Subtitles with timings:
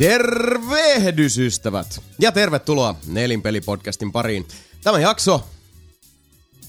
[0.00, 4.48] Tervehdys ystävät ja tervetuloa Nelinpeli-podcastin pariin.
[4.84, 5.48] Tämä jakso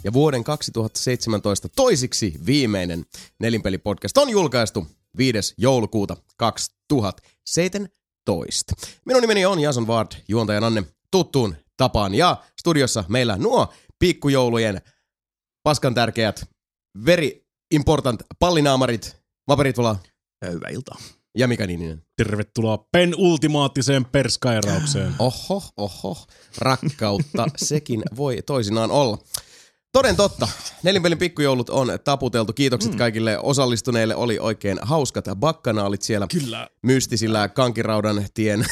[0.04, 3.05] ja vuoden 2017 toisiksi viimeinen
[3.40, 4.88] Nelinpeli-podcast on julkaistu
[5.18, 5.54] 5.
[5.57, 8.73] joulukuuta 2017.
[9.05, 14.82] Minun nimeni on Jason Ward, juontajan Anne tuttuun tapaan ja studiossa meillä nuo pikkujoulujen
[15.63, 16.45] paskan tärkeät,
[17.05, 19.95] very important pallinaamarit, Vaperitvola
[20.51, 20.98] Hyvää iltaa.
[21.37, 22.04] Ja Mika Niininen.
[22.18, 25.13] Tervetuloa pen ultimaattiseen perskairaukseen.
[25.20, 26.18] Oho, oho,
[26.57, 29.18] rakkautta sekin voi toisinaan olla.
[29.91, 30.48] Toden totta,
[30.84, 32.54] nelinpelin pikkujoulut on taputeltu.
[32.54, 32.98] Kiitokset mm.
[32.98, 34.15] kaikille osallistuneille.
[34.15, 36.68] Oli oikein hauskat bakkanaalit siellä Kyllä.
[36.82, 38.66] mystisillä kankiraudan tien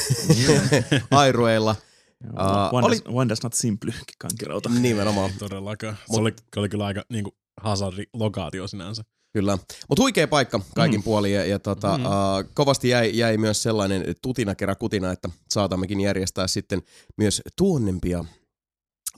[1.10, 1.76] airueilla.
[2.24, 2.38] Uh,
[2.72, 4.68] one, oli does, one does not simply kankirauta.
[4.68, 5.96] nimenomaan, Todellakaan.
[6.12, 9.04] Se oli, oli kyllä aika niin kuin, hazardi lokaatio sinänsä.
[9.32, 9.58] Kyllä.
[9.88, 11.04] Mutta huikea paikka kaikin mm.
[11.04, 12.04] puolin ja, ja tota, mm.
[12.04, 12.10] uh,
[12.54, 16.82] kovasti jäi, jäi myös sellainen tutina kerran kutina, että saatammekin järjestää sitten
[17.16, 18.24] myös tuonnempia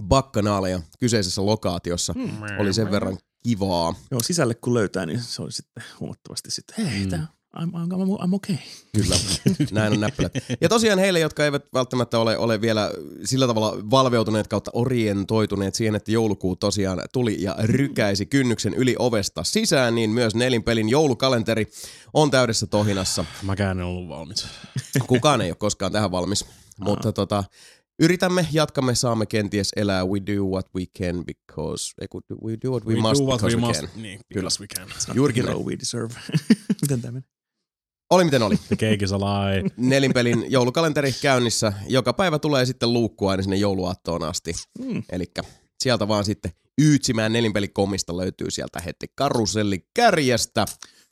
[0.05, 2.13] bakkanaaleja kyseisessä lokaatiossa.
[2.13, 2.43] Mm.
[2.59, 3.95] Oli sen verran kivaa.
[4.11, 7.11] Joo, sisälle kun löytää, niin se oli sitten huomattavasti sitten, hei, mm.
[7.11, 8.57] tää, I'm, I'm, I'm, okay.
[8.97, 9.17] Kyllä,
[9.71, 10.33] näin on näppylät.
[10.61, 12.91] Ja tosiaan heille, jotka eivät välttämättä ole, ole vielä
[13.25, 19.45] sillä tavalla valveutuneet kautta orientoituneet siihen, että joulukuu tosiaan tuli ja rykäisi kynnyksen yli ovesta
[19.45, 21.67] sisään, niin myös nelinpelin joulukalenteri
[22.15, 23.25] on täydessä tohinassa.
[23.43, 24.47] Mäkään en ollut valmis.
[25.07, 26.47] Kukaan ei ole koskaan tähän valmis,
[26.81, 27.45] mutta tota,
[27.99, 32.09] yritämme, jatkamme, saamme kenties elää we do what we can because, ei
[32.45, 33.81] we do what we, must do what because we, we must.
[33.81, 34.03] can.
[34.03, 34.49] Niin, Kyllä.
[34.51, 35.17] because we can.
[35.17, 36.15] Juurikin we deserve.
[36.83, 37.32] Miten tämä menee?
[38.13, 38.57] Oli miten oli.
[38.57, 39.71] The cake is a lie.
[39.77, 41.73] nelinpelin joulukalenteri käynnissä.
[41.89, 44.53] Joka päivä tulee sitten luukku aina sinne jouluaattoon asti.
[44.79, 45.03] Mm.
[45.13, 45.25] Eli
[45.83, 50.67] sieltä vaan sitten yytsimään nelinpelikomista löytyy sieltä heti karuselli kärjestä.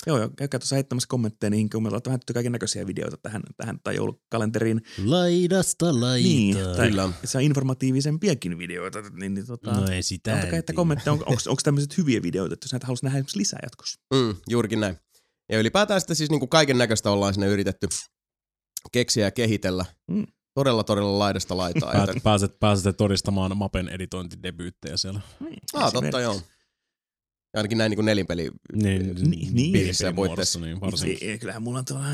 [0.06, 3.42] Joo, joo, käykää tuossa heittämässä kommentteja niihin, kun meillä on vähän kaiken näköisiä videoita tähän,
[3.56, 4.80] tähän tai joulukalenteriin.
[5.04, 6.28] Laidasta laita.
[6.28, 7.08] Niin, tai Kyllä.
[7.24, 8.98] saa informatiivisempiakin videoita.
[9.00, 10.34] Niin, niin tota, No ei sitä.
[10.34, 13.60] Antakaa, että kommentteja, on, onko, onko tämmöiset hyviä videoita, että jos näitä haluaisi nähdä lisää
[13.62, 14.00] jatkossa.
[14.14, 14.96] Mm, juurikin näin.
[15.50, 17.88] Ja ylipäätään sitten siis niinku kaiken näköistä ollaan sinne yritetty
[18.92, 19.84] keksiä ja kehitellä.
[20.10, 20.26] Mm.
[20.54, 21.92] Todella, todella laidasta laitaa.
[21.92, 22.22] Päät, Joten...
[22.22, 25.20] pääset, pääsette todistamaan Mapen editointidebyyttejä siellä.
[25.40, 26.40] Niin, Ah, totta joo.
[27.54, 29.72] Ainakin näin niinku nelinpeli Niin, Niin, niin.
[29.72, 30.60] piirissä ja muodossa, puitteissa.
[30.60, 31.18] niin varsinkin.
[31.20, 32.04] Ei, ei, kyllähän mulla on tuolla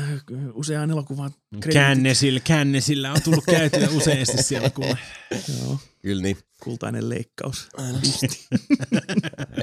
[0.53, 1.73] useaan elokuvaan krediitit.
[1.73, 4.97] Kännesillä, kännesillä on tullut käytyä useasti siellä kuule.
[5.61, 6.37] Joo, Kyllä niin.
[6.63, 7.69] kultainen leikkaus.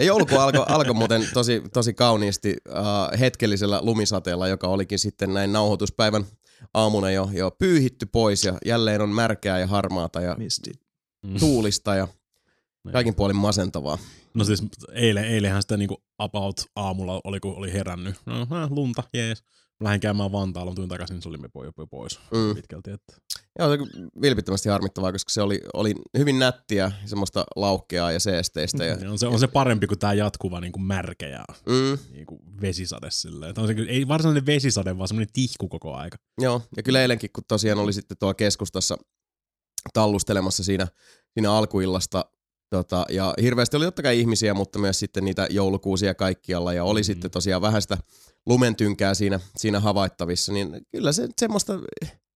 [0.00, 6.24] Joulukuu alkoi alko muuten tosi, tosi kauniisti uh, hetkellisellä lumisateella, joka olikin sitten näin nauhoituspäivän
[6.74, 10.72] aamuna jo, jo pyyhitty pois ja jälleen on märkää ja harmaata ja Misti.
[11.26, 11.38] Mm.
[11.38, 12.08] tuulista ja
[12.92, 13.98] kaikin puolin masentavaa.
[14.34, 14.62] No siis
[14.92, 18.14] eilen, eilenhän sitä niinku about aamulla oli, kun oli herännyt.
[18.26, 19.44] No, äh, lunta, jees.
[19.82, 21.38] Lähdin käymään Vantaalla, mutta takaisin, se oli
[21.78, 22.54] jo pois Mm.
[22.54, 22.90] pitkälti.
[22.90, 23.16] Että.
[23.58, 23.78] Joo, se
[24.20, 28.84] vilpittömästi harmittavaa, koska se oli, oli hyvin nättiä, semmoista laukeaa ja seesteistä.
[28.84, 32.38] Ja, Ja on, se, on se parempi kuin tämä jatkuva niinku märkä ja mm, niinku
[32.60, 33.58] vesisade silleen.
[33.58, 36.16] On se, ei varsinainen vesisade, vaan semmoinen tihku koko aika.
[36.40, 38.96] joo, ja kyllä eilenkin, kun tosiaan oli sitten tuolla keskustassa
[39.92, 40.86] tallustelemassa siinä,
[41.34, 42.24] siinä alkuillasta,
[42.76, 47.00] tota, ja hirveästi oli totta kai ihmisiä, mutta myös sitten niitä joulukuusia kaikkialla, ja oli
[47.00, 47.04] Mm.
[47.04, 47.98] sitten tosiaan vähän sitä
[48.46, 51.78] lumentynkää siinä, siinä havaittavissa, niin kyllä se semmoista,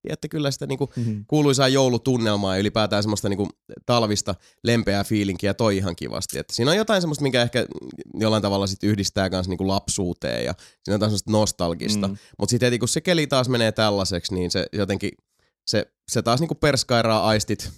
[0.08, 1.24] että kyllä sitä niinku Mm-hmm.
[1.28, 3.48] kuuluisaa joulutunnelmaa ja ylipäätään semmoista niinku
[3.86, 4.34] talvista
[4.64, 6.38] lempeää fiilinkiä toi ihan kivasti.
[6.38, 7.66] Että siinä on jotain semmoista, minkä ehkä
[8.14, 12.08] jollain tavalla sit yhdistää myös niinku lapsuuteen ja siinä on jotain semmoista nostalgista.
[12.08, 12.16] Mm.
[12.38, 15.10] Mutta sitten heti kun se keli taas menee tällaiseksi, niin se jotenkin,
[15.66, 17.70] se, se taas niinku perskairaa aistit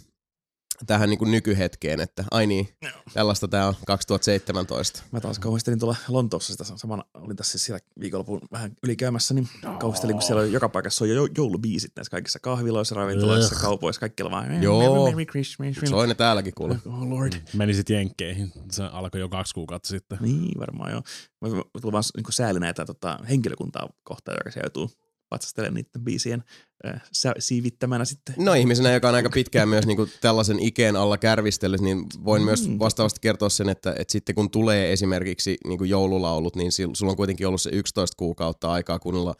[0.86, 2.68] tähän niinku nykyhetkeen, että ai niin,
[3.12, 5.02] tällaista tää on 2017.
[5.12, 9.48] Mä taas kauhistelin tuolla Lontoossa sitä samana, olin tässä siis siellä viikonlopun vähän ylikäymässä, niin
[9.80, 13.62] kauhistelin, kun siellä on joka paikassa on jo joulubiisit näissä kaikissa kahviloissa, ravintoloissa, Ugh.
[13.62, 14.62] kaupoissa, kaikkialla vaan.
[14.62, 15.04] Joo.
[15.04, 15.76] Merry Christmas.
[15.84, 16.78] Soi ne täälläkin kuule.
[16.86, 17.32] Oh lord.
[17.54, 20.18] Menisit jenkkeihin, se alkoi jo kaksi kuukautta sitten.
[20.20, 21.02] Niin, varmaan joo.
[21.40, 21.48] Mä
[21.80, 24.90] tulin vaan niin sääli näitä tota, henkilökuntaa kohtaan, joka se joutuu
[25.30, 26.44] patsastelemaan niiden biisien
[26.86, 27.02] äh,
[27.38, 28.34] siivittämänä sitten.
[28.38, 32.46] No ihmisenä, joka on aika pitkään myös niinku tällaisen ikeen alla kärvistellyt, niin voin mm.
[32.46, 37.16] myös vastaavasti kertoa sen, että, että sitten kun tulee esimerkiksi niinku joululaulut, niin sulla on
[37.16, 39.34] kuitenkin ollut se 11 kuukautta aikaa kuunnella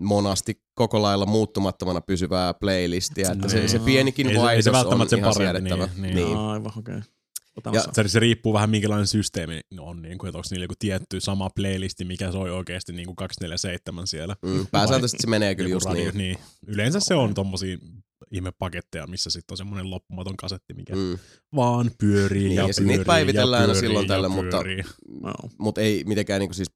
[0.00, 3.84] monasti koko lailla muuttumattomana pysyvää playlistia, että se, se Niin.
[3.84, 5.88] pienikin Ei se- ei se vaihdos on välttämättä sen ihan parempi, siedettävä.
[6.02, 6.26] niin, niin.
[6.26, 6.36] niin.
[6.36, 6.94] Aivan, okei.
[6.94, 7.02] Okay.
[7.72, 8.08] Ja-.
[8.08, 12.04] Se, riippuu vähän minkälainen systeemi on, niin kuin, että onko niillä joku tietty sama playlisti,
[12.04, 14.36] mikä soi oikeasti niin kuin 247 siellä.
[14.42, 16.14] Mm, pääsääntöisesti se menee kyllä just radio, niin.
[16.16, 16.38] niin.
[16.66, 17.78] Yleensä se on tommosia
[18.30, 21.18] ihmepaketteja, missä sitten on semmoinen loppumaton kasetti, mikä mm.
[21.56, 24.62] Vaan pyörii Niin, ja, ja pyörii niitä päivitellään ja pyörii silloin tällöin, mutta-.
[25.20, 25.32] No.
[25.58, 26.70] Mutta ei mitenkään niinku siis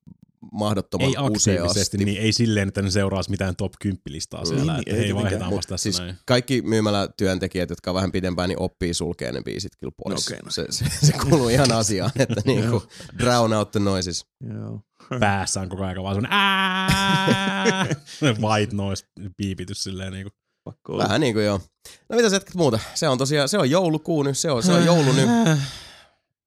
[0.52, 1.98] mahdottoman Ei aktiivisesti, useasti.
[1.98, 5.04] niin ei silleen, että ne seuraisi mitään top 10 listaa siellä, Niin, että ei hei
[5.04, 5.22] tietenkään.
[5.22, 6.16] vaihdetaan Mut vasta tässä siis näin.
[6.26, 10.28] kaikki myymälätyöntekijät, jotka on vähän pidempään, niin oppii sulkea ne biisit kyllä pois.
[10.28, 10.50] No okei, no.
[10.50, 12.82] se, se, se, kuuluu ihan asiaan, että niinku
[13.19, 14.26] drown out the noises.
[14.54, 14.81] Joo.
[15.20, 17.87] Päässä on koko ajan vaan semmonen ää,
[18.42, 19.04] white noise
[19.37, 20.31] piipitys silleen niinku.
[20.64, 21.04] Pakko olla.
[21.04, 21.60] Vähän niin kuin joo.
[22.08, 22.78] No mitä sä muuta?
[22.94, 25.28] Se on tosiaan, se on joulukuu nyt, se on, se on joulu nyt.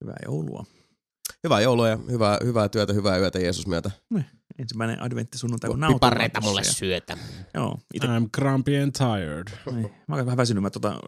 [0.01, 0.65] Hyvää joulua.
[1.43, 3.91] Hyvää joulua ja hyvää, hyvää työtä, hyvää yötä Jeesus myötä.
[4.59, 5.95] Ensimmäinen adventtisunnuntai, kun nautin.
[5.95, 7.17] Pipareita mulle ja- syötä.
[7.53, 9.75] Joo, itse I'm grumpy and tired.
[9.75, 9.89] Niin.
[10.07, 10.63] Mä olen vähän väsynyt.
[10.63, 10.99] Mä tota,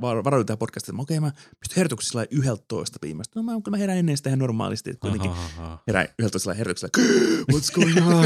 [0.00, 2.64] var- varoitin tähän podcastiin, että okei, mä pystyn sillä yhdeltä
[3.02, 3.40] viimeistä.
[3.40, 4.90] No mä, kyllä mä herään ennen sitä ihan normaalisti.
[4.90, 5.82] Että kuitenkin Aha, aha.
[5.86, 6.92] herään yhdeltä sillä herätyksellä.
[7.52, 8.24] What's going on?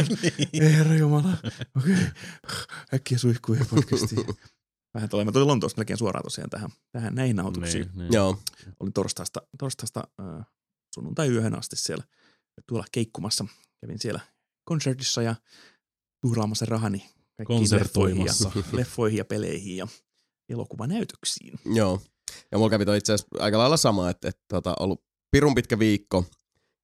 [0.53, 1.31] Ei herra jumala.
[1.77, 1.97] Okei.
[2.95, 4.27] Äkkiä suihkuihin podcastiin.
[4.95, 5.25] Vähän tulee.
[5.25, 7.87] Mä tulin Lontoosta melkein suoraan tosiaan tähän, tähän näihin nauhoituksiin.
[7.87, 8.13] Niin, niin.
[8.13, 8.39] Joo.
[8.81, 10.47] Olin torstaista, torstaista äh,
[10.95, 12.05] sunnuntai yöhön asti siellä
[12.67, 13.47] tuolla keikkumassa.
[13.81, 14.21] Kävin siellä
[14.65, 15.35] konsertissa ja
[16.21, 18.77] tuhlaamassa rahani kaikkiin leffoihin ja, Konsertoimassa.
[18.77, 19.89] leffoihin ja peleihin ja
[20.49, 21.59] elokuvanäytöksiin.
[21.75, 22.01] Joo.
[22.53, 26.25] Ja mulla kävi itse asiassa aika lailla sama, että, että tota, ollut pirun pitkä viikko.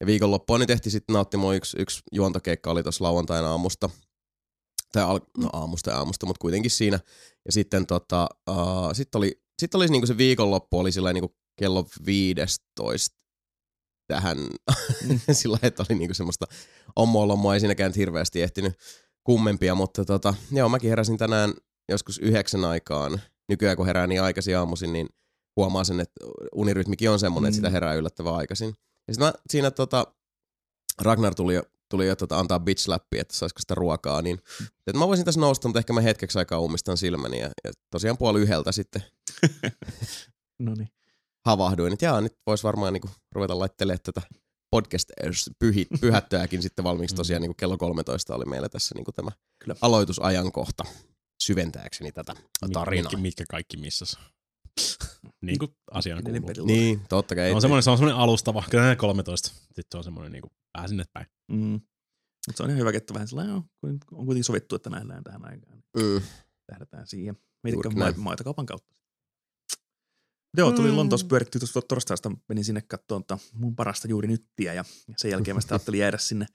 [0.00, 3.90] Ja viikonloppua nyt ehti sitten nauttimaan yksi, yksi juontokeikka oli tuossa lauantaina aamusta.
[4.92, 7.00] Tai al- no aamusta ja aamusta, mutta kuitenkin siinä.
[7.46, 8.56] Ja sitten tota, uh,
[8.92, 13.19] sit oli, sit oli niinku se viikonloppu oli sillä niinku kello 15
[14.10, 14.38] tähän
[15.08, 15.20] Mm.
[15.32, 16.46] sillä että oli niinku semmoista
[16.96, 18.74] ommoa lommoa, ei siinäkään hirveästi ehtinyt
[19.24, 21.54] kummempia, mutta tota, joo, mäkin heräsin tänään
[21.88, 23.20] joskus yhdeksän aikaan.
[23.48, 25.08] Nykyään kun herää niin aikaisin aamuisin, niin
[25.56, 27.72] huomaa sen, että unirytmikin on semmoinen, että sitä Mm.
[27.72, 28.74] herää yllättävän aikaisin.
[29.08, 30.06] Ja sitten mä siinä tota,
[31.02, 34.38] Ragnar tuli jo, tuli jo tota, antaa bitch läppiä, että saisiko sitä ruokaa, niin
[34.86, 37.38] että mä voisin tässä nousta, mutta ehkä mä hetkeksi aikaa ummistan silmäni.
[37.40, 39.02] Ja, ja tosiaan puoli yhdeltä sitten
[40.58, 40.88] No niin.
[41.50, 44.22] Havahduin, että jaa, nyt voisi varmaan niinku ruveta laittelemaan tätä
[44.70, 45.10] podcast
[45.58, 49.30] pyhi, pyhättöäkin sitten valmiiksi tosiaan niinku kello 13 oli meillä tässä niinku tämä
[49.64, 49.74] Kyllä.
[49.80, 50.84] aloitusajankohta
[51.42, 52.34] syventääkseni tätä
[52.72, 53.02] tarinaa.
[53.02, 54.18] Mitkä, mitkä kaikki missas.
[55.46, 56.66] niin kuin asiaan kuuluu.
[56.66, 57.48] Niin, totta kai.
[57.48, 59.48] Se on semmoinen, se on semmoinen alustava, kyllä ne 13.
[59.48, 61.26] Sitten se on semmoinen niin kuin pää sinne päin.
[61.52, 61.80] Mm.
[62.46, 63.62] Mutta se on ihan hyvä, että vähän sillä lailla,
[64.12, 65.82] on kuitenkin sovittu, että nähdään tähän aikaan.
[65.96, 66.22] Mm.
[66.66, 67.36] Tähdätään siihen.
[67.64, 68.20] Meitikö Juuri ma- näin.
[68.20, 68.94] maitokaupan kautta.
[70.56, 70.96] Joo, tuli Mm.
[70.96, 73.24] Lontoossa pyörittyä tuosta torstaista, menin sinne katsomaan
[73.54, 74.84] mun parasta juuri nyttiä ja
[75.16, 76.46] sen jälkeen mä sitten ajattelin jäädä sinne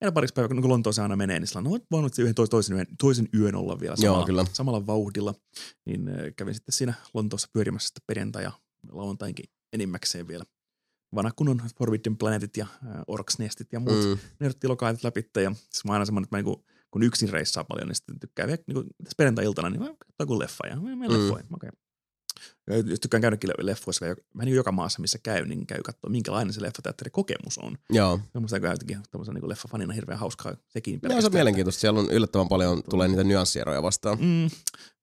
[0.00, 2.76] vielä pariksi päivää, kun Lontoossa aina menee, niin sillä on, no voinut yhden tois- toisen
[2.76, 4.44] yön, toisen yön olla vielä Joo, samalla, kyllä.
[4.52, 5.34] samalla vauhdilla.
[5.86, 8.52] Niin äh, kävin sitten siinä Lontoossa pyörimässä sitten perjantai ja
[8.92, 10.44] lauantainkin enimmäkseen vielä.
[11.14, 14.18] Vanha kunnon Forbidden Planetit ja äh, Orcs Nestit ja muut mm.
[14.40, 15.30] Nörtti lokaalit läpi.
[15.42, 18.46] Ja siis mä aina semmoinen, että mä niinku, kun yksin reissaa paljon, niin sitten tykkää
[18.46, 21.16] vielä niinku, tässä perjantai-iltana, niin mä katsoin joku leffa ja mä menen Mm.
[21.16, 21.22] mm.
[21.22, 21.46] leffoihin.
[22.86, 26.52] Jos tykkään käydäkin le- leffoissa, vähän niin joka maassa, missä käy, niin käy katsoa, minkälainen
[26.52, 27.78] se leffateatterikokemus on.
[27.90, 28.20] Joo.
[28.32, 31.00] Semmoista kun jotenkin tämmöisen niin leffafanina hirveän hauskaa sekin.
[31.02, 31.80] Joo, se on mielenkiintoista.
[31.80, 34.18] Siellä on yllättävän paljon, tulee niitä nyanssieroja vastaan.
[34.20, 34.46] Mm.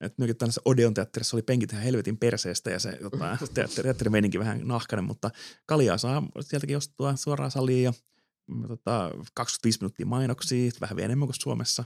[0.02, 4.40] Et nytkin tällaisessa Odeon teatterissa oli penkit ihan helvetin perseestä ja se tota, teatteri, teatterimeininki
[4.40, 5.32] vähän nahkainen, mutta
[5.66, 7.94] kaljaa saa sieltäkin ostua suoraan saliin ja
[8.48, 11.84] mm, tota, 25 minuuttia mainoksia, vähän vielä enemmän kuin Suomessa.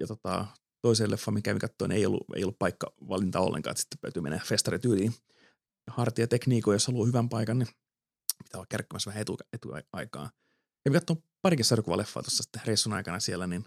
[0.00, 0.46] Ja tota,
[0.86, 4.22] toiseen leffaan, mikä kävin katsoin, ei ollut, ei ollut paikka valinta ollenkaan, että sitten täytyy
[4.22, 5.14] mennä festarityyliin
[5.86, 7.68] hartiatekniikoon, jos haluaa hyvän paikan, niin
[8.44, 10.30] pitää olla kärkkämässä vähän etu, etuaikaa.
[10.84, 13.64] Ja katsoin parikin sarjakuvaleffaa tuossa sitten reissun aikana siellä, niin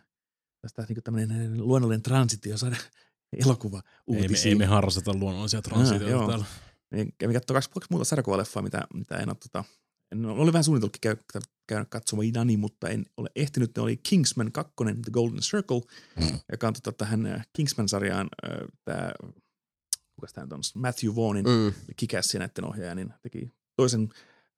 [0.62, 2.76] tästä niin tämmöinen luonnollinen transitio saada
[3.46, 4.50] elokuva Ei me, uutisiin.
[4.50, 6.28] ei me harrasteta luonnollisia transitioita joo.
[6.28, 6.46] täällä.
[6.92, 9.64] Niin kävin katsoa kaksi, kaksi muuta sarjakuvaleffaa, mitä, mitä en ole tota,
[10.12, 13.72] en, oli vähän suunnitellutkin käy, käynyt katsomaan Idani, mutta en ole ehtinyt.
[13.76, 14.74] Ne oli Kingsman 2,
[15.04, 15.82] The Golden Circle,
[16.20, 16.40] Mm.
[16.52, 19.12] joka on tota, tähän äh, Kingsman-sarjaan äh, tämä,
[20.16, 21.74] kuka tämä on, Matthew Vaughnin Mm.
[21.96, 24.10] Kikäs ja näiden ohjaaja, niin teki toisen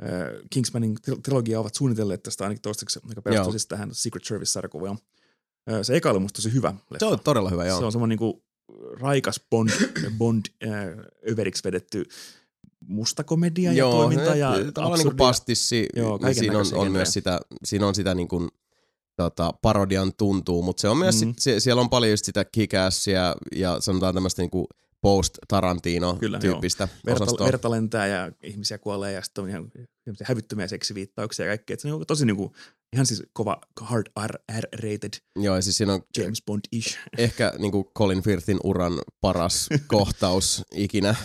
[0.03, 0.09] äh,
[0.49, 3.51] Kingsmanin tri- trilogia ovat suunnitelleet tästä ainakin toistaiseksi, joka perustuu Joo.
[3.51, 4.97] siis tähän Secret Service-sarjakuvaan.
[5.71, 6.99] Äh, se eka oli musta tosi hyvä leffa.
[6.99, 7.79] Se on todella hyvä, joo.
[7.79, 8.43] Se on semmoinen niinku
[8.99, 9.69] raikas Bond,
[10.17, 10.71] Bond äh,
[11.31, 12.05] överiksi vedetty
[12.87, 15.85] mustakomedia ja toiminta ja tavallaan niin kuin pastissi.
[15.95, 18.49] Joo, ja kaiken siinä on, on myös sitä, siinä on sitä niin kuin,
[19.15, 21.29] tota, parodian tuntuu, mutta se on myös, Mhm.
[21.29, 24.65] sit, se, siellä on paljon just sitä kikäässiä ja sanotaan tämmöistä niin kuin
[25.01, 27.45] post-Tarantino-tyyppistä Verta, osastoa.
[27.47, 29.71] verta lentää ja ihmisiä kuolee ja sitten on ihan
[30.23, 31.73] hävyttömiä seksiviittauksia ja kaikkea.
[31.73, 32.51] Et se on tosi niinku,
[32.93, 36.97] ihan siis kova hard R-rated Joo, ja siis siinä on James Bond-ish.
[37.17, 41.15] ehkä niin kuin Colin Firthin uran paras kohtaus ikinä.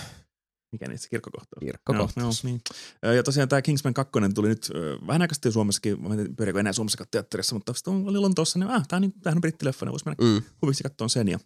[0.76, 1.60] Mikä niitä se kirkkokohtaus?
[1.60, 2.44] Kirkkokohtaus.
[2.44, 2.60] Joo, joo,
[3.02, 3.16] niin.
[3.16, 4.70] Ja tosiaan tämä Kingsman 2 tuli nyt
[5.06, 8.70] vähän aikaa sitten Suomessakin, mä en pyöriikö enää Suomessa teatterissa, mutta sitten oli Lontoossa, niin
[8.70, 10.42] ah, tämä on, niin, tämähän on brittileffa, niin voisi mennä Mm.
[10.62, 11.28] huviksi katsomaan sen.
[11.28, 11.38] Ja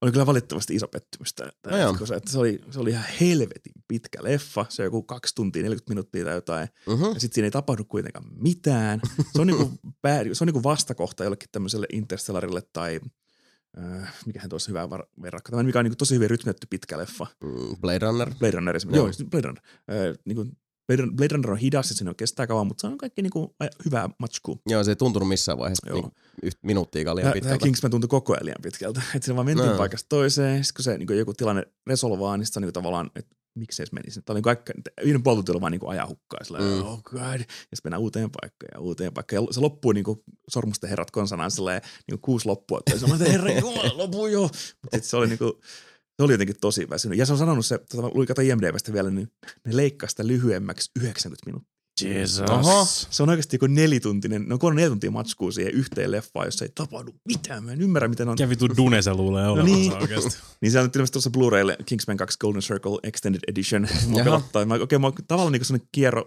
[0.00, 1.34] oli kyllä valitettavasti iso pettymys.
[1.34, 4.66] Tää, tää No koska se, että se, oli, se oli ihan helvetin pitkä leffa.
[4.68, 6.68] Se on joku kaksi tuntia, 40 minuuttia tai jotain.
[6.86, 7.04] Mhm.
[7.04, 9.00] Ja sitten siinä ei tapahdu kuitenkaan mitään.
[9.34, 9.70] Se on, niinku,
[10.02, 13.00] pää, se on niinku vastakohta jollekin tämmöiselle Interstellarille tai
[13.78, 15.50] äh, mikähän tuossa hyvä var- verrakko.
[15.50, 17.26] Tämä mikä on niinku tosi hyvin rytmitetty pitkä leffa.
[17.44, 18.34] Mm, Blade Runner.
[18.38, 18.98] Blade Runner esimerkiksi.
[18.98, 19.06] Joo.
[19.06, 19.62] Just Blade Runner.
[20.10, 20.44] Äh, niinku,
[20.86, 23.54] Blade Runner- Blade Runner on hidas ja siinä kestää kauan, mutta se on kaikki niinku
[23.84, 24.56] hyvää matskua.
[24.66, 26.00] Joo, se ei tuntunut missään vaiheessa Joo.
[26.00, 26.12] niin,
[26.42, 27.64] yhtä minuuttiikaan liian Tämä pitkältä.
[27.64, 29.02] Kingsman tuntui koko ajan liian pitkältä.
[29.14, 29.76] Että siinä vaan mentiin No.
[29.76, 30.64] paikasta toiseen.
[30.64, 33.84] Sitten kun se niin joku tilanne resolvaa, niin sitten on niin tavallaan, että miksi se
[33.92, 34.22] menisi.
[34.22, 36.44] Tämä oli kaikki, yhden puolta tuli vaan niin ajaa hukkaa.
[36.44, 36.82] Sillä, Mm.
[36.82, 37.20] oh god.
[37.20, 39.44] Ja sitten mennään uuteen paikkaan ja uuteen paikkaan.
[39.44, 42.80] Ja se loppuu niin kuin sormusten herrat konsanaan silleen, niin kuin kuusi loppua.
[42.90, 44.40] Ja se on, että herra jumala, lopu jo.
[44.42, 45.52] Mutta sitten se oli niin kuin,
[46.16, 47.18] se oli jotenkin tosi väsynyt.
[47.18, 49.28] Ja se on sanonut se, tota, luin kato IMDBstä vielä, niin
[49.66, 51.71] ne leikkaa sitä lyhyemmäksi 90 minuuttia.
[52.02, 52.50] Jesus.
[52.50, 52.84] Oho.
[52.84, 56.64] Se on oikeasti joku nelituntinen, no kun on neljä tuntia matskua siihen yhteen leffaan, jossa
[56.64, 57.64] ei tapahdu mitään.
[57.64, 58.32] Mä en ymmärrä, miten on.
[58.32, 59.92] Mikä vitu dune se luulee olevansa niin.
[59.92, 60.38] oikeasti.
[60.60, 63.82] Niin se on nyt ilmeisesti tuossa Blu-raylle Kingsman 2 Golden Circle Extended Edition.
[64.08, 64.24] Mä Jaha.
[64.24, 64.64] pelottaa.
[64.64, 66.24] Mä, okei, mä oon tavallaan niin sellainen kierro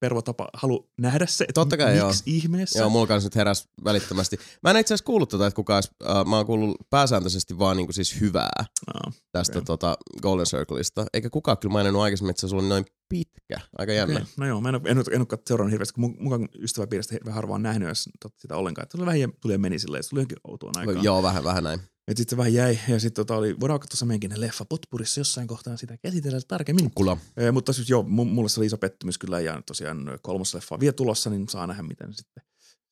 [0.00, 2.36] pervo tapa halu nähdä se, että Totta kai, miksi joo.
[2.36, 2.78] ihmeessä.
[2.78, 4.38] Joo, mulla kanssa nyt heräs välittömästi.
[4.62, 7.92] Mä en itse asiassa kuullut tota, että kukaan, äh, mä oon kuullut pääsääntöisesti vaan niinku
[7.92, 9.66] siis hyvää Aa, tästä Okei.
[9.66, 11.06] tota Golden Circleista.
[11.14, 13.60] Eikä kukaan kyllä maininnut aikaisemmin, että se oli noin pitkä.
[13.78, 14.14] Aika jännä.
[14.14, 14.26] okei.
[14.36, 17.34] No joo, mä en ole, en ole, en ole seurannut hirveästi, kun mukaan ystäväpiiristä vähän
[17.34, 17.88] harvaan nähnyt
[18.24, 18.82] tot- sitä ollenkaan.
[18.82, 21.04] Että se oli vähän tuli ja meni silleen, se tuli johonkin outoon aikaan.
[21.04, 21.80] Joo, vähän, vähän näin.
[22.08, 25.46] Et sitten se vähän jäi, ja sitten tota oli, voidaan tuossa meidänkin leffa potpurissa jossain
[25.48, 26.90] kohtaa sitä käsitellä tarkemmin.
[26.94, 27.16] Kula.
[27.36, 30.74] Ee, mutta siis joo, mu- mulle se oli iso pettymys kyllä, ja tosiaan kolmas leffa
[30.74, 32.42] on vielä tulossa, niin saa nähdä, miten sitten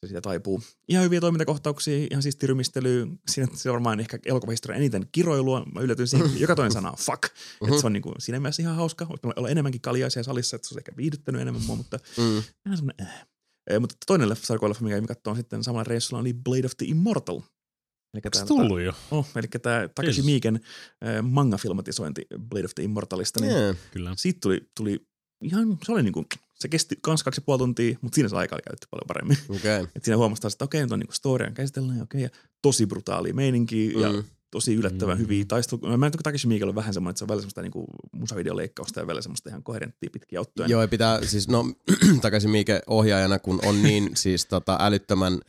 [0.04, 0.62] se siitä taipuu.
[0.88, 3.06] Ihan hyviä toimintakohtauksia, ihan siis tirymistelyä.
[3.30, 5.64] Siinä se varmaan ehkä elokuvahistorian eniten kiroilua.
[5.74, 7.22] Mä yllätyin siihen, joka toinen sana on fuck.
[7.22, 7.68] Mhm.
[7.68, 9.06] Että se on niin kuin, siinä mielessä ihan hauska.
[9.10, 12.42] Olisi olla enemmänkin kaljaisia salissa, että se olisi ehkä viihdyttänyt enemmän mua, mutta Mm.
[12.64, 13.26] vähän semmoinen äh.
[13.70, 16.86] Ee, mutta toinen leffa, sarkoileffa, mikä me katsoa sitten samalla reissulla, oli Blade of the
[16.86, 17.36] Immortal.
[17.36, 18.92] Eli Onko se tää- tullut jo?
[19.10, 20.24] Oh, eli tämä Takashi Jesus.
[20.24, 20.60] Miiken
[21.06, 23.76] äh, manga-filmatisointi Blade of the Immortalista, niin Yeah.
[23.92, 24.14] Kyllä.
[24.16, 25.06] siitä tuli, tuli
[25.42, 26.24] ihan, se oli niinku,
[26.64, 29.38] se kesti kans kaksi ja puoli tuntia, mutta siinä se aika oli käytetty paljon paremmin.
[29.48, 29.80] Okei.
[29.80, 29.90] Okay.
[29.96, 32.28] Et siinä huomasi taas, että okei, nyt on niinku storia käsitellään, ja okei, ja
[32.62, 34.02] tosi brutaali meininki, mm.
[34.02, 35.22] ja tosi yllättävän Mm.
[35.22, 35.80] hyviä taistelu.
[35.98, 39.00] Mä en tiedä, Takashi Miike on vähän semmoinen, että se on välillä semmoista niinku musavideoleikkausta
[39.00, 40.68] ja välillä semmoista ihan koherenttia pitkiä ottoja.
[40.68, 41.64] Joo, pitää, siis no
[42.22, 45.40] takaisin Miike ohjaajana, kun on niin siis tota älyttömän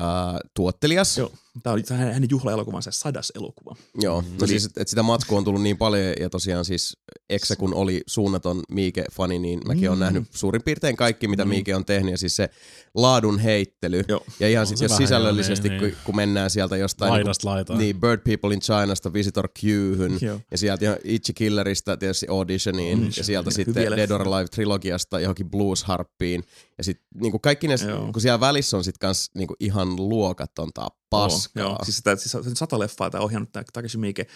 [0.00, 0.06] äh,
[0.54, 1.18] tuottelias.
[1.18, 1.32] Joo.
[1.62, 3.76] Tämä oli hänen, hänen juhlaelokuvansa sadas elokuva.
[4.00, 4.26] Joo, Mm.
[4.40, 6.96] no siis, että et sitä matskua on tullut niin paljon ja tosiaan siis
[7.30, 10.04] Ekse kun oli suunnaton Miike-fani, niin mäkin olen Mm.
[10.04, 11.48] nähnyt suurin piirtein kaikki, mitä Mm.
[11.48, 12.48] Miike on tehnyt ja siis se
[12.94, 14.02] laadun heittely.
[14.08, 14.24] Joo.
[14.40, 17.48] Ja ihan On sit, se jos sisällöllisesti, joo, kun, niin, kun mennään sieltä jostain Laidasta
[17.48, 17.78] laitaan.
[17.78, 20.40] niin Bird People in Chinasta Visitor Qhyn Joo.
[20.50, 23.74] ja sieltä jo Itchy Killerista tietysti Auditioniin Mm, ja sieltä sitten.
[23.96, 26.44] Dead or Alive trilogiasta johonkin Blues Harppiin
[26.78, 28.12] ja sitten niinku kaikki ne, Joo.
[28.12, 31.62] kun siellä välissä on sitten kans niinku ihan luokatonta paskaa.
[31.62, 34.26] Joo, siis, sitä, siis sata leffaa tämä ohjannut tämä Takashi Miike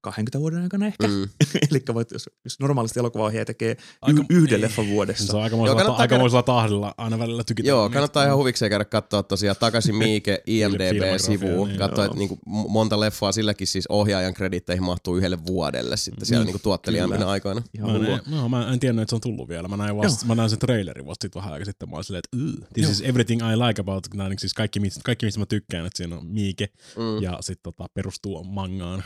[0.00, 1.08] 20 vuoden aikana ehkä.
[1.08, 1.22] Mm.
[1.70, 4.60] Eli voit, jos, jos normaalisti elokuvaohjaaja tekee Aika- y- yhden ei.
[4.60, 5.26] leffan vuodessa.
[5.26, 7.68] Se on aikamoisella, ta- aikamoisella tahdilla aina välillä tykittää.
[7.70, 11.68] Joo, kannattaa ihan huvikseen käydä katsoa tosiaan takaisin Miike IMDB-sivuun.
[11.68, 11.78] Niin.
[11.78, 16.46] Katsoa, että niinku monta leffaa silläkin siis ohjaajan kreditteihin mahtuu yhdelle vuodelle sitten siellä Mm,
[16.46, 17.30] niinku tuottelijampina kyllä.
[17.30, 17.62] aikoina.
[17.74, 19.68] Ihan Mä en, no, mä en tiennyt, että se on tullut vielä.
[19.68, 21.90] Mä näin, vasta, mä näin sen trailerin vasta sit vähän aika sitten.
[21.90, 22.92] Mä olin silleen, että "Ugh, this Joo.
[22.92, 25.96] is everything I like about, nää, niin siis kaikki, mistä- kaikki mistä mä tykkään, että
[25.96, 27.22] siinä on Miike Mm.
[27.22, 29.04] ja sitten tota, perustuu mangaan,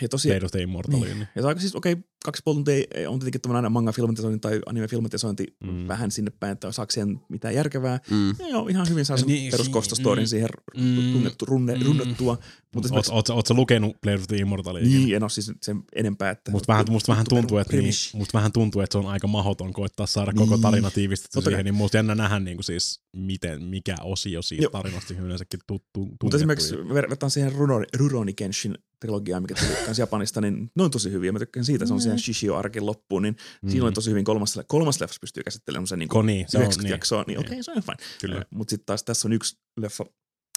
[0.00, 1.02] Ja tosiaan, Blade of the Immortaliin.
[1.04, 1.18] niin.
[1.18, 1.28] Niin.
[1.36, 4.60] ja aika siis, okei, okay, kaksi puoli tuntia ei- on tietenkin tämmöinen aina manga-filmatisointi tai
[4.66, 5.70] anime-filmatisointi Mm.
[5.70, 5.88] mm.
[5.88, 8.00] vähän sinne päin, että saako siihen mitään järkevää.
[8.10, 8.28] Mm.
[8.38, 11.82] Ja joo, ihan hyvin saa sen Niin, peruskostostorin mm, siihen mm, tunnettu, runne, mm.
[11.86, 12.38] runnettua.
[12.74, 14.84] Mutta Oot, oot, oot, sä lukenut Blade of the Immortaliin?
[14.88, 16.30] niin, en ole siis sen enempää.
[16.30, 19.26] Että Musta vähän, musta vähän tuntuu, että, niin, musta vähän tuntuu, että se on aika
[19.26, 20.62] mahdoton koittaa saada koko Niin.
[20.62, 21.52] tarina tiivistetty Totta kai.
[21.52, 24.70] siihen, niin musta jännä nähdä niin kuin siis, miten, mikä osio siitä Joo.
[24.70, 26.08] tarinasta yleensäkin tuttu.
[26.22, 27.52] Mutta esimerkiksi ver- verrataan siihen
[27.96, 28.74] Rurouni Kenshin
[29.04, 31.32] trilogiaan, mikä tuli kans Japanista, niin ne on tosi hyviä.
[31.32, 33.70] Mä tykkään siitä, se on siihen Shishio-arkin loppuun, niin mm.
[33.70, 36.62] siinä oli tosi hyvin kolmas, kolmas leffas pystyy käsittelemään sen niin Ko niin, se on
[36.62, 36.90] 90 niin.
[36.94, 37.46] jaksoa, niin Niin.
[37.46, 37.96] okei, se on fine.
[38.20, 38.44] Kyllä.
[38.54, 40.04] Mutta sitten taas tässä on yksi leffa,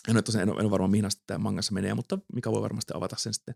[0.10, 2.52] en ole, tosiaan, en ole, en ole varma mihin asti tämä mangassa menee, mutta mikä
[2.52, 3.56] voi varmasti avata sen sitten.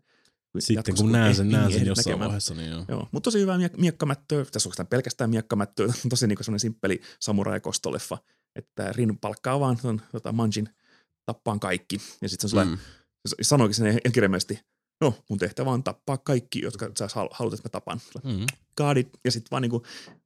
[0.58, 2.28] Sitten jatkossa, kun näen sen, näen sen jossain näkemään.
[2.28, 2.84] vaiheessa, niin joo.
[2.88, 4.44] Joo, mutta tosi hyvää miek- miekkamättöä.
[4.44, 5.86] Tässä on pelkästään miekkamättöä.
[6.10, 8.18] tosi niin semmoinen simppeli samurai-kostoleffa.
[8.56, 10.68] Että Rin palkkaa vaan ton, tota, Manjin
[11.26, 11.98] tappaan kaikki.
[12.22, 12.78] Ja sitten se on Mm.
[13.28, 14.60] se sanoikin sen kirjaimellisesti,
[15.02, 18.00] no mun tehtävä on tappaa kaikki, jotka sä hal- haluat, että mä tapan.
[18.24, 18.46] Mm.
[18.76, 19.08] Got it.
[19.24, 19.82] Ja sitten vaan niinku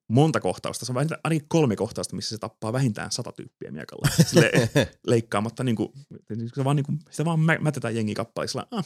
[0.08, 0.84] monta kohtausta.
[0.84, 4.08] Se on vähintään, ainakin kolme kohtausta, missä se tappaa vähintään sata tyyppiä miekalla.
[4.26, 4.50] Sille
[5.06, 5.92] leikkaamatta niinku,
[6.54, 8.66] se vaan niinku, sitä vaan mä, mätetään jengi kappaleissa.
[8.70, 8.84] Ah,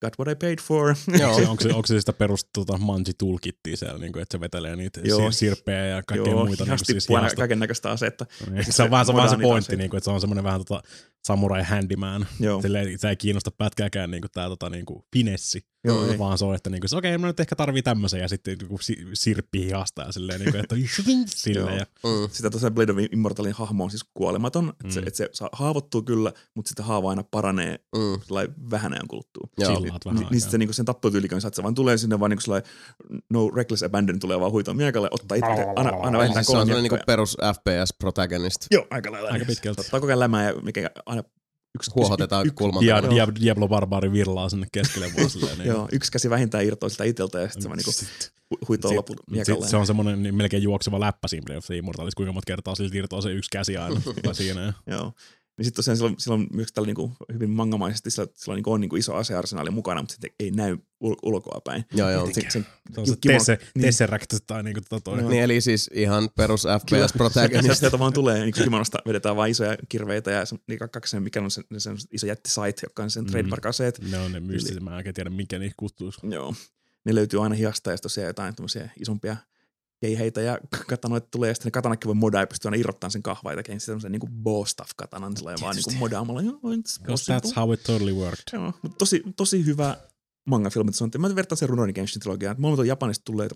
[0.00, 0.94] got what I paid for.
[1.20, 1.34] Joo.
[1.38, 4.40] Se, onko, se, onko se sitä perus tota, manji tulkittiin siellä, niin kuin, että se
[4.40, 5.28] vetelee niitä Joo.
[5.28, 6.62] sir- sirppejä ja kaikkea Joo, muita.
[6.64, 8.26] Niin hihasti kuin, siis kaiken näköistä asetta.
[8.50, 10.10] Niin, sit se on se vähän se, vähän se pointti, se- niin kuin, että se
[10.10, 10.82] on semmoinen vähän tota,
[11.26, 12.26] samurai handyman.
[12.40, 12.62] Joo.
[12.62, 16.18] Silleen, se ei kiinnosta pätkääkään niinku tää tota, niinku finessi, Joo, ei.
[16.18, 18.78] vaan se on, että niinku, se, okei, mä nyt ehkä tarvii tämmöisen ja sitten niinku,
[18.78, 20.76] si- sirppi hihasta ja silleen, niinku, että
[21.26, 21.78] silleen.
[21.78, 22.28] Ja, Mm.
[22.32, 24.90] Sitä tosiaan Blade of Immortalin hahmo on siis kuolematon, että Mm.
[24.90, 28.20] se, et se saa, haavoittuu kyllä, mutta sitten haava aina paranee Mm.
[28.26, 29.48] sellainen vähän ajan kuluttua.
[29.58, 29.72] Joo.
[29.90, 32.30] Chillaat vähän Ni, niin sitten se, niinku sen tappotyylikon, että se vaan tulee sinne vaan
[32.30, 32.70] niinku sellainen
[33.30, 36.56] no reckless abandon tulee vaan huitoon miekalle, ottaa itse, aina, aina vähintään Siis se on
[36.56, 37.06] kolme sellainen niinku miekkaa.
[37.06, 38.66] perus FPS protagonist.
[38.70, 39.28] Joo, aika lailla.
[39.30, 39.80] Aika pitkälti.
[39.80, 41.22] Ottaa koko ajan lämää ja mikä aina
[41.74, 43.14] yksi, Huohotetaan yksi, kulman Dia, takana.
[43.14, 45.58] Dia, Diablo Barbari virlaa sinne keskelle vaan silleen.
[45.58, 45.68] Niin.
[45.68, 47.90] Joo, yksi käsi vähintään irtoaa sitä iteltä ja sitten se vaan niinku
[48.54, 49.68] hu- huitoo miekalle.
[49.68, 53.22] se on semmoinen niin melkein juokseva läppä siinä the Immortalis, kuinka monta kertaa siltä irtoaa
[53.22, 54.00] se yksi käsi aina
[54.32, 54.62] siinä.
[54.62, 55.12] Ja Joo.
[55.60, 58.56] Niin sitten tosiaan sillä on, sillä on myös tällä niinku hyvin mangamaisesti, sillä, sillä on,
[58.56, 61.84] niinku on niinku iso asearsenaali mukana, mutta se ei näy ul- ulkoa päin.
[61.94, 62.26] Joo, joo.
[62.32, 63.82] Se, sen, se on se kimono- tesse, niin.
[63.82, 65.22] Tesseract tai niinku tota toi.
[65.22, 66.62] Niin eli siis ihan perus.
[66.80, 67.78] FPS protagonist.
[67.78, 71.40] Sieltä, vaan tulee, niin kimonosta vedetään vaan isoja kirveitä ja se, niin kaksi, sen, mikä
[71.40, 73.30] on se, se iso jätti site, joka on sen Mm.
[73.30, 74.00] trademark-aseet.
[74.10, 76.20] Ne on ne mystiset, mä en tiedä mikä niitä kuttuisi.
[76.30, 76.54] Joo.
[77.04, 79.36] Ne löytyy aina hihasta ja sitten tosiaan jotain tämmöisiä isompia
[80.00, 83.22] keiheitä ja katanoita tulee ja sitten ne katanakin voi modaa ja pystyy aina irrottamaan sen
[83.22, 86.40] kahvaa ja tekemään semmoisen niin boss stuff katanan sillä vaan niin modaamalla.
[86.40, 88.42] It's Because that's how it totally worked.
[88.52, 89.96] Joo, mutta tosi, tosi hyvä
[90.50, 90.62] on,
[91.18, 92.56] mä vertaan sen Rurouni Kenshin trilogiaan.
[92.58, 93.52] Molemmat on Japanista tulleet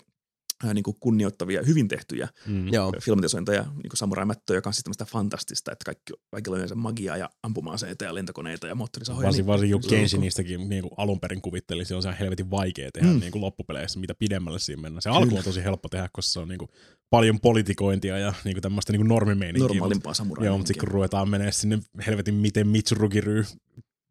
[0.75, 2.67] niin kuin kunnioittavia, hyvin tehtyjä Mm.
[3.03, 6.75] Filmatisointeja, niin kuin Samurai Mättö, joka on siis tämmöistä fantastista, että kaikki, kaikilla on yleensä
[6.75, 9.27] magiaa ja ampuma-aseita ja lentokoneita ja moottorisahoja.
[9.27, 12.51] Varsin, varsin se kun on Kenshinistäkin niin kuin alun perin kuvitteli, se on se helvetin
[12.51, 13.21] vaikea tehdä Mm.
[13.21, 15.03] niin kuin loppupeleissä, mitä pidemmälle siinä mennään.
[15.03, 16.69] Se alku on tosi helppo tehdä, koska se on niin kuin
[17.11, 19.69] paljon politikointia ja niin kuin tämmöistä niin kuin normimeininkiä.
[19.69, 20.47] normaalimpaa samurai.
[20.47, 23.45] Joo, mutta sitten kun ruvetaan menee sinne helvetin miten Mitsurugi-ry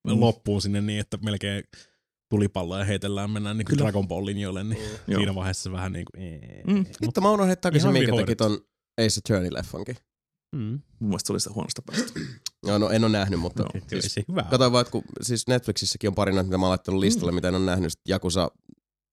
[0.08, 0.19] Mm.
[0.19, 1.63] loppuun sinne niin, että melkein
[2.33, 3.81] tulipalloja heitellään, mennään niin Kyllä.
[3.83, 5.17] Dragon Ball linjoille, niin Joo.
[5.19, 6.23] siinä vaiheessa vähän niin kuin...
[6.67, 6.85] Mm.
[7.21, 8.61] Mä unohdin takaisin, minkä teki ton
[9.01, 9.95] Ace Attorney-leffankin.
[10.55, 10.81] Mm.
[10.99, 12.19] Mun mielestä se oli sitä huonosta päästä.
[12.67, 14.43] Joo, no en ole nähnyt, mutta Kyllä siis, hyvä.
[14.43, 17.35] katsoin vaan, että kun, siis Netflixissäkin on pari noita, mitä mä oon laittanut listalle, Mm.
[17.35, 17.91] mitä en ole nähnyt.
[17.91, 18.51] Sitten Jakusa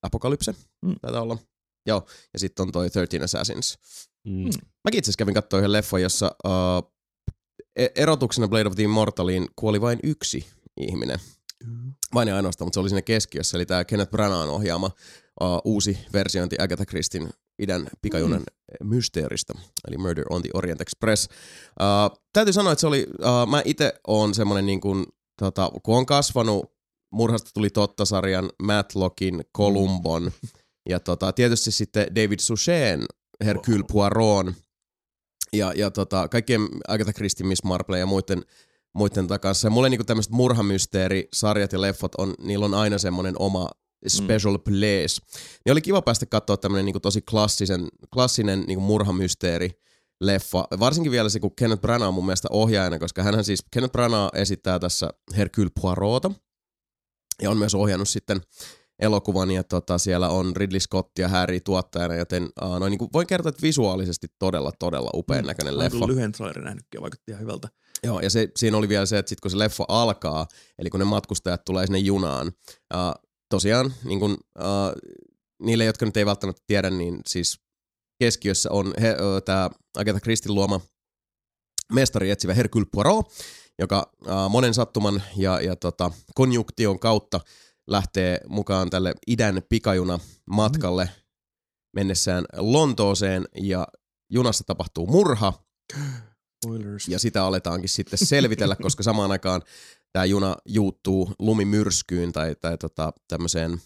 [0.02, 0.54] Apokalypse,
[0.84, 0.94] Mm.
[1.02, 1.38] taitaa olla.
[1.86, 3.78] Joo, ja sitten on toi 13 Assassins.
[4.26, 4.44] Mm.
[4.84, 6.92] Mäkin itse asiassa kävin katsoa yhden leffan, jossa uh,
[7.96, 10.46] erotuksena Blade of the Immortaliin kuoli vain yksi
[10.80, 11.18] ihminen.
[12.14, 13.56] Vain ja ainoastaan, mutta se oli siinä keskiössä.
[13.56, 14.90] Eli tämä Kenneth Branagh ohjaama
[15.40, 18.88] uh, uusi versiointi Agatha Christin idän pikajunan mm.
[18.88, 19.54] mysteeristä,
[19.88, 21.28] eli Murder on the Orient Express.
[21.80, 25.06] Uh, täytyy sanoa, että se oli, uh, mä itse on semmonen niin kuin,
[25.38, 26.72] tota, kun on kasvanut
[27.12, 30.32] Murhasta tuli totta-sarjan, Matlockin, Columbon
[30.88, 33.00] ja tota, tietysti sitten David Suchet,
[33.44, 34.46] Hercule Poirot
[35.52, 38.42] ja, ja tota, kaikkien Agatha Christie, Miss Marple ja muiden,
[38.94, 39.66] muiden kanssa.
[39.66, 43.68] Ja mulle niinku tämmöiset murhamysteeri-sarjat ja leffat, on, niillä on aina semmoinen oma
[44.08, 44.62] special mm.
[44.62, 45.20] place.
[45.64, 49.70] Niin oli kiva päästä katsoa tämmöinen niinku tosi klassisen, klassinen niinku murhamysteeri
[50.20, 50.64] leffa.
[50.80, 54.36] Varsinkin vielä se, kun Kenneth Branagh on mun mielestä ohjaajana, koska hän siis, Kenneth Branagh
[54.36, 56.30] esittää tässä Hercule Poirota
[57.42, 58.40] ja on myös ohjannut sitten
[58.98, 63.10] elokuvan ja tota, siellä on Ridley Scott ja Harry tuottajana, joten uh, noin, niin kuin
[63.12, 65.90] voin kertoa, että visuaalisesti todella, todella upean näköinen oon leffa.
[65.90, 67.68] kyllä lyhyen trailerin nähnytkin ja vaikutti ihan hyvältä.
[68.04, 70.46] Joo, ja se, siinä oli vielä se, että sit kun se leffa alkaa,
[70.78, 72.46] eli kun ne matkustajat tulee sinne junaan,
[72.94, 75.20] uh, tosiaan niin kun, uh,
[75.62, 77.60] niille, jotka nyt ei välttämättä tiedä, niin siis
[78.18, 80.80] keskiössä on uh, tämä Agatha Christin luoma
[81.92, 83.32] mestari etsivä Hercule Poirot,
[83.78, 87.40] joka uh, monen sattuman ja, ja tota, konjuktion kautta
[87.86, 90.18] lähtee mukaan tälle idän pikajuna
[90.50, 91.10] matkalle
[91.96, 93.86] mennessään Lontooseen ja
[94.30, 95.52] junassa tapahtuu murha,
[96.66, 97.08] Spoilers.
[97.08, 99.62] ja sitä aletaankin sitten selvitellä, koska samaan aikaan
[100.12, 103.80] tämä juna juuttuu lumimyrskyyn tai, tai tota, tämmöiseen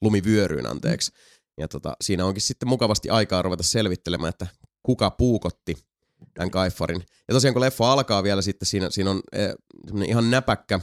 [0.00, 1.12] lumivyöryyn, anteeksi.
[1.58, 4.46] Ja tota, siinä onkin sitten mukavasti aikaa ruveta selvittelemään, että
[4.82, 5.76] kuka puukotti
[6.34, 7.04] tämän kaifarin.
[7.28, 9.54] Ja tosiaan kun leffa alkaa vielä sitten, siinä, siinä on eh,
[10.06, 10.80] ihan näpäkkä,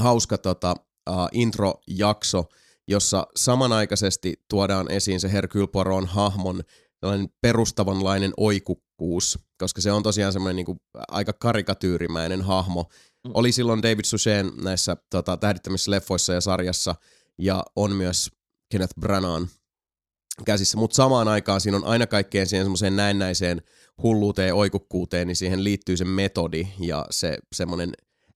[0.00, 0.74] hauska tota,
[1.10, 2.44] uh, introjakso,
[2.88, 6.62] jossa samanaikaisesti tuodaan esiin se Hercule Poirotin hahmon
[7.00, 10.76] tällainen perustavanlainen oikukkuus, koska se on tosiaan semmoinen niinku
[11.08, 12.82] aika karikatyyrimäinen hahmo.
[13.26, 13.30] Mm.
[13.34, 16.94] Oli silloin David Suchet näissä tota, tähdittämissä leffoissa ja sarjassa,
[17.38, 18.30] ja on myös
[18.70, 19.46] Kenneth Branagh
[20.44, 23.62] käsissä, mutta samaan aikaan siinä on aina kaikkeen siihen semmoiseen näennäiseen
[24.02, 27.92] hulluuteen oikukkuuteen, niin siihen liittyy se metodi ja se semmoinen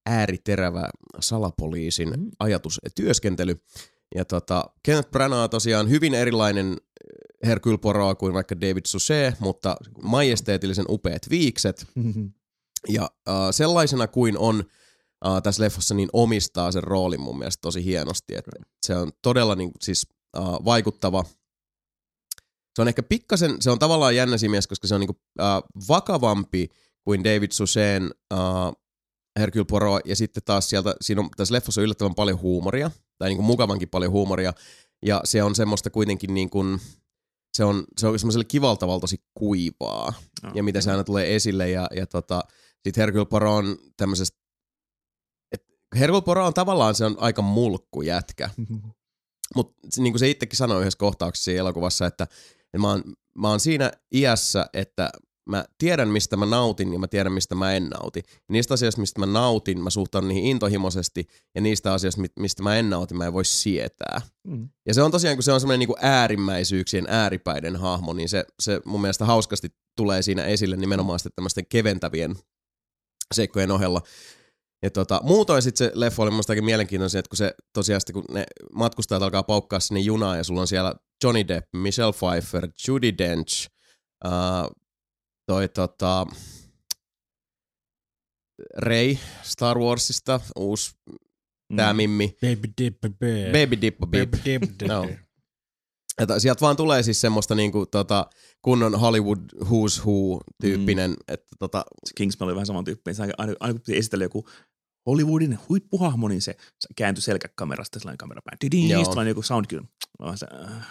[0.07, 0.89] ääriterävä
[1.21, 2.31] salapoliisin Mm.
[2.39, 3.57] ajatus ja työskentely.
[4.15, 6.77] Ja tota, Kenneth Branagh tosiaan hyvin erilainen
[7.47, 11.87] Hercule Poirot kuin vaikka David Suchet, mutta majesteetillisen upeat viikset.
[12.89, 14.65] Ja äh, sellaisena kuin on
[15.27, 18.35] äh, tässä leffassa, niin omistaa sen roolin mun mielestä tosi hienosti.
[18.35, 18.51] Että
[18.87, 21.25] se on todella niin, siis, äh, vaikuttava.
[22.75, 26.69] Se on ehkä pikkasen, se on tavallaan jännä mielessä, koska se on niin äh, vakavampi
[27.05, 28.03] kuin David Suchet
[28.33, 28.39] äh,
[29.39, 33.29] Hercule Poirot, ja sitten taas sieltä, siinä on tässä leffassa on yllättävän paljon huumoria, tai
[33.29, 34.53] niin kuin mukavankin paljon huumoria,
[35.07, 36.81] ja se on semmoista kuitenkin niin kuin,
[37.55, 40.13] se on, se on semmoiselle kivalta tavalla tosi kuivaa,
[40.43, 42.43] No, ja miten se aina tulee esille, ja, ja tota,
[42.85, 44.39] sitten Hercule Poirot on tämmöisestä,
[45.53, 45.63] et
[45.99, 48.51] Hercule Poirot on tavallaan se on aika mulkku jätkä,
[49.57, 52.25] mutta niin kuin se itsekin sanoi yhdessä kohtauksessa siinä elokuvassa, että,
[52.65, 53.03] että mä, oon,
[53.39, 55.11] mä oon siinä iässä, että
[55.47, 58.23] mä tiedän, mistä mä nautin ja mä tiedän, mistä mä en nauti.
[58.27, 62.63] Ja niistä asioista, mistä mä nautin, mä suhtaudun niihin intohimoisesti ja niistä asioista, mi- mistä
[62.63, 64.21] mä en nauti, mä en voi sietää.
[64.47, 64.69] Mm.
[64.87, 68.81] Ja se on tosiaan, kun se on semmoinen niin äärimmäisyyksien ääripäiden hahmo, niin se, se
[68.85, 72.37] mun mielestä hauskasti tulee siinä esille nimenomaan sitten tämmöisten keventävien
[73.35, 74.03] seikkojen ohella.
[74.83, 78.25] Ja tota, muutoin sitten se leffa oli musta mielenkiintoinen, että kun se tosiaan sitten, kun
[78.31, 83.19] ne matkustajat alkaa paukkaa sinne junaan ja sulla on siellä Johnny Depp, Michelle Pfeiffer, Judy
[83.19, 83.69] Dench,
[84.25, 84.84] uh,
[85.47, 86.27] toi tota,
[88.79, 90.97] Rey Star Warsista, uusi
[91.73, 91.77] Mm.
[91.77, 93.45] tää mimmi, Baby dip, baby.
[93.53, 94.31] Baby Dip Bip.
[94.31, 94.89] Baby dip, dip.
[94.89, 95.09] No.
[96.19, 98.27] Että sieltä vaan tulee siis semmoista niinku tota,
[98.63, 101.17] kunnon Hollywood who's who tyyppinen, mm.
[101.29, 103.15] että tota, Se Kingsman oli vähän saman tyyppinen.
[103.15, 104.49] Se aina, aina, aina kun piti esitellä joku
[105.07, 106.55] Hollywoodin huippuhahmo, niin se
[106.97, 108.59] kääntyi selkäkamerasta sellainen kamera päin.
[108.59, 109.05] Tidin, Joo.
[109.05, 109.67] sitten vaan joku sound
[110.37, 110.87] se, äh,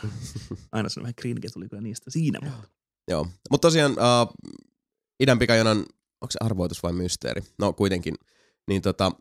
[0.71, 2.39] aina se vähän cringe tuli kyllä niistä siinä.
[2.43, 2.67] Mutta.
[3.07, 3.27] Joo.
[3.51, 4.51] Mutta tosiaan uh,
[5.19, 5.77] idän pikajonan,
[6.21, 7.41] onko se arvoitus vai mysteeri?
[7.59, 8.15] No kuitenkin.
[8.67, 9.11] Niin tota,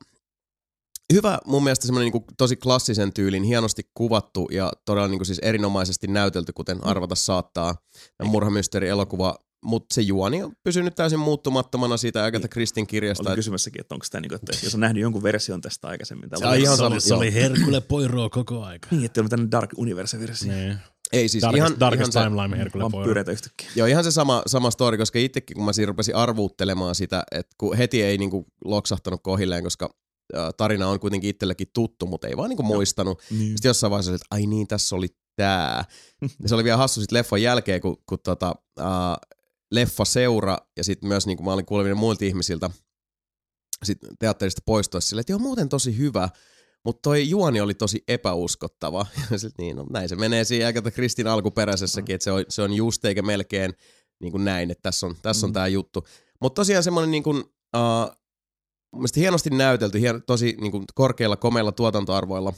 [1.13, 6.07] hyvä mun mielestä semmoinen niinku tosi klassisen tyylin, hienosti kuvattu ja todella niinku siis erinomaisesti
[6.07, 7.77] näytelty, kuten arvata saattaa.
[8.19, 13.25] Ja murhamysteeri elokuva, mutta se juoni on pysynyt täysin muuttumattomana siitä Agatha Christin kirjasta.
[13.29, 16.29] Olin kysymässäkin, että onko sitä, niin kuin, että jos on nähnyt jonkun version tästä aikaisemmin.
[16.37, 18.89] Se on ihan se, sama- oli, se oli Herkule Poirot koko aika.
[18.91, 20.53] Niin, että on tämmöinen Dark Universe-versio.
[20.53, 20.79] Niin.
[21.13, 22.93] Ei siis Darkest, ihan, Darkest ihan Timeline Herkule Poirot.
[22.93, 23.69] Vampyyreitä yhtäkkiä.
[23.77, 27.55] Joo, ihan se sama, sama story, koska itsekin kun mä siinä rupesin arvuuttelemaan sitä, että
[27.59, 29.95] kun heti ei niinku loksahtanut kohilleen, koska
[30.57, 33.23] tarina on kuitenkin itsellekin tuttu, mutta ei vaan niinku muistanut.
[33.31, 33.49] Niin.
[33.49, 35.85] Sitten jossain vaiheessa oli, että ai niin, tässä oli tää.
[36.43, 39.39] Ja se oli vielä hassu sit leffan jälkeen, kun, kun tota, uh,
[39.73, 42.71] leffa seura ja sitten myös niin kuin mä olin kuulevinen muilta ihmisiltä
[43.85, 46.29] sit teatterista poistuessa silleen, että joo muuten tosi hyvä,
[46.85, 49.07] mutta toi juoni oli tosi epäuskottava.
[49.31, 52.63] Ja sit, niin, no, näin se menee siinä Agatha Kristin alkuperäisessäkin, että se on, se
[52.63, 53.75] on just eikä melkein
[54.21, 55.55] niin kuin näin, että tässä on, tässä on Mm.
[55.55, 56.07] tää juttu.
[56.41, 57.39] Mutta tosiaan semmoinen niin kuin,
[57.77, 58.17] uh,
[58.95, 62.53] mielestäni hienosti näytelty, hien, tosi niin kuin korkeilla, komeilla tuotantoarvoilla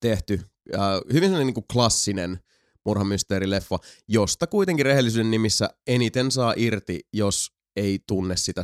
[0.00, 0.40] tehty.
[0.72, 2.38] Ja hyvin sellainen niin kuin klassinen
[2.84, 3.78] murhamysteerileffa,
[4.08, 8.62] josta kuitenkin rehellisyyden nimissä eniten saa irti, jos ei tunne sitä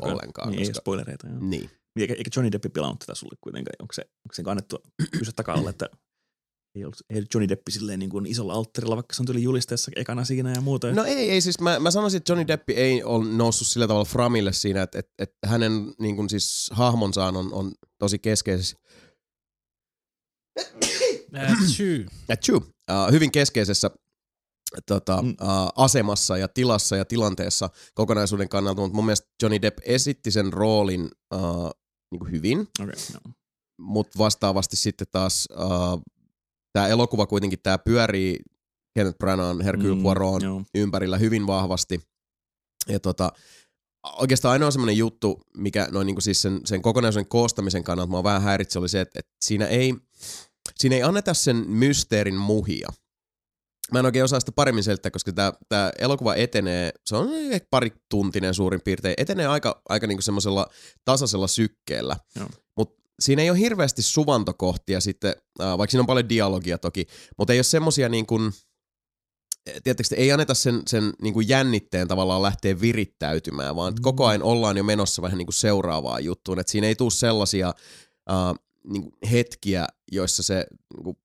[0.00, 0.12] kai.
[0.12, 0.50] ollenkaan.
[0.50, 1.26] Niin, koska, spoilereita.
[1.28, 1.38] Joo.
[1.40, 1.70] niin.
[1.96, 3.76] Eikä, eikä Johnny Deppi pilannut tätä sulle kuitenkaan.
[3.80, 5.88] Onko se, onko se annettu kysyä taka että
[6.74, 9.90] ei ollut, ei Johnny Deppi silleen niin kuin isolla alttarilla, vaikka se on tuli julisteessa
[9.96, 10.92] ekana siinä ja muuta.
[10.92, 14.04] No ei, ei siis mä, mä sanoisin, että Johnny Depp ei ole noussut sillä tavalla
[14.04, 18.76] framille siinä, että, että, että hänen niin kuin siis hahmonsaan on, on tosi keskeisessä,
[21.34, 22.04] Achoo.
[22.28, 23.90] Achoo, uh, hyvin keskeisessä
[24.86, 25.30] tota, mm.
[25.30, 25.36] uh,
[25.76, 31.08] asemassa ja tilassa ja tilanteessa kokonaisuuden kannalta, mutta mun mielestä Johnny Depp esitti sen roolin
[31.34, 31.70] uh,
[32.10, 33.32] niin kuin hyvin, Okay, no.
[33.78, 36.02] mutta vastaavasti sitten taas uh,
[36.72, 38.38] tämä elokuva kuitenkin tää pyörii
[38.94, 40.62] Kenneth Branagh, Hercule Mm, Poirot joo.
[40.74, 42.00] ympärillä hyvin vahvasti.
[42.88, 43.32] Ja tota,
[44.18, 48.42] oikeastaan ainoa semmoinen juttu, mikä noin niinku siis sen, sen kokonaisuuden koostamisen kannalta mua vähän
[48.42, 49.94] häiritsi, oli se, että, että siinä, ei,
[50.76, 52.88] siinä ei anneta sen mysteerin muhia.
[53.92, 57.68] Mä en oikein osaa sitä paremmin selittää, koska tämä, tämä elokuva etenee, se on ehkä
[57.70, 60.66] pari tuntinen suurin piirtein, etenee aika, aika niinku semmoisella
[61.04, 62.16] tasaisella sykkeellä.
[62.76, 67.06] Mutta siinä ei ole hirveästi suvantokohtia sitten, äh, vaikka siinä on paljon dialogia toki,
[67.38, 68.52] mutta ei ole semmosia niin kuin,
[69.84, 74.02] tiedättekö, te, ei anneta sen, sen niin kuin jännitteen tavallaan lähteä virittäytymään, vaan mm.
[74.02, 76.58] koko ajan ollaan jo menossa vähän niin kuin seuraavaan juttuun.
[76.58, 77.74] Et siinä ei tule sellaisia
[78.30, 78.58] uh,
[78.92, 80.66] niin kuin hetkiä, joissa se...
[80.94, 81.16] Niin kuin,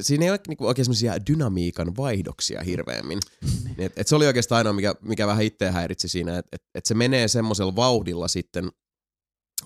[0.00, 3.18] siinä ei ole niin kuin oikein semmoisia dynamiikan vaihdoksia hirveämmin.
[3.78, 6.86] Et, et se oli oikeastaan ainoa, mikä, mikä vähän itseä häiritsi siinä, että et, et
[6.86, 8.70] se menee semmoisella vauhdilla sitten,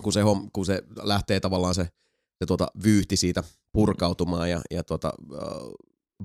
[0.01, 1.83] kun se, hom, kun se lähtee tavallaan se,
[2.39, 5.13] se tuota, vyyhti siitä purkautumaan ja, ja tuota,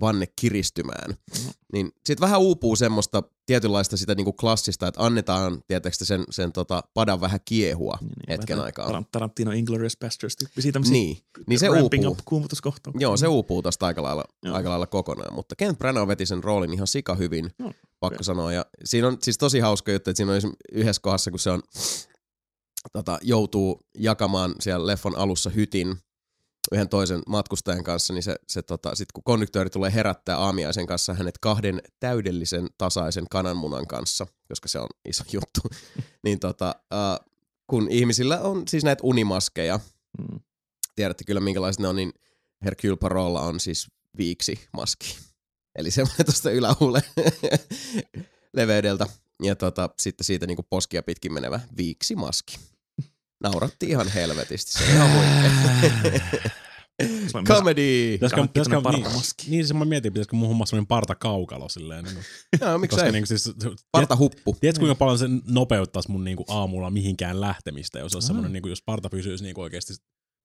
[0.00, 1.10] vanne kiristymään.
[1.10, 1.52] No.
[1.72, 6.82] Niin sit vähän uupuu semmoista tietynlaista sitä niinku klassista, että annetaan tietysti sen, sen tota
[6.94, 8.88] padan vähän kiehua Niin, niin, hetken vähän aikaa.
[9.00, 12.06] Tar- Tarantino Inglourious Bastards tyyppisiä tämmöisiä Niin, niin se uupuu.
[12.06, 12.18] up.
[12.98, 14.56] Joo, se uupuu tosta aika lailla, Joo.
[14.56, 18.24] aika lailla kokonaan, mutta Kent Branagh veti sen roolin ihan sika hyvin, Joo, pakko okei.
[18.24, 18.52] sanoa.
[18.52, 20.40] Ja siinä on siis tosi hauska juttu, että siinä on
[20.72, 21.62] yhdessä kohdassa, kun se on,
[22.92, 25.96] tota, joutuu jakamaan siellä leffon alussa hytin
[26.72, 31.14] yhden toisen matkustajan kanssa, niin se, se tota, sit kun konduktööri tulee herättää aamiaisen kanssa
[31.14, 35.60] hänet kahden täydellisen tasaisen kananmunan kanssa, koska se on iso juttu,
[36.24, 37.30] niin tota, uh,
[37.66, 39.80] kun ihmisillä on siis näitä unimaskeja,
[40.18, 40.40] Mm.
[40.94, 42.12] tiedätte kyllä minkälaiset ne on, niin
[42.64, 43.86] Hercule Parolla on siis
[44.18, 45.18] viiksi maski.
[45.74, 47.02] Eli semmoinen tuosta ylähuule
[48.52, 49.06] leveydeltä.
[49.42, 52.58] Ja tota, sitten siitä niinku poskia pitkin menevä viiksi maski.
[53.42, 54.72] Nauratti ihan helvetisti.
[54.72, 55.10] Se ihan
[57.46, 58.12] Comedy!
[58.12, 59.06] Pitäisikö, pitäisikö, niin,
[59.48, 62.04] niin, se mä mietin, pitäisikö mun homma semmoinen partakaukalo silleen.
[62.04, 62.24] Niin kuin,
[62.60, 63.12] Joo, koska miksei?
[63.12, 63.54] niin kuin, siis,
[63.92, 64.56] Parta huppu.
[64.60, 68.28] Tiedätkö, kuinka paljon se nopeuttaisi mun niinku aamulla mihinkään lähtemistä, jos olisi Ah.
[68.28, 69.94] semmoinen, niinku, jos parta pysyisi niinku oikeasti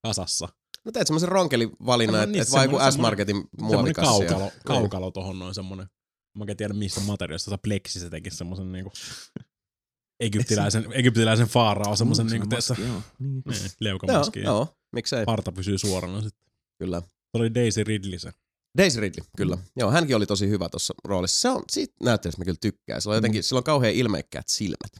[0.03, 0.47] kasassa.
[0.85, 4.23] No teet semmoisen ronkelivalinnan, No että niin, et vaan joku S-Marketin Semmoinen muovikassi.
[4.23, 5.87] ja- kaukalo, kaukalo tohon noin semmoinen.
[6.37, 8.91] Mä en tiedä mistä materiaalista, tuossa pleksistä teki semmoisen niinku
[10.21, 13.01] egyptiläisen, egyptiläisen faarao, semmoisen Mm, niinku se on tässä maski, joo.
[13.19, 13.33] Niin.
[13.33, 14.39] niin, Joo, leukamaski.
[14.39, 16.45] ja joo, miksei, Parta pysyy suorana sitten.
[16.79, 17.01] kyllä.
[17.01, 18.31] Se oli Daisy Ridley se.
[18.77, 19.57] Daisy Ridley, kyllä.
[19.75, 21.39] Joo, hänkin oli tosi hyvä tuossa roolissa.
[21.41, 23.01] Se on, siitä näyttelystä mä kyllä tykkään.
[23.01, 24.91] Sillä on jotenkin, sillä on kauhean ilmeikkäät silmät.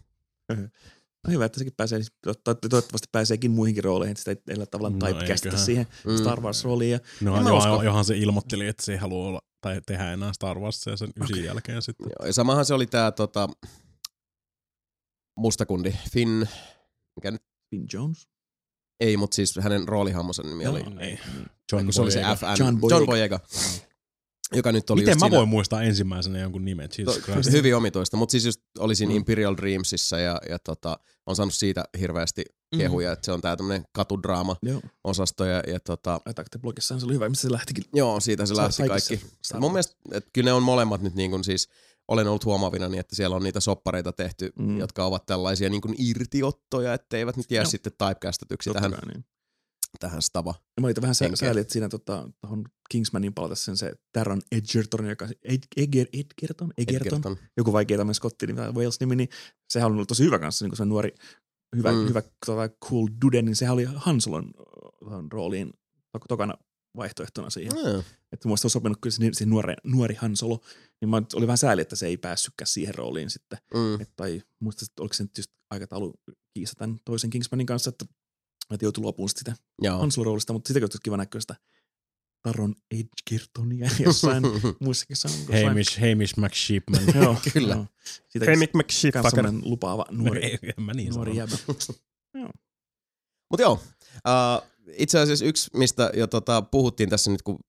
[1.28, 4.66] No hyvä, että sekin pääsee, to- to- toivottavasti pääseekin muihinkin rooleihin, että sitä ei tällä
[4.66, 4.90] tavalla
[5.52, 6.18] No, siihen Mm.
[6.18, 6.84] Star Wars-rooliin.
[6.92, 7.84] Ja No, En mä johan, usko.
[7.84, 11.36] johan, se ilmoitteli, että se ei halua olla, tai tehdä enää Star Warsia sen ysin
[11.36, 11.46] okay.
[11.46, 12.08] jälkeen sitten.
[12.20, 13.50] Joo, ja samahan se oli tää tota,
[15.38, 16.48] mustakundi Finn,
[17.15, 18.28] mikä nyt Finn Jones.
[19.00, 21.20] ei, mutta siis hänen roolihahmonsa nimi oli, niin.
[21.72, 22.36] John kun se oli se Boyega.
[22.36, 23.06] FN, John John Boyega.
[23.06, 23.39] Boyega,
[24.56, 26.89] joka nyt oli Miten just mä siinä, voin muistaa ensimmäisenä jonkun nimen?
[26.98, 27.52] Jesus to, Christ.
[27.52, 29.17] hyvin omituista, mutta siis just oli siinä Mm.
[29.17, 32.44] Imperial Dreamsissa ja, ja tota, on saanut siitä hirveästi
[32.78, 37.00] kehuja, että se on tää tämmönen katudraama Joo, osasto ja, ja tota, Attack the Blockissa
[37.00, 37.84] se oli hyvä, mistä se lähtikin.
[37.94, 39.60] joo, siitä se lähti kaikissa kaikki.
[39.60, 41.70] Mun mielestä, että kyllä ne on molemmat nyt niin kuin siis,
[42.12, 44.78] olen ollut huomaavina niin, että siellä on niitä soppareita tehty, Mm.
[44.80, 47.69] jotka ovat tällaisia niin kuin irtiottoja, etteivät nyt jää Joo.
[47.69, 49.26] sitten typecastetyksi Totta tähän, niin.
[50.00, 50.54] tähän stava.
[50.82, 55.28] Mä olin vähän sääli, että siinä tota, tuohon Kingsmanin palata sen se Taron Edgerton, joka
[55.43, 57.38] Ed, Eger, Edgerton, Egerton, Edgerton.
[57.58, 59.30] joku vaikea tämmöinen skotti, niin Wales-nimi, niin
[59.69, 61.15] sehän on ollut tosi hyvä kanssa, niin kuin se nuori,
[61.76, 62.08] hyvä, Mm.
[62.08, 64.52] hyvä tota, cool dude, niin sehän oli Hansolon
[65.00, 65.74] tuohon rooliin
[66.12, 66.54] to- tokana
[66.95, 67.73] vaihtoehtona siihen.
[67.73, 67.99] Mm.
[68.32, 70.62] Että mielestä olisi sopinut kyllä se, nuori, nuori Hansolo,
[71.01, 73.60] niin mä oli vähän sääli, että se ei päässytkään siihen rooliin sitten.
[73.73, 74.01] Mm.
[74.01, 76.13] Et, tai muista, että oliko se nyt just aikataulu
[76.54, 78.06] kiisa tämän toisen Kingsmanin kanssa, että,
[78.73, 79.99] että joutui luopumaan sit sitä Joo.
[79.99, 81.56] Hansolo-roolista, mutta sitäkin olisi kiva näkyä sitä
[82.43, 84.43] Taron Edgertonia jossain
[84.80, 85.67] muissakin jossain.
[85.67, 87.01] Hamish, Hamish McShipman.
[87.21, 87.73] Joo, Kyllä.
[87.75, 87.86] Joo.
[88.30, 89.13] Siitäkin Mick McShip.
[89.13, 91.58] kans semmoinen lupaava nuori, Ei, en mä niin nuori jäbä.
[93.49, 97.60] Mutta joo, uh, itse asiassa yksi, mistä jo tota, puhuttiin tässä nyt, kun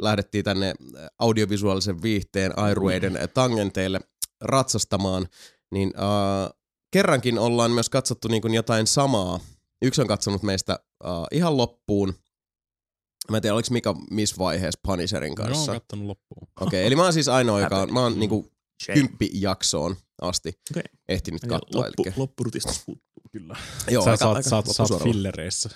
[0.00, 0.74] lähdettiin tänne
[1.18, 4.00] audiovisuaalisen viihteen airueiden tangenteille
[4.40, 5.28] ratsastamaan,
[5.70, 6.58] niin uh,
[6.92, 9.40] kerrankin ollaan myös katsottu niin kuin jotain samaa.
[9.82, 12.14] Yksi on katsonut meistä uh, ihan loppuun.
[13.30, 15.72] Mä en tiedä, oliko Mika missä vaiheessa Punisherin kanssa.
[15.72, 16.48] oon kattonut loppuun.
[16.60, 18.18] Okei, okay, eli mä oon siis ainoa, joka on, mä oon Mm.
[18.18, 18.50] niinku
[18.94, 20.82] kymppijaksoon asti Okei.
[21.08, 21.80] ehtinyt Ja katsoa.
[21.86, 23.22] Loppu, Elikkä, loppurutistus puuttuu.
[23.32, 23.56] Kyllä.
[23.90, 25.70] joo, sä aika, saat, aika saat, saat fillereissä.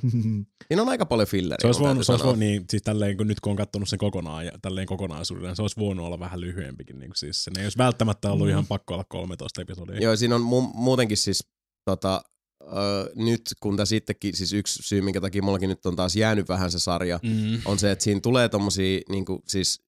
[0.00, 0.46] Siinä
[0.82, 1.58] on aika paljon filleriä.
[1.60, 3.98] Se olisi voinut, se olisi voinut niin, siis tälleen, kun nyt kun on kattonut sen
[3.98, 6.98] kokonaan ja tälleen kokonaisuudella, se olisi voinut olla vähän lyhyempikin.
[6.98, 8.50] Niin kuin siis sen ei olisi välttämättä ollut Mm.
[8.50, 10.00] ihan pakko olla 13 episodia.
[10.00, 11.44] Joo, siinä on mu- muutenkin siis
[11.84, 12.22] tota,
[12.62, 16.48] ö, nyt kun tässä sittenkin, siis yksi syy, minkä takia mullakin nyt on taas jäänyt
[16.48, 17.60] vähän se sarja, Mm.
[17.64, 19.82] on se, että siinä tulee tommosia niinku siis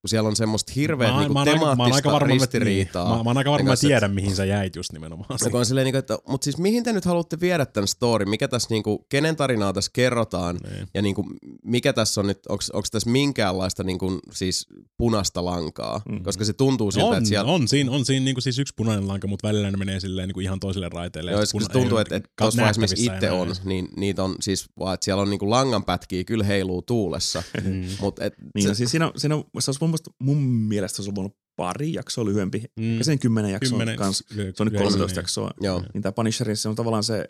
[0.00, 2.66] kun siellä on semmoista hirveät Mä, niinku mä, mä, oon temaattista aika varma, että, niin,
[2.66, 3.16] ristiriitaa.
[3.16, 5.38] mä, mä oon aika varma, Niin että mä tiedän, mihin sä jäit just nimenomaan.
[5.44, 8.24] No, kun on silleen, niinku, että, mutta siis mihin te nyt haluatte viedä tämän story?
[8.24, 10.56] Mikä tässä, niinku, kenen tarinaa tässä kerrotaan?
[10.56, 10.88] Niin.
[10.94, 11.26] Ja niinku,
[11.64, 16.00] mikä tässä on nyt, onko tässä minkäänlaista niinku, siis punaista lankaa?
[16.08, 16.22] Mhm.
[16.22, 17.52] Koska se tuntuu siltä, On, että siellä...
[17.52, 20.40] on siinä, on siinä niinku siis yksi punainen lanka, mutta välillä ne menee silleen niinku
[20.40, 21.30] ihan toiselle raiteelle.
[21.30, 24.34] Joo, puna- se tuntuu, että, ole että tuossa vaiheessa, missä itse on, niin niitä on
[24.40, 27.42] siis vaan, että siellä on niinku langanpätkiä, kyllä heiluu tuulessa.
[27.64, 27.84] Mm.
[28.00, 30.38] Mut et, Niin, se, no, siis siinä, on, siinä on, se olisi mun, mielestä, mun
[30.42, 32.64] mielestä se olisi voinut pari jaksoa lyhyempi.
[32.78, 32.98] Mm.
[32.98, 34.24] Ja sen kymmenen jaksoa Kymmenen- kanssa.
[34.28, 35.16] ky- Se on nyt yleensä 13 niin.
[35.22, 35.50] jaksoa.
[35.60, 37.24] joo, Niin tämä Punisherin, se on tavallaan se,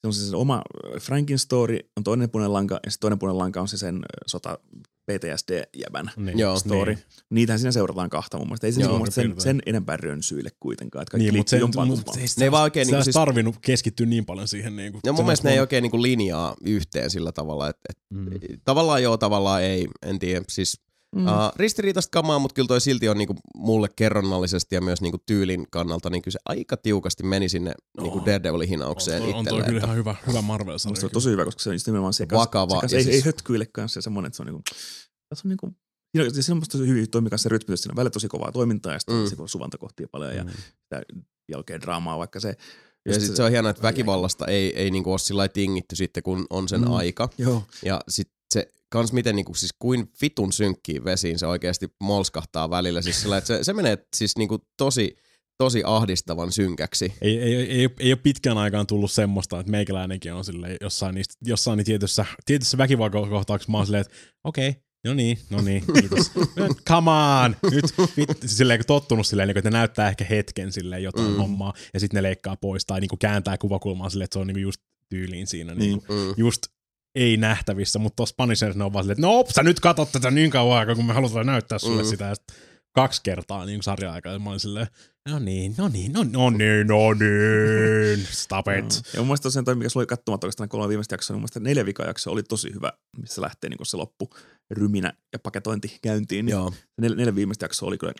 [0.00, 0.54] se on se sen oma
[0.94, 3.94] äh, Frankin story, on toinen punainen lanka, ja sitten toinen punainen lanka on se sen
[3.96, 4.58] äh, sota
[5.12, 6.38] PTSD-jäbän Niin.
[6.38, 6.58] Joo.
[6.58, 6.94] story.
[6.94, 7.04] Niin.
[7.30, 8.66] Niitähän siinä seurataan kahta mun mielestä.
[8.66, 11.50] Ei se Joo, niin, mun mielestä sen, sen enempää rönsyille kuitenkaan, että kaikki Niin, mutta
[11.50, 12.28] se, jompaan mut, kumpaan.
[12.28, 14.76] se, Ne ei vaan oikein niinku siis- tarvinnut keskittyä niin paljon siihen.
[14.76, 17.96] Niinku, ja mun se mielestä ne ei oikein niinku linjaa yhteen sillä tavalla, että et,
[18.14, 18.30] Mm.
[18.64, 20.44] tavallaan joo, tavallaan ei, en tiedä.
[20.48, 20.80] Siis
[21.14, 21.26] Mm.
[21.26, 25.66] uh, ristiriitaista kamaa, mutta kyllä toi silti on niinku mulle kerronnallisesti ja myös niinku tyylin
[25.70, 28.26] kannalta, niin kyllä se aika tiukasti meni sinne niinku Oh.
[28.26, 29.64] Daredevilin hinaukseen on, on toi itselleen.
[29.66, 30.90] kyllä että- ihan hyvä, hyvä Marvel-sarja.
[30.90, 31.12] Musta se on kyllä.
[31.12, 33.16] tosi hyvä, koska se on just nimenomaan se, kans, Vakava se kans ja ei, siis-
[33.16, 34.62] ei hötkyille kanssa ja semmoinen, että se on niinku,
[35.28, 35.74] tässä on niinku, on,
[36.14, 38.92] siinä on musta tosi hyvin toimii kanssa se rytmitys, siinä on välillä tosi kovaa toimintaa
[38.92, 39.26] ja sitten Mm.
[39.26, 40.50] se suvantokohtia paljon ja Mm.
[40.50, 41.02] sitä
[41.52, 42.56] jälkeen draamaa, vaikka se
[43.08, 46.22] Ja sitten se on hienoa, että väkivallasta ei, ei niinku ole sillä lailla tingitty sitten,
[46.22, 46.92] kun on sen Mm.
[46.92, 47.28] aika.
[47.38, 52.70] Joo, Ja sit se kans miten niinku, siis kuin vitun synkkiin vesiin se oikeasti molskahtaa
[52.70, 53.02] välillä.
[53.02, 55.16] Siis sillä, että se, se menee siis niinku tosi
[55.58, 57.14] tosi ahdistavan synkäksi.
[57.20, 61.14] Ei, ei, ei, ei, ei ole pitkään aikaan tullut semmoista, että meikäläinenkin on sille jossain,
[61.14, 64.14] niistä, jossain niin tietyssä, tietyssä väkivaltakohtauksessa mä oon silleen, että
[64.44, 66.32] okei, okay, no niin, no niin, kiitos.
[66.88, 67.56] Come on!
[67.70, 67.84] Nyt
[68.16, 71.36] vit, silleen kun tottunut silleen, niin että ne näyttää ehkä hetken silleen jotain mm.
[71.36, 74.46] hommaa, ja sitten ne leikkaa pois, tai niin kuin kääntää kuvakulmaa silleen, että se on
[74.46, 75.74] niin kuin just tyyliin siinä.
[75.74, 76.02] Niin.
[76.08, 76.34] Niin mm.
[76.36, 76.62] Just
[77.14, 80.30] ei nähtävissä, mutta tuossa Punisherissa ne on vaan silleen, että no sä nyt katot tätä
[80.30, 82.08] niin kauan aikaa, kun me halutaan näyttää sulle mm.
[82.08, 82.24] sitä.
[82.24, 82.44] Ja sit
[82.92, 84.86] kaksi kertaa niin sarja-aikaa, ja mä olin silleen,
[85.28, 88.84] no niin, no niin, no, no niin, no niin, stop it.
[88.84, 88.90] No.
[89.14, 91.42] Ja mun mielestä tosiaan toi, mikä sulla oli katsomatta oikeastaan kolme viimeistä jaksoa, niin mun
[91.42, 94.30] mielestä neljä vika oli tosi hyvä, missä lähtee niin se loppu
[94.70, 96.46] ryminä ja paketointi käyntiin.
[96.46, 96.72] Niin Joo.
[97.00, 98.12] Neljä, neljä viimeistä jaksoa oli kyllä,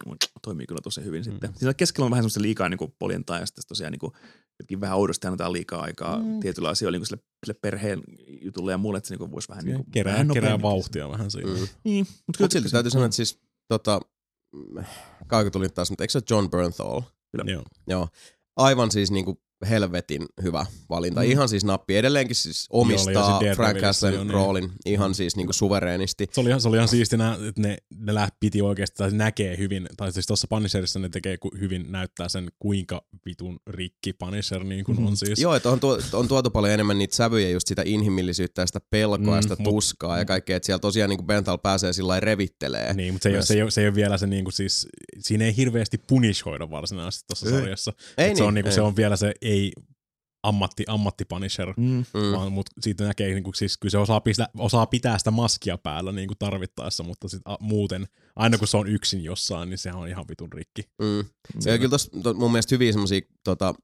[0.43, 1.25] toimii kyllä tosi hyvin mm.
[1.25, 1.51] sitten.
[1.57, 4.13] Siinä keskellä on vähän semmoista liikaa niin poljentaa ja sitten tosiaan niin kuin,
[4.61, 6.41] jotenkin vähän oudosti annetaan liikaa aikaa mm.
[6.41, 8.03] tietyillä asioilla niin sille, sille, perheen
[8.43, 11.31] jutulle ja muulle, että se niin voisi vähän, niin kuin, kerää, vähän kerää vauhtia vähän
[11.31, 11.51] siinä.
[11.51, 11.69] Mm.
[11.85, 14.01] Niin, mutta Mut silti täytyy sanoa, että siis tota,
[15.27, 17.03] kaikki tuli taas, mutta eikö se John Bernthal?
[17.33, 17.53] Kyllä.
[17.53, 17.63] Joo.
[17.87, 18.09] Joo.
[18.57, 21.21] Aivan siis niinku helvetin hyvä valinta.
[21.21, 21.31] Mm.
[21.31, 24.31] Ihan siis nappi edelleenkin siis omistaa Joo, Frank Castlen niin.
[24.31, 26.27] roolin ihan siis niinku suvereenisti.
[26.33, 29.59] Se oli ihan, se oli ihan siistinä, että ne, ne läht, piti oikeasti, tai näkee
[29.59, 34.85] hyvin, tai siis tuossa Punisherissa ne tekee hyvin näyttää sen, kuinka vitun rikki Punisher niin
[34.85, 35.07] kuin mm.
[35.07, 35.41] on siis.
[35.41, 38.81] Joo, että on, tuo, on tuotu paljon enemmän niitä sävyjä, just sitä inhimillisyyttä ja sitä
[38.91, 41.93] pelkoa mm, ja sitä tuskaa mut, ja kaikkea, että siellä tosiaan niin kuin Benthal pääsee
[41.93, 42.95] sillä revittelee.
[42.95, 44.53] Niin, mutta se ei, ole, se, ei ole, se ei ole vielä se niin kuin
[44.53, 44.89] siis,
[45.19, 47.93] siinä ei hirveästi punishoida varsinaisesti tuossa sarjassa.
[48.19, 48.75] Ei niin, se, on, niin kuin, ei.
[48.75, 49.73] se on vielä se ei
[50.43, 52.05] ammatti, ammattipunisher, mm.
[52.33, 55.79] vaan mut siitä näkee, niin kuin, siis kyllä se osaa, pistä, osaa pitää sitä maskia
[55.79, 59.79] päällä niin kuin tarvittaessa, mutta sit, a, muuten, aina kun se on yksin jossain, niin
[59.79, 60.83] sehän on ihan vitun rikki.
[61.03, 61.19] Mm.
[61.65, 63.75] Ja kyllä tos, to, mun mielestä hyviä semmosia tota,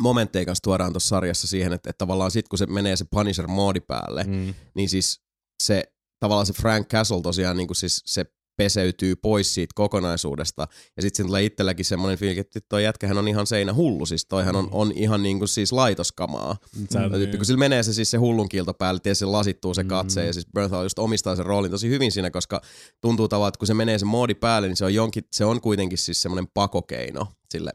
[0.00, 3.80] momentteja kanssa tuodaan tuossa sarjassa siihen, että, että tavallaan sit kun se menee se Punisher-moodi
[3.86, 4.54] päälle, mm.
[4.74, 5.22] niin siis
[5.62, 5.84] se
[6.20, 8.24] tavallaan se Frank Castle tosiaan niin kuin siis se
[8.58, 10.68] peseytyy pois siitä kokonaisuudesta.
[10.96, 14.56] Ja sitten tulee itselläkin semmoinen fiilis, että toi jätkähän on ihan seinä hullu, siis toihan
[14.56, 14.70] on, mm.
[14.72, 16.56] on ihan niin kuin siis laitoskamaa.
[16.92, 19.84] Sä, tyyppi, kun sillä menee se siis se hullun kilto päälle, tietysti se lasittuu se
[19.84, 20.26] katse, mm.
[20.26, 22.60] ja siis Berthal just omistaa sen roolin tosi hyvin siinä, koska
[23.00, 25.60] tuntuu tavallaan, että kun se menee se moodi päälle, niin se on, jonkin, se on
[25.60, 27.72] kuitenkin siis semmoinen pakokeino sille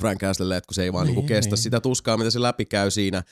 [0.00, 1.62] Frank Castlelle, että kun se ei vaan niin, niin kestä niin.
[1.62, 3.22] sitä tuskaa, mitä se läpi käy siinä,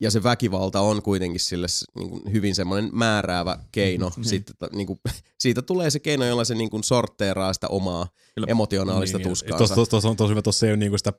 [0.00, 4.12] ja se väkivalta on kuitenkin sille niin kuin hyvin semmoinen määräävä keino.
[4.16, 5.00] Mm, Sitten, niin kuin,
[5.40, 8.46] siitä tulee se keino, jolla se niin kuin sortteeraa sitä omaa Kyllä.
[8.50, 9.58] emotionaalista niin, tuskaansa.
[9.58, 11.12] Tuossa tos, tos on tosi hyvä, tuossa ei ole niin kuin sitä,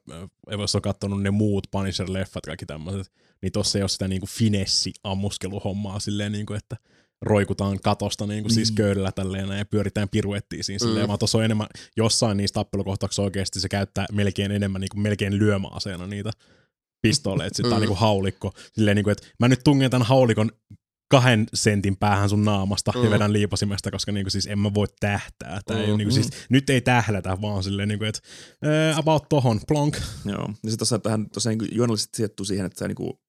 [0.51, 4.29] jos on katsonut ne muut Punisher-leffat, kaikki tämmöiset, niin tuossa ei ole sitä niin kuin
[4.29, 6.77] finessi-ammuskeluhommaa silleen, niin kuin, että
[7.21, 8.55] roikutaan katosta niin kuin mm.
[8.55, 11.07] siis köydellä tälleen ja pyöritään piruettiin siinä silleen, mm.
[11.07, 15.39] vaan tuossa on enemmän, jossain niistä tappelukohtauksissa oikeasti se käyttää melkein enemmän niin kuin melkein
[15.39, 16.31] lyömäaseena niitä
[17.01, 17.79] pistooleet, sitten mm.
[17.79, 18.53] niinku haulikko.
[18.73, 20.51] Silleen niinku, että mä nyt tungen tämän haulikon
[21.09, 23.03] kahden sentin päähän sun naamasta mm.
[23.03, 25.61] ja vedän liipasimesta, koska niinku siis en mä voi tähtää.
[25.65, 25.83] Tää mm.
[25.83, 28.21] ei, niinku siis, nyt ei tählätä, vaan silleen niinku, että
[28.91, 29.97] äh, about tohon, plonk.
[30.25, 33.21] Joo, ja sitten tähän tosiaan niin juonnollisesti sijoittuu siihen, että se niinku,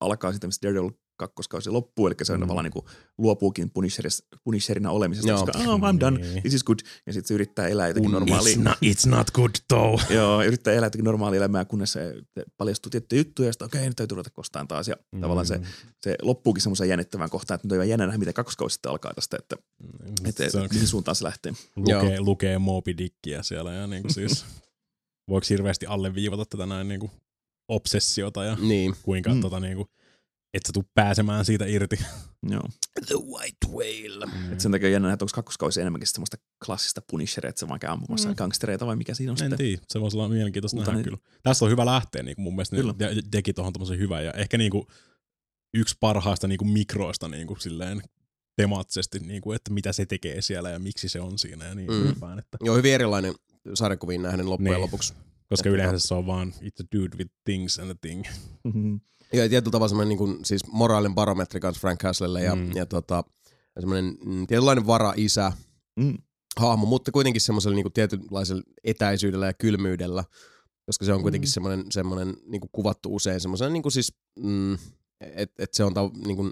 [0.00, 2.42] alkaa sitten, Daredevil kakkoskausi loppuu, eli se on mm.
[2.42, 2.84] tavallaan niin
[3.18, 3.70] luopuukin
[4.44, 5.46] Punisherina olemisesta, Joo.
[5.46, 6.42] koska oh, I'm done, niin.
[6.42, 8.56] this is good, ja sitten se yrittää elää jotenkin normaalia.
[8.56, 10.10] It's not, it's not good though.
[10.16, 12.14] Joo, yrittää elää jotenkin normaalia elämää, kunnes se
[12.56, 15.20] paljastuu tiettyjä juttuja, ja sitten okei, okay, nyt täytyy ruveta kostaan taas, ja mm.
[15.20, 15.60] tavallaan se,
[16.00, 19.36] se loppuukin semmoisen jännittävän kohtaan, että nyt on jännä nähdä, miten kakkoskausi sitten alkaa tästä,
[19.40, 20.28] että, mm.
[20.28, 21.52] että se mihin suuntaan se lähtee.
[21.76, 24.44] Lukee, lukee Moby Dickia siellä, ja niin kuin siis
[25.30, 27.12] voiko hirveästi alleviivata tätä näin niin kuin
[27.68, 28.94] obsessiota ja niin.
[29.02, 29.40] kuinka mm.
[29.40, 29.88] tota, niin kuin,
[30.54, 31.98] et sä tuu pääsemään siitä irti.
[32.50, 32.62] Joo.
[33.06, 34.26] The White Whale.
[34.26, 34.52] Mm.
[34.52, 36.36] Et sen takia jännä, että onko kakkoskausi enemmänkin semmoista
[36.66, 38.34] klassista Punisheria, että se vaan käy ampumassa mm.
[38.34, 39.58] gangstereita vai mikä siinä on en sitten.
[39.58, 41.04] tiedä, se voisi olla mielenkiintoista nähdä niin.
[41.04, 41.18] kyllä.
[41.42, 42.94] Tässä on hyvä lähteä niin kuin mun mielestä kyllä.
[42.98, 44.86] ne teki tuohon tommosen hyvä ja ehkä niin kuin
[45.74, 48.02] yksi parhaista niin kuin mikroista niin kuin silleen
[48.56, 51.90] temaattisesti, niin kuin, että mitä se tekee siellä ja miksi se on siinä ja niin
[51.90, 52.02] mm.
[52.02, 52.58] Ylipään, että.
[52.64, 53.34] Joo, hyvin erilainen
[53.74, 54.82] sarjakuviin nähden loppujen niin.
[54.82, 55.14] lopuksi.
[55.48, 58.24] Koska yleensä se on vaan it's a dude with things and a thing.
[58.64, 59.00] Mm-hmm.
[59.32, 62.72] Ja tietyllä tavalla semmoinen niin kuin, siis moraalinen barometri kanssa Frank Castlelle ja, mm.
[62.72, 63.24] ja tota,
[63.80, 65.52] semmoinen mm, tietynlainen vara-isä
[65.96, 66.18] mm.
[66.56, 70.24] hahmo, mutta kuitenkin semmoisella niin kuin tietynlaisella etäisyydellä ja kylmyydellä,
[70.86, 71.52] koska se on kuitenkin mm.
[71.52, 74.74] semmoinen, semmoinen niin kuin kuvattu usein semmoisen niin kuin siis, mm,
[75.20, 76.50] että et se on ta, niin kuin,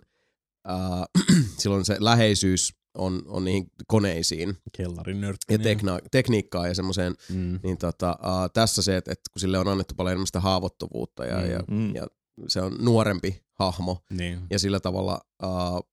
[0.68, 4.56] äh, silloin se läheisyys on, on niihin koneisiin.
[4.76, 5.52] Kellarin nörtti.
[5.52, 7.60] Ja tekna- tekniikkaa ja semmoiseen, mm.
[7.62, 11.24] niin tota, uh, tässä se, että, että kun sille on annettu paljon enemmän sitä haavoittuvuutta
[11.24, 11.50] ja, mm.
[11.50, 11.94] ja, mm.
[11.94, 12.06] ja
[12.48, 14.40] se on nuorempi hahmo niin.
[14.50, 15.90] ja sillä tavalla uh,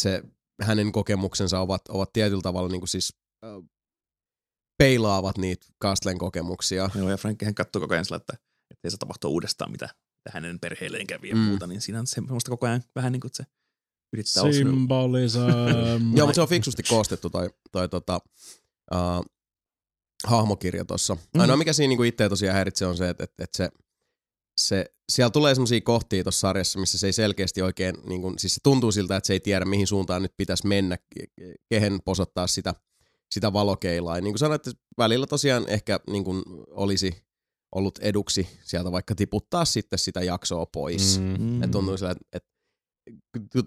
[0.00, 0.22] se,
[0.62, 3.64] hänen kokemuksensa ovat, ovat tietyllä tavalla niin kuin siis uh,
[4.78, 6.90] peilaavat niitä Kastlen kokemuksia.
[6.94, 8.36] Joo, ja Frankkihän katsoo koko ajan sillä, että
[8.84, 9.88] ei se tapahtua uudestaan, mitä
[10.28, 11.40] hänen perheelleen kävi ja mm.
[11.40, 13.50] muuta, niin siinä on semmoista koko ajan vähän niin kuin, että se
[14.12, 15.38] yrittää Symbolism.
[16.16, 18.20] Joo, mutta se on fiksusti koostettu toi, toi tota,
[18.92, 19.26] uh,
[20.24, 21.16] hahmokirja tossa.
[21.38, 23.70] Ainoa mikä siinä niinku itseä tosiaan häiritsee on se, että, että, että se,
[24.60, 28.54] se, siellä tulee semmoisia kohtia tuossa sarjassa, missä se ei selkeästi oikein, niin kuin, siis
[28.54, 32.46] se tuntuu siltä, että se ei tiedä mihin suuntaan nyt pitäisi mennä, ke- kehen posottaa
[32.46, 32.74] sitä,
[33.30, 34.16] sitä valokeilaa.
[34.16, 37.14] Ja niin kuin sanoit, että välillä tosiaan ehkä niin kuin olisi
[37.74, 41.20] ollut eduksi sieltä vaikka tiputtaa sitten sitä jaksoa pois.
[41.20, 41.36] Mm.
[41.38, 41.62] Mm.
[41.62, 42.51] Et tuntuu sillä, että, että t-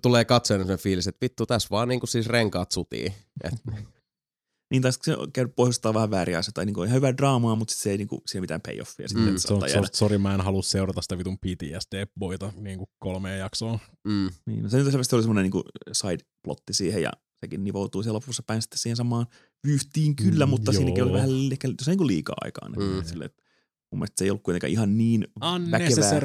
[0.02, 3.14] tulee katsoen sen fiilis, että vittu tässä vaan niin kuin siis renkaat sutii.
[3.44, 3.54] Et,
[4.72, 7.72] Niin taas se on käynyt pohjustaa vähän vääriä asioita, tai niinku ihan hyvää draamaa, mutta
[7.74, 9.08] sit se ei niinku, siinä mitään payoffia.
[9.08, 9.88] Sitten, Mm, on, jäädä.
[9.94, 13.80] sori, mä en halua seurata sitä vitun PTSD-boita niin kuin kolmea jaksoa.
[14.08, 14.30] mm.
[14.46, 18.44] Niin, no se nyt selvästi oli semmoinen niinku side-plotti siihen, ja sekin nivoutuu siellä lopussa
[18.48, 19.26] päin sitten siihen samaan
[19.68, 21.18] vyyhtiin kyllä, Mm, mutta siinäkin oli joo.
[21.18, 22.70] vähän ehkä, se on niinku liikaa aikaa.
[22.70, 23.04] Mm.
[23.06, 23.44] Sille, että
[23.96, 25.28] mun mielestä se ei ollut kuitenkaan ihan niin
[25.72, 26.22] väkevää,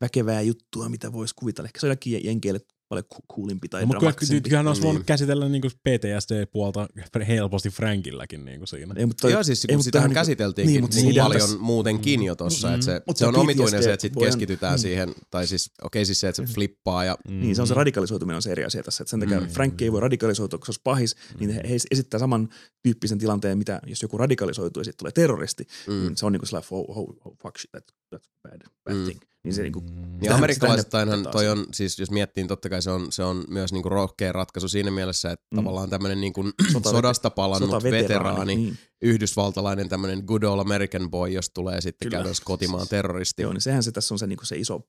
[0.00, 1.68] väkevää juttua, mitä voisi kuvitella.
[1.68, 2.60] Ehkä se on jenkeille
[2.90, 4.48] paljon ku- coolimpi tai No, mutta kyllä, dramaattisempi.
[4.48, 5.06] kyllähän olisi voinut Niin.
[5.06, 6.88] käsitellä niin PTSD-puolta
[7.28, 8.94] helposti Frankilläkin niin kuin siinä.
[8.96, 11.22] Ei, mutta toi- Joo, siis ei, kun mutta sitähän niinku- käsiteltiinkin niin, mutta niin, siinä
[11.22, 12.74] paljon tässä- muutenkin jo tossa, Mm.
[12.74, 14.78] että se, Mutta se on se omituinen se, että sit PTSD voi- keskitytään mm.
[14.78, 17.78] siihen, tai siis okei siis se, että se flippaa ja Niin, se on se Mm.
[17.78, 19.02] radikalisoituminen on se eri asia tässä.
[19.02, 19.46] Että sen takia Mm.
[19.46, 19.52] mm.
[19.52, 22.48] Frank ei voi radikalisoitua, koska se olisi pahis, niin he, he esittää saman
[22.82, 25.92] tyyppisen tilanteen, mitä jos joku radikalisoituu ja sitten tulee terroristi, mm.
[25.94, 26.00] mm.
[26.00, 27.84] niin se on niin kuin sellainen, oh, oh, oh, fuck shit, that,
[28.14, 29.04] that's bad, bad Mm.
[29.04, 29.20] thing.
[29.44, 30.18] Niin se niin kuin, Mm.
[30.22, 30.38] Ja
[30.82, 33.88] sitä toi on, siis jos miettii, niin totta kai se on, se on myös niinku
[33.88, 35.56] rohkea ratkaisu siinä mielessä, että mm.
[35.56, 38.78] Tavallaan tämmöinen niinku Sota- sodasta palannut sotaveteraani, veteraani, Niin.
[39.02, 42.16] yhdysvaltalainen tämmöinen good old American boy, jos tulee sitten Kyllä.
[42.16, 43.42] käytännössä kotimaan terroristi.
[43.42, 44.80] Joo, niin sehän se tässä on se, niin kuin se iso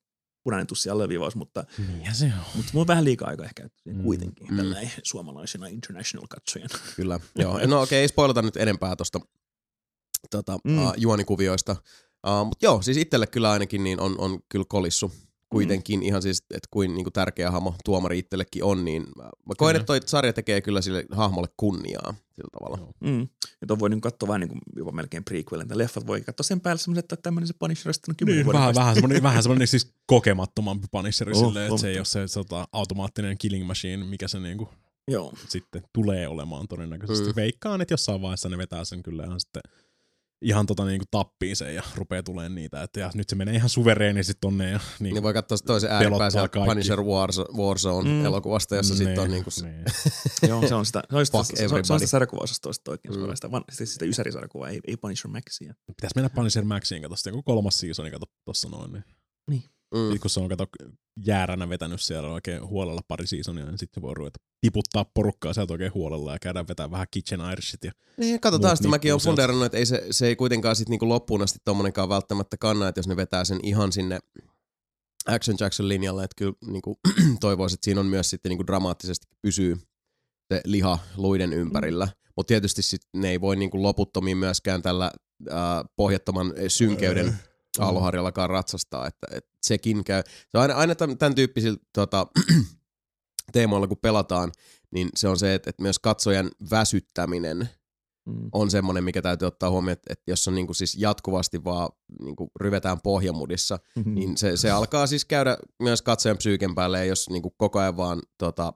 [0.44, 2.32] punainen tussi alleviivaus, mutta, Niinhän se on.
[2.56, 4.04] mutta mulla on vähän liikaa aikaa ehkä Mm.
[4.04, 4.58] kuitenkin Mm.
[4.58, 6.76] tällainen suomalaisena international katsojana.
[6.96, 7.60] Kyllä, joo.
[7.68, 9.20] No okei, ei spoilata nyt enempää tuosta
[10.32, 10.72] tota, mm.
[10.72, 10.86] Mm.
[10.86, 11.76] uh, juonikuvioista.
[12.28, 15.12] Uh, Mutta joo, siis itselle kyllä ainakin niin on, on kyllä kolissu
[15.50, 16.04] kuitenkin mm.
[16.06, 19.86] ihan siis, että kuin niinku tärkeä hahmo tuomari itsellekin on, niin mä mä koen, että
[19.86, 22.94] toi sarja tekee kyllä sille hahmolle kunniaa sillä tavalla.
[23.00, 23.28] Mm.
[23.62, 25.68] Ja tuon voi niin katsoa vähän niin kuin jopa melkein prequelin.
[25.68, 28.46] Tai leffat voi katsoa sen päälle semmoisen, että tämmöinen se Punisher on sitten kymmenen Niin,
[28.46, 32.00] vuoden vähän, vähän, semmoinen, vähän semmoinen siis kokemattomampi Punisheri Oh, silleen, että se ei on.
[32.00, 34.70] ole se sota, automaattinen killing machine, mikä se niinku
[35.08, 35.34] Joo.
[35.50, 37.28] sitten tulee olemaan todennäköisesti.
[37.28, 37.36] Mm.
[37.36, 39.62] Veikkaan, että jossain vaiheessa ne vetää sen kyllä ihan sitten
[40.42, 42.84] ihan tota niinku tappiin sen ja rupeaa tulemaan niitä.
[42.84, 44.70] Että ja nyt se menee ihan suvereenisesti tonne.
[44.70, 46.60] Ja, niin, Niin voi katsoa se toisen pelottaa sieltä.
[46.66, 49.86] Punisher Warzo- Warzone-elokuvasta, jossa sitten on niinku se, niin.
[50.50, 53.22] Joo, se on sitä, se on sitä, se, on- se on sitä sarjakuvaosastoista oikein Mm.
[53.28, 53.36] mm.
[53.36, 55.74] Sitä, van, siis sitä ysärisarjakuvaa, ei, ei Punisher Maxia.
[55.88, 59.04] Pitäisi mennä Punisher Maxiin, kato sitten joku kolmas seasoni, kato tossa noin.
[59.50, 59.64] Niin.
[59.94, 60.66] Mm, Sitten kun se on kato
[61.26, 65.94] jääränä vetänyt siellä oikein huolella pari seasonia, niin sitten voi ruveta tiputtaa porukkaa sieltä oikein
[65.94, 67.84] huolella ja käydään vetää vähän Kitchen Irishit.
[67.84, 67.92] Ja...
[68.18, 68.90] Niin, katsotaan sitä.
[68.90, 72.58] Mäkin olen funderannut, että ei se, se ei kuitenkaan sit niinku loppuun asti tommonenkaan välttämättä
[72.58, 74.20] kanna, että jos ne vetää sen ihan sinne
[75.28, 77.00] Action Jackson linjalle, että kyllä niinku,
[77.40, 79.78] toivoisin, että siinä on myös sitten niinku dramaattisesti pysyy
[80.54, 82.08] se liha luiden ympärillä.
[82.36, 85.12] Mutta tietysti sit ne ei voi niinku loputtomiin myöskään tällä
[85.52, 85.58] äh,
[85.96, 87.40] pohjattoman synkeyden
[87.80, 90.24] aaloharjallakaan ratsastaa, että, että sekin käy.
[90.50, 92.28] Se on aina, aina tämän, tyyppisillä tota,
[93.54, 94.52] teemoilla, kun pelataan,
[94.92, 97.70] niin se on se, että, että myös katsojan väsyttäminen
[98.26, 98.50] Mm.
[98.52, 101.90] on semmoinen, mikä täytyy ottaa huomioon, että, että jos on niinku siis jatkuvasti vaan
[102.24, 104.16] niinku ryvetään pohjamudissa, Mm.
[104.16, 107.98] niin se, se alkaa siis käydä myös katsojan psyyken päälle, ja jos niinku koko ajan
[107.98, 108.74] vaan tota,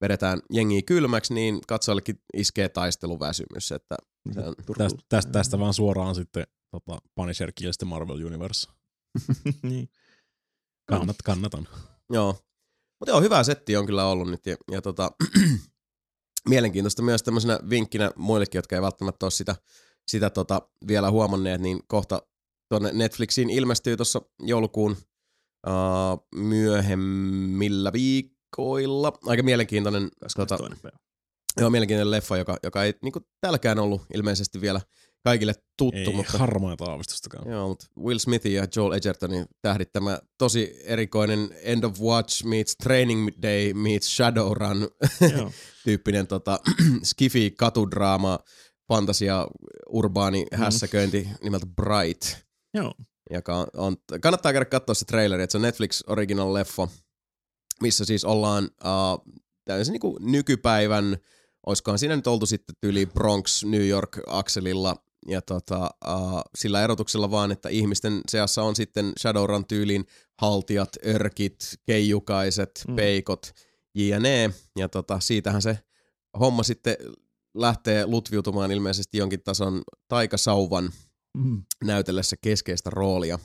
[0.00, 3.96] vedetään jengiä kylmäksi, niin katsojallekin iskee taisteluväsymys, että
[4.36, 8.68] on, Tästä, tästä, tästä vaan suoraan sitten tota, Punisher Kills the Marvel Universe.
[9.62, 9.88] niin.
[10.88, 11.68] Kannat, kannatan.
[12.10, 12.36] joo.
[13.00, 15.10] Mutta joo, hyvä setti on kyllä ollut nyt, ja, ja tota,
[16.48, 19.56] mielenkiintoista myös tämmöisenä vinkkinä muillekin, jotka ei välttämättä ole sitä,
[20.08, 22.22] sitä tota vielä huomanneet, niin kohta
[22.68, 24.96] tuonne Netflixiin ilmestyy tuossa joulukuun
[25.66, 29.12] uh, myöhemmillä viikoilla.
[29.26, 30.82] Aika mielenkiintoinen, tota, 22.
[30.82, 30.98] päivä.
[31.60, 34.80] joo, mielenkiintoinen leffa, joka, joka ei niinku täälläkään ollut ilmeisesti vielä
[35.26, 37.50] kaikille tuttu, Ei mutta harmaita aavistustakaan.
[37.50, 43.28] Joo, mutta Will Smithin ja Joel Edgertonin tähdittämä tosi erikoinen End of Watch meets Training
[43.42, 44.88] Day meets Shadowrun
[45.84, 46.60] tyyppinen tota,
[47.10, 48.38] skifi katudraama,
[48.88, 49.46] fantasia,
[49.88, 50.58] urbaani Mm.
[50.58, 52.22] hässäköinti nimeltä Bright,
[52.74, 52.94] Joo.
[53.30, 56.88] joka on, on, kannattaa käydä katsoa se traileri, että se on Netflix original leffa,
[57.82, 61.16] missä siis ollaan uh, täysin niinku nykypäivän,
[61.66, 64.96] olisikohan siinä nyt oltu sitten tyyli Bronx, New York akselilla,
[65.28, 70.06] ja tota, uh, sillä erotuksella vaan, että ihmisten seassa on sitten Shadowrun tyylin
[70.40, 71.56] haltijat, örkit,
[71.86, 72.96] keijukaiset, mm.
[72.96, 73.52] Peikot,
[73.94, 74.50] jne.
[74.78, 75.78] Ja tota, siitähän se
[76.40, 76.96] homma sitten
[77.54, 80.90] lähtee lutviutumaan ilmeisesti jonkin tason taikasauvan
[81.36, 81.62] Mm.
[81.84, 83.38] näytellessä keskeistä roolia.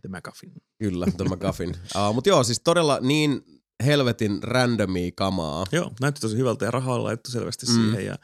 [0.00, 0.52] The McGuffin.
[0.78, 1.70] Kyllä, The McGuffin.
[1.70, 3.42] uh, Mutta joo, siis todella niin
[3.84, 5.66] helvetin randomia kamaa.
[5.72, 7.72] Joo, näytti tosi hyvältä ja rahaa on laitettu selvästi Mm.
[7.74, 8.16] siihen ja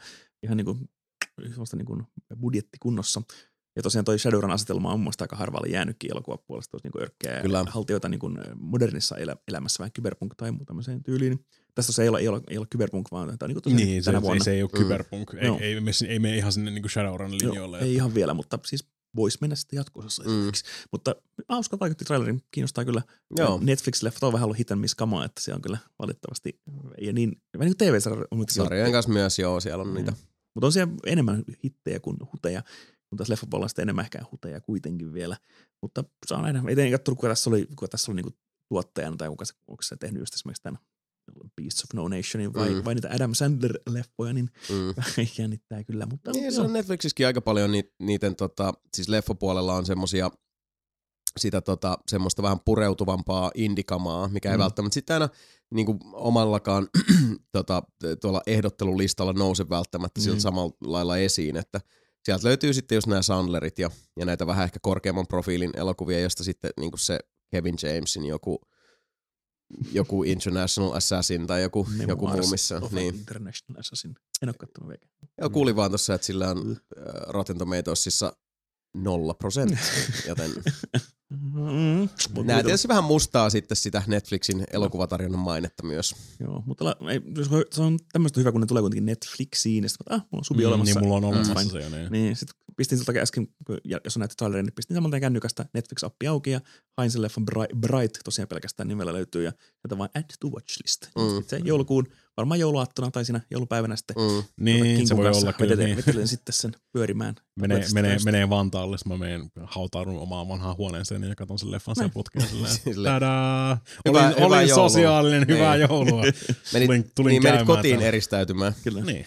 [0.43, 0.77] ihan niinku
[1.49, 2.03] semmoista niin kuin
[2.39, 3.21] budjettikunnossa.
[3.75, 7.41] Ja tosiaan toi Shadowrun asetelma on mun mielestä aika harvalle jäänytkin elokuvapuolesta, olisi niin örkkää
[7.41, 7.65] Kyllä.
[7.69, 11.45] haltijoita niin kuin modernissa elä, elämässä vähän kyberpunk tai muu tämmöiseen tyyliin.
[11.75, 13.87] Tässä se ei ole, ei ole, ei ole kyberpunk, vaan tämä on niin kuin tosiaan
[13.87, 14.43] Niin, se, tänä se, vuonna.
[14.43, 14.77] se ei ole Mm.
[14.77, 15.33] kyberpunk.
[15.33, 15.57] Ei, Joo.
[15.61, 17.77] ei, ei, ei mene ihan sinne niin Shadowrun linjoille.
[17.77, 20.29] Joo, ei ihan vielä, mutta siis voisi mennä sitten jatkoosassa Mm.
[20.29, 20.63] esimerkiksi.
[20.91, 21.15] Mutta
[21.49, 23.01] hauska vaikutti trailerin, kiinnostaa kyllä.
[23.37, 23.57] Joo.
[23.63, 26.59] Netflix-leffat on vähän ollut hit and miss kamaa, että se on kyllä valitettavasti,
[26.97, 30.13] ei niin, vähän niin kuin TV-sarja on nyt Sarjojen kanssa myös, joo, siellä on niitä.
[30.55, 32.63] Mutta on siellä enemmän hittejä kuin huteja,
[33.09, 35.37] kun tässä leffapuolella sitten enemmän ehkä huteja kuitenkin vielä.
[35.81, 36.61] Mutta saa nähdä.
[36.69, 38.37] Ei en katsonut, kuka tässä oli, kuka tässä oli niinku
[38.69, 40.79] tuottajana tai kuka se, onko se tehnyt just esimerkiksi tämän
[41.61, 42.85] Beasts of No Nationin vai, Mm.
[42.85, 44.93] vai niitä Adam Sandler-leffoja, niin Mm.
[45.37, 46.05] jännittää kyllä.
[46.05, 50.31] Mutta Niin, se on Netflixissäkin aika paljon niitä, niiden, tota, siis leffapuolella on semmosia
[51.37, 54.61] sitä tota, semmoista vähän pureutuvampaa indikamaa, mikä ei Mm.
[54.61, 55.29] välttämättä sitten aina
[55.73, 56.87] niin kuin omallakaan
[57.51, 57.83] tota,
[58.21, 60.39] tuolla ehdottelulistalla nouse välttämättä Mm.
[60.39, 61.81] samalla lailla esiin, että
[62.25, 66.43] sieltä löytyy sitten just nämä Sandlerit ja, ja näitä vähän ehkä korkeamman profiilin elokuvia, josta
[66.43, 67.19] sitten niin kuin se
[67.51, 68.61] Kevin Jamesin joku,
[69.91, 73.15] joku International Assassin tai joku, joku muu, Memoirs missä, niin.
[73.15, 74.15] International Assassin.
[74.41, 75.01] En ole kattonut vielä.
[75.41, 78.33] Joo, kuulin vaan tossa, että sillä on äh, Rotten Tomatoesissa
[78.95, 79.79] nolla prosenttia,
[80.27, 80.51] joten
[81.53, 82.09] Mm,
[82.41, 86.15] mitä- tietysti vähän mustaa sitten sitä Netflixin elokuvatarjonnan mainetta myös.
[86.39, 87.21] Joo, mutta la, ei,
[87.71, 90.63] se on tämmöistä hyvä, kun ne tulee kuitenkin Netflixiin, ja sitten ah, mulla on subi
[90.63, 90.99] Mm, olemassa.
[90.99, 91.69] Niin mulla on olemassa Mm.
[91.69, 91.89] se jo.
[91.89, 92.11] Niin.
[92.11, 93.47] Niin, sitten pistin siltä äsken,
[94.05, 96.61] jos on näitä traileria, niin pistin samalta kännykästä Netflix-appi auki ja
[96.97, 100.77] hain sen leffan Bright, Bright tosiaan pelkästään nimellä löytyy ja sieltä vaan add to watch
[100.83, 101.01] list.
[101.15, 101.35] Mm.
[101.35, 102.07] Sitten se joulukuun,
[102.37, 104.43] varmaan jouluaattona tai siinä joulupäivänä sitten Mm.
[104.59, 105.69] Niin, se voi kanssa olla kyllä.
[105.69, 105.97] vedetään- Niin.
[105.97, 107.35] Vetelen sitten sen pyörimään.
[107.61, 112.01] Menee, Tästä menee, Vantaalle, mä menen hautaudun omaan vanhaan huoneeseen ja katson sen leffan sen
[112.01, 112.11] Näin.
[112.13, 112.45] putkeen.
[112.83, 113.13] Silleen.
[113.13, 113.77] Tadaa!
[114.07, 114.89] Hyvää- olin, hyvää olin joulua.
[114.89, 115.87] sosiaalinen, hyvää Niin.
[115.89, 116.21] joulua.
[116.73, 118.07] Menit, tulin, tulin niin menit kotiin täällä.
[118.07, 118.75] eristäytymään.
[118.83, 119.25] Kyllä, Niin.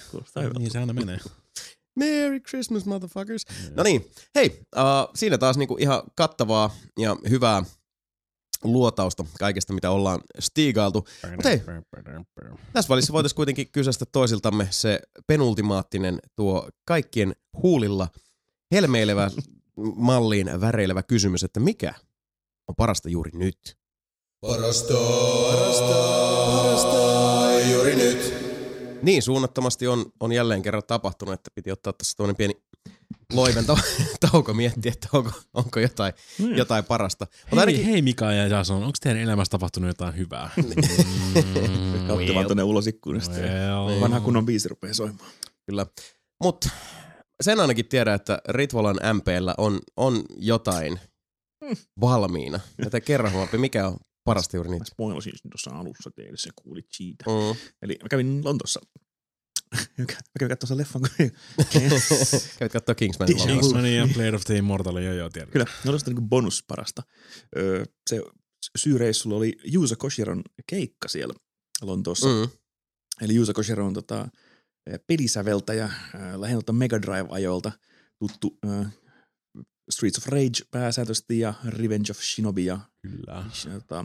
[0.59, 1.19] Niin se aina menee.
[1.99, 3.43] Merry Christmas, motherfuckers.
[3.77, 4.83] No niin, hei, uh,
[5.15, 7.63] siinä taas niinku ihan kattavaa ja hyvää
[8.65, 11.07] luotausta kaikesta, mitä ollaan stiigailtu.
[11.37, 11.62] Mut hei.
[12.73, 18.09] Tässä välissä voitaisiin kuitenkin kysästä toisiltamme se penultimaattinen tuo kaikkien huulilla
[18.73, 19.31] helmeilevä
[19.97, 21.95] malliin väreilevä kysymys, että mikä
[22.69, 23.77] on parasta juuri nyt?
[24.41, 24.95] Parasta,
[25.51, 25.95] parasta,
[26.47, 28.45] parasta juuri nyt.
[29.03, 32.55] Niin, suunnattomasti on, on jälleen kerran tapahtunut, että piti ottaa tässä toinen pieni
[33.33, 33.83] loiven tau-
[34.31, 36.55] tauko miettiä, että onko, onko jotain, Mm.
[36.55, 37.27] jotain parasta.
[37.31, 40.51] Mutta Hei, ainakin, hei Mika ja Jason, onko teidän elämässä tapahtunut jotain hyvää?
[42.09, 43.35] Kautta vaan tuonne ulos ikkunasta.
[43.37, 45.31] well, Vanha kunnon biisi rupeaa soimaan.
[45.67, 45.87] Kyllä.
[46.43, 46.69] Mutta
[47.43, 51.01] sen ainakin tiedän, että Ritvolan MPllä on, on jotain
[51.65, 51.77] Mm.
[52.01, 52.61] valmiina.
[52.85, 54.79] Joten kerro Huopi, mikä on parasta juuri nyt?
[54.79, 57.25] Mä spoilasin tuossa alussa teille, se kuulit siitä.
[57.31, 57.57] Mm.
[57.83, 58.81] Eli mä kävin Lontossa.
[59.99, 60.05] Mä
[60.39, 61.03] kävin katsomaan sen leffan.
[61.03, 61.31] kun-
[62.59, 63.29] Kävit katsoa Kingsman.
[63.29, 65.51] Kingsmanin ja Blade of the Immortal, joo joo, tiedän.
[65.51, 67.03] Kyllä, ne oli sitä niin bonusparasta.
[67.57, 68.22] Öö, se
[68.79, 71.35] syyreissulla oli Juusa Koshiron keikka siellä
[71.83, 72.27] Lontoossa.
[72.27, 72.49] Mm.
[73.20, 74.29] Eli Juusa Koshiro on tota,
[75.07, 75.93] pelisäveltäjä äh,
[76.37, 77.72] lähinnä Mega Drive-ajoilta
[78.18, 78.87] tuttu äh,
[79.91, 83.45] Streets of Rage pääsääntöisesti ja Revenge of Shinobi ja Kyllä.
[83.72, 84.05] tota,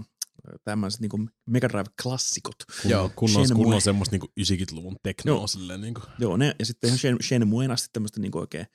[0.63, 2.55] tämmöiset niinku Mega Drive-klassikot.
[2.85, 3.63] Joo, Joo, kunnon, Shenmue.
[3.63, 5.47] kunnon semmoista niinku 90-luvun teknoa Joo.
[5.47, 6.01] silleen niinku.
[6.19, 8.65] Joo, ne, ja sitten ihan Shen, Shenmuen asti tämmöistä niinku oikein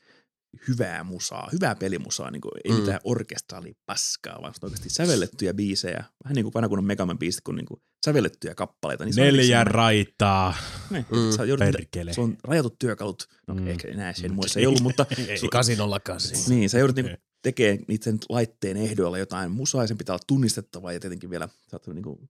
[0.69, 2.77] hyvää musaa, hyvää pelimusaa, niinku, ei Mm.
[2.77, 2.81] mm.
[2.81, 7.55] mitään orkestraali paskaa, vaan oikeasti sävellettyjä biisejä, vähän niin kuin vanha kunnon Megaman biisit, kun
[7.57, 9.05] niinku sävellettyjä kappaleita.
[9.05, 10.55] Niin on Neljä semmoinen- raitaa,
[10.91, 12.13] Niin, Mm, sä joudut, perkele.
[12.13, 13.61] se on rajatut työkalut, no Mm.
[13.61, 13.67] mm.
[13.69, 15.37] ehkä enää Shenmuessa ei ollut, mutta Ei.
[15.37, 16.39] su- 808.
[16.49, 20.93] niin, sä joudut niinku tekemään niiden laitteen ehdoilla jotain musaa, ja sen pitää olla tunnistettavaa,
[20.93, 22.29] ja tietenkin vielä, sä oot niinku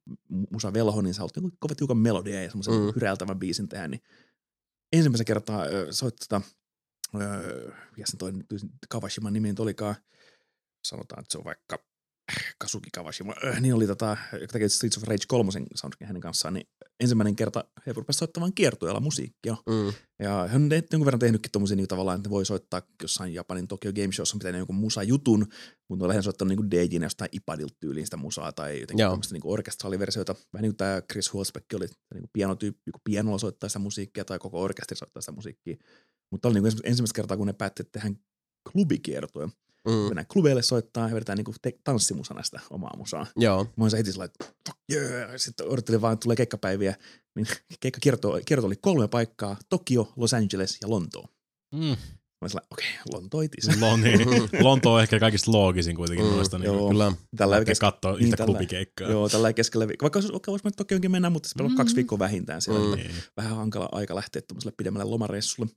[0.50, 2.92] musa velho, niin sä oot niinku kovat tiukan melodia ja semmoisen Mm.
[2.94, 4.02] hyräiltävän biisin tehdä, niin
[4.92, 6.40] ensimmäisen kertaa soit tota,
[7.20, 8.44] öö, mikä sen toinen
[8.88, 9.94] Kawashiman nimi nyt olikaan,
[10.84, 11.78] sanotaan, että se on vaikka
[12.58, 16.54] Kasuki Kawashima, öö, niin oli tota, joka teki Streets of Rage 3 soundtrackin hänen kanssaan,
[16.54, 16.66] niin
[17.00, 19.56] ensimmäinen kerta he rupesivat soittamaan kiertueella musiikkia.
[19.66, 19.92] Mm.
[20.22, 23.68] Ja hän on jonkun verran tehnytkin tommosia niin tavallaan, että ne voi soittaa jossain Japanin
[23.68, 25.46] Tokyo Game Showssa, on pitänyt jonkun musajutun,
[25.88, 29.42] mutta on lähinnä soittanut niin DJin jostain iPadilta tyyliin sitä musaa tai jotenkin tämmöistä niin
[29.44, 30.34] orkestraaliversioita.
[30.52, 34.38] Vähän niin kuin tämä Chris Hulsbeck oli niin pianotyyppi, joku pianolla soittaa sitä musiikkia tai
[34.38, 35.76] koko orkesteri soittaa sitä musiikkia.
[36.30, 38.18] Mutta oli niin ensimmäistä kertaa, kun ne päätti, että tehdään
[38.72, 39.48] klubikiertoja.
[39.88, 39.92] Mm.
[39.92, 43.26] Mennään klubeille soittaa ja vedetään niin kuin te- tanssimusana sitä omaa musaa.
[43.36, 43.64] Joo.
[43.76, 44.44] Mä olin heti sillä että
[44.92, 45.30] yeah.
[45.36, 46.94] Sitten odottelin vaan, että tulee keikkapäiviä.
[47.36, 47.46] Niin
[47.80, 49.56] keikkakierto kierto oli kolme paikkaa.
[49.68, 51.26] Tokio, Los Angeles ja Lontoo.
[51.74, 51.80] Mm.
[51.80, 53.80] Mä olin okei, okay, Lontoo itse.
[53.80, 54.20] Lon, niin.
[54.64, 56.58] Lonto on ehkä kaikista loogisin kuitenkin Mm, noista.
[56.58, 56.88] Niin joo.
[56.88, 57.12] Kyllä.
[57.36, 59.10] Tällä Lähtee kes- katsoa niin, yhtä tällä- klubikeikkaa.
[59.10, 61.76] Joo, tällä keskellä, vi- vaikka, olisi- vaikka voisi mennä Tokioonkin mennä, mutta se on Mm.
[61.76, 62.80] kaksi viikkoa vähintään siellä.
[62.80, 62.86] Mm.
[62.90, 62.96] Mm.
[62.96, 63.10] Niin.
[63.36, 65.70] Vähän hankala aika lähteä tuommoiselle pidemmälle lomareissulle.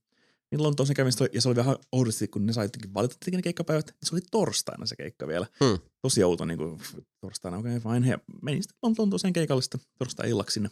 [0.51, 3.87] Niin Lontoossa kävin, ja se oli vähän oudosti, kun ne sai jotenkin valita ne keikkapäivät,
[3.87, 5.47] niin se oli torstaina se keikka vielä.
[5.65, 5.79] Hmm.
[6.01, 6.79] Tosi outo niin kuin,
[7.21, 8.09] torstaina, okei okay, fine.
[8.09, 10.69] Ja menin sitten Lont- Lontooseen keikalle sitten torstai-illaksi sinne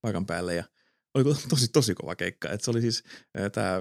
[0.00, 0.64] paikan päälle ja
[1.14, 2.48] oli tosi, tosi kova keikka.
[2.48, 3.02] Et se oli siis
[3.52, 3.80] tämä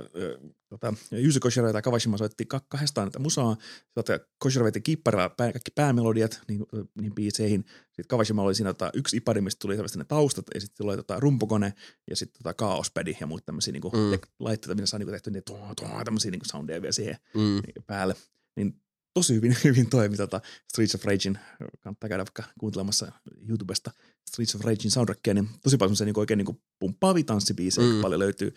[0.69, 3.55] tota, Yuzu Koshiro ja Kawashima soitti ka- kahdestaan näitä musaa.
[3.97, 6.65] Sitten Koshiro veti kiipparilla pää, kaikki päämelodiat niin,
[7.01, 7.65] niin biiseihin.
[7.88, 10.95] Sitten Kawashima oli siinä tota, yksi ipadi, mistä tuli selvästi ne taustat, ja sitten oli
[10.97, 11.73] tota, rumpukone
[12.09, 14.19] ja sitten tota, kaospädi ja muita tämmöisiä niinku, Mm.
[14.39, 17.61] laitteita, millä saa niinku, tehty niitä tuo, tuo, tämmöisiä niinku soundeja vielä siihen Mm.
[17.88, 18.15] päälle.
[18.55, 18.82] Niin
[19.14, 21.39] tosi hyvin, hyvin toimi tota Streets of Ragein,
[21.80, 23.12] kannattaa käydä vaikka kuuntelemassa
[23.49, 23.91] YouTubesta
[24.30, 28.01] Streets of Ragein soundtrackia, niin tosi paljon semmoisia niin oikein niin pumppaavia tanssibiisejä Mm.
[28.01, 28.53] paljon löytyy.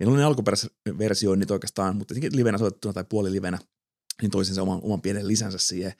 [0.00, 3.58] Ja ne oli ne alkuperäiset versioinnit oikeastaan, mutta tietenkin livenä soitettuna tai puolilivenä,
[4.22, 5.92] niin toisin se oman, oman pienen lisänsä siihen.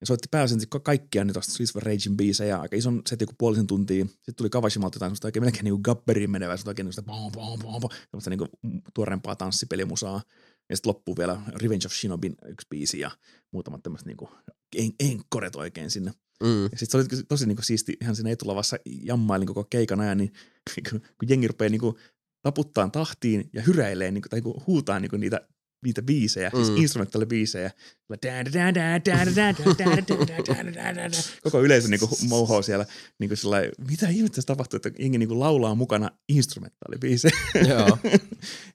[0.00, 4.04] Ja soitti pääosin kaikkia niitä Streets of Ragein biisejä, aika ison setin kuin puolisen tuntia.
[4.04, 7.58] Sitten tuli Kawashimalta jotain semmoista oikein melkein niin gabberiin menevää, semmoista oikein semmoista bom, bom,
[7.58, 8.50] bom, bom, semmoista niin kuin
[8.94, 10.22] tuoreempaa tanssipelimusaa.
[10.70, 13.10] Ja sitten loppuu vielä Revenge of Shinobin yksi biisi ja
[13.52, 14.30] muutamat tämmöiset niinku
[14.76, 16.12] en- enkkoret oikein sinne.
[16.42, 16.62] Mm.
[16.62, 20.32] Ja sitten se oli tosi- niinku siisti ihan siinä etulavassa jammailin koko keikan ajan, niin
[20.90, 21.98] kun, kun jengi rupeaa niinku
[22.42, 25.48] taputtaa tahtiin ja hyräilee niinku, tai niinku huutaa niinku niitä
[25.84, 26.56] niitä biisejä, mm.
[26.56, 26.76] siis Mm.
[26.76, 27.70] instrumentaalibiisejä.
[31.42, 32.86] Koko yleisö niinku mouhoo siellä
[33.18, 37.32] niinku sellainen, mitä ihmettä tapahtuu, että jengi niinku laulaa mukana instrumentaalibiisejä.
[37.68, 37.98] Joo.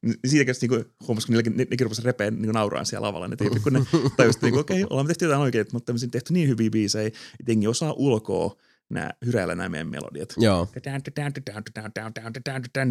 [0.01, 3.27] Niin siitä kästi niinku huomasi, kun nekin, ne, nekin rupesi repeen niinku nauraan siellä lavalla
[3.27, 5.99] ne tyypit, kun ne tajusivat, että niinku, okei, okay, ollaan tehty jotain oikein, mutta me
[6.11, 8.55] tehty niin hyviä biisejä, että jengi osaa ulkoa
[8.89, 10.33] nämä hyräillä nämä meidän melodiat.
[10.37, 10.69] Joo.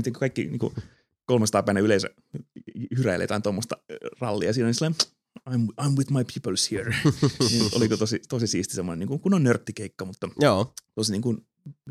[0.04, 0.72] Niin kaikki niin
[1.26, 2.14] 300 päinen yleisö
[2.96, 3.76] hyräilee jotain tuommoista
[4.20, 4.52] rallia.
[4.52, 5.00] Siinä on sellainen,
[5.50, 6.96] I'm, I'm with my peoples here.
[7.50, 10.74] niin oliko tosi, tosi siisti semmoinen niin kuin, kun on nörttikeikka, mutta Joo.
[10.94, 11.46] tosi niin kuin,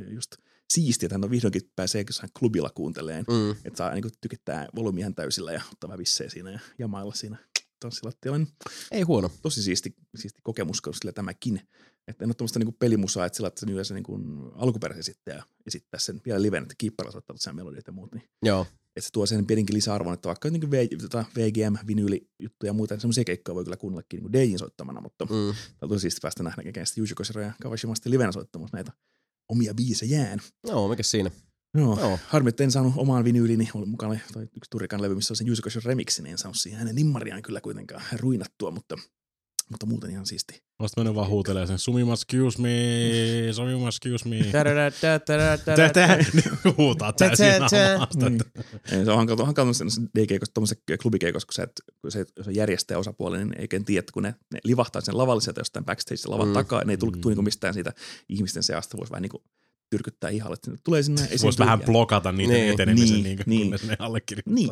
[0.07, 0.35] just
[0.69, 3.25] siistiä, että hän on vihdoinkin pääsee jossain klubilla kuunteleen.
[3.29, 3.51] Mm.
[3.51, 7.13] Että saa niin kuin, tykittää volyymi ihan täysillä ja ottaa vähän vissejä siinä ja jamailla
[7.13, 7.37] siinä
[7.79, 8.37] tanssilattialla.
[8.37, 8.47] Niin
[8.91, 9.31] Ei huono.
[9.41, 11.61] tosi siisti, siisti kokemus, sillä tämäkin.
[12.07, 14.23] Että en ole tämmöistä niin pelimusaa, että sillä että sen yleensä niin kuin
[14.55, 18.13] alkuperäisen esittäjä esittää sen vielä livenä, että kiipparilla soittaa sen melodiat ja muut.
[18.13, 18.67] Niin Joo.
[18.95, 22.93] Että se tuo sen pienenkin lisäarvon, että vaikka niin v, tota VGM, vinyylijuttuja ja muuta,
[22.93, 25.89] niin semmoisia keikkoja voi kyllä kuunnellakin niin DJin soittamana, mutta mm.
[25.89, 28.91] Tosi siisti päästä nähdä kekään sitten Yuji Koshiro ja Kawashima sitten livenä soittamassa näitä
[29.49, 30.39] omia biisejään.
[30.67, 31.31] Joo, mikä siinä?
[31.77, 32.19] Joo, Joo.
[32.27, 35.43] harmi, että en saanut omaan vinyylini, oli mukana toi yksi Turikan levy, missä on se
[35.43, 38.97] Yuji Koshiro remixi, niin en saanut siihen hänen nimmariaan kyllä kuitenkaan ruinattua, mutta,
[39.69, 40.63] mutta muuten ihan siisti.
[40.79, 42.69] Vasta mennä vaan huutelee sen, Sumima excuse me,
[43.53, 44.51] Sumima excuse me.
[46.77, 47.45] Huutaa täysin
[49.05, 49.71] Se on hankalaa, hankalaa
[50.19, 54.07] DG-keikossa, tuommoisessa klubikeikossa, kun, se, et, kun se, jos järjestäjä osapuoli, niin ei en tiedä,
[54.13, 56.53] kun ne, ne livahtaa sen lavalliselta jostain backstage lavan mm.
[56.53, 57.21] takaa, ne ei tule mm.
[57.25, 57.93] niinku mistään siitä
[58.29, 59.43] ihmisten seasta, voisi vähän niin kuin
[59.97, 60.53] tyrkyttää ihalle.
[60.53, 63.61] että Tulee sinne Voisi esiintyy vähän blokata niiden Niin, etenemisen, niin, niin, niin, niin.
[63.61, 64.53] kunnes ne allekirjoittaa.
[64.53, 64.71] Niin.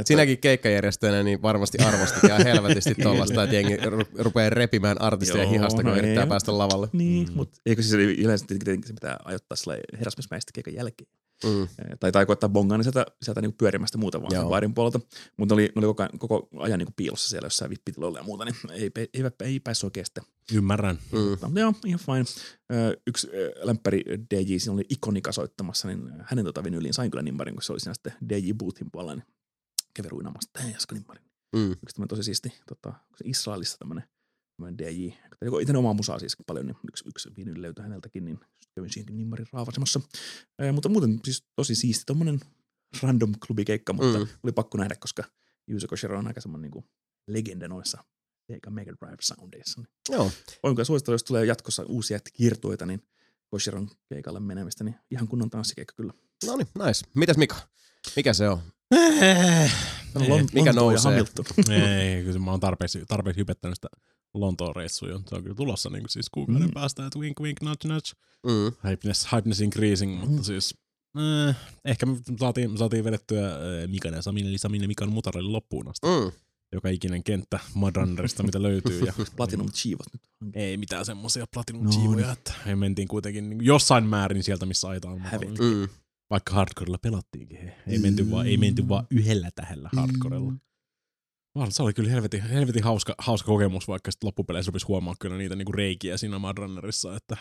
[0.00, 5.42] Et- Sinäkin keikkajärjestäjänä niin varmasti arvostit ihan helvetisti tollasta, että jengi ru- rupeaa repimään artistia
[5.42, 6.28] Joo, hihasta, kun no yrittää ei.
[6.28, 6.88] päästä lavalle.
[6.92, 7.34] Niin, Mm.
[7.34, 11.08] mutta eikö siis yleensä tietenkin, se pitää ajoittaa sillä herrasmiesmäisesti keikan jälkeen.
[11.44, 11.62] Mm.
[11.62, 11.68] Eh,
[12.00, 14.48] Tai, tai koittaa bongaa niin sieltä, sieltä niin pyörimästä muuta vaan Joo.
[14.48, 15.00] baarin puolelta.
[15.36, 18.24] Mutta ne oli, ne oli koko, ajan- koko ajan niin piilossa siellä jossain vippitiloilla ja
[18.24, 20.24] muuta, niin ei, ei, ei, ei päässyt oikein sitten
[20.54, 20.98] Ymmärrän.
[21.12, 21.18] Mm.
[21.18, 22.24] Mutta joo, ihan fine.
[23.06, 23.28] Yksi
[23.62, 24.02] lämpäri
[24.34, 27.80] DJ, siinä oli Ikonika soittamassa, niin hänen tota vinyyliin sain kyllä nimmarin, kun se oli
[27.80, 29.26] siinä sitten DJ Boothin puolella, niin
[29.94, 31.24] kävi ruinaamassa, että hei, jasko nimmarin.
[31.56, 31.70] Mm.
[31.72, 32.92] Yksi tämmöinen tosi siisti, tota,
[33.24, 34.04] Israelissa tämmöinen,
[34.56, 35.12] tämmöinen DJ,
[35.44, 38.40] joka itse omaa musaa siis paljon, niin yksi, yksi vinyli löytyi häneltäkin, niin
[38.74, 40.00] kävin siihenkin nimmarin raavasemassa.
[40.62, 42.40] Ö, mutta muuten siis tosi siisti tommonen
[43.02, 44.26] random klubikeikka, mutta Mm.
[44.42, 45.24] oli pakko nähdä, koska
[45.68, 46.84] Yuzo Koshiro on aika semmoinen niin
[47.28, 48.04] legenda noissa
[48.48, 49.80] eikä Mega Drive soundeissa.
[49.80, 50.30] Niin Joo.
[50.62, 53.02] voin kyllä suositella, jos tulee jatkossa uusia kiertueita, niin
[53.50, 56.12] Koshiron keikalle menemistä, niin ihan kunnon tanssikeikka kyllä.
[56.46, 57.04] No niin, nice.
[57.14, 57.56] Mitäs Mika?
[58.16, 58.58] Mikä se on?
[58.90, 59.68] Ei,
[60.28, 61.10] Lon- mikä Lontoa nousee?
[61.12, 61.44] Hamilton.
[61.74, 63.88] Ei, kyllä mä oon tarpeeksi, tarpeeksi hypettänyt sitä
[64.34, 64.74] Lontoon.
[64.88, 66.72] Se on kyllä tulossa niin kuin siis kuukauden Mm.
[66.74, 68.10] päästä, että wink wink nudge nudge.
[68.46, 68.90] Mm.
[68.90, 70.42] Hypeness, hypeness increasing, mutta Mm.
[70.42, 70.74] siis
[71.48, 73.58] äh, ehkä me saatiin, saatiin vedettyä äh,
[73.88, 76.06] Mikan ja Samin, eli Samin ja Mikan mutarille loppuun asti.
[76.06, 76.32] Mm.
[76.74, 79.00] Joka ikinen kenttä Madrunnerista, mitä löytyy.
[79.06, 80.54] Ja Platinum Chivot nyt.
[80.54, 84.88] ei mitään semmoisia platinum No chiivoja, että me mentiin kuitenkin niin jossain määrin sieltä, missä
[84.88, 85.18] aita on.
[85.58, 85.88] Mm.
[86.30, 87.58] Vaikka hardcorella pelattiinkin.
[87.58, 87.74] He.
[87.86, 90.46] Ei, menty vaan, ei menty vaan yhdellä tähdellä hardcorella.
[90.46, 90.60] Vaan
[91.68, 95.56] Se oli kyllä helvetin, helvetin hauska, hauska kokemus, vaikka sitten loppupeleissä rupesi huomaa kyllä niitä
[95.56, 97.36] niinku reikiä siinä Madrunnerissa, että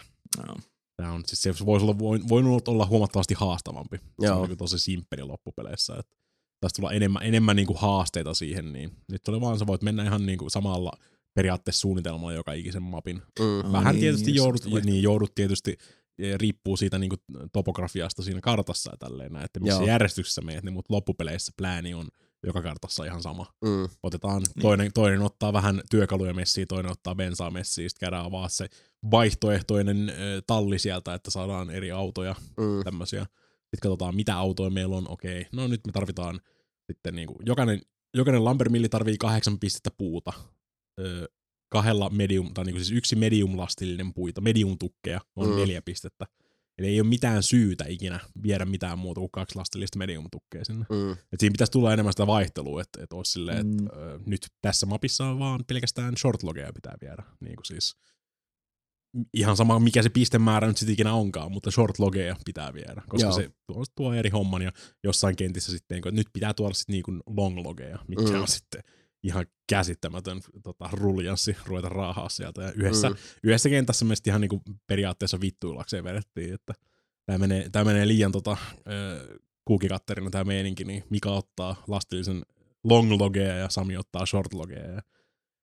[0.48, 0.56] Joo.
[0.98, 3.98] Tämä on, siis se voisi olla, voin- voinut olla huomattavasti haastavampi.
[4.22, 5.96] Se on niin tosi simppeli loppupeleissä.
[6.00, 6.16] Että
[6.60, 10.04] tästä tulla enemmän, enemmän niin kuin haasteita siihen, niin nyt oli vaan, sä voit mennä
[10.04, 10.92] ihan niin kuin samalla
[11.34, 13.22] periaatteessa suunnitelmalla joka ikisen mapin.
[13.40, 13.46] Mm.
[13.46, 14.84] No Vähän niin, tietysti joudut, tulee.
[14.84, 15.78] niin, joudut tietysti,
[16.20, 19.88] eh, riippuu siitä niin kuin topografiasta siinä kartassa ja tälleen että missä Joo.
[19.88, 22.08] järjestyksessä meet, niin, mutta loppupeleissä plääni on
[22.44, 23.54] joka kartassa ihan sama.
[23.66, 23.90] Mm.
[24.04, 28.70] Otetaan, toinen, toinen ottaa vähän työkaluja messiin, toinen ottaa bensaa messiin, sitten käydään avaa se
[29.12, 32.84] vaihtoehtoinen ö, talli sieltä, että saadaan eri autoja, Mm.
[32.84, 33.22] tämmöisiä.
[33.22, 36.42] Sitten katsotaan, mitä autoja meillä on, okei, no nyt me tarvitaan
[36.92, 37.82] sitten niinku, jokainen,
[38.14, 40.34] jokainen Lambermilli tarvii kahdeksan pistettä puuta,
[41.00, 41.30] ö,
[41.70, 45.56] kahdella medium, tai niinku siis yksi medium-lastillinen puita, medium-tukkeja on mm.
[45.56, 46.26] neljä pistettä.
[46.82, 50.86] Eli ei ole mitään syytä ikinä viedä mitään muuta kuin kaksi lastillista medium-tukkeja sinne.
[50.90, 51.12] Mm.
[51.12, 53.74] Et siinä pitäisi tulla enemmän sitä vaihtelua, että et olisi silleen, Mm.
[53.86, 57.24] että ö, nyt tässä mapissa on vaan pelkästään shortlogeja pitää viedä.
[57.40, 57.96] Niin kuin siis,
[59.34, 63.36] ihan sama mikä se pistemäärä nyt sitten ikinä onkaan, mutta shortlogeja pitää viedä, koska Joo.
[63.36, 64.72] se tuo, tuo eri homman ja
[65.04, 68.42] jossain kentissä sitten, että nyt pitää tuoda sitten niin kuin longlogeja, mikä Mm.
[68.42, 68.84] on sitten
[69.24, 72.62] ihan käsittämätön tota, ruljanssi ruveta raahaa sieltä.
[72.62, 73.16] Ja yhdessä, Mm.
[73.44, 76.74] yhdessä kentässä me ihan niin kuin periaatteessa vittuillakseen vedettiin, että
[77.26, 78.58] tämä menee, tää menee liian tota,
[78.88, 82.46] ö, kuukikatterina tämä meininki, niin Mika ottaa lastillisen
[82.84, 85.02] longlogeja ja Sami ottaa shortlogeja ja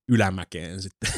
[0.09, 1.13] ylämäkeen sitten.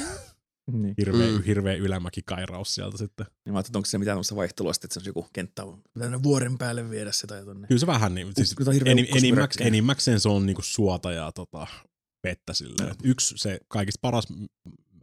[0.72, 0.95] Niin.
[0.99, 1.43] Hirveä, Mm.
[1.43, 3.26] hirveä ylämäki kairaus sieltä sitten.
[3.26, 5.62] Niin mä ajattelin, että onko se mitään tämmöistä vaihtelua, että se on joku kenttä,
[5.95, 7.68] pitää vuoren päälle viedä sitä ja tonne.
[7.68, 9.24] Kyllä se vähän niin, siis se enim, ukkosmyräkkä.
[9.24, 11.66] enimmäks, enimmäkseen se on niinku suota ja tota,
[12.25, 12.87] vettä silleen.
[12.87, 12.93] Joo.
[12.93, 14.27] Et Yksi se kaikista paras,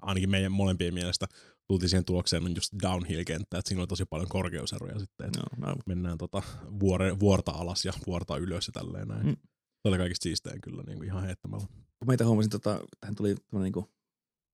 [0.02, 1.28] ainakin meidän molempien mielestä,
[1.68, 5.68] tultiin siihen tulokseen on just downhill-kenttä, että siinä on tosi paljon korkeuseroja sitten, että No,
[5.68, 6.44] no, mennään tota
[6.80, 9.26] vuore, vuorta alas ja vuorta ylös ja tälleen näin.
[9.26, 9.30] Mm.
[9.30, 9.38] Mm.
[9.82, 11.68] Se oli kaikista siistein kyllä niin kuin ihan heittämällä.
[11.68, 13.86] kun meitä huomasin, tota, tähän tuli tämmöinen niin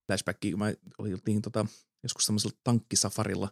[0.07, 1.65] flashback, kun mä olin tota,
[2.03, 3.49] joskus tämmöisellä tankkisafarilla,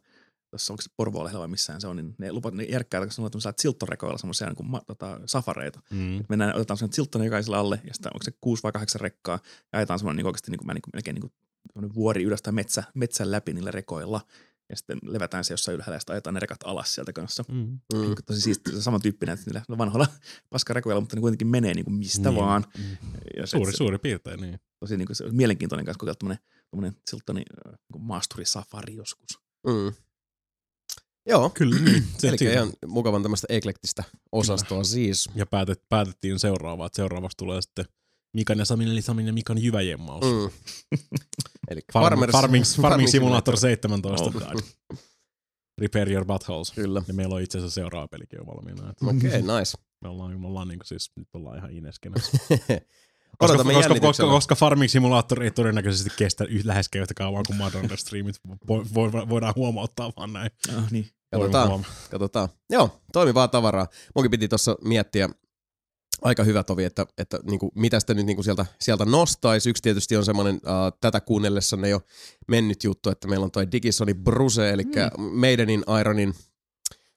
[0.52, 3.32] tuossa onko se Porvoolehellä vai missään se on, niin ne lupat, ne järkkäät, kun sanotaan
[3.32, 5.82] tämmöisellä silttorekoilla semmoisia niin kuin, tota, safareita.
[5.91, 6.24] Mm.
[6.30, 9.39] Mennään, otetaan semmoinen silttone jokaiselle alle, ja sitten onko se kuusi vai kahdeksan rekkaa,
[9.74, 12.54] ja ajetaan semmoinen niin oikeasti niin kuin, niin kuin, melkein niin kuin, vuori ylös tai
[12.54, 14.22] metsä, metsän läpi niillä rekoilla,
[14.70, 17.43] ja sitten levätään se jossain ylhäällä, ja sitten ajetaan ne rekat alas sieltä kanssa.
[17.52, 17.56] Mm.
[17.93, 17.99] Mm.
[17.99, 18.16] Mm.
[18.26, 20.08] Tosi siisti, sama tyyppinen, että niillä vanhoilla
[20.49, 22.39] paskarekoilla, mutta ne kuitenkin menee niin kuin mistä Niin.
[22.39, 22.66] vaan.
[22.78, 22.84] Mm.
[23.38, 24.60] Ja se- Suuri, se- suuri piirtein, niin.
[24.80, 27.41] tosi niin kuin se, mielenkiintoinen kanssa kokeilla tämmöinen, tämmöinen silttoni
[27.93, 29.39] niin maasturisafari joskus.
[29.68, 29.93] Mm.
[31.26, 32.03] Joo, Kyllä, niin.
[32.24, 32.53] Eli siinä.
[32.53, 35.30] ihan mukavan tämmöistä eklektistä osastoa siis.
[35.36, 37.86] Ja päätet, päätettiin seuraavaa, että seuraavaksi tulee sitten
[38.34, 40.26] Mikan ja Samin, eli Samin ja Mikan jyväjemmaus.
[40.26, 40.49] Mm.
[41.69, 43.91] Eli Farm, Farmers- farming, farming Simulator Simulator.
[43.91, 44.32] 17.
[44.93, 45.03] Oh.
[45.82, 46.72] Repair your buttholes.
[46.72, 47.01] Kyllä.
[47.07, 48.89] Ja meillä on itse asiassa seuraava pelikin jo valmiina.
[48.89, 49.78] Okei, okay, nice.
[50.01, 52.38] Me ollaan, me ollaan niinku siis, nyt ollaan ihan ineskenässä.
[53.42, 54.32] koska, koska, koska, jännityksellä.
[54.32, 58.36] koska Farming Simulator ei todennäköisesti kestä yh- läheskään yhtä kauan kuin Madonna streamit.
[58.68, 60.52] Vo, vo, voidaan huomauttaa vaan näin.
[60.78, 61.10] Ah, niin.
[61.32, 61.86] Katsotaan.
[62.12, 62.50] Katsotaan.
[62.70, 63.88] Joo, toimivaa tavaraa.
[64.16, 65.30] Munkin piti tuossa miettiä
[66.22, 69.70] aika hyvä tovi, että, että niinku, mitä sitä nyt niinku sieltä, sieltä nostaisi.
[69.70, 72.02] Yksi tietysti on semmoinen uh, tätä kuunnellessanne jo
[72.48, 75.24] mennyt juttu, että meillä on toi Digisoni Bruse, eli mm.
[75.24, 76.34] Maidenin Ironin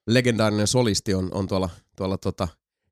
[0.07, 2.49] legendaarinen solisti on, on tuolla, tuolla tota,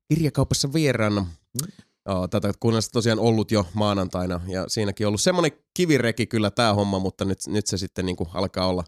[0.09, 1.21] kirjakaupassa vieraana.
[1.21, 1.83] Mm.
[2.29, 6.99] Tätä kuunnellessa tosiaan ollut jo maanantaina ja siinäkin on ollut semmoinen kivireki kyllä tämä homma,
[6.99, 8.83] mutta nyt, nyt se sitten niinku alkaa olla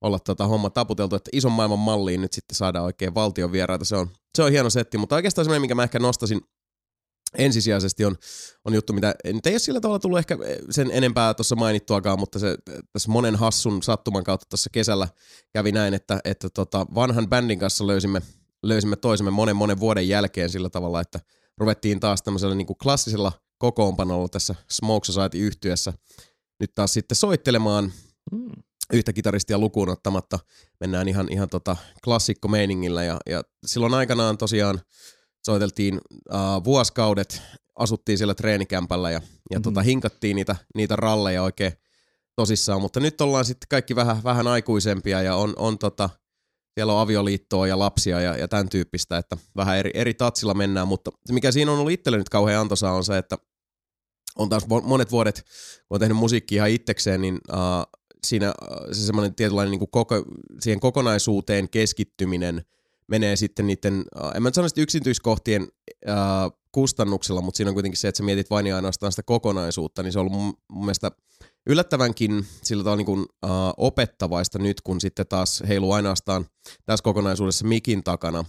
[0.00, 3.84] olla tota homma taputeltu, että ison maailman malliin nyt sitten saadaan oikein valtion vieraita.
[3.84, 6.40] Se on, se on hieno setti, mutta oikeastaan semmoinen, minkä mä ehkä nostasin
[7.38, 8.16] ensisijaisesti on,
[8.64, 10.38] on juttu, mitä nyt ei ole sillä tavalla tullut ehkä
[10.70, 12.56] sen enempää tuossa mainittuakaan, mutta se
[12.92, 15.08] tässä monen hassun sattuman kautta tuossa kesällä
[15.52, 18.22] kävi näin, että, että tota vanhan bändin kanssa löysimme,
[18.62, 21.20] löysimme toisemme monen monen vuoden jälkeen sillä tavalla, että
[21.60, 25.92] ruvettiin taas tämmöisellä niin kuin klassisella kokoonpanolla tässä Smoke Society-yhtyessä
[26.60, 27.92] nyt taas sitten soittelemaan
[28.32, 28.50] Mm.
[28.92, 30.38] yhtä kitaristia lukuun ottamatta.
[30.80, 34.80] Mennään ihan, ihan tota klassikko meiningillä ja, ja silloin aikanaan tosiaan
[35.46, 37.42] soiteltiin uh, vuosikaudet,
[37.78, 39.62] asuttiin siellä treenikämpällä ja, ja Mhm.
[39.62, 41.72] tota, hinkattiin niitä, niitä ralleja oikein
[42.36, 46.10] tosissaan, mutta nyt ollaan sitten kaikki vähän, vähän aikuisempia ja on, on tota,
[46.74, 50.88] siellä on avioliittoa ja lapsia ja, ja tämän tyyppistä, että vähän eri, eri tatsilla mennään,
[50.88, 53.38] mutta se mikä siinä on ollut itselle nyt kauhean antoisaa on se, että
[54.36, 55.44] on taas mo- monet vuodet,
[55.88, 59.90] kun on tehnyt musiikkia ihan itsekseen, niin uh, siinä uh, se semmoinen tietynlainen niin kuin
[59.90, 60.24] koko,
[60.60, 62.64] siihen kokonaisuuteen keskittyminen
[63.06, 67.98] menee sitten niiden, uh, en mä nyt sano yksityiskohtien uh, kustannuksella, mutta siinä on kuitenkin
[67.98, 70.84] se, että sä mietit vain ja ainoastaan sitä kokonaisuutta, niin se on ollut mun, mun
[70.84, 71.10] mielestä
[71.66, 76.46] yllättävänkin sillä tavalla niin kuin, uh, opettavaista nyt, kun sitten taas heiluu ainoastaan
[76.86, 78.44] tässä kokonaisuudessa mikin takana.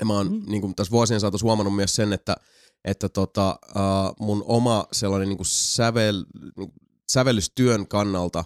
[0.00, 0.42] Ja mä oon mm.
[0.46, 2.36] niin kuin tässä vuosien saatossa huomannut myös sen, että,
[2.84, 6.72] että tota, uh, mun oma sellainen niin kuin sävel, niin kuin
[7.12, 8.44] sävellystyön kannalta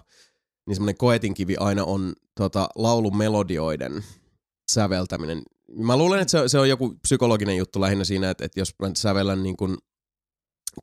[0.67, 4.03] niin semmoinen koetinkivi aina on tota, laulun melodioiden
[4.71, 5.41] säveltäminen.
[5.77, 8.91] Mä luulen, että se, se on joku psykologinen juttu lähinnä siinä, että, että jos mä
[8.95, 9.77] sävellän niin kuin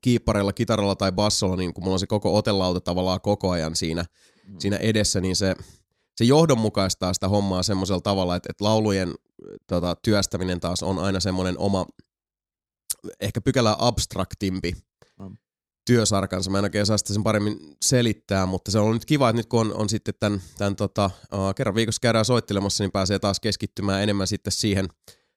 [0.01, 4.05] kiippareilla, kitaralla tai bassolla, niin kun mulla on se koko otelauta tavallaan koko ajan siinä,
[4.47, 4.57] mm.
[4.59, 5.55] siinä edessä, niin se,
[6.17, 9.15] se johdonmukaistaa sitä hommaa semmoisella tavalla, että, että laulujen
[9.67, 11.87] tota, työstäminen taas on aina semmoinen oma,
[13.21, 14.73] ehkä pykälää abstraktimpi
[15.19, 15.37] Mm.
[15.87, 16.51] työsarkansa.
[16.51, 19.47] Mä en oikein saa sitä sen paremmin selittää, mutta se on nyt kiva, että nyt
[19.47, 23.41] kun on, on sitten tämän, tämän tota, uh, kerran viikossa käydään soittelemassa, niin pääsee taas
[23.41, 24.89] keskittymään enemmän sitten siihen,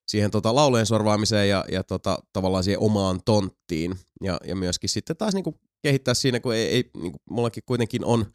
[0.07, 3.95] siihen tota laulujen sorvaamiseen ja, ja tota, tavallaan siihen omaan tonttiin.
[4.23, 8.25] Ja, ja myöskin sitten taas niinku kehittää siinä, kun ei, ei niinku, mullakin kuitenkin on,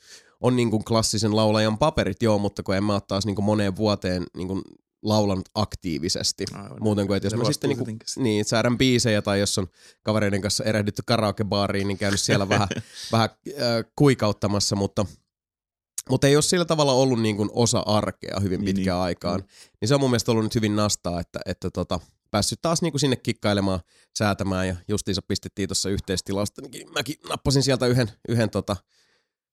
[0.41, 4.27] on niinku klassisen laulajan paperit, joo, mutta kun en mä ole taas niinku moneen vuoteen
[4.37, 4.63] niinku
[5.03, 6.45] laulanut aktiivisesti.
[6.53, 6.79] Aivan.
[6.81, 7.85] Muuten kuin, että jos mä sitten niinku,
[8.17, 9.67] niin, säädän biisejä tai jos on
[10.03, 12.69] kavereiden kanssa erehdytty karaokebaariin, niin käynyt siellä vähän,
[13.13, 15.07] vähän äh, kuikauttamassa, mutta,
[16.11, 19.05] mutta ei ole sillä tavalla ollut niin kuin osa arkea hyvin Niin, pitkään niin.
[19.05, 19.45] aikaan.
[19.81, 22.01] Niin se on mun mielestä ollut nyt hyvin nastaa, että, että tota,
[22.31, 23.81] päässyt taas niin kuin sinne kikkailemaan,
[24.19, 28.77] säätämään ja justiinsa pistettiin tuossa yhteistilasta, niin mäkin nappasin sieltä yhden, yhden tota,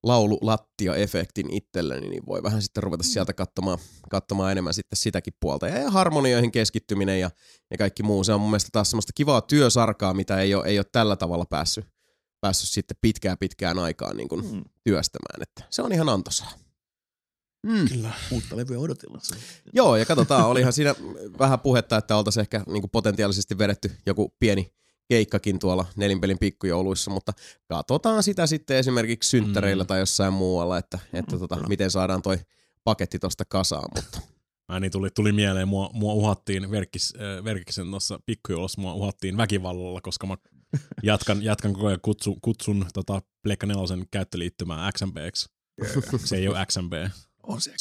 [0.04, 3.78] laululattia-efektin itselleni, niin voi vähän sitten ruveta sieltä katsomaan,
[4.10, 5.68] katsomaan enemmän sitten sitäkin puolta.
[5.68, 7.30] Ja, ja harmonioihin keskittyminen ja,
[7.72, 10.80] ja kaikki muu, se on mun mielestä taas semmoista kivaa työsarkaa, mitä ei ole, ei
[10.80, 11.86] ole tällä tavalla päässyt,
[12.44, 14.64] päässyt sitten pitkään pitkään aikaan niin kuin Mm.
[14.84, 15.42] työstämään.
[15.42, 16.52] Että se on ihan antoisaa.
[17.68, 17.88] Mm.
[17.90, 18.12] Kyllä.
[18.32, 19.36] Uutta levyä odotellessa.
[19.74, 20.96] Joo, ja katsotaan, olihan siinä
[21.40, 24.74] vähän puhetta, että oltaisiin ehkä niin potentiaalisesti vedetty joku pieni
[25.10, 27.34] keikkakin tuolla nelinpelin pikkujouluissa, mutta
[27.68, 29.88] katsotaan sitä sitten esimerkiksi synttäreillä Mm.
[29.88, 31.68] tai jossain muualla, että, että tota, kyllä.
[31.68, 32.38] miten saadaan toi
[32.84, 34.22] paketti tosta kasaan, mutta
[34.68, 39.38] Ai niin, tuli, tuli mieleen, mua, mua uhattiin Verkis, äh, Verkiksen tuossa pikkujoulussa, mua uhattiin
[39.38, 40.38] väkivallalla, koska mä
[41.04, 45.50] jatkan, jatkan koko ajan kutsu, kutsun tota Pleikka Nelosen käyttöliittymää XMPX.
[46.26, 46.94] Se ei ole XMP.
[47.44, 47.72] On se.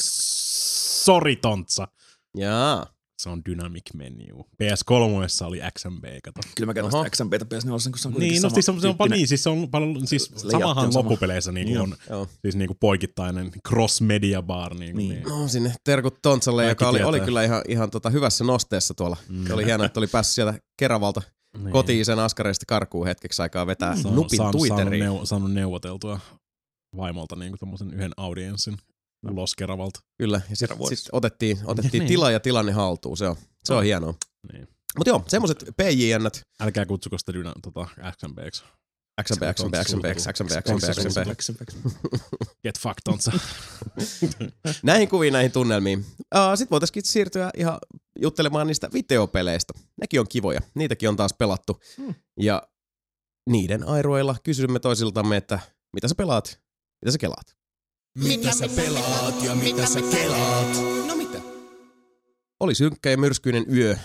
[1.05, 1.88] Sori Tontsa.
[2.36, 2.86] jaa.
[3.18, 4.47] Se on Dynamic Menu.
[4.62, 6.40] PS3 oli XMB, kato.
[6.57, 8.88] Kyllä mä käytän XMPtä PS4, kun se on Niin, no sama siis se on, se
[8.88, 9.18] on, paljon, tyyppinen.
[9.18, 11.09] niin, siis se on paljon, siis samahan on sama.
[11.09, 12.28] loppupeleissä niin Niin on, Joo.
[12.43, 14.74] siis niin kuin poikittainen cross-media bar.
[14.74, 15.22] Niin, kuin, Niin.
[15.24, 15.28] niin.
[15.28, 19.16] No sinne terkut Tontsalle, Kaikki joka oli, oli kyllä ihan, ihan tota hyvässä nosteessa tuolla.
[19.28, 19.47] Mm.
[19.47, 21.22] Se oli hienoa, että oli päässyt sieltä Keravalta
[21.59, 21.72] Niin.
[21.72, 25.05] kotiin sen askareista karkuun hetkeksi aikaa vetää Saanut- nupin saanut- saanut, Twitteriin.
[25.05, 26.20] neu, saanut neuvoteltua
[26.96, 28.78] vaimolta niin kuin yhden audienssin
[29.30, 30.00] ulos Keravalta.
[30.18, 32.09] Kyllä, ja sitten sit otettiin, otettiin Niin.
[32.09, 34.14] tila ja tilanne haltuun, se on, se on hienoa.
[34.53, 34.68] Niin.
[34.98, 36.30] Mutta joo, semmoset PJN,
[36.61, 37.86] Älkää kutsuko sitä dyna, tota,
[38.16, 38.64] XMBX.
[39.22, 40.48] XMP, XMP, XMP, XMP,
[40.96, 41.36] XMP.
[41.36, 41.61] XMP.
[42.62, 43.32] Get fucked, Tontsa.
[44.82, 45.98] Näihin kuviin, näihin tunnelmiin.
[45.98, 47.78] Uh, Sitten voitaisiin siirtyä ihan
[48.20, 49.72] juttelemaan niistä videopeleistä.
[50.00, 51.80] Nekin on kivoja, niitäkin on taas pelattu.
[51.96, 52.14] Hmm.
[52.40, 52.62] Ja
[53.50, 55.58] niiden airoilla kysymme toisiltamme, että
[55.92, 56.60] mitä sä pelaat,
[57.04, 57.56] mitä sä kelaat.
[58.18, 60.76] Mitä sä pelaat ja mitä sä kelaat?
[61.06, 61.40] No mitä?
[62.60, 63.96] Oli synkkä ja myrskyinen yö.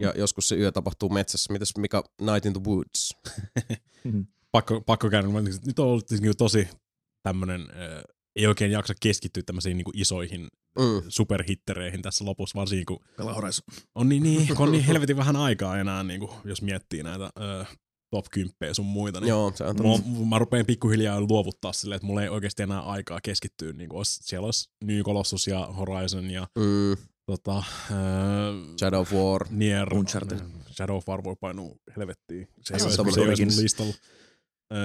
[0.00, 1.52] Ja joskus se yö tapahtuu metsässä.
[1.52, 3.16] Mitäs Mika Night in the Woods?
[4.52, 5.28] pakko, pakko käydä.
[5.28, 6.68] mä- Nyt on ollut siis niinku tosi
[7.22, 8.02] tämmönen, äh,
[8.36, 10.48] ei oikein jaksa keskittyä tämmöisiin niinku isoihin
[10.78, 11.02] Mm.
[11.08, 13.00] superhittereihin tässä lopussa, varsinkin kun
[13.94, 17.24] on niin, niin, kun on niin helvetin vähän aikaa enää, niin kuin, jos miettii näitä
[17.60, 17.76] äh,
[18.10, 19.76] top 10 sun muita, niin Joo, se on.
[19.82, 23.72] Mulla, mä rupean pikkuhiljaa luovuttaa silleen, että mulla ei oikeasti enää aikaa keskittyä.
[23.72, 26.96] Niin kuin olisi, siellä olisi New Colossus ja Horizon ja Mm.
[27.26, 27.64] tota, äh,
[28.78, 29.46] Shadow of War.
[29.50, 29.94] Nier.
[29.94, 30.38] Uncharted.
[30.76, 32.48] Shadow of War voi painua helvettiin.
[32.60, 33.94] Se ei olisi mun listalla.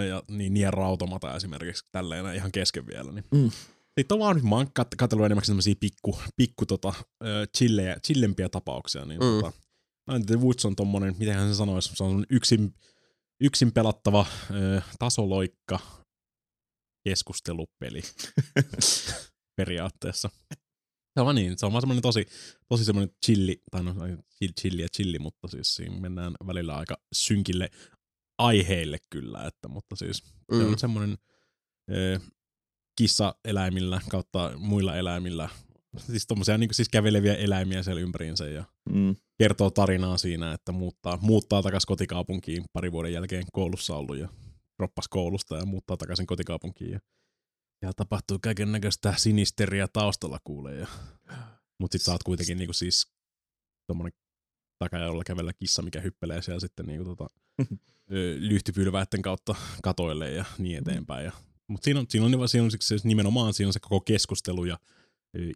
[0.10, 3.12] Ja niin Nier Automata esimerkiksi tälleen ihan kesken vielä.
[3.12, 3.26] Niin.
[3.32, 3.52] Mm.
[4.00, 6.94] Sitten on vaan nyt, mä oon kat- katsellut enemmän semmosia pikku, pikku tota,
[7.58, 9.06] chillejä, chillempiä tapauksia.
[9.06, 9.26] Niin, Mm.
[9.42, 12.74] tota, Woods on tommonen, miten se sanoisi, se on yksin,
[13.42, 15.80] yksin pelattava ö, tasoloikka
[17.04, 18.02] keskustelupeli
[19.58, 20.30] periaatteessa.
[21.14, 22.26] Se on vaan niin, se on vaan semmoinen tosi,
[22.70, 23.94] tosi semmoinen chilli, tai no
[24.38, 27.70] chill, chilli ja chilli, mutta siis siinä mennään välillä aika synkille
[28.38, 30.68] aiheille kyllä, että, mutta siis se Mm.
[30.68, 31.18] on semmoinen
[31.92, 32.20] ö,
[33.00, 35.50] kissaeläimillä kautta muilla eläimillä,
[35.98, 39.16] siis tommosia niin siis käveleviä eläimiä siellä ympäriinsä ja Mm.
[39.38, 44.30] kertoo tarinaa siinä, että muuttaa, muuttaa takaisin kotikaupunkiin pari vuoden jälkeen koulussa ollut ja
[44.80, 46.92] droppas koulusta ja muuttaa takaisin kotikaupunkiin.
[46.92, 47.00] Ja,
[47.82, 50.76] ja tapahtuu kaiken näköistä sinisteriä taustalla kuulee.
[50.76, 50.88] Ja,
[51.80, 53.12] mutta sit sä oot kuitenkin niinku siis
[53.88, 54.14] tommonen
[54.84, 57.28] takajaolla kävellä kissa, mikä hyppelee siellä sitten niinku tota,
[58.14, 61.26] ö, lyhtypylväiden kautta katoille ja niin eteenpäin.
[61.26, 61.32] Ja,
[61.70, 64.80] mutta siinä on, siinä on, siinä on se, nimenomaan siinä on se koko keskustelu ja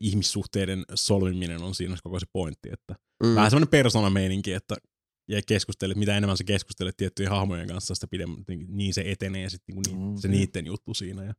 [0.01, 3.36] ihmissuhteiden solmiminen on siinä koko se pointti, että Mm.
[3.36, 4.76] Vähän semmoinen persoonameininki, että
[5.28, 9.49] ja keskustelet, mitä enemmän sä keskustelet tiettyjen hahmojen kanssa, sitä pidemmän, niin, niin se etenee
[9.49, 11.24] sitten niin, Mm, niin, se niiden juttu siinä.
[11.24, 11.34] Ja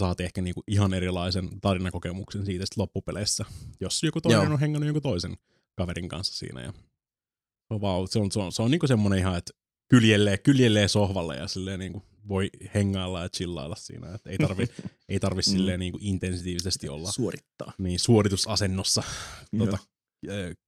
[0.00, 3.44] saat ehkä niin kuin ihan erilaisen tarinakokemuksen siitä sit loppupeleissä,
[3.80, 4.52] jos joku toinen Joo.
[4.52, 5.36] on hengannut jonkun toisen
[5.76, 6.60] kaverin kanssa siinä.
[6.62, 9.52] Ja se on, vaan, se on, se on, se on niin kuin semmoinen ihan, että
[9.88, 14.14] kyljellee, kyljellee sohvalle ja silleen niin kuin voi hengailla ja chillailla siinä.
[14.14, 14.66] Että ei tarvi,
[15.08, 15.50] ei tarvi Mm.
[15.52, 17.72] silleen niin kuin intensitiivisesti olla Suorittaa.
[17.78, 19.02] niin, suoritusasennossa
[19.72, 19.80] äh,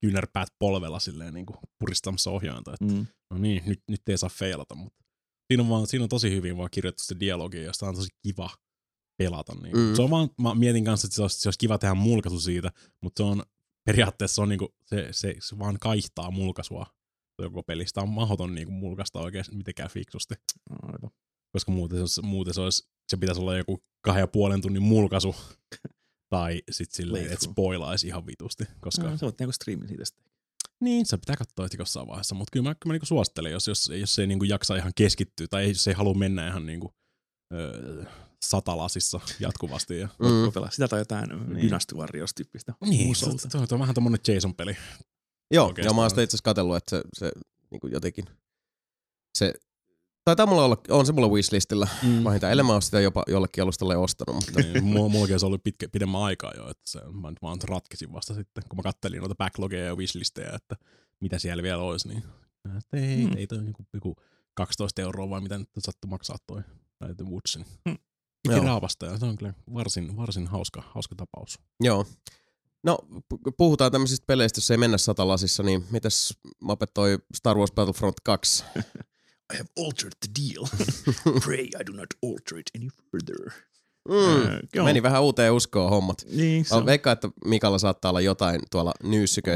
[0.01, 2.73] kyynärpäät polvella silleen niin kuin puristamassa ohjainta.
[2.73, 3.07] Että, Mm.
[3.31, 5.05] No niin, nyt, nyt ei saa feilata, mutta
[5.51, 8.51] siinä on, vaan, siinä on tosi hyvin vaan kirjoitettu se dialogi, josta on tosi kiva
[9.19, 9.55] pelata.
[9.63, 9.77] Niin.
[9.77, 9.83] Mm.
[9.83, 9.95] Mm.
[9.97, 12.73] Se on vaan, mä mietin kanssa, että se olisi, se olisi kiva tehdä mulkaisu siitä,
[13.01, 13.43] mutta se on
[13.85, 16.87] periaatteessa se on niinku, se, se, se, vaan kaihtaa mulkaisua
[17.43, 18.01] joko pelistä.
[18.01, 20.35] on mahdoton niinku mulkaista oikein mitenkään fiksusti,
[20.83, 21.11] Aivan.
[21.53, 24.83] Koska muuten se, olisi, muuten se, olisi, se pitäisi olla joku kahden ja puolen tunnin
[24.83, 25.37] mulkaisu,
[26.31, 27.53] tai sitten silleen, että Playthrough.
[27.55, 30.25] spoilaisi ihan vitusti, koska No, se voit niinku striimin siitä sitten.
[30.81, 33.67] niin, se pitää katsoa heti jossain vaiheessa, mutta kyllä mä, kyllä mä niinku suosittelen, jos,
[33.69, 36.95] jos, jos ei niinku jaksa ihan keskittyä tai jos ei halua mennä ihan niinku,
[37.53, 38.05] öö,
[38.45, 39.99] satalasissa jatkuvasti.
[39.99, 40.53] Ja, Mm.
[40.55, 41.53] Pelaa sitä tai jotain Niin.
[41.53, 41.63] niin.
[41.67, 41.95] Dynasty
[42.37, 42.75] tyyppistä.
[42.85, 43.39] niin, musolta.
[43.39, 44.77] se, se, on vähän tommonen Jason-peli.
[45.51, 45.91] Joo, Oikeastaan.
[45.91, 47.33] ja mä oon sitä itse asiassa katsellut, että se, se
[47.71, 48.25] niin kuin jotenkin,
[49.39, 49.55] se,
[50.25, 52.25] taitaa mulla olla, on se mulla wishlistillä Mm.
[52.25, 55.89] vähintään, ellei mä sitä jopa jollekin alustalle ostanut, mutta niin, mulla, mullakin se ollut pitkä,
[55.89, 59.35] pidemmän aikaa jo, että se, mä nyt vaan ratkesin vasta sitten, kun mä kattelin noita
[59.35, 60.77] backlogeja ja wishlisteja, että
[61.21, 62.23] mitä siellä vielä olisi, niin
[62.79, 63.37] että ei, Mm.
[63.37, 64.17] ei toi niinku joku
[64.55, 66.63] 12 euroa vai mitä nyt sattuu maksaa toi
[67.01, 67.65] näitä Woodsin.
[67.89, 67.99] Mm.
[68.49, 68.65] Joo.
[68.65, 71.59] Raavasta ja se on kyllä varsin, varsin hauska, hauska tapaus.
[71.81, 72.07] joo.
[72.85, 72.99] No,
[73.35, 78.15] pu- puhutaan tämmöisistä peleistä, jos ei mennä satalasissa, niin mitäs Mape toi Star Wars Battlefront
[78.25, 78.65] 2?
[79.55, 80.65] I have altered the deal.
[81.45, 83.53] Pray I do not alter it any further.
[84.09, 84.15] Mm.
[84.15, 84.85] Öö, joo.
[84.85, 86.25] Meni vähän uuteen uskoon hommat.
[86.31, 88.93] Niin, se Mä on, veikkaan, että Mikalla saattaa olla jotain tuolla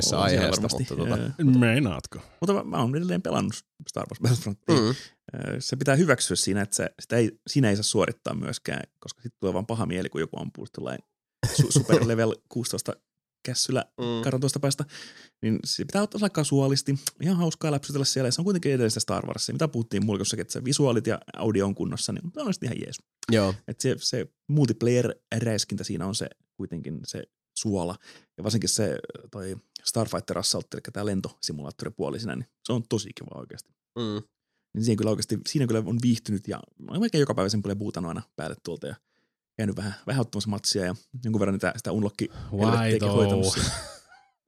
[0.02, 0.78] siellä aiheesta, varmasti.
[0.78, 2.18] mutta tota, Öö, Meinaatko?
[2.40, 3.54] mutta mä, mä oon edelleen pelannut
[3.88, 4.74] Star Wars Battlefrontia.
[4.76, 4.94] mm,
[5.34, 9.22] Öö, Se pitää hyväksyä siinä, että se, sitä ei, siinä ei saa suorittaa myöskään, koska
[9.22, 10.66] sitten tulee vaan paha mieli, kun joku ampuu
[11.46, 12.92] su- super level 16
[13.46, 14.22] kässyllä mm.
[14.24, 14.84] kartan tuosta päästä,
[15.42, 16.98] niin se pitää ottaa aika kasuaalisti.
[17.20, 18.28] Ihan hauskaa läpsytellä siellä.
[18.28, 19.52] ja Se on kuitenkin edelleen sitä Star Warsia.
[19.52, 22.96] Mitä puhuttiin mulkossakin, että se visuaalit ja audio on kunnossa, niin on sitten ihan jees.
[23.32, 27.22] Joo, Että se, se multiplayer-räiskintä siinä on se kuitenkin se
[27.58, 27.96] suola.
[28.38, 28.98] Ja varsinkin se
[29.30, 33.70] toi Starfighter Assault, eli tämä lentosimulaattoripuoli siinä, niin se on tosi kiva oikeasti.
[33.98, 34.22] mm.
[34.74, 36.60] Niin siinä kyllä oikeasti, siinä kyllä on viihtynyt ja
[37.00, 38.94] melkein joka päivä sen paljon buutanut aina päälle tuolta ja
[39.56, 40.94] käynyt vähän, vähän ottamassa matsia ja
[41.24, 42.28] jonkun verran niitä, sitä unlocki
[43.50, 43.70] siinä.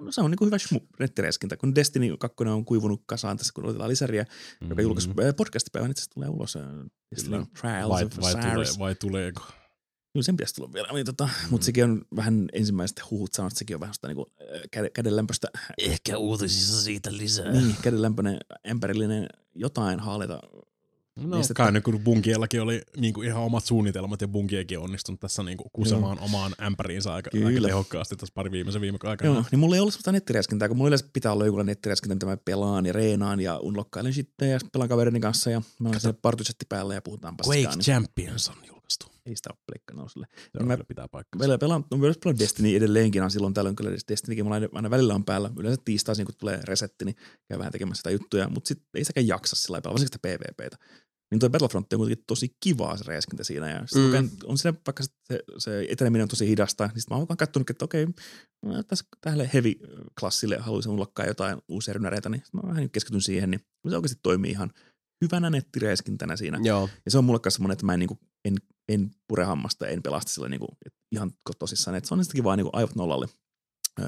[0.03, 3.53] No, se on niin kuin hyvä shmu, nettireiskintä, kun Destiny 2 on kuivunut kasaan tässä,
[3.55, 4.25] kun otetaan lisäriä,
[4.61, 4.69] mm.
[4.69, 6.59] joka julkaisi äh, podcastipäivän itse asiassa tulee ulos.
[7.15, 7.47] Destiny Kyllä.
[7.61, 9.43] Trials Vai, of vai, tulee, vai tuleeko?
[10.13, 10.89] Kyllä sen pitäisi tulla vielä.
[10.93, 11.51] Niin, tota, mm.
[11.51, 14.27] Mutta sekin on vähän ensimmäiset huhut sanonut, että sekin on vähän sitä niin
[14.71, 15.49] käden, kädenlämpöistä,
[15.79, 17.53] Ehkä uutisissa siitä lisää.
[17.53, 18.39] niin, kädenlämpöinen,
[18.71, 20.41] ämpärillinen jotain haaleta.
[21.21, 21.63] No Nestettä.
[21.63, 25.71] kai nyt kun Bunkiellakin oli niinku ihan omat suunnitelmat ja Bunkiekin on onnistunut tässä niinku
[25.73, 27.69] kusemaan omaan ämpäriinsä aika, aika Kyllä.
[27.69, 29.31] tehokkaasti tässä pari viimeisen viime aikana.
[29.35, 32.27] Joo, niin mulla ei ollut sellaista nettiräskintää, kun mulla yleensä pitää olla joku nettiräskintä, mitä
[32.27, 36.19] mä pelaan ja reenaan ja unlokkailen sitten ja pelaan kaverini kanssa ja mä olen siellä
[36.23, 37.55] partysetti päällä ja puhutaan paskaa.
[37.57, 39.07] Quake Niin Champions on julkaistu.
[39.27, 40.27] ei sitä ole pleikka nouselle.
[40.59, 41.39] Se mä- kyllä pitää paikkaa.
[41.39, 44.91] Meillä pelaan, no myös pelaan Destiny edelleenkin, on silloin tällöin kyllä Destinykin mulla aina- aina
[44.91, 45.51] välillä on päällä.
[45.59, 47.17] Yleensä tiistaisin, kun tulee resetti, niin
[47.49, 50.77] käy vähän tekemässä sitä juttuja, mutta sitten ei sitäkään jaksa sillä lailla, varsinkin sitä PvPtä.
[51.31, 53.71] Niin toi Battlefront on kuitenkin tosi kivaa se räiskintä siinä.
[53.71, 54.31] Ja Mm.
[54.45, 57.71] on siinä, vaikka se, se eteneminen on tosi hidasta, niin sitten mä oon vaan katsonut,
[57.71, 58.07] että okei,
[58.67, 63.61] mä tässä tälle heavy-klassille haluaisin unlockkaa jotain uusia rynäreitä, niin mä vähän keskityn siihen, niin
[63.89, 64.71] se oikeasti toimii ihan
[65.25, 66.59] hyvänä nettiräiskintänä siinä.
[66.63, 68.55] Joo, Ja se on mulle kanssa semmoinen, että mä en, niinku, en,
[68.89, 71.97] en pure hammasta, en pelasta sillä niinku, et ihan tosissaan.
[71.97, 73.27] Et se on sitäkin vaan niinku aivot nollalle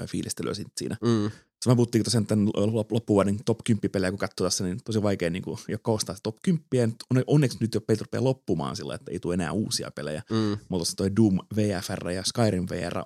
[0.07, 0.97] fiilistelyä siinä.
[1.03, 1.31] mm.
[1.65, 5.03] Se mä puhuttiin tosiaan tämän lop- loppuvuoden top 10 pelejä, kun katsoo tässä, niin tosi
[5.03, 6.95] vaikea niinku, jo koostaa top 10.
[7.11, 10.23] Onne- Onneksi nyt jo pelit rupeaa loppumaan sillä, että ei tule enää uusia pelejä.
[10.31, 10.59] Mm.
[10.69, 13.03] Tuossa toi Doom VFR ja Skyrim VR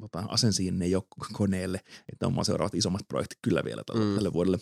[0.00, 1.80] tota, asensiin ne jo koneelle,
[2.12, 4.14] että on seuraavat isommat projektit kyllä vielä tälle, Mm.
[4.14, 4.58] tälle vuodelle.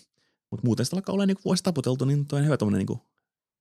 [0.51, 3.01] Mutta muuten sitä alkaa olla niinku vuosi taputeltu, niin toi on hyvä tommonen niinku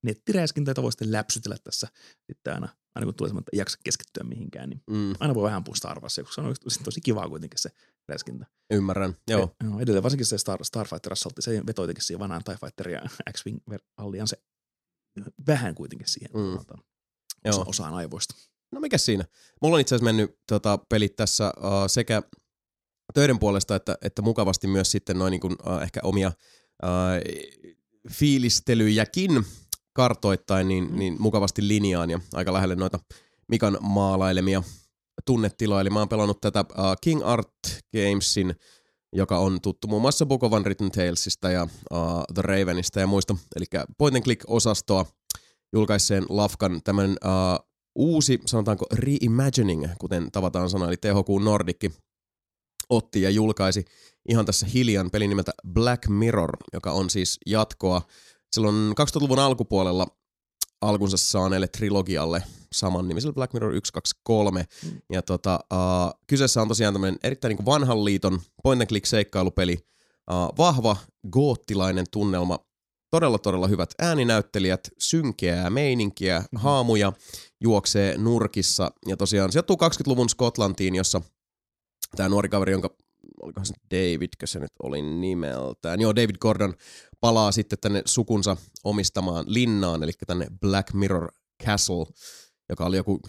[0.03, 1.87] nettiräiskintä, jota voi sitten läpsytellä tässä
[2.27, 5.13] sitten aina, aina kun tulee semmoinen, että ei jaksa keskittyä mihinkään, niin Mm.
[5.19, 5.63] aina voi vähän
[6.01, 7.69] Warsia, koska se on tosi kivaa kuitenkin se
[8.09, 8.45] räiskintä.
[8.73, 9.55] Ymmärrän, joo.
[9.61, 12.89] E- joo edelleen varsinkin se Star, Starfighter Assault, se vetoi jotenkin siihen vanhaan TIE Fighter
[12.89, 13.01] ja
[13.33, 13.59] X-Wing
[13.97, 14.37] Alliance
[15.47, 16.57] vähän kuitenkin siihen Mm.
[16.57, 16.77] osa,
[17.45, 17.63] Joo.
[17.67, 18.35] osaan aivoista.
[18.71, 19.25] No mikä siinä?
[19.61, 22.21] Mulla on itse asiassa mennyt tota, pelit tässä uh, sekä
[23.13, 26.27] töiden puolesta että, että mukavasti myös sitten noin niin kuin, uh, ehkä omia
[26.83, 26.89] uh,
[28.11, 29.45] fiilistelyjäkin
[29.93, 30.99] kartoittain niin, Mm.
[30.99, 32.99] niin mukavasti linjaan ja aika lähelle noita
[33.47, 34.63] Mikan maalailemia
[35.25, 35.81] tunnetiloja.
[35.81, 37.49] Eli mä oon pelannut tätä uh, King Art
[37.95, 38.55] Gamesin,
[39.13, 43.35] joka on tuttu muun muassa Book of Unwritten Talesista ja uh, The Ravenista ja muista.
[43.55, 43.65] Eli
[43.97, 45.05] point and click-osastoa
[45.73, 51.91] julkaisseen Lafkan tämmönen uh, uusi, sanotaanko reimagining, kuten tavataan sanoa, eli THQ Nordicki
[52.89, 53.85] otti ja julkaisi
[54.29, 58.01] ihan tässä hiljan pelin nimeltä Black Mirror, joka on siis jatkoa
[58.51, 60.07] silloin 2000-luvun alkupuolella
[60.81, 62.43] alkunsa saaneelle trilogialle,
[62.73, 64.65] saman nimisellä Black Mirror 123.
[64.83, 65.01] Mm.
[65.11, 69.77] Ja tota, uh, kyseessä on tosiaan tämmöinen erittäin niin vanhan liiton point and click seikkailupeli,
[70.31, 70.95] uh, vahva
[71.31, 72.59] goottilainen tunnelma,
[73.11, 76.59] todella todella hyvät ääninäyttelijät, synkeää meininkiä, mm-hmm.
[76.59, 77.13] haamuja
[77.61, 78.91] juoksee nurkissa.
[79.07, 81.21] Ja tosiaan sijoittuu 20-luvun Skotlantiin, jossa
[82.15, 82.89] tämä nuori kaveri, jonka
[83.41, 86.01] olikohan se Davidkö se nyt oli nimeltään.
[86.01, 86.73] Joo, David Gordon
[87.19, 91.31] palaa sitten tänne sukunsa omistamaan linnaan, eli tänne Black Mirror
[91.65, 92.05] Castle,
[92.69, 93.19] joka oli joku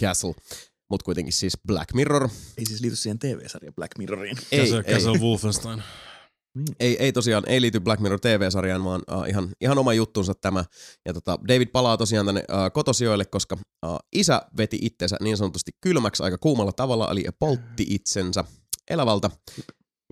[0.00, 0.34] Castle,
[0.90, 2.28] mutta kuitenkin siis Black Mirror.
[2.58, 4.36] Ei siis liity siihen TV-sarjaan Black Mirroriin.
[4.52, 4.94] Ei, Castle, ei.
[4.94, 5.82] Castle Wolfenstein.
[6.80, 10.64] Ei, ei tosiaan, ei liity Black Mirror TV-sarjaan, vaan uh, ihan, ihan oma juttunsa tämä.
[11.06, 13.56] Ja tota, David palaa tosiaan tänne uh, kotosijoille, koska
[13.86, 18.44] uh, isä veti itsensä niin sanotusti kylmäksi aika kuumalla tavalla, eli poltti itsensä
[18.90, 19.30] elävältä.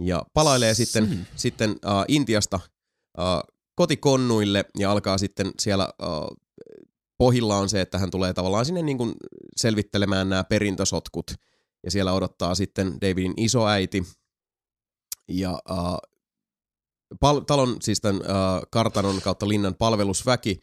[0.01, 2.61] Ja palailee sitten, sitten uh, Intiasta
[3.19, 3.25] uh,
[3.75, 6.37] kotikonnuille ja alkaa sitten siellä uh,
[7.23, 9.13] pohjilla on se, että hän tulee tavallaan sinne niin kuin
[9.57, 11.31] selvittelemään nämä perintösotkut.
[11.85, 14.03] Ja siellä odottaa sitten Davidin isoäiti
[15.29, 15.99] ja uh,
[17.21, 20.61] pal- talon, siis tämän uh, kartanon kautta linnan palvelusväki,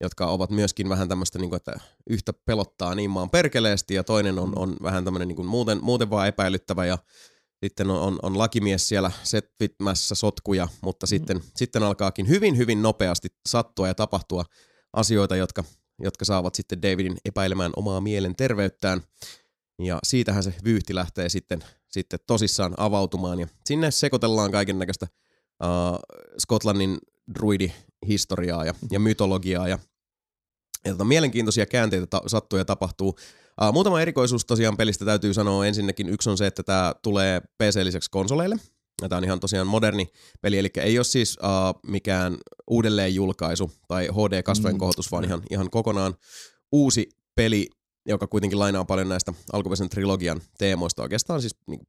[0.00, 4.38] jotka ovat myöskin vähän tämmöistä, niin kuin, että yhtä pelottaa niin maan perkeleesti ja toinen
[4.38, 6.98] on, on vähän tämmöinen niin kuin muuten, muuten vaan epäilyttävä ja
[7.64, 11.08] sitten on, on, on lakimies siellä setvittämässä sotkuja, mutta mm.
[11.08, 14.44] sitten, sitten alkaakin hyvin, hyvin nopeasti sattua ja tapahtua
[14.92, 15.64] asioita, jotka,
[16.02, 19.00] jotka saavat sitten Davidin epäilemään omaa mielen terveyttään.
[19.82, 23.40] Ja siitähän se vyyhti lähtee sitten, sitten tosissaan avautumaan.
[23.40, 25.06] Ja sinne sekoitellaan kaiken näköistä
[25.62, 25.98] uh,
[26.38, 26.98] Skotlannin
[27.34, 29.78] druidihistoriaa ja, ja mytologiaa ja,
[30.84, 33.08] ja tota, mielenkiintoisia käänteitä ta- sattuu ja tapahtuu.
[33.08, 35.66] Uh, muutama erikoisuus tosiaan pelistä täytyy sanoa.
[35.66, 38.56] Ensinnäkin yksi on se, että tämä tulee PC-liseksi konsoleille.
[39.08, 40.08] Tämä on ihan tosiaan moderni
[40.40, 42.36] peli, eli ei ole siis uh, mikään
[42.70, 44.78] uudelleen julkaisu tai HD-kasvojen Mm.
[44.78, 46.14] kohotus, vaan ihan, ihan kokonaan
[46.72, 47.66] uusi peli,
[48.06, 51.02] joka kuitenkin lainaa paljon näistä alkuperäisen trilogian teemoista.
[51.02, 51.80] Oikeastaan siis niin,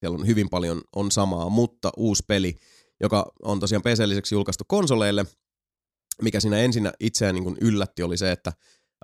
[0.00, 2.56] siellä on hyvin paljon on samaa, mutta uusi peli,
[3.00, 5.26] joka on tosiaan PC-liseksi julkaistu konsoleille,
[6.22, 8.52] mikä siinä ensin itseään niin yllätti oli se, että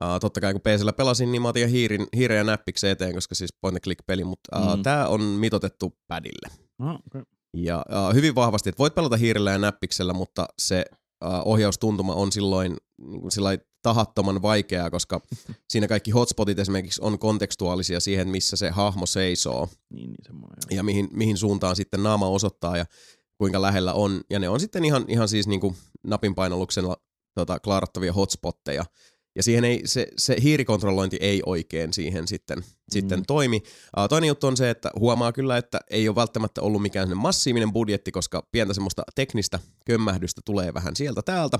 [0.03, 3.35] Uh, totta kai kun PCllä pelasin, niin mä otin hiirin, hiiren ja näppiksen eteen, koska
[3.35, 4.77] siis point and click peli, mutta uh, Mm.
[4.77, 4.83] mm.
[4.83, 6.49] tämä on mitotettu padille.
[6.79, 7.23] Ah, okay.
[7.57, 10.85] Ja uh, hyvin vahvasti, että voit pelata hiirellä ja näppiksellä, mutta se
[11.25, 15.21] uh, ohjaustuntuma on silloin niin kuin sillai tahattoman vaikeaa, koska
[15.71, 20.59] siinä kaikki hotspotit esimerkiksi on kontekstuaalisia siihen, missä se hahmo seisoo Niin, niin semmoinen.
[20.71, 22.87] ja mihin, mihin suuntaan sitten naama osoittaa ja
[23.39, 24.21] kuinka lähellä on.
[24.31, 26.97] Ja ne on sitten ihan, ihan siis niin kuin napinpainalluksella
[27.35, 28.85] tota, klaarattavia hotspotteja.
[29.37, 32.65] Ja siihen ei, se, se hiirikontrollointi ei oikein siihen sitten, mm.
[32.91, 33.63] sitten toimi.
[33.97, 37.73] Uh, toinen juttu on se, että huomaa kyllä, että ei ole välttämättä ollut mikään massiivinen
[37.73, 41.59] budjetti, koska pientä semmoista teknistä kömmähdystä tulee vähän sieltä täältä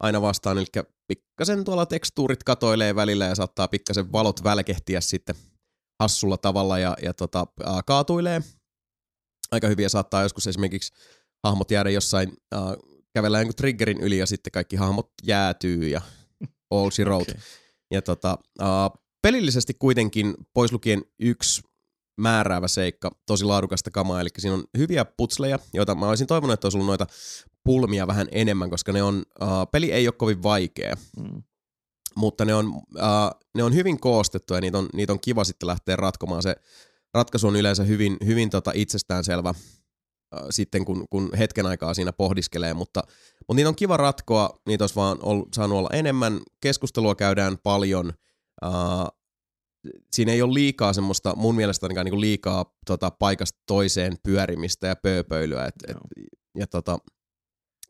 [0.00, 0.58] aina vastaan.
[0.58, 0.66] Eli
[1.06, 5.34] pikkasen tuolla tekstuurit katoilee välillä ja saattaa pikkasen valot välkehtiä sitten
[6.00, 8.42] hassulla tavalla ja, ja tota, uh, kaatuilee
[9.50, 10.92] aika hyviä saattaa joskus esimerkiksi
[11.44, 12.60] hahmot jäädä jossain, äh,
[13.14, 16.00] kävellä jonkun triggerin yli ja sitten kaikki hahmot jäätyy ja
[16.70, 17.30] all she wrote.
[17.32, 17.42] Okei.
[17.90, 18.68] Ja tota, äh,
[19.22, 21.62] pelillisesti kuitenkin pois lukien yksi
[22.20, 26.66] määräävä seikka, tosi laadukasta kamaa, eli siinä on hyviä putsleja, joita mä olisin toivonut, että
[26.66, 27.06] olisi ollut noita
[27.64, 31.42] pulmia vähän enemmän, koska ne on, äh, peli ei ole kovin vaikea, Mm.
[32.16, 32.66] mutta ne on,
[32.98, 36.42] äh, ne on hyvin koostettu ja niitä on, niitä on kiva sitten lähteä ratkomaan.
[36.42, 36.56] Se
[37.14, 42.74] ratkaisu on yleensä hyvin, hyvin tota itsestäänselvä äh, sitten, kun, kun hetken aikaa siinä pohdiskelee,
[42.74, 43.02] mutta,
[43.50, 48.12] mutta niitä on kiva ratkoa, niitä olisi vaan ollut, saanut olla enemmän, keskustelua käydään paljon,
[48.64, 48.70] äh,
[50.12, 54.96] siinä ei ole liikaa semmoista, mun mielestä ainakaan niinku liikaa tota, paikasta toiseen pyörimistä ja
[54.96, 55.96] pööpöilyä, et, et,
[56.56, 56.98] ja tota,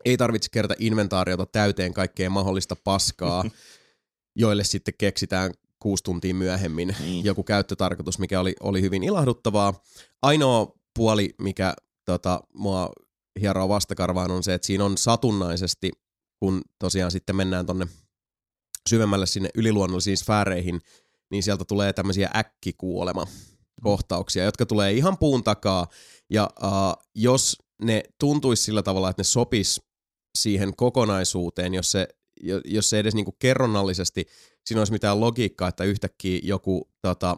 [0.04, 3.44] ei tarvitse kerätä inventaariota täyteen kaikkea mahdollista paskaa,
[4.42, 7.24] joille sitten keksitään kuusi tuntia myöhemmin Niin.
[7.24, 9.82] joku käyttötarkoitus, mikä oli, oli hyvin ilahduttavaa.
[10.22, 11.74] Ainoa puoli, mikä
[12.04, 12.90] tota, mua
[13.40, 15.90] hieroo vastakarvaan on se, että siinä on satunnaisesti,
[16.38, 17.86] kun tosiaan sitten mennään tonne
[18.88, 20.80] syvemmälle sinne yliluonnollisiin sfääreihin,
[21.30, 23.26] niin sieltä tulee tämmöisiä äkkikuolema
[23.82, 25.86] kohtauksia, jotka tulee ihan puun takaa.
[26.30, 29.82] Ja uh, jos ne tuntuisi sillä tavalla, että ne sopis
[30.38, 32.08] siihen kokonaisuuteen, jos se,
[32.40, 34.26] jo- jos se edes niinku kerronnallisesti
[34.64, 37.36] siinä olisi mitään logiikkaa, että yhtäkkiä joku tota,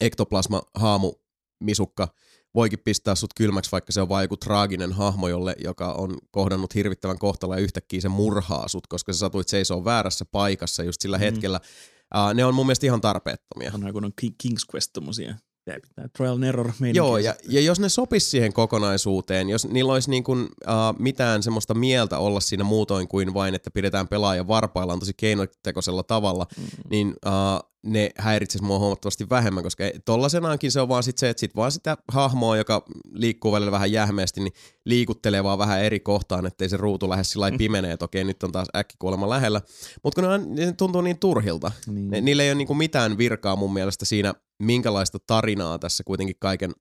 [0.00, 1.12] ektoplasma haamu
[1.60, 2.08] misukka
[2.54, 6.74] voikin pistää sut kylmäksi, vaikka se on vain joku traaginen hahmo, jolle, joka on kohdannut
[6.74, 11.16] hirvittävän kohtalon ja yhtäkkiä se murhaa sut, koska sä satuit seisoo väärässä paikassa just sillä
[11.16, 11.20] Mm.
[11.20, 11.60] hetkellä.
[12.14, 13.70] Uh, ne on mun mielestä ihan tarpeettomia.
[13.74, 15.34] On kun on Ki- King's Quest tommosia
[15.68, 19.92] Tämä pitää trial and error Joo, ja, ja jos ne sopis siihen kokonaisuuteen, jos niillä
[19.92, 24.48] olisi niin kuin, uh, mitään semmoista mieltä olla siinä muutoin kuin vain, että pidetään pelaaja
[24.48, 26.64] varpaillaan tosi keinotekoisella tavalla, mm.
[26.90, 31.40] niin uh, ne häiritsisi mua huomattavasti vähemmän, koska tollasenaankin se on vaan sit se, että
[31.40, 34.52] sit vaan sitä hahmoa, joka liikkuu välillä vähän jähmeästi, niin
[34.84, 37.58] liikuttelee vaan vähän eri kohtaan, ettei se ruutu lähde sillä mm.
[37.58, 39.60] pimenee, että okei, nyt on taas äkkikuolema lähellä.
[40.02, 41.72] Mutta kun ne, on, ne tuntuu niin turhilta.
[41.86, 42.10] Niin.
[42.10, 46.72] Ne, niillä ei ole niinku mitään virkaa mun mielestä siinä, minkälaista tarinaa tässä kuitenkin kaiken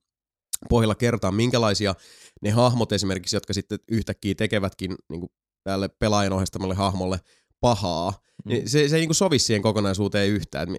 [0.69, 1.95] pohjalla kertaa, minkälaisia
[2.41, 5.29] ne hahmot esimerkiksi, jotka sitten yhtäkkiä tekevätkin niin
[5.63, 7.19] tälle pelaajan ohjastamalle hahmolle
[7.59, 8.49] pahaa, mm.
[8.49, 10.75] niin se, se ei niinku sovi siihen kokonaisuuteen yhtään,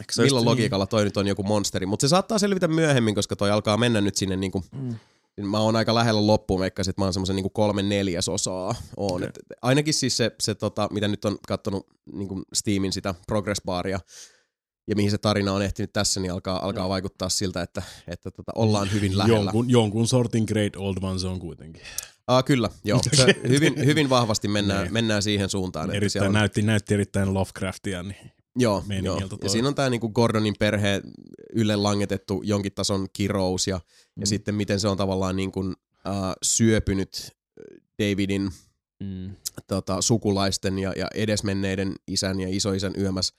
[0.00, 0.50] että milloin niin?
[0.50, 1.86] logiikalla toi nyt on joku monsteri.
[1.86, 4.94] Mutta se saattaa selvitä myöhemmin, koska toi alkaa mennä nyt sinne niinku, mm.
[5.42, 9.14] Mä oon aika lähellä loppuun, vaikka että mä oon semmoisen niinku kolme neljäsosaa oon.
[9.14, 9.28] Okay.
[9.28, 14.00] Et ainakin siis se, se tota, mitä nyt on kattonut niinku Steamin sitä progress baria,
[14.86, 18.52] ja mihin se tarina on ehtinyt tässä, niin alkaa, alkaa vaikuttaa siltä, että, että tota,
[18.54, 19.38] ollaan hyvin lähellä.
[19.38, 21.82] Jonkun, jonkun sortin Great Old One se on kuitenkin.
[22.26, 23.00] Ah, kyllä, joo.
[23.12, 24.92] Se hyvin, hyvin vahvasti mennään, niin.
[24.92, 25.94] mennään siihen suuntaan.
[25.94, 26.32] Erittäin, on...
[26.32, 28.02] näytti, näytti erittäin Lovecraftia.
[28.02, 29.20] Niin joo, joo.
[29.42, 31.02] ja siinä on tämä niinku Gordonin perhe
[31.52, 34.20] ylle langetettu jonkin tason kirous ja, mm.
[34.20, 35.74] ja sitten miten se on tavallaan niinku, uh,
[36.42, 37.36] syöpynyt
[38.02, 38.50] Davidin
[39.00, 39.30] mm.
[39.66, 43.34] tota, sukulaisten ja, ja edesmenneiden isän ja isoisän yömässä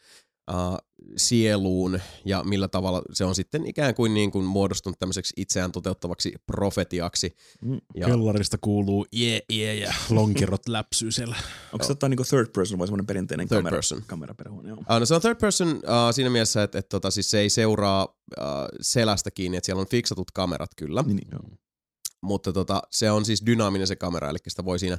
[0.52, 0.78] uh,
[1.18, 6.34] sieluun ja millä tavalla se on sitten ikään kuin, niin kuin muodostunut tämmöiseksi itseään toteuttavaksi
[6.46, 7.36] profetiaksi.
[7.62, 7.80] Mm.
[7.96, 8.08] Ja...
[8.08, 11.36] Kellarista kuuluu ie, ie ja lonkirot läpsyy siellä.
[11.74, 14.04] Onko se tota, niin kuin third person vai semmoinen perinteinen third kamera, person.
[14.08, 14.70] kameraperhuone?
[14.70, 14.78] Joo.
[14.78, 17.50] Uh, no se on third person uh, siinä mielessä, että, että tota, siis se ei
[17.50, 18.46] seuraa uh,
[18.82, 21.02] selästä kiinni, että siellä on fiksatut kamerat kyllä.
[21.02, 21.42] Niin, niin, joo.
[22.22, 24.98] Mutta tota, se on siis dynaaminen se kamera, eli sitä voi siinä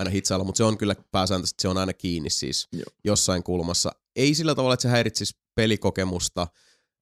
[0.00, 2.84] aina hitsailla, mutta se on kyllä pääsääntöisesti, se on aina kiinni siis Joo.
[3.04, 3.90] jossain kulmassa.
[4.16, 6.46] Ei sillä tavalla, että se häiritsisi pelikokemusta,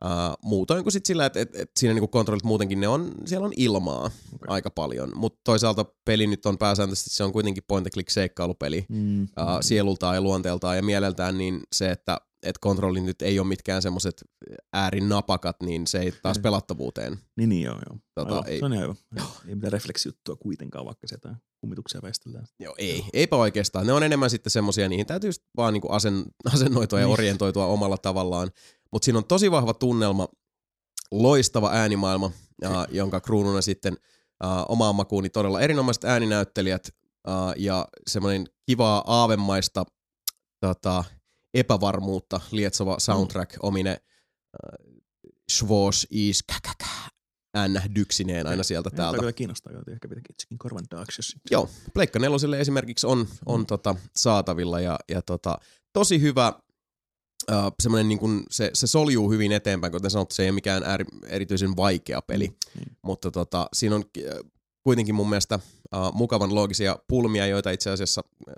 [0.05, 3.47] Uh, muutoin kuin sit sillä, että et, et siinä niinku kontrollit muutenkin, ne on, siellä
[3.47, 4.05] on ilmaa
[4.35, 4.47] okay.
[4.49, 8.87] aika paljon, mutta toisaalta peli nyt on pääsääntöisesti, se on kuitenkin point and click seikkailupeli
[8.89, 9.23] mm.
[9.23, 9.29] uh,
[9.61, 14.25] sielultaan ja luonteeltaan ja mieleltään, niin se, että et kontrolli nyt ei ole mitkään semmoiset
[14.73, 17.19] äärin napakat, niin se ei taas pelattavuuteen.
[17.37, 17.99] Niin, niin joo, joo.
[18.15, 18.97] Tota, aivan, ei, se on aivan.
[19.49, 22.47] Ei mitään refleksijuttua kuitenkaan, vaikka sieltä kummituksia väistellään.
[22.59, 23.05] Joo, ei.
[23.12, 23.86] Eipä oikeastaan.
[23.86, 26.24] Ne on enemmän sitten semmoisia, niihin täytyy vaan niinku asen,
[26.55, 27.12] asennoitua ja niin.
[27.12, 28.51] orientoitua omalla tavallaan.
[28.93, 30.28] Mutta siinä on tosi vahva tunnelma,
[31.10, 32.30] loistava äänimaailma,
[32.62, 36.89] ja, jonka kruununa sitten uh, omaan makuuni todella erinomaiset ääninäyttelijät
[37.28, 39.85] uh, ja semmoinen kivaa aavemaista
[40.60, 41.05] tota,
[41.55, 43.59] epävarmuutta lietsova soundtrack mm.
[43.62, 44.98] omine uh,
[45.52, 46.44] Schwoz is
[47.62, 49.10] ännähdyksineen aina sieltä täältä.
[49.10, 51.22] Tämä kyllä kiinnostaa, että ehkä pitääkin itsekin korvan taakse.
[51.51, 53.66] Joo, Pleikka neloselle esimerkiksi on, on mm.
[53.66, 55.59] tota, saatavilla ja, ja tota,
[55.93, 56.52] tosi hyvä
[57.51, 60.82] Uh, semmoinen niin kuin, se, se soljuu hyvin eteenpäin, kuten sanottu, se ei ole mikään
[60.82, 62.80] ääri, erityisen vaikea peli, mm.
[62.80, 62.97] mm.
[63.02, 64.05] mutta tota, siinä on
[64.82, 65.59] kuitenkin mun mielestä
[65.94, 68.55] uh, mukavan loogisia pulmia, joita itse asiassa uh,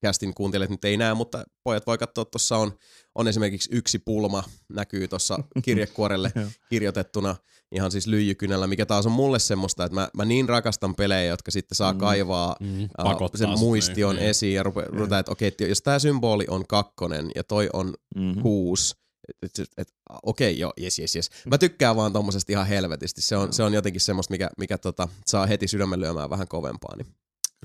[0.00, 2.72] kästin kuuntelijat nyt ei näe, mutta pojat voi katsoa, tuossa on,
[3.14, 6.32] on esimerkiksi yksi pulma, näkyy tuossa kirjekuorelle
[6.70, 7.36] kirjoitettuna
[7.72, 11.50] ihan siis lyijykynällä, mikä taas on mulle semmoista, että mä, mä niin rakastan pelejä, jotka
[11.50, 11.98] sitten saa mm.
[11.98, 12.82] kaivaa mm.
[12.82, 17.30] uh, sen muistion niin, esiin ja rupeaa, että okei, okay, jos tämä symboli on kakkonen
[17.34, 18.42] ja toi on mm-hmm.
[18.42, 18.94] kuusi,
[19.28, 19.88] et, et, et,
[20.22, 21.30] okei, okay, joo, jes, jes, jes.
[21.50, 23.22] Mä tykkään vaan tommosesta ihan helvetisti.
[23.22, 26.96] Se on, se on jotenkin semmoista, mikä, mikä tota, saa heti sydämen lyömään vähän kovempaa.
[26.96, 27.06] Niin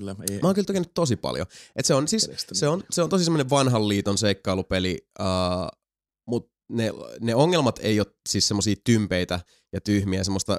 [0.02, 1.46] Kyllä, ei, mä oon kyllä tukenut tosi paljon.
[1.76, 5.78] Et se, on siis, se, on, se on tosi semmoinen vanhan liiton seikkailupeli, uh,
[6.26, 9.40] mutta ne, ne ongelmat ei ole siis semmoisia tympeitä
[9.72, 10.24] ja tyhmiä.
[10.24, 10.58] Semmoista,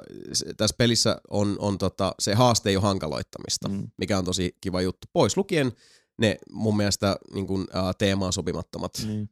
[0.56, 3.88] tässä pelissä on, on tota, se haaste ei ole hankaloittamista, mm.
[3.96, 5.06] mikä on tosi kiva juttu.
[5.12, 5.72] Pois lukien
[6.18, 8.92] ne mun mielestä niin kun, uh, teemaan sopimattomat.
[9.06, 9.30] Niin.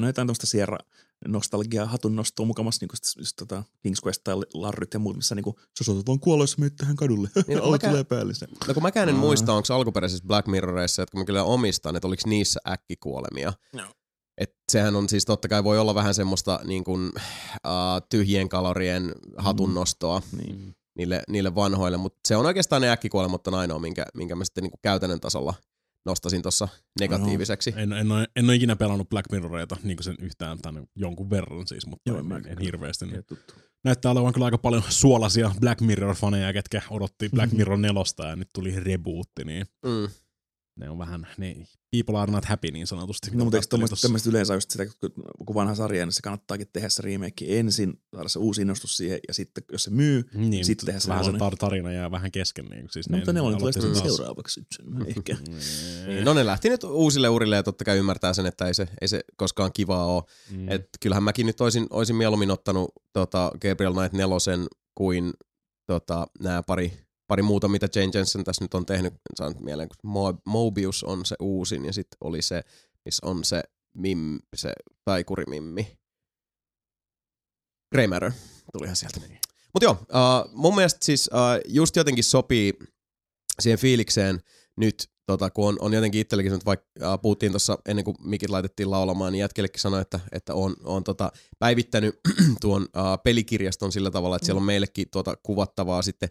[0.00, 0.78] Mä jotain tuosta Sierra
[1.26, 5.34] nostalgia hatun nostoa mukamassa niin just, just, tota King's Quest tai Larryt ja muut, missä
[5.34, 7.30] niin kuin, sä saatat vaan kuolla, jos menet tähän kadulle.
[7.46, 8.46] Niin, no, tulee päälle se.
[8.68, 9.20] No kun mäkään en Aa.
[9.20, 13.52] muista, onko alkuperäisissä Black Mirroreissa, jotka mä kyllä omistan, että oliko niissä äkkikuolemia.
[13.72, 13.82] No.
[14.38, 19.12] Et sehän on siis totta kai voi olla vähän semmoista niin kuin, uh, tyhjien kalorien
[19.36, 20.38] hatunnostoa mm.
[20.38, 20.76] niin.
[20.98, 24.62] niille, niille vanhoille, mutta se on oikeastaan ne äkkikuolemat on ainoa, minkä, minkä mä sitten
[24.62, 25.54] niin kuin käytännön tasolla–
[26.08, 26.68] nostasin tuossa
[27.00, 27.70] negatiiviseksi.
[27.70, 31.30] No, en, en, ole, en ole ikinä pelannut Black Mirroreita niin sen yhtään tai jonkun
[31.30, 33.06] verran siis, mutta Joo, en, en, en hirveästi.
[33.06, 33.24] Niin.
[33.84, 38.48] Näyttää olevan kyllä aika paljon suolaisia Black Mirror-faneja, ketkä odotti Black Mirror nelosta ja nyt
[38.54, 40.08] tuli rebootti, niin mm.
[40.78, 41.56] Ne on vähän, ne
[41.90, 43.30] people are not happy niin sanotusti.
[43.30, 43.66] No, mutta eikö
[44.02, 44.86] tämmöistä yleensä just sitä,
[45.46, 49.18] kun- vanha sarja, niin se kannattaakin tehdä se remake ensin, saada se uusi innostus siihen,
[49.28, 52.30] ja sitten jos se myy, Niin, Sitten mutta tehdä vähän se tar- tarina jää vähän
[52.30, 52.64] kesken.
[52.64, 55.36] Niin, siis no, mutta ne oli tulee aloitti sitten seuraavaksi sitten, ehkä.
[56.06, 58.88] Niin, no ne lähti nyt uusille urille ja totta kai ymmärtää sen, että ei se,
[59.00, 60.22] ei se koskaan kivaa ole.
[60.50, 60.68] Mm.
[60.68, 65.32] Et kyllähän mäkin nyt olisin, olisin mieluummin ottanut tota Gabriel Knight nelosen kuin
[65.86, 66.92] tota, nämä pari,
[67.28, 69.12] pari muuta, mitä Jane Jensen tässä nyt on tehnyt.
[69.12, 72.62] En saa nyt mieleen, kun Mo- Mobius on se uusin ja sitten oli se,
[73.04, 73.62] missä on se
[73.94, 74.72] mim, se
[75.04, 75.98] taikurimimmi.
[77.94, 78.32] Grey Matter
[78.72, 79.20] tulihan sieltä.
[79.74, 82.72] Mutta joo, uh, mun mielestä siis uh, just jotenkin sopii
[83.60, 84.40] siihen fiilikseen
[84.76, 88.50] nyt, tota, kun on, on jotenkin itsellekin, nyt vaikka uh, puhuttiin tuossa ennen kuin mikit
[88.50, 92.20] laitettiin laulamaan, niin jätkellekin sanoi, että, että on, on tota, päivittänyt
[92.60, 96.28] tuon uh, pelikirjaston sillä tavalla, että siellä on meillekin tuota kuvattavaa sitten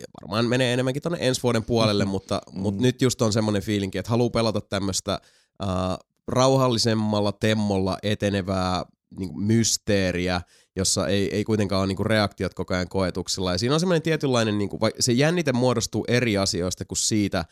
[0.00, 2.60] ja varmaan menee enemmänkin tuonne ensi vuoden puolelle, mutta, Mm.
[2.60, 5.20] mutta nyt just on semmoinen fiilinki, että haluaa pelata tämmöistä
[5.62, 8.84] uh, rauhallisemmalla temmolla etenevää
[9.18, 10.40] niin mysteeriä,
[10.76, 13.52] jossa ei, ei kuitenkaan ole niinku reaktiot koko ajan koetuksella.
[13.52, 17.44] Ja siinä on semmoinen tietynlainen, niinku, vai- se jännite muodostuu eri asioista kuin siitä,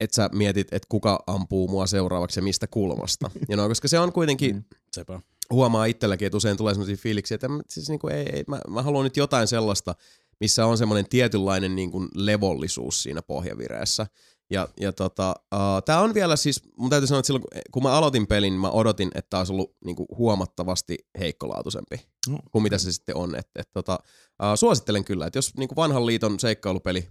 [0.00, 3.30] että sä mietit, että kuka ampuu mua seuraavaksi ja mistä kulmasta.
[3.48, 4.64] Ja no, koska se on kuitenkin, Mm.
[4.94, 5.20] Sepä.
[5.50, 9.04] huomaa itselläkin, että usein tulee semmoisia fiiliksiä, että siis niinku, ei, ei, mä, mä haluan
[9.04, 9.94] nyt jotain sellaista,
[10.40, 14.06] missä on semmoinen tietynlainen niinku levollisuus siinä pohjavireessä.
[14.50, 17.82] Ja, ja tota, uh, tää on vielä siis, mun täytyy sanoa, että silloin kun- kun
[17.82, 22.78] mä aloitin pelin, mä odotin, että tää olisi ollut niinku huomattavasti heikkolaatuisempi No, kuin mitä
[22.78, 23.34] se sitten on.
[23.34, 23.98] Et, et, tota,
[24.42, 27.08] uh, suosittelen kyllä, että jos niinku vanhan liiton seikkailupeli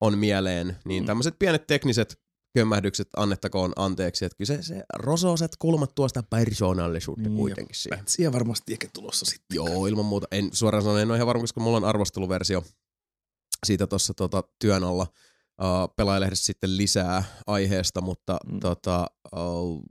[0.00, 1.06] on mieleen, niin Mm.
[1.06, 2.20] tämmöiset pienet tekniset
[2.58, 4.24] kömmähdykset annettakoon anteeksi.
[4.24, 7.98] Että kyllä se, se rososet kulmat tuosta persoonallisuutta Niin, kuitenkin siihen.
[7.98, 9.54] Pätsiä varmasti ehkä tulossa sitten.
[9.54, 10.26] Joo, ilman muuta.
[10.30, 12.64] En suoraan sanoen, en ole ihan varma, koska mulla on arvosteluversio
[13.66, 15.06] siitä tuossa tota, työn alla.
[15.62, 18.60] Uh, pelaajalehdessä sitten lisää aiheesta, mutta mm.
[18.60, 19.06] tota,
[19.36, 19.82] uh,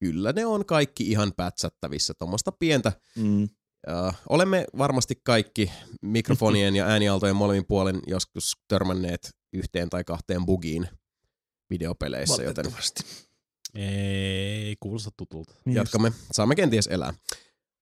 [0.00, 2.14] kyllä ne on kaikki ihan pätsättävissä.
[2.18, 3.42] Tuommoista pientä Mm.
[3.42, 5.72] Uh, olemme varmasti kaikki
[6.02, 10.88] mikrofonien ja äänialtojen molemmin puolen joskus törmänneet yhteen tai kahteen bugiin
[11.70, 12.64] videopeleissä, joten.
[13.74, 15.54] Ei kuulosta tutulta.
[15.66, 16.12] jatkamme.
[16.32, 17.14] Saamme kenties elää.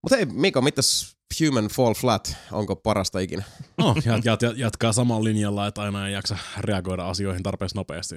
[0.02, 3.44] Mutta hei, Miko, mitäs Human Fall Flat, onko parasta ikinä?
[3.78, 8.16] No, jat, jat, jat, jatkaa samalla linjalla, että aina ei jaksa reagoida asioihin tarpeeksi nopeasti.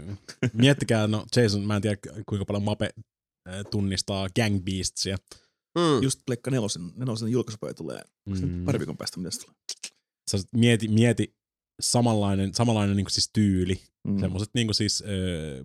[0.53, 1.97] Miettikää, no Jason, mä en tiedä
[2.29, 2.89] kuinka paljon Mape
[3.71, 5.17] tunnistaa Gang Beastsia.
[5.77, 6.03] Mm.
[6.03, 8.41] Just Pleikka nelosen, nelosen julkaisupäivä tulee mm.
[8.41, 8.65] Mm.
[8.65, 9.55] pari viikon päästä, mitä se tulee.
[10.31, 11.35] Sä mieti, mieti
[11.81, 13.81] samanlainen, samanlainen niin siis tyyli.
[14.07, 14.13] Mm.
[14.13, 14.19] Mm.
[14.19, 15.09] Semmoiset niin siis äh,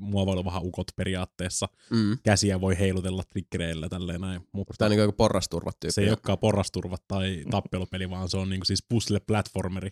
[0.01, 1.69] muovailuvahan ukot periaatteessa.
[1.91, 2.19] Mm.
[2.23, 4.49] Käsiä voi heilutella trikkereillä tälleen näin.
[4.53, 5.93] Mutta Tämä on niin joku porrasturvat tyyppi.
[5.93, 9.91] se ei olekaan porrasturvat tai tappelupeli, vaan se on niin siis puzzle-platformeri.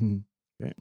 [0.00, 0.24] Mm.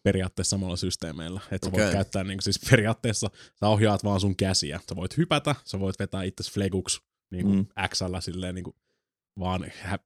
[0.03, 1.41] periaatteessa samalla systeemeillä.
[1.51, 4.79] Että sä voit käyttää niin siis periaatteessa, sä ohjaat vaan sun käsiä.
[4.89, 7.01] Sä voit hypätä, sä voit vetää itse fleguks
[7.31, 7.65] niin kuin Mm.
[7.87, 8.75] X-llä silleen niin kuin
[9.39, 9.99] vaan hä-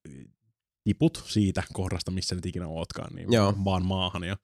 [0.83, 3.53] tiput siitä kohdasta, missä nyt ikinä ootkaan, niin Joo.
[3.65, 4.37] vaan maahan ja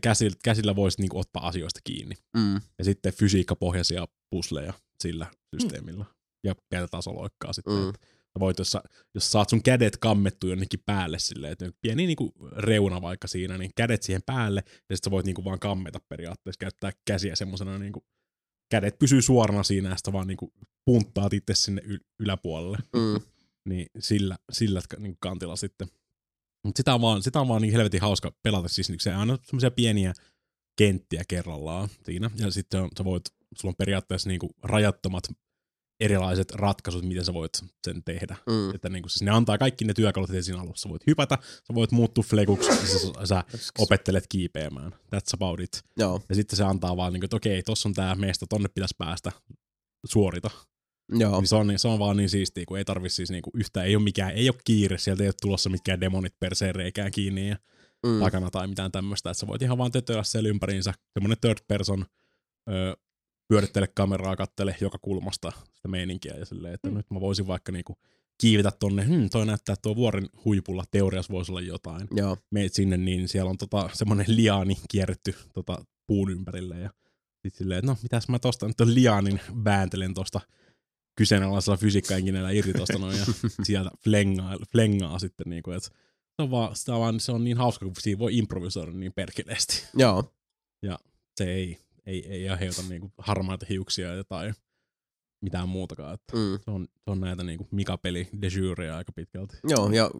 [0.00, 2.14] käsillä, käsillä voisit niin kuin ottaa asioista kiinni.
[2.36, 2.60] Mm.
[2.78, 5.26] Ja sitten fysiikkapohjaisia pusleja sillä
[5.56, 6.04] systeemillä.
[6.44, 7.74] Ja pientä tasoloikkaa sitten.
[7.74, 7.80] Mm.
[7.80, 7.92] Mm.
[8.32, 8.82] Sä voit, jos, sä,
[9.14, 13.70] jos saat sun kädet kammettu jonnekin päälle silleen, että pieni niinku reuna vaikka siinä, niin
[13.76, 18.04] kädet siihen päälle, ja sitten sä voit niinku vaan kammeta periaatteessa, käyttää käsiä semmosena niinku,
[18.70, 20.52] kädet pysyy suorana siinä, ja sitten vaan niinku
[20.84, 22.78] punttaat itse sinne y- yläpuolelle.
[22.96, 23.20] Mm.
[23.68, 25.88] Niin sillä, sillä niinku kantilla sitten.
[26.64, 29.38] Mutta sitä on vaan, sitä on vaan niin helvetin hauska pelata, siis niinku se aina
[29.42, 30.12] semmoisia pieniä
[30.78, 33.22] kenttiä kerrallaan siinä, ja sitten on, sä voit,
[33.56, 35.24] sulla on periaatteessa niinku rajattomat
[36.00, 37.52] erilaiset ratkaisut, miten sä voit
[37.84, 38.36] sen tehdä.
[38.46, 38.74] Mm.
[38.74, 40.82] Että niin siis ne antaa kaikki ne työkalut heti siinä alussa.
[40.82, 43.44] Sä voit hypätä, sä voit muuttua fleguksi, sä, sä
[43.78, 44.92] opettelet kiipeämään.
[44.92, 45.82] That's about it.
[45.96, 48.68] Joo, Ja sitten se antaa vaan, niin kuin, että okei, tossa on tää meistä, tonne
[48.68, 49.32] pitäisi päästä,
[50.06, 50.50] suorita.
[51.18, 51.40] Joo.
[51.40, 53.96] Niin se, on, se on vaan niin siistiä, kun ei tarvi siis niinku yhtään, ei
[53.96, 57.56] ole mikään, ei ole kiire, sieltä ei ole tulossa mitkään demonit perseen reikään kiinni ja
[58.06, 58.20] Mm.
[58.20, 60.94] takana tai mitään tämmöistä, että sä voit ihan vaan tötöillä siellä ympäriinsä.
[61.12, 62.06] Semmoinen third person
[62.70, 62.96] ö,
[63.48, 66.96] pyörittele kameraa, kattele joka kulmasta sitä meininkiä ja silleen, että mm.
[66.96, 67.98] nyt mä voisin vaikka niinku
[68.40, 72.08] kiivetä tonne, hmm, toi näyttää, että tuo vuoren huipulla teoriassa voisi olla jotain.
[72.16, 72.36] Joo.
[72.50, 76.90] Meet sinne, niin siellä on tota, semmoinen liaani kierretty tota, puun ympärille ja
[77.42, 80.40] sit silleen, että no mitäs mä tosta nyt ton liaanin vääntelen tosta
[81.16, 83.24] kyseenalaisella fysiikkaengineellä irti tosta noin ja
[83.66, 85.88] sieltä flengaa, flengaa sitten niinku, että
[86.36, 89.12] se on, vaan, sitä on vaan, se on niin hauska, kun siinä voi improvisoida niin
[89.12, 89.82] perkeleesti.
[89.96, 90.32] Joo.
[91.36, 94.52] Se ei, ei, ei aiheuta niinku harmaita hiuksia tai
[95.42, 96.14] mitään muutakaan.
[96.14, 96.58] Että Mm.
[96.64, 99.56] se, on, se on näitä niinku Mika-peli de jureja aika pitkälti.
[99.68, 100.10] Joo, ja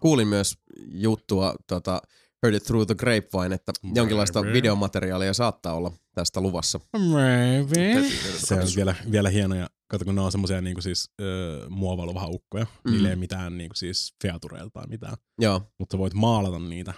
[0.00, 0.58] kuulin myös
[0.90, 2.02] juttua tota,
[2.42, 4.52] heard it through the grapevine, että jonkinlaista Maybe.
[4.52, 6.80] videomateriaalia saattaa olla tästä luvassa.
[6.98, 8.08] Maybe.
[8.36, 9.70] Se on vielä, vielä hienoja.
[9.88, 12.64] Kato, kun ne on semmosia niinku siis öö, muovailuvahaukkoja.
[12.64, 12.70] Mm.
[12.84, 12.92] Mm.
[12.92, 15.16] Niillä ei mitään niinku siis featureilta tai mitään.
[15.40, 16.94] Joo, Mutta sä voit maalata niitä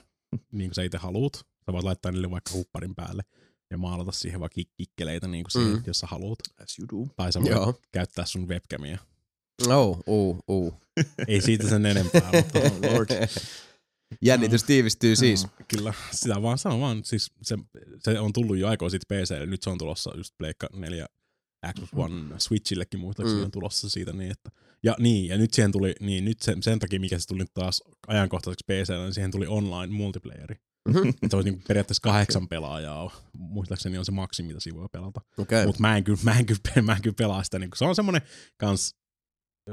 [0.52, 1.36] niin kuin sä itse haluut.
[1.36, 3.23] Sä voit laittaa niille vaikka hupparin päälle
[3.70, 5.82] ja maalata siihen vaikka kik- kikkeleitä niin kuin siihen, Mm.
[5.86, 6.39] jos sä haluut.
[6.62, 7.12] As you do.
[7.16, 7.74] Tai sä voit joo.
[7.93, 8.98] käyttää sun webcamia.
[9.69, 10.74] Oh, uh, uh.
[11.28, 13.09] Ei siitä sen enempää, mutta Oh lord.
[14.23, 15.47] Jännitys tiivistyy siis.
[15.69, 17.05] kyllä sitä vaan sanon vaan.
[17.05, 17.59] Siis se,
[18.05, 19.47] se on tullut jo aikoja sitten PClle.
[19.47, 21.06] Nyt se on tulossa just Pleikka 4
[21.74, 23.44] Xbox One Switchillekin muistaakseni Mm.
[23.44, 24.51] on tulossa siitä niin, että
[24.82, 27.55] ja niin, ja nyt siihen tuli, niin nyt sen, sen takia, mikä se tuli nyt
[27.55, 30.56] taas ajankohtaiseksi PClle, niin siihen tuli online multiplayeri.
[30.89, 31.09] Mhm.
[31.09, 33.10] Että se olisi niinku periaatteessa kahdeksan pelaajaa.
[33.39, 35.20] Muistaakseni on se maksimi, mitä siinä voi pelata.
[35.39, 35.66] Okei.
[35.66, 37.59] Mutta mä en kyllä, mä en kyllä, mä en kyllä pelaa sitä.
[37.59, 38.22] Niinku, se on semmoinen
[38.56, 38.94] kans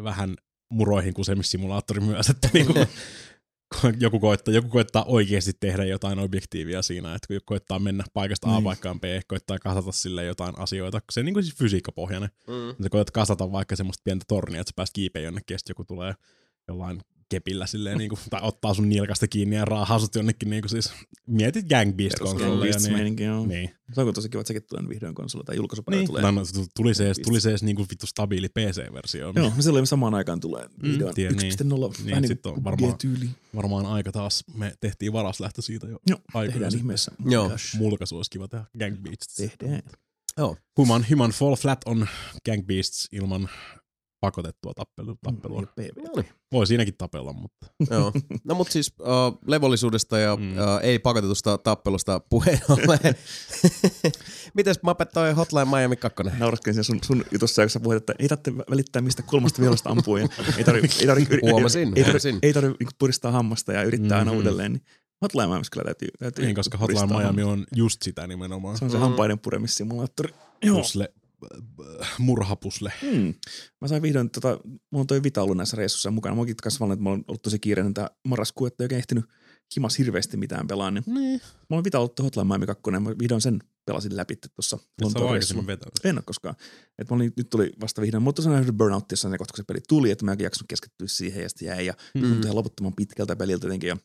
[0.04, 0.36] vähän
[0.70, 2.86] muroihin kusemissimulaattori myös, että niinku, kun
[4.00, 8.48] joku, koittaa, joku koittaa oikeasti tehdä jotain objektiivia siinä, että kun joku koittaa mennä paikasta
[8.48, 8.64] A Niin.
[8.64, 12.30] paikkaan B, koittaa kasata sille jotain asioita, se on niin kuin siis fysiikkapohjainen.
[12.48, 12.84] Mm.
[12.84, 15.84] Sä koetat kasata vaikka semmoista pientä tornia, että sä pääst kiipeä jonnekin, ja sitten joku
[15.86, 16.14] tulee
[16.68, 20.62] jollain kepillä silleen, niin kuin, tai ottaa sun nilkasta kiinni ja raahaa sut jonnekin, niin
[20.62, 20.94] kuin siis,
[21.28, 22.50] mietit Gang Beast konsoleja.
[22.50, 23.46] Gang Niin, Beasts-meininki, joo.
[23.46, 23.70] niin.
[23.94, 26.08] Se on tosi kiva, että sekin tulee vihdoin konsolilla tai julkaisupäivä Niin.
[26.08, 26.22] tulee.
[26.22, 26.42] No, no,
[26.76, 27.28] tuli se edes, Beast.
[27.28, 29.34] tuli se edes niinku vittu stabiili PC-versio.
[29.36, 31.54] Joo, no silloin samaan aikaan tulee vihdoin tiedän, niin.
[31.54, 33.30] 1.0 Niin, vähän niin sit on kuin varmaan- G-tyyli.
[33.56, 37.12] Varmaan aika taas, me tehtiin varaslähtö siitä jo Joo, aikoja tehdään ihmeessä.
[37.26, 37.50] Joo.
[37.50, 37.76] Gosh.
[37.78, 39.36] Mulkaisu olisi kiva tehdä Gang Beasts.
[39.36, 39.82] Tehdään.
[40.38, 40.58] Joo.
[40.78, 42.08] Human, Human Fall Flat on
[42.46, 43.50] Gang Beasts ilman
[44.26, 45.62] pakotettua tappelu, tappelua.
[45.62, 46.04] Mm, PV.
[46.04, 46.30] No niin.
[46.52, 48.12] Voi siinäkin tapella, mutta Joo.
[48.44, 50.42] No mut siis uh, levollisuudesta ja Mm.
[50.44, 50.52] mm.
[50.52, 53.00] uh, ei pakotetusta tappelusta puheen ollen.
[54.56, 56.24] Mites Muppet toi Hotline Miami 2?
[56.40, 59.90] Nauraskelin siinä sun, sun jutussa, kun sä puhuit, että ei tarvitse välittää mistä kolmasta vihollasta
[59.90, 60.18] ampuu.
[60.18, 60.28] Ja
[60.58, 64.32] ei tarvitse ei tarvi, Huomasin, ei, tarvi, ei tarvi niinku puristaa hammasta ja yrittää aina
[64.32, 64.38] Mhm.
[64.38, 64.72] uudelleen.
[64.74, 64.84] Niin
[65.22, 68.78] Hotline Miamiissa kyllä täytyy, täytyy niin, koska Hotline Miami on just sitä nimenomaan.
[68.78, 69.02] Se on se Mm.
[69.02, 70.34] hampaiden puremissimulaattori.
[70.64, 70.78] Joo.
[70.78, 71.14] Pusle,
[72.20, 72.94] murhapusle.
[73.02, 73.34] Hmm.
[73.82, 76.36] Mä sain vihdoin, tota, mulla on toi Vita ollut näissä reissuissa mukana.
[76.36, 79.00] Mä oonkin kanssa valinnut, että mulla on ollut tosi kiireinen tää marraskuu, että ei oikein
[79.00, 79.26] ehtinyt
[79.76, 80.92] himas hirveästi mitään pelaa.
[80.92, 81.42] Niin Niin.
[81.70, 85.24] mulla on Vita ollut Hotline Miami 2, ja mä vihdoin sen pelasin läpi tuossa Lontoon
[85.34, 85.62] reissulla.
[86.04, 86.56] En ole koskaan.
[87.00, 89.52] Et mä olin, nyt tuli vasta vihdoin, mutta se on nähnyt Burnout, jossa ne kohta,
[89.52, 91.86] kun se peli tuli, että mä en jaksanut keskittyä siihen ja sitten jäi.
[91.86, 92.22] Ja Mm.
[92.28, 92.42] mm.
[92.42, 93.88] ihan loputtoman pitkältä peliltä jotenkin.
[93.88, 93.98] Ja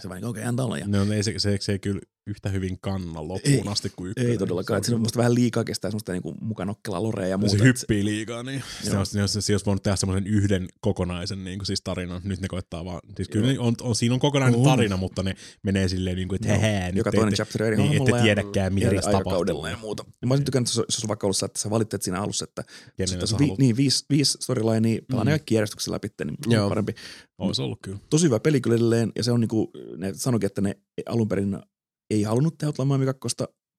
[0.00, 0.78] se vaan niin okei, okay, antaa olla.
[0.78, 2.00] Ja No, ei se, se, se ei kyllä
[2.30, 3.62] yhtä hyvin kanna loppuun Ei.
[3.66, 4.30] asti kuin ykkönen.
[4.30, 4.78] ei todellakaan.
[4.78, 7.58] Että siinä on musta vähän liikaa kestää semmoista niinku mukanokkelaa lorea ja muuta.
[7.58, 11.58] se hyppii liikaa, niin se olisi, jos, se olisi voinut tehdä semmoisen yhden kokonaisen niin
[11.58, 12.20] kuin siis tarinan.
[12.24, 14.64] Nyt ne koittaa vaan, siis kyllä ne on, on, siinä on kokonainen On.
[14.66, 18.22] tarina, mutta ne menee silleen niin kuin, että nyt Joka toinen chapter eri niin, ette
[18.22, 19.66] tiedäkään, mitä tässä tapahtuu.
[19.66, 20.04] ja muuta.
[20.22, 22.44] Ja mä olisin tykännyt, että se olisi vaikka ollut se, että sä valitset siinä alussa,
[22.44, 22.64] että
[23.26, 25.30] sä vi, niin, viisi, viisi storylinea, pelaan Mm.
[25.30, 26.68] ne kaikki järjestyksessä läpi, niin Joo.
[26.68, 26.94] parempi.
[27.38, 27.98] Olisi ollut kyllä.
[28.10, 30.76] Tosi hyvä peli kyllä edelleen, ja se on niinku, ne sanoikin, että ne
[31.06, 31.58] alun perin
[32.10, 33.28] ei halunnut tehdä Miami 2,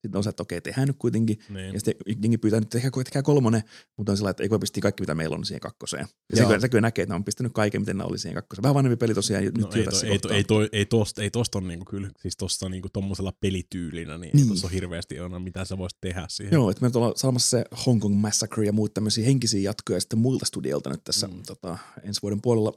[0.02, 1.40] sitten on se, että okei, tehdään nyt kuitenkin.
[1.49, 1.74] Niin.
[1.74, 3.64] Ja sitten jengi pyytää nyt, tehkää, tehkää kolmonen,
[3.98, 6.08] mutta on sillä että ei voi pistää kaikki, mitä meillä on siihen kakkoseen.
[6.32, 8.36] Ja se kyllä, se kyllä näkee, että ne on pistänyt kaiken, miten ne oli siihen
[8.36, 8.64] kakkoseen.
[8.64, 11.22] Vähän vanhempi peli tosiaan, No, nyt ei, jo to, ei, to, ei, to, ei, tosta,
[11.22, 14.44] ei tosta on niinku kyllä, siis tosta niinku tommosella pelityylinä, niin, niin.
[14.45, 16.53] Ei tossa ole hirveästi on, mitä sä voisit tehdä siihen.
[16.53, 20.20] Joo, että me ollaan saamassa se Hong Kong Massacre ja muut tämmöisiä henkisiä jatkoja sitten
[20.20, 21.44] muilta studiolta nyt tässä Mm.
[21.48, 22.74] tota, ensi vuoden puolella.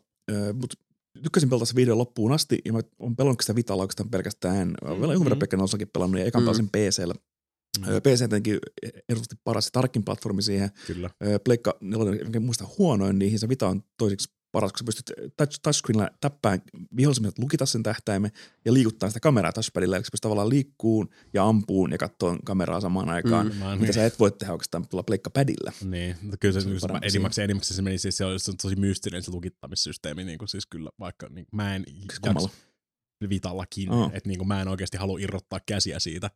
[0.55, 0.77] Mutta
[1.23, 4.69] tykkäsin pelata se video loppuun asti ja mä oon pelannut sitä Vitalla oikeastaan pelkästään.
[4.69, 5.01] Mm.
[5.01, 5.41] Vielä jonkun verran Mm.
[5.41, 6.45] Pekka Nelsonakin pelannut ja ekan Mm.
[6.45, 7.15] pelasin PCllä.
[7.79, 7.87] Mm.
[7.93, 8.03] Mm.
[8.03, 8.59] PC tietenkin
[9.09, 10.71] ehdottomasti paras ja tarkkin platformi siihen.
[10.87, 11.11] Kyllä.
[11.45, 11.79] Pleikka
[12.27, 16.63] enkä muista huonoin niihin, se Vita on toiseksi paras, kun sä pystyt touch, touchscreenillä täppään
[16.97, 18.31] vihollisimmat lukita sen tähtäimen
[18.65, 22.81] ja liikuttaa sitä kameraa touchpadilla, eli sä pystyt tavallaan liikkuun ja ampuun ja katsoa kameraa
[22.81, 23.81] samaan aikaan, Mm.
[23.81, 25.73] mitä sä et voi tehdä oikeastaan tuolla Pleikka padilla.
[25.85, 28.51] Niin, mutta kyllä se, Se on se enimmäksi, enimmäksi se meni siis, se on, se
[28.51, 31.85] on tosi mystinen se lukittamissysteemi, niin kuin siis kyllä vaikka niin, mä en
[32.21, 32.51] kummalla?
[33.29, 34.11] Vitallakin, Aa.
[34.13, 36.31] että niin kuin mä en oikeasti halua irrottaa käsiä siitä,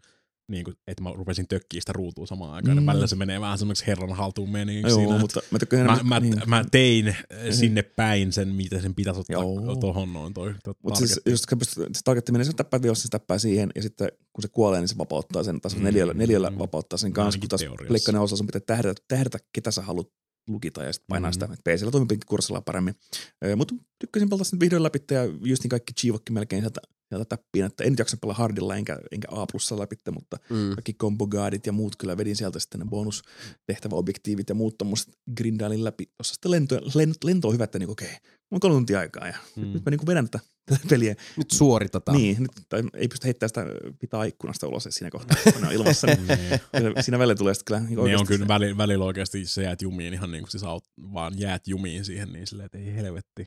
[0.49, 2.77] niin kuin, että mä rupesin tökkiä sitä ruutua samaan aikaan.
[2.77, 2.83] Mm.
[2.83, 2.87] Mm.
[2.87, 5.99] Välillä se menee vähän semmoiksi herran haltuun meningiksi Joo, siinä, että mutta mä tykkään Mä,
[6.05, 6.43] mä, niin.
[6.47, 7.53] mä tein mm-hmm.
[7.53, 9.77] sinne päin sen, mitä sen pitäisi ottaa Joo.
[9.77, 13.03] tuohon noin toi, toi Mutta siis, jos sä pystyt, se tarkoitti menee, sä täppäät vihossa,
[13.03, 15.85] se täppää siihen, ja sitten kun se kuolee, niin se vapauttaa sen, taas Mm.
[15.85, 17.89] neljällä, neljällä vapauttaa sen kanssa, kun taas teoriassa.
[17.89, 20.09] Pleikka ne osaa, sun pitää tähdätä, tähdätä, ketä sä haluat
[20.49, 21.55] lukita ja sitten painaa mm-hmm.
[21.57, 21.71] sitä.
[21.71, 22.95] PCllä toimii kurssilla paremmin.
[23.57, 27.65] Mutta tykkäsin pelata sen vihdoin läpi ja just niin kaikki Chivokki melkein sieltä, sieltä täppiin,
[27.65, 30.71] että en nyt jaksa pelaa hardilla enkä, enkä A plussa läpi, mutta Mm.
[30.75, 35.85] kaikki combo guardit ja muut kyllä vedin sieltä sitten ne bonustehtäväobjektiivit ja muut tommoset grindailin
[35.85, 36.07] läpi.
[36.17, 38.21] Tuossa sitten lento, lento, lento on hyvä, että niin okei, mulla
[38.53, 39.63] on kolme tuntia aikaa ja Mm.
[39.73, 41.15] nyt mä niin vedän tätä, tätä peliä.
[41.37, 42.19] Nyt suoritetaan.
[42.19, 43.67] Niin, nyt, tai ei pysty heittämään sitä
[44.01, 46.07] pitää ikkunasta ulos siinä kohtaa, kun ne on ilmassa.
[46.07, 47.05] niin Niin.
[47.05, 49.83] siinä välillä tulee sitten kyllä niin ne on kyllä se- välillä, välillä oikeasti, sä jäät
[49.83, 53.47] jumiin ihan niin kuin siis aut, vaan jäät jumiin siihen niin silleen, että ei helvetti.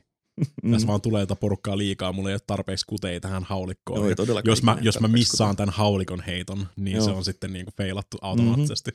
[0.62, 0.72] Mm.
[0.72, 4.00] Tässä vaan tulee tätä porukkaa liikaa, mulla ei ole tarpeeksi kuteja tähän haulikkoon.
[4.00, 7.04] Joo, ei jos mä, jos mä missaan tämän haulikon heiton, niin Joo.
[7.04, 8.90] se on sitten niinku feilattu automaattisesti.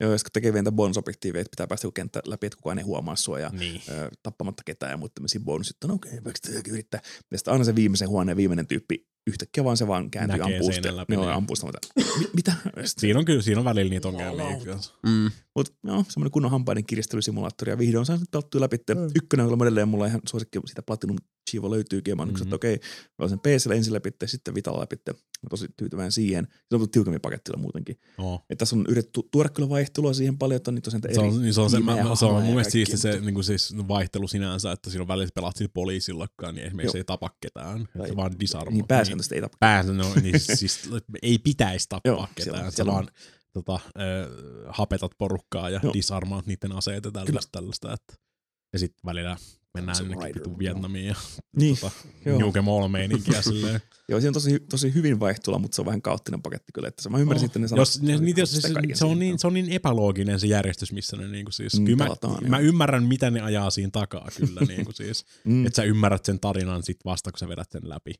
[0.00, 3.38] Joo, jos tekee vielä bonus-objektiiveja, että pitää päästä kenttä läpi, että kukaan ei huomaa sua
[3.38, 3.82] ja Niin.
[3.88, 7.00] ö, tappamatta ketään ja muut tämmöisiä bonuksia, että no okei, okay, yrittää.
[7.30, 10.66] Ja sitten aina se viimeisen huoneen viimeinen tyyppi yhtäkkiä vaan se vaan kääntyy Näkee ampuu
[10.66, 10.96] seinän sitten.
[10.96, 11.34] läpi, Joo, niin.
[11.34, 11.78] ampuu sitä.
[11.96, 12.52] Mi- mitä?
[12.84, 14.78] Siinä on kyllä, siinä on välillä niitä ongelmia.
[15.06, 15.30] Mm.
[15.56, 18.76] Mutta joo, semmoinen kunnon hampaiden kiristelysimulaattori ja vihdoin sain pelattua läpi.
[18.76, 19.10] Mm.
[19.16, 21.16] Ykkönen on edelleen mulla ihan suosikki, sitä Platinum
[21.52, 21.66] Ja mä
[22.22, 22.32] oon mm-hmm.
[22.34, 22.42] Mhm.
[22.42, 22.80] että okei,
[23.18, 24.96] mä sen PCllä ensin läpi, sitten Vitalla läpi.
[25.42, 26.48] Mä tosi tyytyväinen siihen.
[26.68, 27.96] Se on tiukemmin pakettilla muutenkin.
[28.18, 28.44] Oo.
[28.50, 31.42] Et tässä on yritetty tuoda kyllä vaihtelua siihen paljon, että on niitä tosiaan Se on,
[31.42, 34.28] niin se on, se, mä, se on mun mielestä siisti se niin kuin siis vaihtelu
[34.28, 37.00] sinänsä, että siinä on välillä pelaat sillä poliisillakaan, niin esimerkiksi Joo.
[37.00, 37.88] ei tapa ketään.
[37.98, 38.70] Tai- se vaan disarmo.
[38.76, 39.56] Niin pääsääntöisesti ei tapa.
[39.60, 40.90] Päänsä, no, niin siis
[41.22, 42.54] ei pitäisi tappaa Joo, ketään.
[42.56, 43.08] siellä- siellä vaan
[43.52, 43.80] tota, äh,
[44.68, 45.92] hapetat porukkaa ja Joo.
[45.92, 47.52] disarmaat niiden aseet ja tällaista.
[47.52, 48.14] tällaista että.
[48.72, 49.36] Ja sitten välillä
[49.74, 50.58] mennään Se jonnekin vitun joo.
[50.58, 51.14] Vietnamiin ja
[51.56, 51.92] Niin, tota,
[52.26, 52.38] joo.
[52.38, 53.80] Nukem All meininkiä silleen.
[54.08, 56.88] Joo, siinä on tosi, tosi hyvin vaihtelua, mutta se on vähän kaoottinen paketti kyllä.
[56.88, 59.38] Että se, mä ymmärsin, että ne sanoo, Jos, ne, niitä, se, kaiken se, on niin,
[59.38, 63.04] se on niin epälooginen se järjestys, missä ne niinku siis, Mm, kyllä mä, mä ymmärrän,
[63.04, 65.66] mitä ne ajaa siinä takaa kyllä niinku siis, Mm.
[65.66, 68.14] että sä ymmärrät sen tarinan sit vasta, kun sä vedät sen läpi.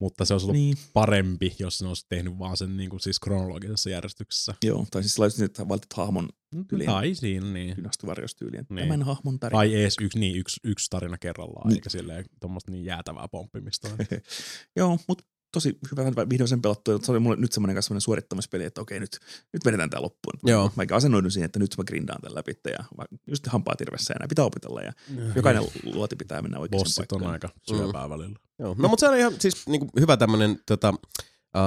[0.00, 3.90] Mutta se olisi ollut Niin, parempi, jos ne olisi tehnyt vaan sen niinku siis kronologisessa
[3.90, 4.54] järjestyksessä.
[4.64, 4.86] joo.
[4.90, 6.28] Tai siis sellaisesti, että valitit hahmon
[6.68, 6.90] Tyyliin.
[6.90, 7.76] Tai siinä, niin.
[7.76, 8.66] dynastivarjostyyliin.
[8.68, 8.74] Niin.
[8.76, 8.88] Niin.
[8.88, 9.58] Tämän hahmon tarina.
[9.58, 11.76] Tai ees yksi, niin, yksi, yksi tarina kerrallaan, Niin.
[11.76, 13.88] eikä silleen tuommoista niin jäätävää pomppimista.
[14.76, 16.98] Joo, mutta tosi hyvä vihdoin sen pelattu.
[17.02, 19.18] Se oli mulle nyt semmoinen kanssa semmoinen suorittamispeli, että okei, nyt,
[19.52, 20.34] nyt vedetään tämä loppuun.
[20.44, 20.72] Joo.
[20.76, 22.84] Mä asennoidun siihen, että nyt mä grindaan tämän läpi ja
[23.26, 24.92] just hampaa tirvessä ja näin pitää opetella ja
[25.34, 28.38] jokainen luoti pitää mennä oikeaan Bossit on aika syöpää välillä.
[28.58, 28.76] Joo.
[28.78, 30.94] No mutta se on ihan siis niinku hyvä tämmönen tota,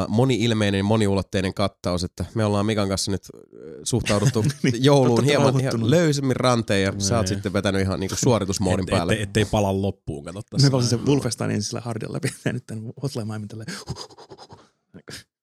[0.07, 3.41] moni-ilmeinen, moniulotteinen kattaus, että me ollaan Mikan kanssa nyt äh,
[3.83, 7.35] suhtauduttu Niin, jouluun hieman, ihan löysemmin ranteen ja sä oot Niin.
[7.35, 9.13] sitten vetänyt ihan niinku suoritusmoodin Et, päälle.
[9.13, 10.67] ettei, ettei pala loppuun, kato tässä.
[10.67, 13.73] Me pelasin sen Wolfenstein ensin sillä hardilla läpi ja nyt tämän Hotline tälleen.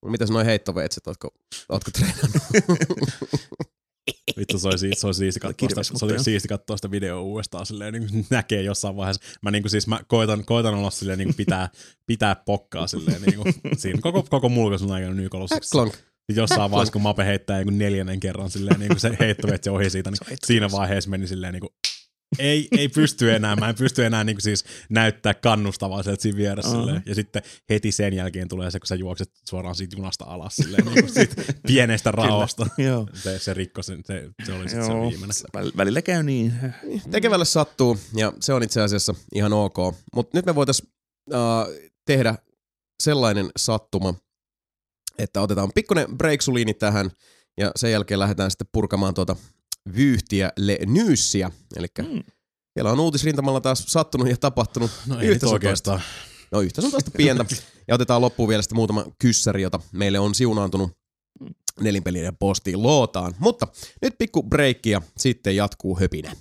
[0.07, 1.29] Mitäs noi heittoveitset, ootko,
[1.69, 2.43] ootko treenannut?
[4.39, 7.67] Vittu, se oli, se oli siisti katsoa sitä, se oli siisti katsoa sitä videoa uudestaan
[7.67, 9.23] silleen, niin näkee jossain vaiheessa.
[9.43, 11.69] Mä niin kuin siis mä koitan, koitan olla silleen niin kuin pitää,
[12.07, 15.73] pitää pokkaa silleen niin kuin, siinä koko, koko mulkaisun aikana Colossissa.
[15.73, 15.95] Klonk.
[15.95, 19.91] Sitten jossain vaiheessa, kun Mape heittää joku neljännen kerran silleen, niin kuin se heittovetsi ohi
[19.91, 21.73] siitä, niin siinä vaiheessa meni silleen niin kuin,
[22.39, 26.39] ei, ei pysty enää, mä en pysty enää niin kuin siis näyttää kannustavaa sieltä siinä
[26.39, 27.03] vieressä silleen.
[27.07, 30.85] Ja sitten heti sen jälkeen tulee se, kun sä juokset suoraan siitä junasta alas silleen,
[30.85, 32.67] niin kuin siitä pienestä raosta.
[32.79, 33.09] Joo.
[33.15, 35.37] Se, se rikkoi sen, se, se oli sitten se viimeinen.
[35.57, 36.53] Väl- Välillä käy niin.
[37.11, 39.77] Tekevälle sattuu ja se on itse asiassa ihan ok.
[40.15, 40.83] Mutta nyt me voitais
[41.31, 41.37] uh,
[42.07, 42.35] tehdä
[43.03, 44.15] sellainen sattuma,
[45.19, 47.11] että otetaan pikkuinen breaksuliini tähän
[47.59, 49.37] ja sen jälkeen lähdetään sitten purkamaan tuota
[49.95, 51.51] vyyhtiä Le Nyyssiä.
[51.77, 52.23] Eli Mm.
[52.75, 56.01] siellä on uutisrintamalla taas sattunut ja tapahtunut No ei oikeastaan.
[56.53, 57.45] No yhtä sun toista pientä.
[57.89, 60.91] Ja otetaan loppuun vielä sitten muutama kyssäri, jota meille on siunaantunut
[61.81, 63.35] nelinpelien postiin lootaan.
[63.39, 63.67] Mutta
[64.03, 66.33] nyt pikku breikki ja sitten jatkuu höpinä.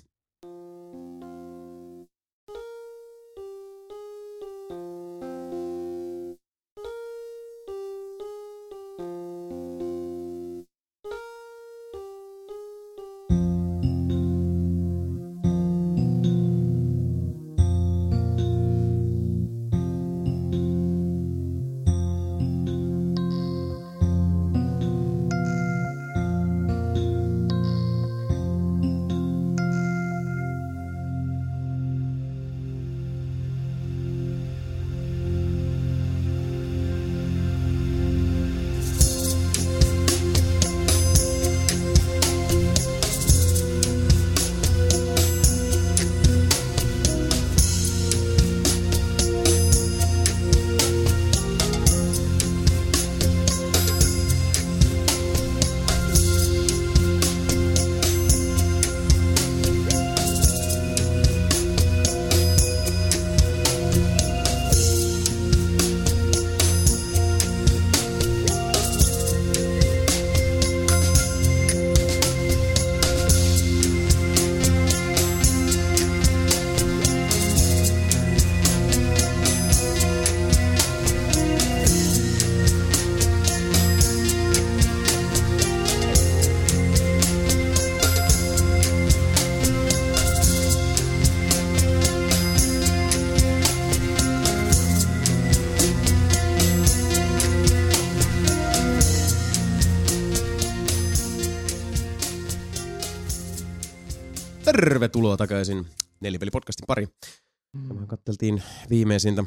[108.90, 109.44] Viimeisintä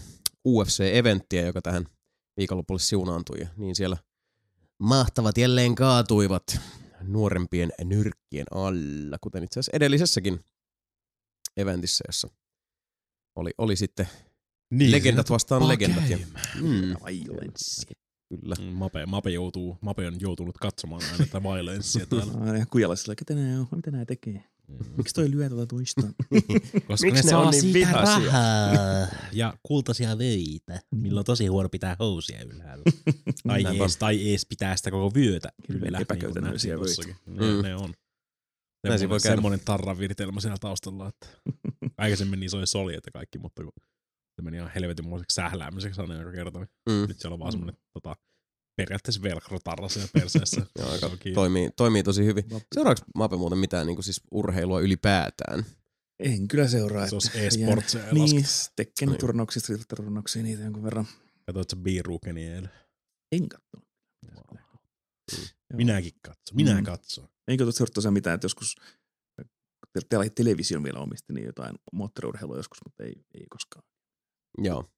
[0.49, 1.85] UFC-eventtiä, joka tähän
[2.37, 3.41] viikonlopulle siunaantui.
[3.41, 3.97] Ja niin siellä
[4.79, 6.61] mahtavat jälleen kaatuivat
[7.03, 10.45] nuorempien nyrkkien alla, kuten itse asiassa edellisessäkin
[11.57, 12.29] eventissä, jossa
[13.37, 14.09] oli, oli sitten
[14.71, 16.11] Niin, legendat vastaan legendat.
[16.11, 16.19] Ja,
[16.63, 17.87] mm, Violence.
[18.29, 18.55] kyllä.
[18.61, 23.15] Mm, Mape, Mape, joutuu, Mape on joutunut katsomaan aina tätä violenssia täällä.
[23.17, 24.45] Ketä nää on, mitä nää tekee?
[24.97, 26.01] Miksi toi lyö tuota toista?
[26.89, 28.27] Koska Miksi ne on niin vihaisia?
[28.27, 32.85] rahaa ja kultaisia vöitä, millä on tosi huono pitää housia ylhäällä.
[33.49, 35.99] tai, ees, tai ees pitää sitä koko vyötä Hirveän yllä.
[35.99, 37.15] epäkäytännöllisiä niin vöitä.
[37.27, 37.63] Ne, Mm.
[37.63, 37.95] ne on.
[38.85, 39.37] Näin siinä voi Semmoinen, käydä.
[39.37, 41.27] semmoinen tarravirtelmä siellä taustalla, että
[41.99, 43.73] aikaisemmin niissä oli soljet ja kaikki, mutta kun
[44.37, 47.09] se meni ihan helvetinmoiseksi sähläämiseksi aina joka kerta, niin Mm.
[47.09, 48.17] nyt siellä on vaan semmoinen tota,
[48.77, 50.67] periaatteessa velcro-tarra siellä perseessä.
[50.79, 52.45] Joo, aika toimii, toimii tosi hyvin.
[52.75, 55.65] Seuraavaksi Mape muuten mitään niin kuin siis urheilua ylipäätään?
[56.19, 57.09] En kyllä seuraa.
[57.09, 57.79] Se olisi jään-
[58.13, 58.45] Niin.
[58.77, 59.19] Tekken Niin.
[59.19, 61.07] turnauksia, Street turnauksia, niitä jonkun verran.
[61.47, 62.71] Katsoit sä Biirukeni eilen?
[63.33, 63.89] En kattonut.
[64.35, 64.59] Joo.
[65.75, 66.57] Minäkin katson.
[66.57, 66.85] Minä Mm.
[66.85, 67.29] katson.
[67.49, 68.77] En katso tosiaan mitään, että joskus
[70.35, 73.85] television vielä omisti niin jotain moottoriurheilua joskus, mutta ei, ei koskaan.
[74.59, 74.91] Joo.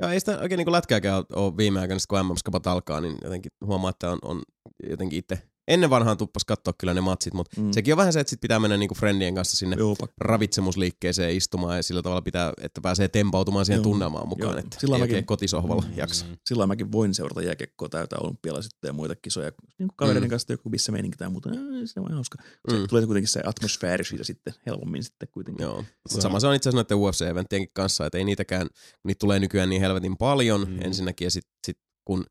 [0.00, 3.90] Joo, ei sitä oikein niin lätkääkään ole- viime aikoina, kun MM-skapat alkaa, niin jotenkin huomaa,
[3.90, 4.42] että on, on
[4.90, 7.72] jotenkin itse ennen vanhaan tuppas katsoa kyllä ne matsit, mutta Mm.
[7.72, 11.76] sekin on vähän se, että sit pitää mennä niinku friendien kanssa sinne Joo, ravitsemusliikkeeseen istumaan
[11.76, 13.82] ja sillä tavalla pitää, että pääsee tempautumaan siihen Joo.
[13.82, 14.58] tunnelmaan mukaan, Joo.
[14.58, 15.96] että Silloin ei mäkin- kotisohvalla Mm.
[15.96, 16.26] jaksa.
[16.46, 19.50] Silloin mäkin voin seurata jääkiekkoa täytä olympialaiset ja muita kisoja.
[19.78, 20.30] Niin kuin kavereiden Mm.
[20.30, 21.48] kanssa joku missä meininki tai muuta.
[21.48, 22.38] Ää, Se on ihan hauska.
[22.70, 22.88] Se Mm.
[22.88, 25.64] tulee kuitenkin se atmosfääri siitä sitten helpommin sitten kuitenkin.
[25.64, 28.66] Joo, mutta on- sama se on itse asiassa noiden UFC-eventtienkin kanssa, että ei niitäkään,
[29.04, 30.72] niitä tulee nykyään niin helvetin paljon Mm.
[30.74, 30.82] mm.
[30.82, 32.24] ensinnäkin ja sit, sit kun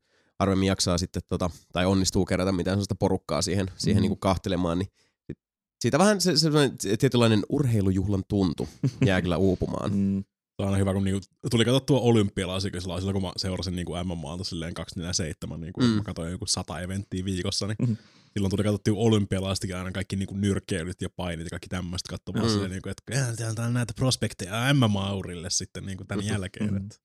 [0.44, 4.00] harvemmin jaksaa sitten tota, tai onnistuu kerätä mitään sellaista porukkaa siihen, siihen Mm.
[4.00, 4.02] mm.
[4.02, 4.88] niinku kahtelemaan, niin
[5.26, 5.38] sit,
[5.80, 8.68] siitä vähän se, se tietynlainen urheilujuhlan tuntu
[9.06, 9.90] jää kyllä uupumaan.
[9.98, 10.24] Mm.
[10.56, 13.92] Se on aina hyvä, kun niinku, tuli katsottua olympialaisia silloin, silloin, kun mä seurasin niinku
[14.04, 15.86] MMAta silleen 247, niinku, mm.
[15.86, 15.92] Mm.
[15.92, 17.92] mä katsoin joku sata eventtiä viikossa, niin Mhm.
[18.32, 22.48] silloin tuli katsottua olympialaistakin aina kaikki niinku nyrkkeilyt ja painit ja kaikki tämmöistä katsomaan Mm.
[22.48, 22.52] mm.
[22.52, 26.70] silleen, niinku, että "Jaa, täällä on näitä prospekteja MMA-urille sitten niinku tämän jälkeen.
[26.70, 26.76] Mm.
[26.78, 26.84] Mm.
[26.84, 26.96] Että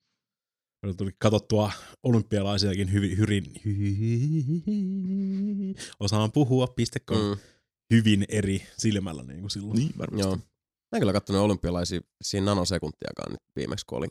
[0.81, 1.71] Meillä tuli katsottua
[2.03, 3.43] olympialaisiakin hyvin, hyvin,
[5.99, 7.23] osaan puhua.com mm.
[7.29, 7.37] Mm.
[7.93, 9.79] hyvin eri silmällä niin kuin silloin.
[9.79, 10.27] Niin, varmasti.
[10.27, 10.35] Joo.
[10.35, 14.07] Mä en kyllä kattonut olympialaisia siinä nanosekuntiakaan nyt viimeksi, kun oli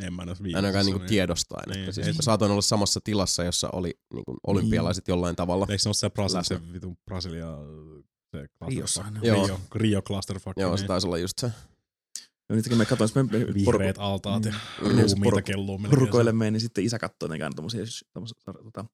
[0.00, 1.08] En mä näe ainakaan niinku niin.
[1.08, 1.68] tiedostaen.
[1.68, 5.66] Niin, Että siis ei- saatoin olla samassa tilassa, jossa oli niinku olympialaiset jollain tavalla.
[5.70, 6.56] Eikö se ole se, Brasil, Läsnä.
[6.58, 7.46] se vitun Brasilia,
[8.84, 9.00] se.
[9.22, 9.46] Joo.
[9.46, 10.58] Rio, Rio clusterfuck.
[10.58, 10.88] Joo, se niin.
[10.88, 11.50] taisi olla just se.
[12.48, 14.88] Ja niitäkin me katsoin, me, me Vihreät altaat ja Mm.
[14.88, 15.98] ruumiita poruk- kelluu melkein.
[16.00, 18.84] porukoilemme, niin sitten isä jotenkin aina tommosia, tommosia tota,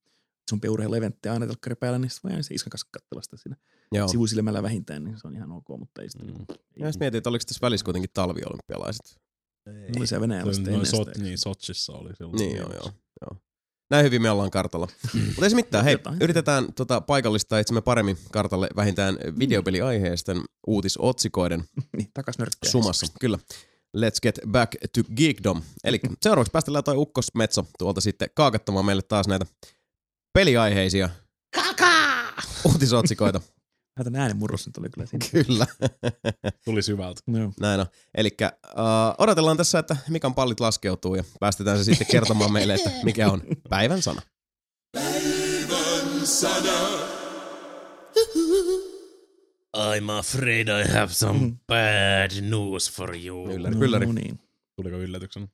[0.49, 3.57] isompia urheilueventtejä aina telkkari päällä, niin sitten voi aina se iskan kanssa katsella sitä siinä
[3.93, 4.09] Joo.
[4.09, 6.31] sivusilmällä vähintään, niin se on ihan ok, mutta ei sitten.
[6.31, 6.47] Mm.
[6.79, 9.21] Ja sitten mietin, että oliko tässä välissä kuitenkin talviolympialaiset.
[9.97, 11.23] Oli se Venäjällä sitten noin ennen sot, sitä.
[11.25, 12.37] niin, Sotsissa oli silloin.
[12.39, 13.41] Niin joo, joo, joo.
[13.93, 14.89] Näin hyvin me ollaan kartalla.
[15.27, 15.85] Mutta ei se mitään.
[15.85, 16.17] Hei, Jotain.
[16.21, 21.65] yritetään tota, paikallistaa itsemme paremmin kartalle vähintään videopeliaiheisten uutisotsikoiden
[21.97, 22.71] Niin, takas nörttiä.
[22.71, 23.07] sumassa.
[23.21, 23.39] Kyllä.
[23.97, 25.63] Let's get back to geekdom.
[25.85, 29.47] Eli seuraavaksi päästellään toi ukkosmetso tuolta sitten kaakattamaan meille taas näitä
[30.35, 31.09] peliaiheisia
[32.65, 33.41] uutisotsikoita.
[33.99, 35.27] Vähän äänen murros nyt oli kyllä siinä.
[35.45, 35.67] Kyllä.
[36.65, 37.21] Tuli syvältä.
[37.27, 37.53] Joo.
[37.61, 37.87] Näin on.
[38.15, 42.91] Eli uh, odotellaan tässä, että Mikan pallit laskeutuu ja päästetään se sitten kertomaan meille, että
[43.03, 44.23] mikä on päivän sana.
[49.77, 53.51] I'm afraid I have some bad news for you.
[53.51, 54.07] Ylläri, ylläri.
[54.07, 54.41] No niin.
[54.77, 55.49] Tuliko yllätyksen?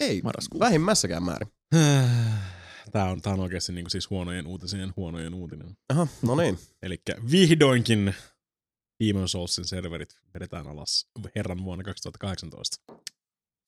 [0.00, 0.60] Ei, Marraskuu.
[0.60, 1.48] vähimmässäkään määrin.
[2.92, 5.76] Tää on, tää on oikeasti niinku siis huonojen uutisien huonojen uutinen.
[5.88, 6.58] Aha, no niin.
[6.82, 8.14] Eli vihdoinkin
[9.04, 12.76] Demon Soulsin serverit vedetään alas herran vuonna 2018.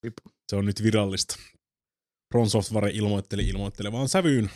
[0.05, 0.14] Rip.
[0.48, 1.36] Se on nyt virallista.
[2.34, 4.51] From Software ilmoitteli ilmoittelevaan sävyyn,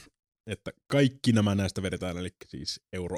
[0.50, 3.16] että kaikki nämä näistä vedetään, eli siis euro,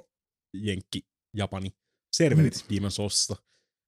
[0.54, 1.06] jenkki,
[1.36, 1.72] japani
[2.12, 2.74] serverit mm.
[2.74, 3.36] Demon Soulsista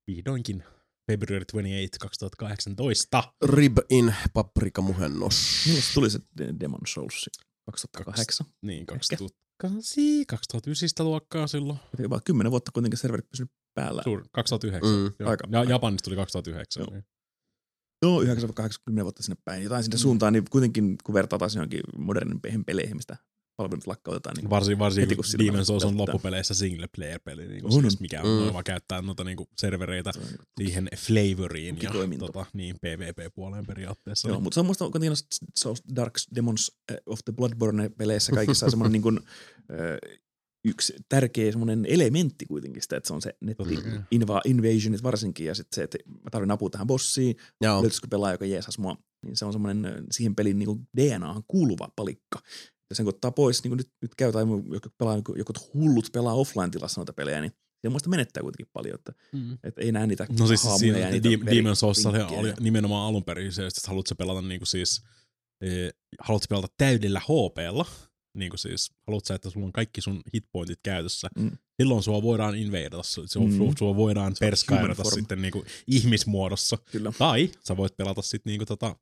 [0.07, 0.65] vihdoinkin
[1.09, 3.23] February 28, 2018.
[3.45, 5.63] Rib in paprika muhennos.
[5.67, 7.31] Milloin se tuli se De- Demon Souls?
[7.73, 8.47] 2008.
[8.63, 8.95] Niin, Ehkä.
[8.95, 11.79] 2008, 2009 luokkaa silloin.
[11.99, 14.03] Jopa kymmenen vuotta kuitenkin serverit pysynyt päällä.
[14.03, 14.91] Suur, 2009.
[14.91, 15.13] Mm.
[15.19, 15.31] Joo.
[15.31, 16.81] Aika- ja Japanista tuli 2009.
[16.81, 16.91] Joo.
[16.93, 17.05] Niin.
[18.03, 19.63] Joo, 9-80 vuotta sinne päin.
[19.63, 23.17] Jotain sinne suuntaan, niin kuitenkin kun vertaa taas johonkin modernimpiin peleihin, mistä
[23.59, 24.37] palvelut lakkautetaan.
[24.37, 27.81] Niin Varsin, varsin Heti, kun Demon's Souls on loppupeleissä single player peli, niin kuin on.
[27.81, 28.53] siis mikä on, mm.
[28.53, 30.27] vaan käyttää noita niin kuin servereitä se on
[30.61, 34.29] siihen flavoriin ja tota, niin PvP-puoleen periaatteessa.
[34.29, 34.43] Joo, niin.
[34.43, 35.13] mutta se on musta kuitenkin
[35.59, 39.21] Souls Dark Demons eh, of the Bloodborne-peleissä kaikissa on semmoinen niin kuin,
[39.71, 40.19] äh,
[40.65, 43.77] yksi tärkeä semmoinen elementti kuitenkin sitä, että se on se netti
[44.15, 48.47] inva- invasionit varsinkin ja sitten se, että mä tarvin apua tähän bossiin, löytyisikö pelaaja, joka
[48.47, 52.41] jeesas mua, niin se on semmoinen ö, siihen pelin niin DNAhan kuuluva palikka.
[52.91, 55.53] Ja sen kun ottaa pois, niin kuin nyt, nyt käy tai joku, pelaa, joku, joku
[55.75, 57.53] hullut pelaa offline-tilassa noita pelejä, niin
[57.83, 59.59] se muista menettää kuitenkin paljon, että, Mm.
[59.65, 63.09] että ei näe niitä No siis haamuja siinä ja niitä Di- Demon's Souls oli, nimenomaan
[63.09, 65.03] alun perin se, että haluatko pelata niinku siis,
[65.65, 65.69] e,
[66.21, 67.87] haluatko pelata täydellä HPlla,
[68.39, 71.51] niinku siis, haluatko että sulla on kaikki sun hitpointit käytössä, Mm.
[71.83, 73.75] silloin sua voidaan inveidata, sua, Mm.
[73.79, 76.79] sua voidaan Se on perskairata sitten niinku ihmismuodossa.
[76.93, 77.13] Kyllä.
[77.19, 78.97] Tai sä voit pelata sitten niinku tota,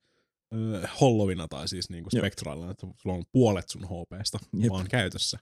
[0.54, 2.20] ö, Hollowina tai siis niinku Joo.
[2.20, 4.70] Spectralina, että sulla on puolet sun HPsta Jep.
[4.72, 5.38] vaan käytössä.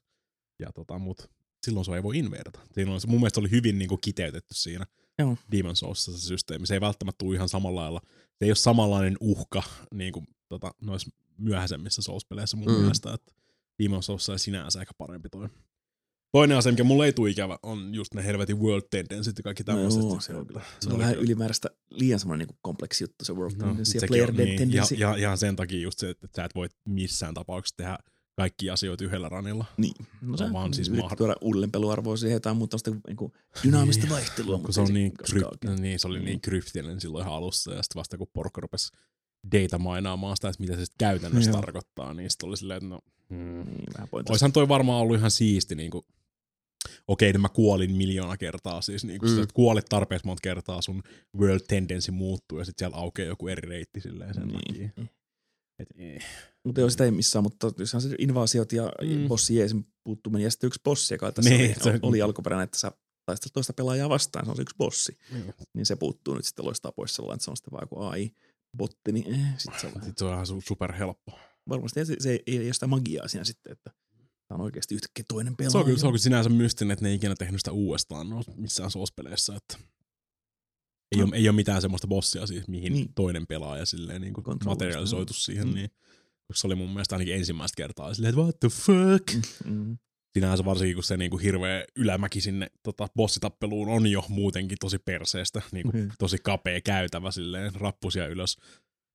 [0.58, 1.30] Ja tota, mut
[1.66, 2.60] silloin sua ei voi inveidata.
[2.72, 4.86] Siinä on, se mun mielestä oli hyvin niinku kiteytetty siinä
[5.18, 5.36] Joo.
[5.54, 6.66] Demon's Soulsissa se systeemi.
[6.66, 8.00] Se ei välttämättä tule ihan samalla lailla.
[8.08, 9.62] Se ei ole samanlainen uhka
[9.94, 12.74] niin kuin tota, noissa myöhäisemmissä Souls-peleissä mun Mm.
[12.80, 13.32] mielestä, että
[13.82, 15.48] Demon's Souls on sinänsä ehkä parempi toi.
[16.34, 19.64] Toinen asia, mikä mulle ei tule ikävä, on just ne helvetin world tendensit ja kaikki
[19.64, 20.00] tämmöiset.
[20.02, 20.60] No joo, se on kyllä.
[20.80, 24.06] Se on vähän kyllä- ylimääräistä, liian semmoinen niin kompleksi juttu se World No, Tendency ja
[24.08, 24.94] Player on niin, Tendency.
[24.94, 27.98] ja, ja, ihan sen takia just se, että sä et voi missään tapauksessa tehdä
[28.36, 29.64] kaikki asioita yhdellä ranilla.
[29.76, 29.94] Niin.
[30.20, 31.16] No Se on vaan siis mahdoton.
[31.16, 32.76] tuoda uudelleen peluarvoa siihen jotain muuta
[33.08, 33.32] niin
[33.64, 34.58] dynaamista vaihtelua.
[34.58, 35.82] kun se on niin, koskaan kryp, oikein.
[35.82, 36.24] niin, se oli Mm.
[36.24, 38.92] niin kryptinen silloin ihan alussa, ja sitten vasta kun porukka rupesi
[39.52, 41.60] data mainaamaan sitä, että mitä se käytännössä Joo.
[41.60, 43.64] tarkoittaa, niin sitten oli silleen, että no, mm.
[43.64, 43.84] Niin.
[44.28, 46.04] Oishan toi varmaan ollut ihan siisti, niin kuin,
[47.08, 49.32] okei, okay, mä kuolin miljoona kertaa, siis niin kuin Mm.
[49.34, 51.02] sitä, että kuolit tarpeeksi monta kertaa, sun
[51.38, 54.90] world tendency muuttuu, ja sitten siellä aukeaa joku eri reitti silleen sen Niin.
[54.90, 55.06] takia.
[55.78, 56.24] Et, eh.
[56.64, 59.08] Mutta joo, sitä ei missään, mutta jossain se invasiot ja Mm.
[59.08, 59.28] mm.
[59.28, 62.78] bossi jeesin puuttuminen ja sitten yksi bossi, joka tässä Niin, oli, se- oli alkuperäinen, että
[62.78, 62.92] sä
[63.26, 65.18] taistelet toista pelaajaa vastaan, se on se yksi bossi.
[65.32, 65.52] Joo.
[65.74, 69.12] Niin se puuttuu nyt sitten loistaa pois sellainen, että se on sitten vaan joku AI-botti,
[69.12, 71.38] niin eh, sitten se on Sit se on ihan su- superhelppo.
[71.68, 73.90] varmasti se, se ei ole sitä magiaa siinä sitten, että
[74.54, 75.70] tämä on oikeasti yhtäkkiä toinen pelaaja.
[75.70, 78.30] Se on, kyllä, se on kyllä sinänsä mystinen, että ne ei ikinä tehnyt sitä uudestaan
[78.30, 79.78] no, missään soospeleissä, että
[81.12, 81.24] ei, No.
[81.26, 83.14] ole, ei ole mitään semmoista bossia siis, mihin Niin.
[83.14, 85.74] toinen pelaaja silleen niin kuin materialisoitu siihen, Mm.
[85.74, 85.90] niin
[86.54, 89.48] se oli mun mielestä ainakin ensimmäistä kertaa silleen, että what the fuck?
[89.64, 89.98] Mm.
[90.34, 94.98] Sinänsä varsinkin, kun se niin kuin hirveä ylämäki sinne tota, bossitappeluun on jo muutenkin tosi
[94.98, 96.10] perseestä, niin kuin Mm.
[96.18, 98.56] tosi kapea käytävä silleen, rappusia ylös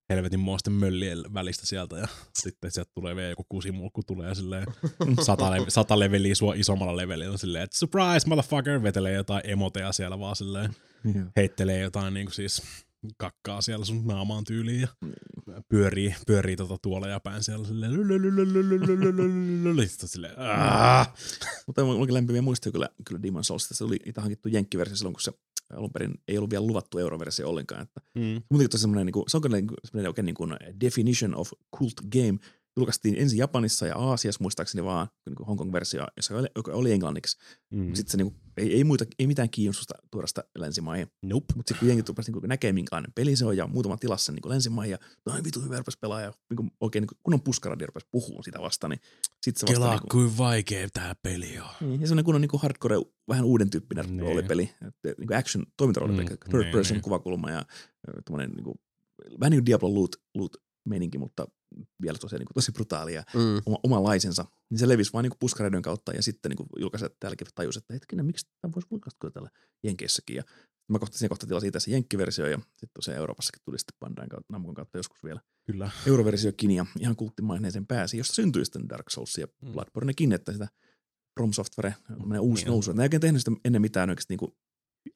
[0.10, 2.08] helvetin muosten möllien välistä sieltä ja
[2.44, 4.66] sitten sieltä tulee vielä joku kusimulkku tulee silleen
[5.26, 10.20] sata, leve, sata leveliä sua isommalla levelillä silleen, että surprise motherfucker, vetelee jotain emoteja siellä
[10.20, 10.76] vaan silleen,
[11.16, 11.28] yeah.
[11.36, 12.62] heittelee jotain niinku siis
[13.18, 14.88] kakkaa siellä sun naamaan tyyliin ja
[15.70, 17.92] pyörii, pyörii tota tuoleja päin siellä silleen
[20.08, 20.36] silleen
[21.68, 21.82] Mutta
[22.14, 25.32] lämpimiä muistoja kyllä, kyllä Demon's Se oli itse hankittu jenkkiversio silloin, kun se
[25.74, 27.82] alun perin ei ollut vielä luvattu euroversio ollenkaan.
[27.82, 28.42] Että Mm.
[28.50, 31.36] Muutenkin tosi semmoinen, niin kuin, se on kyllä niin kuin, semmoinen oikein niin kuin definition
[31.36, 32.40] of cult game.
[32.80, 37.38] Julkaistiin ensin Japanissa ja Aasiassa muistaakseni vaan niin Hongkong-versio, jossa oli, joka oli englanniksi.
[37.74, 37.94] Mm.
[37.96, 41.08] Sitten se niin kuin, ei, ei, muita, ei mitään kiinnostusta tuoda sitä länsimaihin.
[41.24, 41.54] Nope.
[41.56, 44.50] Mutta sitten kun jengi rupesi niin näkee, minkälainen peli se on ja muutama tilassa niin
[44.50, 47.88] länsimaihin ja noin vitu hyvä rupesi pelaa ja niin kuin, oikein niin kuin, kunnon puskaradio
[47.88, 49.02] rupesi puhumaan sitä vastaan, niin
[49.44, 51.90] sitten se vasta Kelaa, niin kuin, kuin vaikea tää peli on.
[51.90, 52.96] niin, ja semmoinen kunnon niin kuin hardcore,
[53.28, 54.20] vähän uuden tyyppinen Niin.
[54.20, 57.04] roolipeli, että, niin kuin action toimintaroolipeli, Mm, mm, third niin, person niin.
[57.04, 57.66] kuvakulma ja
[58.26, 58.76] tuommoinen niin kuin,
[59.40, 60.52] vähän niin kuin Diablo loot, loot
[60.86, 61.48] meininki, mutta
[62.02, 63.62] vielä tosiaan niin kuin, tosi brutaalia Mm.
[63.66, 64.46] oma, omanlaisensa.
[64.70, 68.26] Niin se levisi vaan niin puskaradion kautta ja sitten niin julkaiset täälläkin tajus, että hetkinen,
[68.26, 69.50] miksi tämä voisi julkaista täällä
[69.84, 70.36] Jenkeissäkin.
[70.36, 70.44] Ja
[70.90, 74.30] mä kohta, siinä kohta tilasin siitä se Jenkkiversio ja sitten tosiaan Euroopassakin tuli sitten Bandain
[74.30, 75.92] kautta, Namcon kautta joskus vielä Kyllä.
[76.08, 79.72] euroversiokin ja ihan kulttimaineeseen pääsi, josta syntyi sitten Dark Souls ja Mm.
[79.72, 80.68] Bloodbornekin, että sitä
[81.40, 82.72] From Software, tämmöinen uusi Niin.
[82.72, 82.92] nousu.
[82.92, 84.52] Ei oikein tehnyt sitä ennen mitään oikeasti niin kuin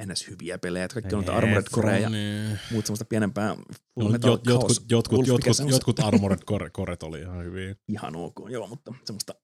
[0.05, 0.27] ns.
[0.29, 2.59] hyviä pelejä, että kaikki on Armored Core ja niin.
[2.71, 3.55] muut semmoista pienempää
[3.95, 7.75] No, Metal jot, jotkut, Chaos jotkut, jotkut, jotkut Armored Core, Coret oli ihan hyviä.
[7.93, 9.35] ihan ok, joo, mutta semmoista,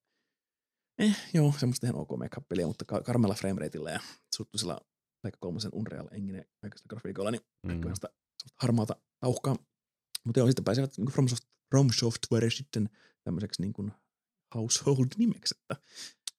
[0.99, 3.99] eh, joo, semmoista ihan ok make mutta ka- karmella framerateilla ja
[4.35, 4.77] suttuisella
[5.21, 7.71] Pleikka kolmosen Unreal Engine aikaisella grafiikoilla, niin Mm.
[7.73, 7.79] mm.
[7.79, 8.09] semmoista
[8.61, 9.55] harmaata tauhkaa.
[10.25, 12.89] Mutta joo, sitten pääsevät niin From, Soft, From Software sitten
[13.23, 13.91] tämmöiseksi niin kuin
[14.55, 15.75] household nimeksi, että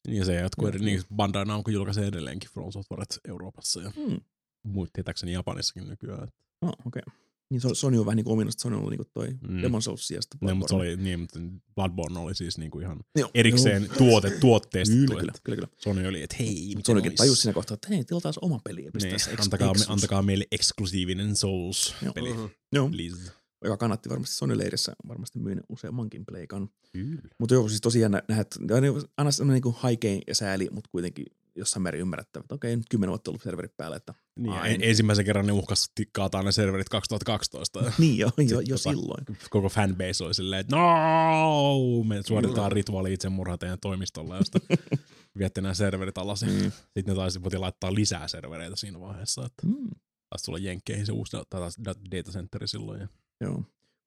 [0.09, 4.21] Ja se jatkuu, eri, niin Bandai Namco julkaisee edelleenkin From Softwaret Euroopassa ja mm,
[4.63, 6.29] muut tietääkseni Japanissakin nykyään.
[6.63, 7.03] no, okei.
[7.07, 7.21] Okay.
[7.51, 9.63] Niin so- Sony on vähän niin kuin ominnosta, Sony on ollut niin kuin toi Mm.
[9.63, 10.11] Demon's Souls
[10.41, 11.39] Ne, mutta oli, niin, mutta
[11.75, 13.95] Bloodborne oli siis niinku ihan Joo, erikseen joo.
[13.99, 15.07] tuote, tuotteistettu.
[15.07, 15.69] Kyllä, kyllä, että kyllä, kyllä.
[15.77, 18.93] Sony oli, että hei, mitä Sonykin tajus siinä kohtaa, että hei, tilataan oma peli ja
[18.93, 22.51] pistää Niin, antakaa, me, antakaa meille eksklusiivinen Souls-peli.
[22.73, 23.33] Joo, Please.
[23.65, 26.69] Joka kannatti varmasti Sony-leirissä, varmasti myin useammankin pleikan.
[26.93, 27.23] Kyllä.
[27.39, 30.69] Mutta joo, siis tosiaan nä- nähdä, että ne on aina semmoinen niin haikein ja sääli,
[30.73, 31.27] mutta kuitenkin
[31.57, 34.67] jossain määrin ymmärrettävä, että okei, nyt kymmenen vuotta ollut serverit päällä, että Niin, Aina.
[34.67, 37.93] en- ensimmäisen kerran ne uhkas kaataa ne serverit 2012.
[37.99, 39.25] niin jo, jo, jo Tota, silloin.
[39.51, 44.61] Koko fanbase oli silleen, että no, me suoritetaan rituaali itsemurha teidän toimistolla, josta
[45.39, 46.43] viette nämä serverit alas.
[46.43, 46.49] Mm.
[46.73, 49.89] Sitten ne taisi laittaa lisää servereitä siinä vaiheessa, että Mm.
[50.31, 53.01] taisi tulla jenkkeihin se uusi tai taas da- datacenteri silloin.
[53.01, 53.09] Ja
[53.41, 53.65] Joo.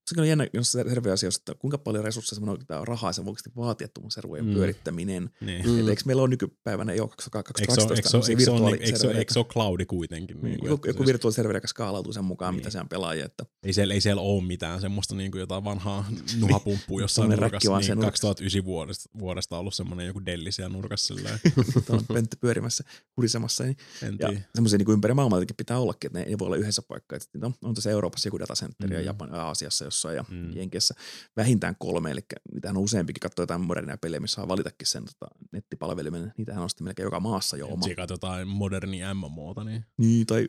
[0.08, 3.52] Se on jännä, jos serveriasioissa, että kuinka paljon resursseja semmoinen on rahaa se voi oikeasti
[3.56, 4.50] vaatia tuon servojen Mm.
[4.52, 4.56] mm.
[4.56, 5.30] pyörittäminen.
[5.42, 5.66] niin.
[5.66, 5.72] Mm.
[5.72, 5.88] Mm.
[5.90, 9.20] Eikö meillä ole nykypäivänä jo 2012 Eikö se ole, se se se virtuaaliservereitä?
[9.20, 10.36] eikö se ole cloudi kuitenkin?
[10.38, 12.60] Niin, Niin kuin, joku, joku siis- virtuaaliserveri, joka skaalautuu sen mukaan, Niin.
[12.60, 13.26] mitä se on pelaajia.
[13.26, 16.06] Että ei siellä, ei siellä ole mitään semmoista niin kuin jotain vanhaa
[16.40, 17.72] nuhapumppua jossain nurkassa.
[17.76, 18.28] Niin siellä nurkassa.
[18.28, 21.14] 2009 vuodesta, vuodesta ollut semmoinen joku delli siellä nurkassa.
[21.90, 22.84] On pönttö pyörimässä,
[23.18, 23.64] hurisemassa.
[23.64, 23.78] Niin,
[24.20, 27.16] ja semmoisia niin ympäri maailmaa pitää ollakin, että ne ei voi olla yhdessä paikkaa.
[27.18, 28.94] Että no, on tässä Euroopassa joku datacenter Mm.
[28.96, 30.56] ja Japan, Aasiassa jossain ja Mm.
[30.56, 30.94] Jenkeissä
[31.38, 32.20] vähintään kolme, eli
[32.54, 33.20] niitähän on useampikin.
[33.20, 36.34] Katsoo jotain modernia pelejä, missä saa valitakin sen tota, nettipalvelimen.
[36.38, 37.86] Niitähän on sitten melkein joka maassa jo oma.
[37.86, 40.48] Tsikat jotain modernia MMOta, niin Niin, tai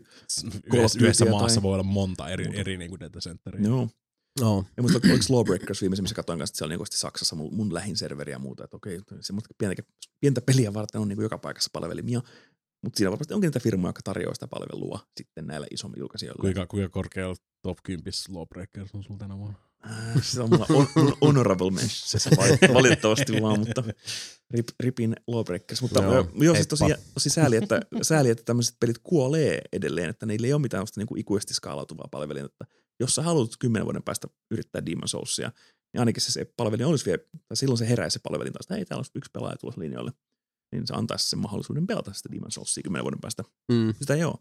[0.74, 2.60] yhdessä, yhdessä tai- maassa voi olla monta eri, Muuta.
[2.60, 3.66] eri niin kuin datacenteria.
[3.68, 3.88] joo.
[4.40, 4.64] No.
[4.76, 7.74] Ja muista, oliko Lawbreakers viimeisin, missä katsoin kanssa, että se oli niin Saksassa mun, mun
[7.74, 8.64] lähin serveri ja muuta.
[8.64, 9.82] Että okei, semmoista pientä,
[10.20, 12.20] pientä peliä varten on niin joka paikassa palvelimia.
[12.84, 16.40] Mutta siinä varmasti onkin niitä firmoja, jotka tarjoaa sitä palvelua sitten näille isommille julkaisijoille.
[16.40, 19.58] Kuinka, kuinka korkealla top 10 Lawbreakers on sulla tänä vuonna?
[19.90, 23.84] Äh, Se on mulla on, on, honorable mention, se val- valitettavasti vaan, mutta
[24.50, 25.82] rip, ripin Lawbreakers.
[25.82, 26.96] Mutta Joo, joo, joo siis heippa.
[26.96, 30.86] tosi, tosi sääli, että, sääli, että tämmöiset pelit kuolee edelleen, että niillä ei ole mitään
[30.96, 32.46] niin kuin ikuisesti skaalautuvaa palvelinta.
[32.46, 35.52] Että jos sä haluat kymmenen vuoden päästä yrittää Demon's Soulsia,
[35.92, 38.74] niin ainakin se, se palvelin olisi vielä, tai silloin se heräisi se palvelin taas, että
[38.74, 40.12] hei, täällä on yksi pelaaja tulossa linjoille.
[40.74, 43.42] Niin se antaisi sen mahdollisuuden pelata sitä Demon's Soulsia kymmenen vuoden päästä.
[43.72, 43.94] Mm.
[44.00, 44.34] Sitä ei ole.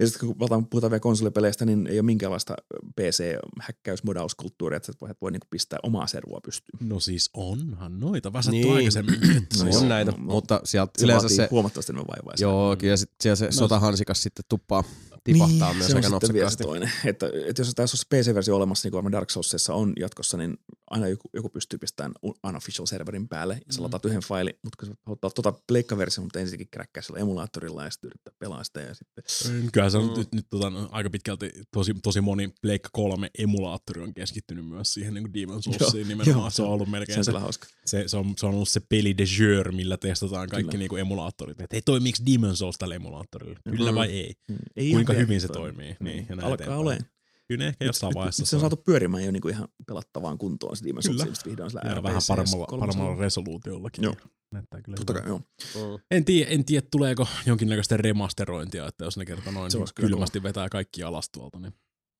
[0.00, 2.56] Ja sitten kun puhutaan, puhutaan vielä konsolipeleistä, niin ei ole minkäänlaista
[3.00, 6.88] PC-häkkäysmodauskulttuuria, että sä voi, voi niinku pistää omaa servua pystyyn.
[6.88, 8.64] No siis onhan noita väsätty Niin.
[8.66, 8.76] niin.
[8.76, 9.14] aikaisemmin.
[9.14, 10.24] Että No No siis, on joo, näitä, no, no.
[10.24, 12.34] mutta sieltä Se yleensä se, huomattavasti enemmän vaivaa.
[12.40, 14.84] joo, ja sitten siellä se sotahansikas sitten tuppaa,
[15.24, 16.92] tipahtaa niin, myös se on aika sitten vielä se toinen.
[17.04, 20.58] Että, että jos tässä olisi PC-versio olemassa, niin kuin Dark Soulsissa on jatkossa, niin
[20.90, 23.82] aina joku, joku pystyy pistämään un- unofficial serverin päälle ja sä Mm.
[23.82, 27.90] lataat yhden failin, mutta kun sä ottaa tuota pleikkaversio, mutta ensinnäkin kräkkää sillä emulaattorilla ja
[27.90, 29.24] sitten yrittää pelaa sitä ja sitten
[29.72, 30.18] Kyllä se on Mm.
[30.18, 34.94] nyt, nyt tota, no, aika pitkälti tosi, tosi moni Pleikka 3 emulaattori on keskittynyt myös
[34.94, 36.40] siihen niin Demon Soulsiin nimenomaan.
[36.40, 37.66] joo, se on ollut se melkein on se, kyllä hauska.
[37.86, 40.78] se, se, on, se on ollut se peli de jure, millä testataan kaikki Kyllä.
[40.78, 41.60] niinku emulaattorit.
[41.60, 43.58] Että hei, toimiiko Demon Souls tällä emulaattorilla?
[43.76, 43.94] Kyllä Mm.
[43.96, 44.34] vai ei?
[44.48, 44.56] Mm.
[44.76, 45.72] Ei Kuinka hyvin se toimi.
[45.76, 45.96] toimii?
[46.00, 47.10] Niin, ja näin Alkaa olemaan.
[47.48, 50.38] Kyllä ne ehkä jossain Nyt- vaiheessa nyt se on saatu pyörimään jo niinku ihan pelattavaan
[50.38, 51.34] kuntoon Demon's Souls, Kyllä.
[51.46, 54.04] vihdoin sillä ja vähän paremmalla, paremmalla resoluutiollakin.
[54.04, 54.14] Joo.
[54.52, 55.38] Näyttää kyllä Totta kai, joo.
[55.38, 56.02] Mm.
[56.10, 60.42] En tiedä, en tiedä, tuleeko jonkinnäköistä remasterointia, että jos ne kerta noin Se niin kylmästi
[60.42, 61.72] vetää kaikki alas tuolta, niin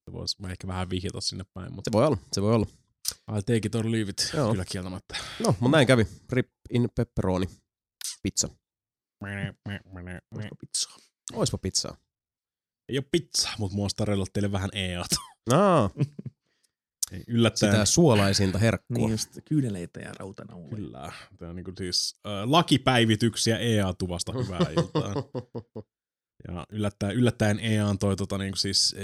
[0.04, 2.66] se voisi mä ehkä vähän vihjata sinne päin, mutta Se voi olla, se voi olla.
[3.30, 4.50] I'll take it or leave it, Joo.
[4.50, 5.16] kyllä kieltämättä.
[5.40, 6.06] No, mutta näin kävi.
[6.32, 7.46] Rip in pepperoni.
[8.22, 8.48] Pizza.
[9.22, 10.96] Olisiko pizzaa?
[11.32, 11.96] Oispa pizzaa.
[12.88, 15.06] Ei ole pizza, mutta mua tarjolla teille vähän EAT.
[15.52, 15.90] Aa,
[17.28, 17.72] Yllättäen.
[17.72, 18.96] sitä suolaisinta herkkua.
[18.98, 20.76] Niin just kyyneleitä ja rautanauluja.
[20.76, 21.12] Kyllä.
[21.38, 25.14] Tämä on niin kuin siis äh, lakipäivityksiä EA-tuvasta hyvää iltaa.
[26.48, 28.94] Ja yllättäen, yllättäen EAN toi tota niin kuin siis,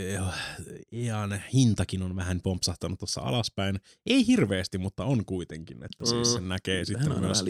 [0.93, 3.81] EAN hintakin on vähän pompsahtanut tuossa alaspäin.
[4.07, 6.33] Ei hirveästi, mutta on kuitenkin, että siis Mm.
[6.33, 7.45] sen näkee Vähän sitten myös.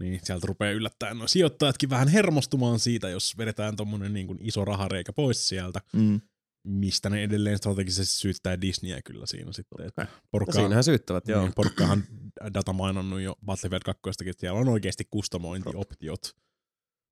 [0.00, 4.64] Niin, sieltä rupeaa yllättäen no, sijoittajatkin vähän hermostumaan siitä, jos vedetään tommonen niin kuin iso
[4.64, 6.20] rahareikä pois sieltä, Mm.
[6.64, 9.86] mistä ne edelleen strategisesti syyttää Disneyä kyllä siinä sitten.
[9.86, 11.42] Että No porukka, siinähän syyttävät, joo.
[11.42, 12.04] niin, porukkahan
[12.54, 14.00] datamainannut jo Battlefield 2,
[14.30, 16.36] että siellä on oikeasti kustomointioptiot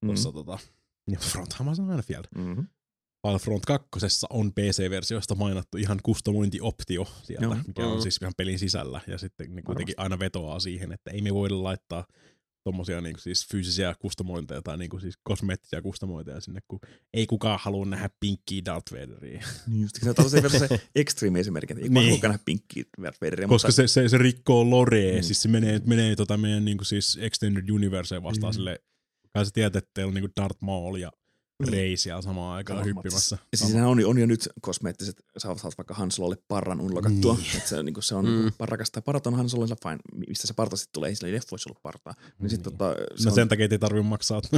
[0.02, 0.06] Mm.
[0.06, 0.59] tuossa tota,
[1.11, 2.24] ja Fronthan sanon Field.
[2.36, 2.66] Mm-hmm.
[3.23, 3.89] Battlefront 2
[4.31, 7.56] on PC-versiosta mainittu ihan kustomointioptio sieltä, Joo.
[7.66, 9.01] mikä on siis ihan pelin sisällä.
[9.06, 12.05] Ja sitten ne kuitenkin aina vetoaa siihen, että ei me voida laittaa
[12.64, 16.80] tommosia niinku siis fyysisiä kustomointeja tai niinku siis kosmeettisia kustomointeja sinne, kun
[17.14, 19.42] ei kukaan halua nähdä pinkkiä Darth Vaderia.
[19.66, 22.06] Niin just, se on se, se extreme esimerkki, että ei Niin.
[22.06, 22.20] niin.
[22.22, 25.22] nähdä pinkkiä Darth Vaderia, Koska mutta se, se, se rikkoo lorea, Mm.
[25.22, 28.54] siis se menee, menee tota meidän niinku siis Extended Universeen vastaan mm.
[28.54, 28.78] sille,
[29.32, 31.12] kai sä tiedät, että teillä on niinku Darth Maul ja
[31.62, 31.72] Niin.
[31.72, 32.86] Rey siellä samaan aikaan Samat.
[33.05, 33.39] hyppimässä.
[33.52, 37.35] Ja siis sehän on, on jo nyt kosmeettiset, sä saat vaikka Han Sololle parran unlokattua.
[37.35, 37.43] Niin.
[37.43, 37.56] Niin.
[37.56, 38.52] Että se, niin se on Mm.
[38.59, 39.02] parrakasta.
[39.02, 39.98] Parat on Han Sololle fine.
[40.28, 41.09] Mistä se parta sitten tulee?
[41.09, 42.14] Ei sillä ei leffoissa ollut partaa.
[42.39, 42.76] Niin, sit, Niin.
[42.78, 44.43] tota, se No on, sen takia ei tarvitse maksaa.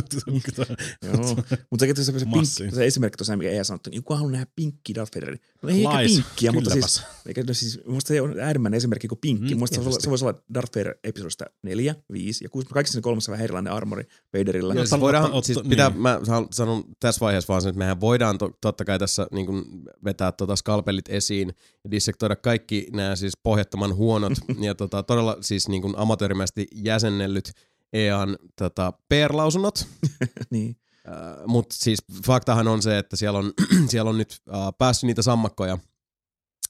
[1.02, 1.36] Joo.
[1.70, 4.46] Mutta se, se, se, pink, se esimerkki tosiaan, mikä ei sanottu, niin joku haluaa nähdä
[4.56, 5.40] pinkkiä Darth Vaderin.
[5.62, 6.12] No ei eikä Lies.
[6.12, 9.48] pinkkiä, mutta siis, eikä, no siis musta se on äärimmäinen esimerkki kuin pinkki.
[9.54, 12.48] Mm, Mm, musta se, voisi olla, se voisi olla Darth Vader episodista neljä, viisi ja
[12.50, 12.68] kuusi.
[12.68, 14.04] Kaikissa ne kolmessa vähän erilainen armori
[14.38, 14.72] Vaderilla.
[14.74, 15.70] Otta- siis voidaan, siis niin.
[15.70, 19.26] pitää, mä san- sanon tässä vaiheessa vaan sen, että mehän voidaan to, totta kai tässä
[19.32, 19.64] niin kuin
[20.04, 21.52] vetää tota skalpelit esiin
[21.84, 27.52] ja dissektoida kaikki nämä siis pohjattoman huonot ja tota, todella siis niin kuin amatöörimäisesti jäsennellyt
[27.92, 29.86] EAN tota, PR-lausunnot.
[30.50, 30.76] niin.
[31.08, 33.52] Uh, Mutta siis faktahan on se, että siellä on,
[33.90, 35.78] siellä on nyt uh, päässyt niitä sammakkoja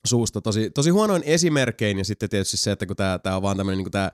[0.06, 3.84] suusta tosi, tosi huonoin esimerkkein ja sitten tietysti se, että kun tämä on vaan tämmöinen
[3.84, 4.10] niin tämä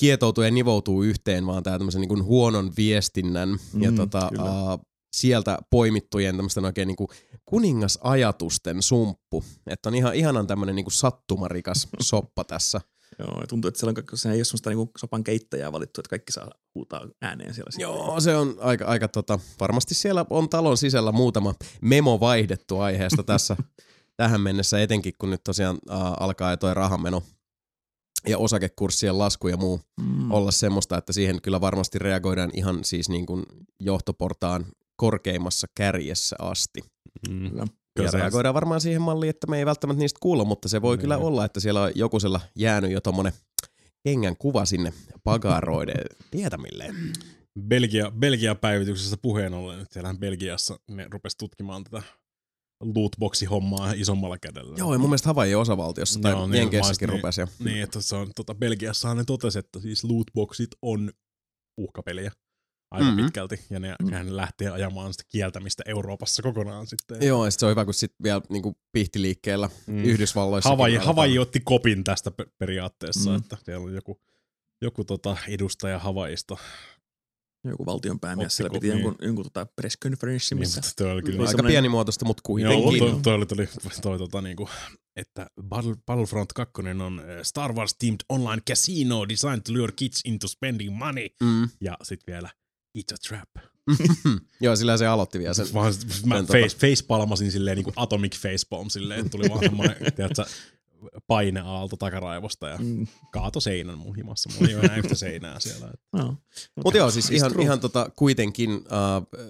[0.00, 5.58] kietoutuu ja nivoutuu yhteen, vaan tämä tämmöisen niin huonon viestinnän mm, ja tota, uh, sieltä
[5.70, 7.08] poimittujen tämmöisten oikein niin kuin
[7.44, 9.44] kuningasajatusten sumppu.
[9.66, 12.80] Että on ihan ihanan tämmöinen niin kuin sattumarikas soppa tässä.
[13.18, 16.10] Joo, ja tuntuu, että siellä on, se ei ole semmoista niinku sopan keittäjää valittu, että
[16.10, 17.70] kaikki saa huutaa ääneen siellä.
[17.78, 23.22] Joo, se on aika, aika tota, varmasti siellä on talon sisällä muutama memo vaihdettu aiheesta
[23.22, 23.56] tässä
[24.16, 27.22] tähän mennessä, etenkin kun nyt tosiaan äh, alkaa toi rahameno
[28.28, 30.30] ja osakekurssien lasku ja muu mm.
[30.30, 33.42] olla semmoista, että siihen kyllä varmasti reagoidaan ihan siis niin kuin
[33.80, 34.66] johtoportaan
[35.00, 36.80] korkeimmassa kärjessä asti.
[37.28, 37.50] Mm.
[37.96, 38.06] Kyllä.
[38.06, 41.00] Ja reagoidaan varmaan siihen malliin, että me ei välttämättä niistä kuulla, mutta se voi Niin.
[41.00, 43.32] kyllä olla, että siellä on jokusella jäänyt jo tommonen
[44.08, 44.92] kengän kuva sinne
[45.24, 46.94] pagaroiden tietämilleen.
[47.68, 52.02] Belgia, Belgia-päivityksessä puheen ollen, että siellähän Belgiassa ne rupesi tutkimaan tätä
[52.94, 54.74] lootboxi-hommaa isommalla kädellä.
[54.78, 57.40] Joo, ja mun mielestä Havaijin osavaltiossa tai Joo, niin, Jenkeissäkin mä- rupesi.
[57.64, 61.12] Niin, että se on, tota, Belgiassahan ne totesi, että siis lootboxit on
[61.80, 62.32] uhkapeliä
[62.90, 63.12] aika Mhm.
[63.14, 63.24] mm-hmm.
[63.26, 64.06] pitkälti, ja ne, Mm.
[64.06, 64.10] mm.
[64.12, 67.26] ne lähtee ajamaan sitä kieltämistä Euroopassa kokonaan sitten.
[67.26, 70.04] Joo, ja sit se on hyvä, kun sit vielä niinku pihtiliikkeellä Mm.
[70.04, 70.68] Yhdysvalloissa.
[70.70, 73.36] Havaji, Havaji otti kopin tästä pe- periaatteessa, Mm.
[73.36, 74.20] että siellä on joku,
[74.82, 76.56] joku tota edustaja Havaista.
[77.64, 79.04] Joku valtionpäämies Ottiko, siellä piti niin.
[79.04, 82.42] jonkun, jonkun tota press conference, Niin, missä mutta toi oli kyllä Niin Aika pienimuotoista, mutta
[82.60, 82.98] Joo, kuitenkin.
[82.98, 83.66] toi, toi, oli, toi,
[84.02, 84.68] toi, tota, niinku,
[85.16, 86.72] että Battle, Battlefront 2
[87.04, 91.28] on eh, Star Wars themed online casino designed to lure kids into spending money.
[91.42, 91.68] Mm.
[91.80, 92.50] Ja sitten vielä
[92.98, 93.48] It's a trap.
[94.60, 95.66] Joo, sillä se aloitti vielä sen.
[95.74, 95.94] Vaan
[96.26, 100.44] mä sen face, facepalmasin silleen niin kuin atomic facepalm silleen, että tuli vaan semmoinen, tiedätkö,
[101.26, 104.50] paineaalto takaraivosta ja Mm, kaato seinän mun himassa.
[104.54, 105.86] Mulla ei ole enää yhtä seinää siellä.
[105.94, 106.36] Että no.
[106.84, 107.64] Mutta joo, siis It's ihan, true.
[107.64, 109.40] ihan tota, kuitenkin uh,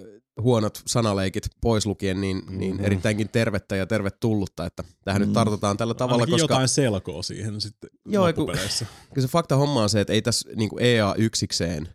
[0.42, 2.84] huonot sanaleikit pois lukien, niin, niin Mhm.
[2.84, 5.26] erittäinkin tervettä ja tervetullutta, että tähän Mm.
[5.26, 8.46] nyt tartutaan tällä tavalla, Ainakin koska jotain selkoa siihen sitten Joo, kun-
[9.14, 11.88] kyllä se fakta homma on se, että ei tässä niinku EA yksikseen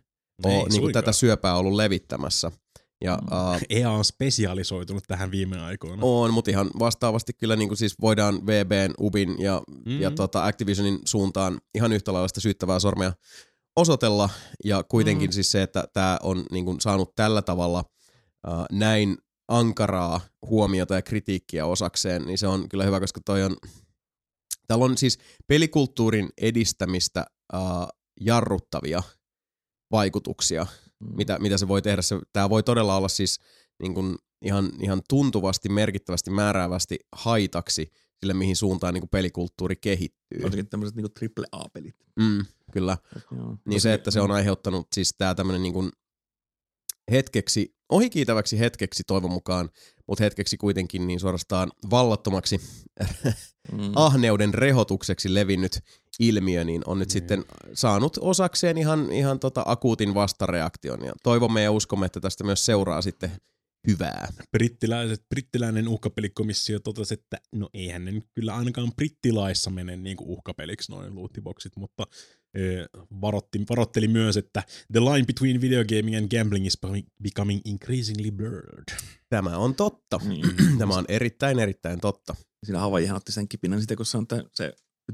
[0.44, 0.92] Ole niinku suinkaan.
[0.92, 2.50] tätä syöpää ollut levittämässä.
[3.04, 6.02] Ja uh, EA on spesialisoitunut tähän viime aikoina.
[6.02, 10.00] on, mutta ihan vastaavasti kyllä niinku siis voidaan VBn, Ubin ja, Mm.
[10.00, 13.12] ja tota Activisionin suuntaan ihan yhtä lailla sitä syyttävää sormea
[13.76, 14.30] osoitella.
[14.64, 15.32] Ja kuitenkin Mm.
[15.32, 17.84] siis se, että tämä on niinku saanut tällä tavalla
[18.48, 19.16] uh, näin
[19.48, 23.56] ankaraa huomiota ja kritiikkiä osakseen, niin se on kyllä hyvä, koska toi on,
[24.66, 27.88] täällä on siis pelikulttuurin edistämistä uh,
[28.20, 29.02] jarruttavia
[29.90, 30.66] vaikutuksia,
[31.00, 31.16] Mm.
[31.16, 32.02] mitä, mitä se voi tehdä.
[32.02, 33.40] Se, tämä voi todella olla siis
[33.82, 40.40] niin kuin ihan, ihan tuntuvasti, merkittävästi, määräävästi haitaksi sille, mihin suuntaan niin kuin pelikulttuuri kehittyy.
[40.42, 41.96] Jotenkin tämmöiset niinku triple A-pelit.
[42.20, 42.98] Mm, kyllä.
[43.16, 43.56] Et joo.
[43.68, 45.90] Niin se, että se on aiheuttanut siis tämä tämmöinen niin kuin
[47.10, 49.70] hetkeksi, ohikiitäväksi hetkeksi toivon mukaan,
[50.08, 52.60] mutta hetkeksi kuitenkin niin suorastaan vallattomaksi
[53.72, 53.92] Mm.
[54.06, 55.80] ahneuden rehotukseksi levinnyt
[56.20, 57.12] ilmiö, niin on nyt Niin.
[57.12, 61.04] sitten saanut osakseen ihan, ihan tota akuutin vastareaktion.
[61.04, 63.30] Ja toivomme ja uskomme, että tästä myös seuraa sitten
[63.86, 64.28] hyvää.
[64.52, 70.30] Brittiläiset, brittiläinen uhkapelikomissio totesi, että no eihän ne nyt kyllä ainakaan brittilaissa mene niin kuin
[70.30, 72.04] uhkapeliksi noin lootboxit, mutta
[73.20, 74.62] varotti, varotteli myös, että
[74.92, 76.78] the line between video gaming and gambling is
[77.22, 78.84] becoming increasingly blurred.
[79.28, 80.20] Tämä on totta.
[80.24, 80.46] Niin.
[80.78, 82.34] Tämä on erittäin, erittäin totta.
[82.64, 84.72] Siinä Havajihan otti sen kipinän sitten, kun se on että se,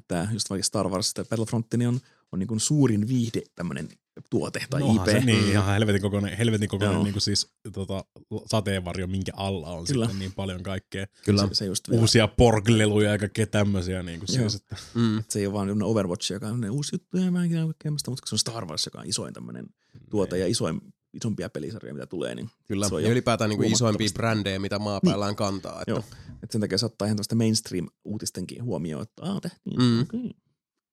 [0.09, 2.01] tämä just vaikka Star Wars tai Battlefront, niin on,
[2.33, 3.89] on niin kuin suurin viihde tämmöinen
[4.31, 5.15] tuote tai Nohan IP.
[5.19, 7.03] Se, niin, ihan helvetin kokoinen, helvetin kokoinen Joo.
[7.05, 8.05] niin kuin siis, tota,
[8.51, 10.05] sateenvarjo, minkä alla on Kyllä.
[10.07, 11.07] sitten niin paljon kaikkea.
[11.25, 11.43] Kyllä.
[11.49, 14.03] Se, se just vielä, Uusia porgleluja ja kaikkea tämmöisiä.
[14.03, 14.49] Niin kuin Joo.
[14.49, 15.25] siis, että, Mm.
[15.29, 17.65] se ei ole vaan semmoinen Overwatch, joka on ne uusi juttu ja mä en tiedä
[17.65, 19.67] kaikkea musta, mutta se on Star Wars, joka on isoin tämmöinen
[20.11, 20.81] tuote ja isoin,
[21.15, 22.89] isompia pelisarjoja, mitä tulee, niin Kyllä.
[22.89, 25.81] se on Ja ylipäätään niin kuin isoimpia brändejä, mitä maapäällään kantaa.
[25.81, 25.91] Että.
[25.91, 26.05] Joo.
[26.43, 29.77] Et sen takia se ottaa ihan tuosta mainstream-uutistenkin huomioon, että aah, tehtiin.
[29.79, 29.85] Mm.
[29.85, 30.01] Mm.
[30.01, 30.21] Okay.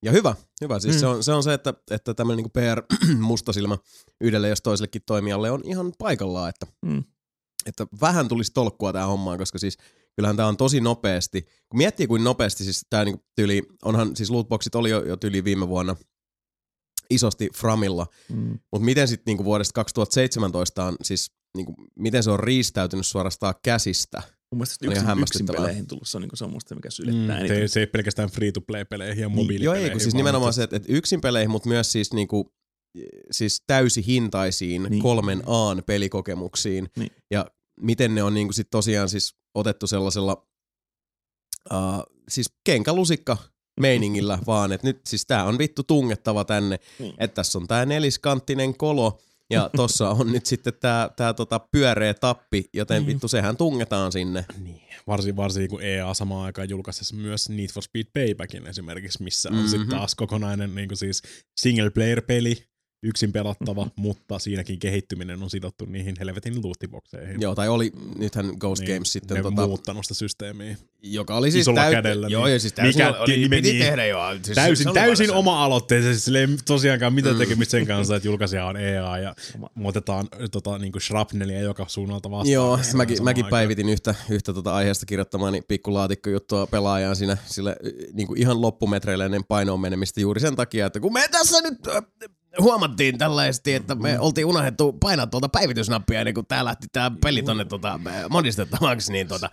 [0.04, 0.80] Ja hyvä, hyvä.
[0.80, 1.00] Siis Mm.
[1.00, 3.78] se, on, se on se, että, että tämmöinen niin PR-mustasilmä
[4.22, 7.04] yhdelle jos toisellekin toimijalle on ihan paikallaan, että, Mm.
[7.66, 9.78] että vähän tulisi tolkkua tähän hommaan, koska siis
[10.16, 11.42] kyllähän tämä on tosi nopeasti.
[11.42, 15.44] Kun miettii kuin nopeasti, siis tämä niin tyyli, onhan siis lootboxit oli jo, jo tyyli
[15.44, 15.96] viime vuonna
[17.10, 18.60] isosti Framilla, Mm.
[18.72, 23.54] mutta miten sitten niin vuodesta 2017 on siis, niin kuin, miten se on riistäytynyt suorastaan
[23.64, 24.22] käsistä?
[24.52, 27.40] Mun mielestä On ihan yksin, yksin peleihin tullut, se on niin semmoista, mikä sylettää mm,
[27.40, 27.70] eniten.
[27.70, 29.84] se, se ei pelkästään free-to-play-peleihin ja Joo, mobiilipeleihin.
[29.86, 32.54] ei, kun siis nimenomaan että- se, että, että yksin peleihin, mutta myös siis niinku,
[33.32, 34.92] siis täysi hintaisiin niin.
[34.92, 35.04] Niin.
[35.04, 36.90] kolmen Aan pelikokemuksiin.
[36.98, 37.12] Niin.
[37.32, 37.46] Ja
[37.82, 40.48] miten ne on niinku sit tosiaan siis otettu sellaisella
[41.74, 43.38] uh, siis kenkälusikka
[43.80, 47.14] meiningillä vaan, että nyt siis tää on vittu tungettava tänne, Niin.
[47.18, 49.20] että tässä on tää neliskanttinen kolo
[49.50, 54.46] Ja tossa on nyt sitten tää, tää tota pyöreä tappi, joten vittu sehän tungetaan sinne.
[54.64, 54.82] Niin.
[55.08, 59.56] Varsin, varsin kun EA samaan aikaan julkaisisi myös Need for Speed Paybackin esimerkiksi, missä on
[59.56, 59.60] Mhm.
[59.60, 59.70] mm-hmm.
[59.70, 61.22] sitten taas kokonainen niin kuin siis
[61.60, 62.64] single player peli,
[63.04, 64.02] yksin pelattava, mm-hmm.
[64.02, 67.42] mutta siinäkin kehittyminen on sidottu niihin helvetin loottibokseihin.
[67.42, 70.78] Joo, tai oli, nythän Ghost Niin, Games sitten, ne tota, muuttanut sitä systeemiä.
[71.02, 72.54] joka oli siis täyt- kädellä, Joo, niin.
[72.54, 73.84] ja siis täysin, Mikä- oli, niin, piti niin.
[73.86, 74.20] tehdä jo.
[74.44, 77.40] Siis Täysin, täysin oma-aloitteisesti, sillä ei tosiaankaan mitään Mm.
[77.40, 79.36] tekemistä sen kanssa, että julkaisija on EA ja
[79.76, 82.52] me otetaan tota, niin kuin shrapnelia joka suunnalta vastaan.
[82.54, 83.60] Joo, tässä mäkin, samaan mäkin aikaan.
[83.60, 87.76] päivitin yhtä, yhtä tota aiheesta kirjoittamaani pikkulaatikko-juttua pelaajaan siinä sille
[88.14, 91.80] niin kuin ihan loppumetreille ennen painoon menemistä juuri sen takia, että kun me tässä nyt
[92.62, 97.44] huomattiin tällaisesti, että me oltiin unohdettu painaa tuolta päivitysnappia ennen kuin tää lähti tää peli
[97.44, 98.00] tonne tota,
[98.30, 99.50] modistettavaksi, niin tota,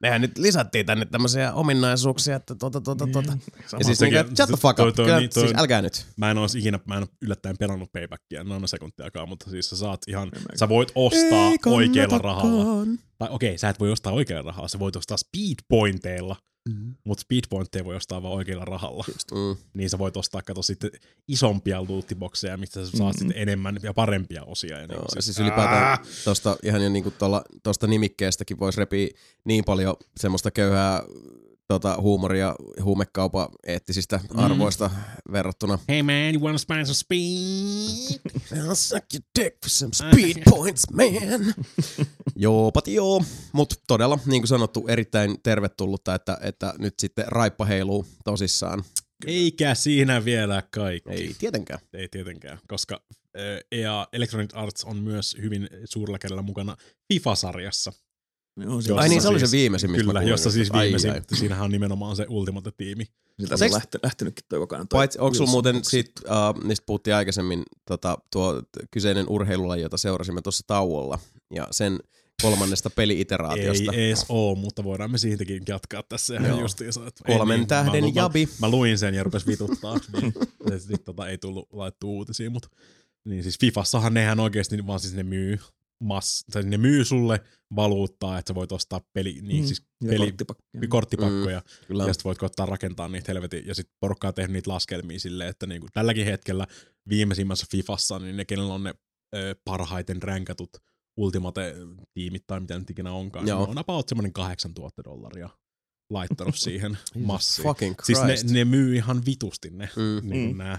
[0.00, 3.32] mehän nyt lisättiin tänne tämmöisiä ominaisuuksia, että tota, tota, tota.
[3.78, 6.06] Ja siis niin, shut the fuck toi- up, toi- Kyllä, niin, toi- siis älkää nyt.
[6.16, 10.00] Mä en olisi ikinä, mä en ole yllättäen pelannut paybackia nanosekuntiakaan, mutta siis sä saat
[10.08, 12.86] ihan, sä voit ostaa oikealla rahalla.
[13.18, 16.36] Tai okei, sä et voi ostaa oikealla rahalla, sä voit ostaa speedpointeilla,
[16.68, 16.94] Mm.
[17.04, 19.04] mutta speedpointteja voi ostaa vaan oikealla rahalla.
[19.32, 19.56] Mm.
[19.74, 20.90] Niin sä voit ostaa, kato sitten
[21.28, 23.18] isompia lootibokseja, mistä sä saat Mm-hmm.
[23.18, 24.78] sitten enemmän ja parempia osia.
[24.78, 29.08] Ja Joo, niin siis ylipäätään tosta, ihan jo niinku tolla, tosta nimikkeestäkin voisi repiä
[29.44, 31.02] niin paljon semmoista köyhää
[31.68, 34.38] tota, huumoria huumekaupan eettisistä Mm.
[34.38, 34.90] arvoista
[35.32, 35.78] verrattuna.
[35.88, 38.20] Hey man, you wanna spy some speed?
[38.52, 41.54] I'll suck your dick for some speed points, man.
[42.36, 43.24] joo, pati joo.
[43.52, 48.84] Mut todella, niin kuin sanottu, erittäin tervetullutta, että, että nyt sitten raippa heiluu tosissaan.
[49.26, 51.10] Eikä siinä vielä kaikki.
[51.10, 51.80] Ei tietenkään.
[51.92, 53.02] Ei tietenkään, koska
[53.72, 56.76] EA Electronic Arts on myös hyvin suurella kädellä mukana
[57.12, 57.92] FIFA-sarjassa.
[58.56, 60.82] Joo, Jossa Ai niin, se oli siis- se viimeisin, mistä Kyllä, mä jossa siis Ai,
[60.82, 61.10] viimeisin.
[61.10, 61.20] ai.
[61.34, 63.04] Siinähän on nimenomaan se Ultimate-tiimi.
[63.40, 64.88] Siltä se Seks- on lähte, lähtenytkin toi koko ajan.
[64.88, 69.96] Toi Paitsi, onko sulla muuten siitä, uh, niistä puhuttiin aikaisemmin, tota, tuo kyseinen urheilulaji, jota
[69.96, 71.18] seurasimme tuossa tauolla,
[71.54, 71.98] ja sen
[72.42, 73.92] kolmannesta Ei peli-iteraatiosta.
[73.92, 77.06] ees oo, mutta voidaan me siitäkin jatkaa tässä ihan justiinsa.
[77.06, 78.48] että ei Kolmen niin, tähden mä, mä, jabi.
[78.60, 79.96] Mä, luin sen ja rupes vituttaa.
[80.20, 80.32] niin,
[80.80, 82.68] sitten tota, ei tullut laittu uutisia, mutta
[83.24, 85.58] niin siis Fifassahan nehän oikeasti vaan siis ne myy
[86.02, 87.40] mass, tai ne myy sulle
[87.76, 89.66] valuuttaa, että sä voit ostaa peli, niin Mm.
[89.66, 90.80] siis peli, korttipakkia.
[90.88, 92.04] korttipakkoja, Mm, Kyllä.
[92.04, 95.50] ja sitten voit koittaa rakentaa niitä helvetin, ja sitten porukka on tehnyt niitä laskelmia silleen,
[95.50, 96.66] että niinku tälläkin hetkellä
[97.08, 98.94] viimeisimmässä Fifassa, niin ne, kenellä on ne
[99.34, 100.70] ö, parhaiten ränkätut
[101.16, 103.60] Ultimate-tiimit tai mitä nyt ikinä onkaan, Joo.
[103.60, 105.48] niin on about semmoinen 8000 dollaria
[106.10, 107.62] laittanut siihen massiin.
[107.68, 110.28] Fucking Siis ne, ne myy ihan vitusti ne, Mm.
[110.30, 110.56] niin Mm.
[110.58, 110.78] nää,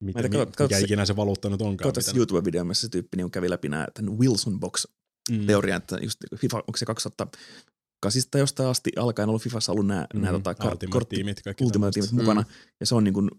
[0.00, 1.92] mitä, Mä mi, katsot- katsot mikä se- ikinä se valuutta nyt onkaan.
[1.92, 4.84] Katsotaan YouTube-video, missä se tyyppi niin kävi läpi nää, tämän Wilson Box
[5.30, 5.46] Mm.
[5.46, 10.20] teoria, että just FIFA, onko se 2008 jostain asti alkaen ollut Fifassa ollut nämä, Mm.
[10.20, 12.26] nämä tota, kar- kortti, Ultimate-tiimit, kaikki Ultimate-tiimit tämmöset.
[12.26, 12.44] mukana,
[12.80, 13.30] ja se on niin kuin,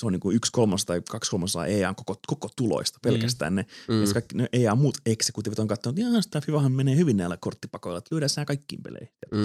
[0.00, 3.66] se on niin kuin yksi kolmas tai kaksi kolmasosaa EAN koko, koko tuloista pelkästään ne.
[3.88, 3.94] Mm.
[3.94, 4.04] Mm.
[4.04, 7.98] Ja kaikki ne EA muut exekutivit on katsonut, että sitä Fifahan menee hyvin näillä korttipakoilla,
[7.98, 9.08] että lyödään nämä kaikkiin peleihin.
[9.32, 9.40] Mm.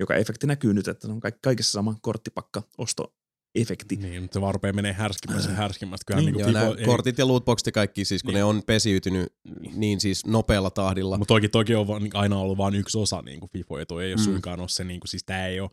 [0.00, 3.14] Joka efekti näkyy nyt, että se on kaik- kaikessa sama korttipakka, osto,
[3.54, 3.96] efekti.
[3.96, 6.04] Niin, mutta se vaan rupeaa menee härskimmästä ja härskimmästä.
[6.06, 8.38] Kyllähän Niin, niin, Joo, ei, kortit ja lootboxit ja kaikki, siis kun Niin.
[8.38, 9.32] ne on pesiytynyt
[9.74, 11.18] niin siis nopealla tahdilla.
[11.18, 14.04] Mutta toki, toki on vaan, aina ollut vain yksi osa niin kuin FIFA, ja toi
[14.04, 14.24] ei ole Mm.
[14.24, 15.70] suinkaan ole se, niin kuin, siis tää ei ole,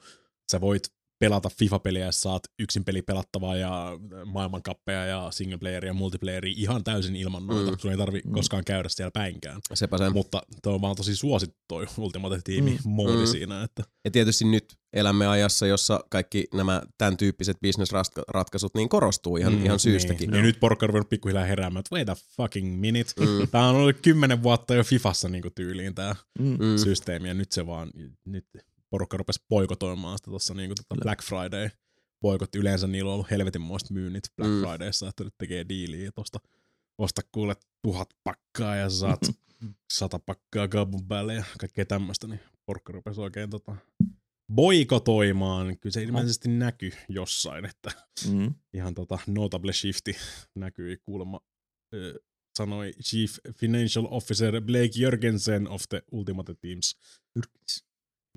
[0.52, 3.92] sä voit pelata FIFA-peliä, ja saat yksin peli pelattavaa ja
[4.26, 7.72] maailmankappeja ja single playeria ja multiplayeria ihan täysin ilman noita.
[7.72, 7.78] Mm.
[7.80, 8.32] Sun ei tarvi Mm.
[8.32, 9.62] koskaan käydä siellä päinkään.
[9.74, 10.10] Sepä se.
[10.10, 12.92] Mutta toi on vaan tosi suosittu toi Ultimate-tiimi Mm.
[12.92, 13.26] moodi Mm.
[13.26, 19.38] siinä, että Ja tietysti nyt elämme ajassa, jossa kaikki nämä tämän tyyppiset bisnesratkaisut niin korostuu
[19.38, 20.30] ihan, Mm, ihan syystäkin.
[20.30, 20.38] Niin.
[20.38, 23.14] Ja nyt porukka on pikkuhiljaa heräämään, että wait a fucking minute.
[23.20, 23.48] Mm.
[23.52, 26.46] Tää on ollut kymmenen vuotta jo Fifassa niin tyyliin tää Mm.
[26.46, 26.78] Mm.
[26.78, 27.92] systeemi, ja nyt se vaan,
[28.26, 28.46] nyt
[28.90, 31.70] porukka rupesi poikotoimaan sitä tuossa niinku tota Black Friday.
[32.22, 34.62] Poikotti yleensä niillä on ollut helvetinmoista myynnit Black Mm.
[34.70, 36.40] Fridayssa, että nyt tekee diiliä tosta
[36.98, 39.20] osta kuule tuhat pakkaa ja saat
[39.94, 43.76] sata pakkaa kaupun päälle ja kaikkea tämmöistä, niin porukka rupesi oikein tota
[44.54, 45.78] boikotoimaan.
[45.80, 47.92] Kyllä se ilmeisesti näkyy jossain, että
[48.32, 48.54] Mm.
[48.74, 50.16] ihan tota notable shifti
[50.56, 51.40] näkyi kuulemma
[52.58, 56.96] sanoi Chief Financial Officer Blake Jörgensen of the Ultimate Teams.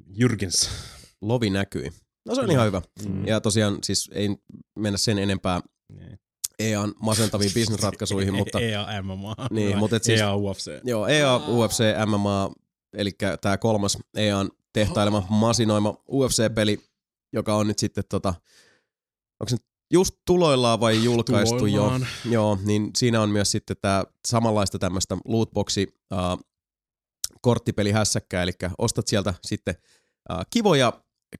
[0.09, 0.69] Jürgens.
[1.21, 1.91] Lovi näkyi.
[2.27, 2.83] No se on ihan hyvä.
[3.09, 3.27] Mm.
[3.27, 4.29] Ja tosiaan siis ei
[4.79, 5.61] mennä sen enempää
[5.93, 6.19] Niin.
[6.59, 9.35] EAN masentaviin bisnesratkaisuihin, mutta EA MMA.
[9.51, 10.67] Niin, mutta et siis- EA UFC.
[10.85, 12.51] joo, EA, UFC, MMA,
[12.93, 13.11] eli
[13.41, 16.81] tämä kolmas EAN tehtailema, masinoima UFC-peli,
[17.33, 18.29] joka on nyt sitten tota,
[19.41, 22.07] onko se nyt just tuloillaan vai julkaistu Tuloillaan.
[22.25, 22.31] jo?
[22.33, 26.50] Joo, niin siinä on myös sitten tämä samanlaista tämmöistä lootboxi uh,
[27.41, 29.75] korttipeli hässäkkää, eli ostat sieltä sitten
[30.51, 30.93] kivoja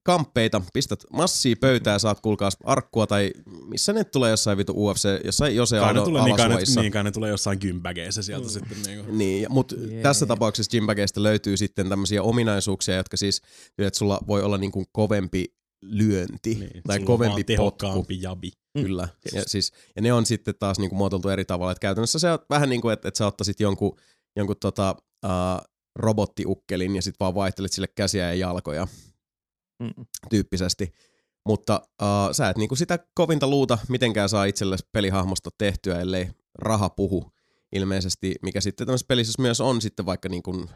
[0.03, 3.33] kamppeita, pistät massia pöytää, saat kuulkaas arkkua tai
[3.67, 6.57] missä ne tulee jossain vitu UFC, jossain jos ei Kai ne tulee, niin, kai ne,
[6.77, 8.51] niin, kai ne tulee jossain gymbägeissä sieltä mm.
[8.51, 8.83] sitten.
[8.87, 9.19] Niin kuin.
[9.19, 10.03] Niin, mutta Jee.
[10.03, 13.43] tässä tapauksessa gymbageista löytyy sitten tämmöisiä ominaisuuksia, jotka siis,
[13.79, 15.45] että sulla voi olla niinku kovempi
[15.83, 18.07] lyönti Niin, tai kovempi potku.
[18.21, 18.51] jabi.
[18.75, 19.09] Mm, Kyllä.
[19.35, 21.73] Ja, siis, ja ne on sitten taas niinku muotoiltu eri tavalla.
[21.73, 23.97] Et käytännössä se on vähän niin kuin, että, että sä ottaisit jonkun,
[24.37, 28.87] jonkun tota, uh, robottiukkelin ja sitten vaan vaihtelet sille käsiä ja jalkoja
[29.81, 30.07] Mm.
[30.31, 30.93] tyyppisesti.
[31.47, 36.91] Mutta uh, sä et niinku sitä kovinta luuta mitenkään saa itsellesi pelihahmosta tehtyä, ellei raha
[36.91, 37.33] puhu
[37.73, 40.69] ilmeisesti, mikä sitten tämmöisessä pelissä myös on sitten vaikka niin kuin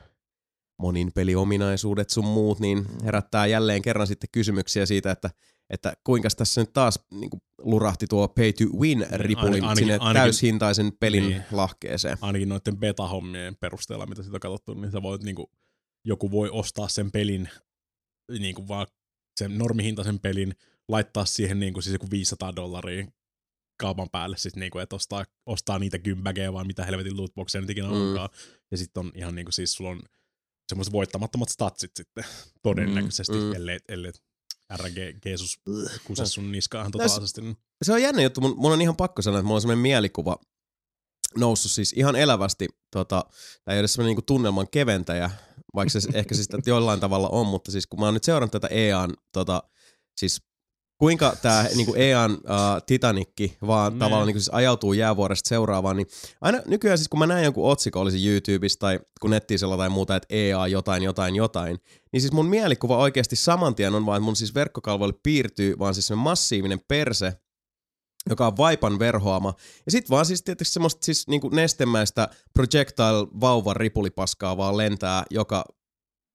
[0.79, 5.31] monin peliominaisuudet sun muut, niin herättää jälleen kerran sitten kysymyksiä siitä, että,
[5.75, 9.93] että kuinka tässä nyt taas niin kuin lurahti tuo pay to win ripuli ainakin- sinne
[10.01, 11.43] ainakin- täyshintaisen pelin Niin.
[11.53, 12.19] lahkeeseen.
[12.21, 15.47] Ainakin noiden beta-hommien perusteella, mitä sitä on katsottu, niin sä voit, niin kuin,
[16.05, 17.49] joku voi ostaa sen pelin,
[18.39, 18.87] niin kuin vaan
[19.39, 20.55] sen normihintaisen pelin,
[20.89, 23.07] laittaa siihen niin kuin, siis joku 500 dollaria
[23.81, 27.89] kaupan päälle, niin kuin, että ostaa, ostaa niitä gymbägejä vai mitä helvetin lootboxeja nyt ikinä
[27.89, 27.95] Mm.
[27.95, 28.29] onkaan.
[28.71, 30.01] Ja sitten on ihan niin kuin, siis sulla on
[30.69, 32.25] semmoiset voittamattomat statsit sitten
[32.63, 33.51] todennäköisesti, Mm, mm, mm.
[33.51, 33.57] mm.
[33.57, 34.13] ellei, ellei
[34.77, 34.97] RG
[35.27, 35.61] Jesus
[36.05, 37.41] kuse sun niskaan Täs- totaalisesti.
[37.41, 39.83] niin- se on jännä juttu, mun, mun on ihan pakko sanoa, että mulla on semmoinen
[39.83, 40.37] mielikuva
[41.37, 43.25] noussut siis ihan elävästi, tota,
[43.65, 45.31] tai ei edes semmoinen niinku tunnelman keventäjä,
[45.75, 48.67] vaikka se ehkä siis jollain tavalla on, mutta siis kun mä oon nyt seurannut tätä
[48.71, 49.63] EAN, tota,
[50.17, 50.43] siis
[50.99, 52.39] kuinka tämä niinku EAN uh,
[52.87, 53.99] Titanikki vaan Ne.
[53.99, 56.07] tavallaan niinku siis ajautuu jäävuoresta seuraavaan, niin
[56.41, 60.17] aina nykyään siis kun mä näen jonkun otsikon, olisi YouTubessa tai kun nettisellä tai muuta,
[60.17, 61.79] että EA jotain, jotain, jotain,
[62.13, 65.95] niin siis mun mielikuva oikeasti saman tien on vaan, että mun siis verkkokalvoille piirtyy vaan
[65.95, 67.33] siis massiivinen perse,
[68.31, 69.55] joka on vaipan verhoama.
[69.87, 75.65] Ja sit vaan siis tietysti semmoista siis niinku nestemäistä projectile vauvan ripulipaskaa vaan lentää joka,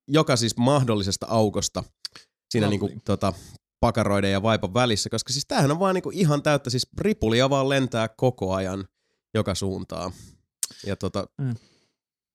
[0.07, 1.83] joka siis mahdollisesta aukosta
[2.51, 2.79] siinä Lovely.
[2.87, 3.33] niinku tota,
[3.79, 7.69] pakaroiden ja vaipan välissä, koska siis tämähän on vaan niinku ihan täyttä, siis ripulia vaan
[7.69, 8.87] lentää koko ajan
[9.33, 10.11] joka suuntaan.
[10.85, 11.55] Ja tota, Mm.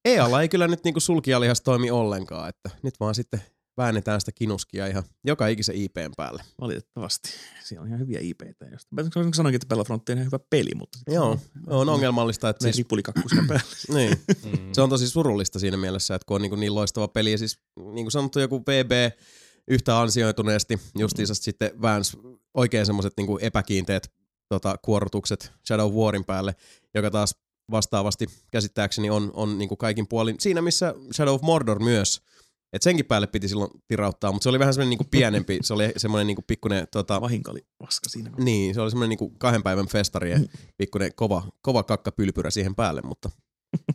[0.04, 3.42] EAlla ei kyllä nyt niinku sulkijalihas toimi ollenkaan, että nyt vaan sitten
[3.76, 6.42] väännetään sitä kinuskia ihan joka ikisen IPn päälle.
[6.60, 7.28] Valitettavasti.
[7.64, 8.66] Siellä on ihan hyviä IPtä.
[8.72, 8.88] Josta.
[8.90, 9.02] Mä
[9.34, 13.28] sanoinkin, että Battlefront on ihan hyvä peli, mutta Joo, se on ongelmallista, että siis, ripulikakku
[13.28, 13.64] siinä päällä.
[13.94, 14.68] niin, Mm.
[14.72, 17.58] se on tosi surullista siinä mielessä, että kun on niin, niin loistava peli ja siis
[17.76, 18.90] niin kuin sanottu joku VB
[19.68, 22.18] yhtä ansioituneesti justiinsa sitten väänsi
[22.54, 24.12] oikein semmoiset niin epäkiinteät
[24.48, 26.54] tota, kuorrutukset Shadow Warin päälle,
[26.94, 27.36] joka taas
[27.70, 32.22] vastaavasti käsittääkseni on, on niin kuin kaikin puolin siinä, missä Shadow of Mordor myös.
[32.72, 35.92] Et senkin päälle piti silloin tirauttaa, mutta se oli vähän semmoinen niin pienempi, se oli
[35.96, 38.30] semmoinen niin kuin pikkuinen tota, Vahinko oli paska siinä.
[38.38, 40.40] niin, se oli semmoinen niinku kahden päivän festari ja
[40.76, 43.30] pikkuinen kova, kova kakkapylpyrä siihen päälle, mutta,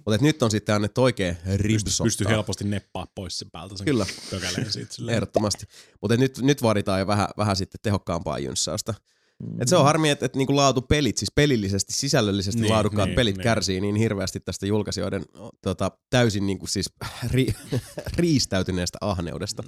[0.06, 2.04] mutta nyt on sitten annettu oikein Pystyy, ribsottaa.
[2.04, 4.06] pystyy helposti neppaa pois sen päältä sen Kyllä.
[4.32, 4.94] pökäleen siitä.
[4.94, 5.16] silleen.
[5.16, 5.66] Ehdottomasti.
[6.02, 8.94] Mutta nyt, nyt vaaditaan jo vähän, vähän sitten tehokkaampaa jynssausta.
[9.44, 9.62] Mm.
[9.62, 13.36] Et se on harmi, että et niinku laatupelit, siis pelillisesti, sisällöllisesti Niin, laadukkaat niin, pelit
[13.38, 13.44] niin.
[13.44, 15.26] kärsii niin hirveästi tästä julkaisijoiden
[15.62, 16.90] tota, täysin niinku siis
[17.32, 17.48] ri,
[18.16, 19.64] riistäytyneestä ahneudesta.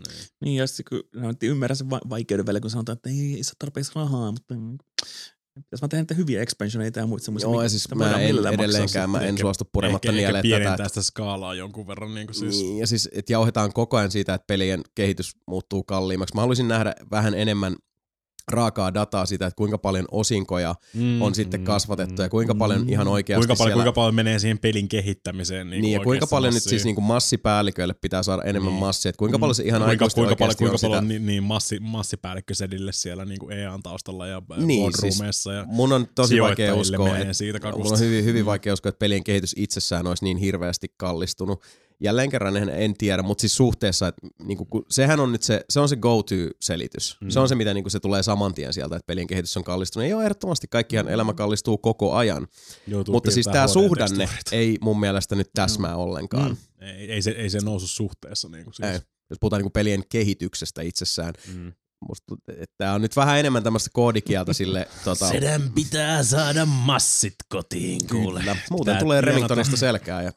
[0.45, 3.43] Niin, ja sitten kun no, ymmärrän sen va- vaikeuden välillä, kun sanotaan, että ei, ei
[3.43, 4.55] saa tarpeeksi rahaa, mutta
[5.55, 7.49] pitäisi vaan tehdä niitä hyviä expansioneita ja muita semmoisia.
[7.49, 10.73] Joo, ja siis mä en edelleenkään, mä en Ehkä- suostu purematta ehkä, ehkä tätä.
[10.73, 12.15] että- sitä skaalaa jonkun verran.
[12.15, 12.55] Niin kuin siis.
[12.61, 16.35] Niin, ja siis, että jauhetaan koko ajan siitä, että pelien kehitys muuttuu kalliimmaksi.
[16.35, 17.75] Mä haluaisin nähdä vähän enemmän
[18.47, 23.07] raakaa dataa siitä, että kuinka paljon osinkoja Mm, on sitten kasvatettu ja kuinka paljon ihan
[23.07, 23.83] oikeasti kuinka paljon, siellä...
[23.83, 25.69] kuinka paljon menee siihen pelin kehittämiseen.
[25.69, 26.69] Niin, Niin, ja kuin kuinka paljon nyt massia.
[26.69, 28.79] siis niinku massipäälliköille pitää saada enemmän Niin.
[28.79, 30.87] massia, että kuinka paljon se ihan kuinka, aikuisesti kuinka paljon, kuinka on sitä...
[30.89, 35.65] paljon niin, niin massi, massipäällikkösedille siellä niin kuin EAN taustalla ja Niin, niin, siis ja
[35.67, 37.93] Mun on tosi vaikea uskoa, että siitä Mulla kakusta.
[37.93, 38.45] on hyvin, hyvin Mm.
[38.45, 41.61] vaikea uskoa, että pelien kehitys itsessään olisi niin hirveästi kallistunut.
[42.03, 45.65] Jälleen kerran en, en tiedä, mutta siis suhteessa, että niinku, kun, sehän on nyt se,
[45.69, 47.17] se on se go-to-selitys.
[47.21, 47.29] Mm.
[47.29, 50.05] Se on se, mitä niinku, se tulee saman tien sieltä, että pelien kehitys on kallistunut.
[50.05, 52.47] Ei ole ehdottomasti, kaikkihan elämä kallistuu koko ajan.
[52.87, 54.53] Joutuu mutta siis tämä HD suhdanne tekstuurit.
[54.53, 56.51] ei mun mielestä nyt täsmää ollenkaan.
[56.51, 56.87] Mm.
[56.87, 58.49] Ei, ei, se, ei se nousu suhteessa.
[58.49, 58.89] Niin kuin siis.
[58.89, 58.99] Ei.
[59.29, 61.33] Jos puhutaan niinku pelien kehityksestä itsessään.
[61.53, 61.73] Mm.
[62.07, 64.87] Musta, että tämä on nyt vähän enemmän tämmöistä koodikieltä sille.
[65.03, 68.39] Tota, Sedän pitää saada massit kotiin, kuule.
[68.39, 68.57] Kyllä.
[68.71, 70.21] Muuten Pitää tulee Remingtonista selkää.
[70.21, 70.31] Ja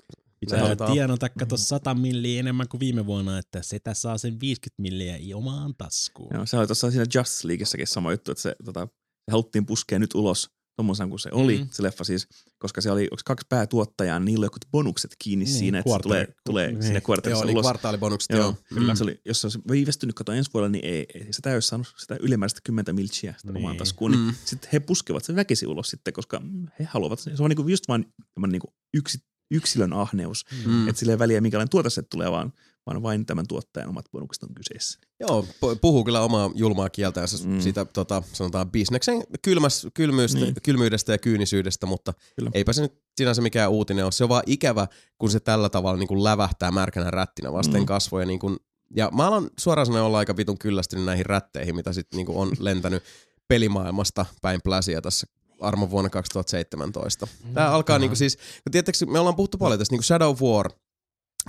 [0.47, 5.16] Pitää tienata, kato 100 milliä enemmän kuin viime vuonna, että setä saa sen 50 milliä
[5.37, 6.31] omaan taskuun.
[6.35, 8.89] Joo, se oli tuossa siinä Justice Leagueissäkin sama juttu, että se, tota,
[9.27, 11.62] se haluttiin puskea nyt ulos tuommoisen kuin se oli, Mhm.
[11.65, 11.69] mm.
[11.73, 12.27] se leffa siis,
[12.59, 15.91] koska se oli onko kaksi päätuottajaa, niin niillä on jotkut bonukset kiinni Niin, siinä, että
[15.91, 16.83] se kvartaali- tulee, tulee niin.
[16.83, 17.62] sinne Joo, kvartaalissa niin ulos.
[17.65, 18.55] kvartaalibonukset, Joo, joo.
[18.75, 18.93] kyllä.
[18.93, 18.97] Mm.
[18.97, 21.95] Se oli, jos se olisi viivästynyt kato ensi vuodella, niin ei, ei sitä olisi saanut
[21.99, 23.57] sitä ylimääräistä 10 miltsiä sitä Niin.
[23.65, 24.11] omaan taskuun.
[24.11, 24.35] Niin Mm.
[24.45, 26.43] sitten he puskevat sen väkisin ulos sitten, koska
[26.79, 28.07] he haluavat, se on niinku just vain
[28.49, 29.19] niinku yksi,
[29.55, 30.89] yksilön ahneus, Mm.
[30.89, 32.53] että sillä ei väliä minkälainen tuote se tulee, vaan,
[32.87, 34.99] vaan vain tämän tuottajan omat bonukset on kyseessä.
[35.21, 37.61] Joo, pu- puhuu kyllä omaa julmaa kieltänsä mm.
[37.61, 40.55] Siitä, tota, sanotaan, bisneksen kylmäs, kylmyydestä, niin.
[40.63, 42.51] Kylmyydestä ja kyynisyydestä, mutta kyllä.
[42.55, 44.13] Eipä se nyt sinänsä mikään uutinen ole.
[44.13, 44.87] Se on vaan ikävä,
[45.19, 47.83] kun se tällä tavalla niin kuin lävähtää märkänä rättinä vasten mm.
[47.83, 47.87] Mm.
[47.87, 48.27] kasvoja.
[48.27, 48.57] Niin kuin,
[48.97, 52.51] ja mä alan suoraan sanoen olla aika vitun kyllästynyt näihin rätteihin, mitä sitten niin on
[52.61, 53.03] lentänyt
[53.49, 55.27] pelimaailmasta päin pläsiä tässä
[55.61, 57.27] armon vuonna 2017.
[57.55, 60.71] Tää alkaa niinku siis, kun tiedättekö, me ollaan puhuttu paljon tästä niinku Shadow of War,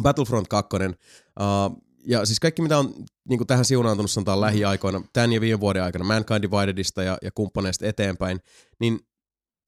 [0.03, 2.93] Battlefront 2, uh, ja siis kaikki mitä on
[3.29, 7.85] niinku tähän siunaantunut sanotaan lähiaikoina, tämän ja viime vuoden aikana, Mankind Dividedista ja, ja kumppaneista
[7.85, 8.39] eteenpäin,
[8.79, 8.99] niin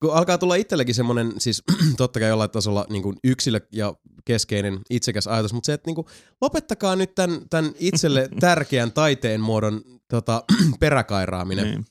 [0.00, 1.62] kun alkaa tulla itsellekin semmoinen, siis
[1.96, 3.94] totta kai jollain tasolla niin kuin yksilö ja
[4.24, 6.06] keskeinen itsekäs ajatus, mutta se, että niin kuin,
[6.40, 10.44] lopettakaa nyt tämän, tämän itselle tärkeän taiteen muodon tota,
[10.80, 11.84] peräkairaaminen Niin.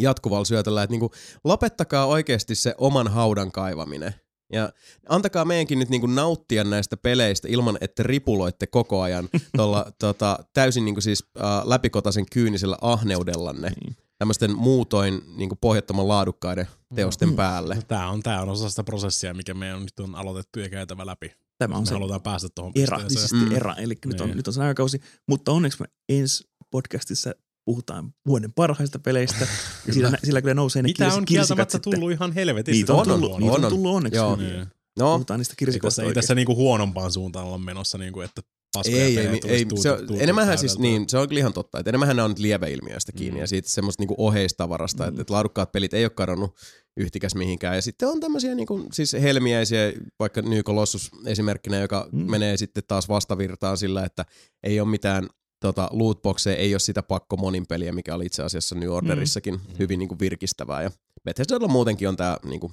[0.00, 1.10] Jatkuvalla syötöllä, että niinku,
[1.44, 4.14] lopettakaa oikeasti se oman haudan kaivaminen.
[4.52, 4.72] Ja
[5.08, 10.84] antakaa meidänkin nyt niinku nauttia näistä peleistä ilman, että ripuloitte koko ajan tuolla tota, täysin
[10.84, 13.96] niinku siis äh, läpikotaisen kyynisellä ahneudellanne Niin.
[14.18, 17.36] tämmöisten muutoin niinku pohjattoman laadukkaiden teosten Mm.
[17.36, 17.74] päälle.
[17.74, 20.68] No, tää, on, tää on osa sitä prosessia, mikä me on nyt on aloitettu ja
[20.68, 21.32] käytävä läpi.
[21.58, 23.28] Tämä on Me se halutaan päästä tuohon era, pisteeseen.
[23.28, 23.56] siis Mm.
[23.56, 23.74] era.
[23.74, 24.36] Eli nyt on, Niin.
[24.36, 27.32] nyt on se aikakausi, mutta onneksi me ensi podcastissa
[27.64, 29.46] puhutaan vuoden parhaista peleistä.
[29.86, 32.78] ja sillä, sillä kyllä nousee ne Niitä kirs- on kieltämättä tullut ihan helvetisti.
[32.78, 33.38] Niitä on, tullut, vuonna.
[33.38, 33.70] niitä On, on on.
[33.72, 34.16] tullut onneksi.
[34.16, 34.36] Joo.
[34.36, 34.66] Niin.
[34.98, 38.42] No, Puhutaan niistä Ei kirsikoista tässä, ei tässä niinku huonompaan suuntaan olla menossa, niinku, että
[38.74, 41.52] paskoja ei, ei, ei, ei tuutu- se, tuutu enemmänhän siis niin, se on kyllä ihan
[41.52, 43.40] totta, että enemmänhän nämä on nyt lieveilmiöistä kiinni Mm.
[43.40, 45.08] ja siitä semmoista niinku oheistavarasta, mm.
[45.08, 46.56] että, että laadukkaat pelit ei ole kadonnut
[46.96, 47.74] yhtikäs mihinkään.
[47.76, 52.18] Ja sitten on tämmöisiä niinku, siis helmiäisiä, vaikka New Colossus esimerkkinä, joka mm.
[52.20, 52.30] Mm.
[52.30, 54.24] menee sitten taas vastavirtaan sillä, että
[54.62, 55.28] ei ole mitään
[55.64, 59.60] tota, lootboxeja, ei ole sitä pakko monin peliä, mikä oli itse asiassa New Orderissakin mm.
[59.78, 60.82] hyvin niinku virkistävää.
[60.82, 60.90] Ja
[61.24, 62.72] Bethesdalla muutenkin on tämä niinku,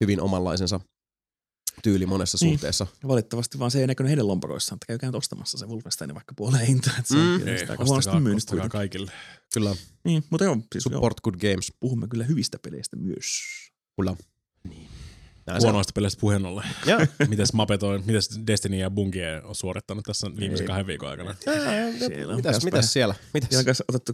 [0.00, 0.80] hyvin omanlaisensa
[1.82, 2.54] tyyli monessa Niin.
[2.54, 2.86] suhteessa.
[3.08, 6.66] Valitettavasti vaan se ei näkynyt heidän lompakoissaan, että käykää nyt ostamassa se Wolfenstein vaikka puoleen
[6.66, 6.98] hintaan.
[6.98, 7.34] Että se Mm.
[7.34, 9.12] on Ei, aika ostakaa, huonosti kaikille.
[9.54, 11.72] Kyllä, Niin, mutta joo, siis joo, support good games.
[11.80, 13.42] puhumme kyllä hyvistä peleistä myös.
[13.96, 14.16] Kyllä.
[15.48, 15.62] Näin on.
[15.62, 16.64] Huonoista peleistä puheen ollen.
[17.28, 20.66] Mites Mapetoin, mites Destiny ja Bungie on suorittanut tässä viimeisen Ei.
[20.68, 21.34] kahden viikon aikana?
[21.44, 23.14] Siellä on Mitäs, mitäs siellä?
[23.34, 23.48] Mitäs?
[23.48, 24.12] Siellä on kanssa otettu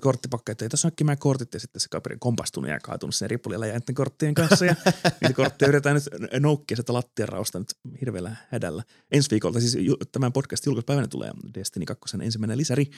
[0.63, 3.73] ei tässä olekin nämä kortit ja sitten se kaveri kompastunut ja kaatunut sen ripulilla ja
[3.73, 4.65] näiden korttien kanssa.
[4.65, 4.75] Ja
[5.21, 8.83] niitä kortteja yritetään nyt noukkia sitä lattian rausta nyt hirveällä hädällä.
[9.13, 9.77] Ensi viikolta, siis
[10.13, 12.91] tämän podcast julkaispäivänä tulee Destiny 2 ensimmäinen lisäri,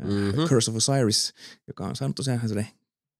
[0.00, 0.10] Mhm.
[0.12, 0.44] mm-hmm.
[0.44, 1.34] Curse of Osiris,
[1.68, 2.72] joka on saanut tosiaan sellainen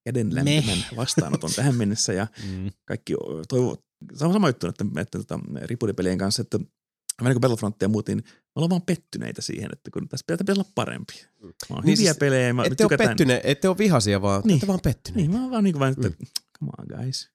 [0.05, 2.71] käden lämpimän vastaanoton tähän mennessä ja Mm.
[2.85, 3.13] kaikki
[3.49, 3.79] toivovat,
[4.13, 7.89] se on sama juttu että, että, että ripulipelien kanssa, että vähän niin kuin Battlefront ja
[7.89, 11.13] muut, niin me ollaan vaan pettyneitä siihen, että kun tässä pitäisi olla parempi.
[11.41, 14.47] Mä oon Niin hyviä siis pelejä, mä Ette ole pettyneet, ette ole vihaisia, vaan niin.
[14.47, 14.57] Niin.
[14.57, 15.15] ette vaan pettyneet.
[15.27, 16.15] Niin, mä oon vaan niin kuin vain, että Mm.
[16.59, 17.29] come on guys.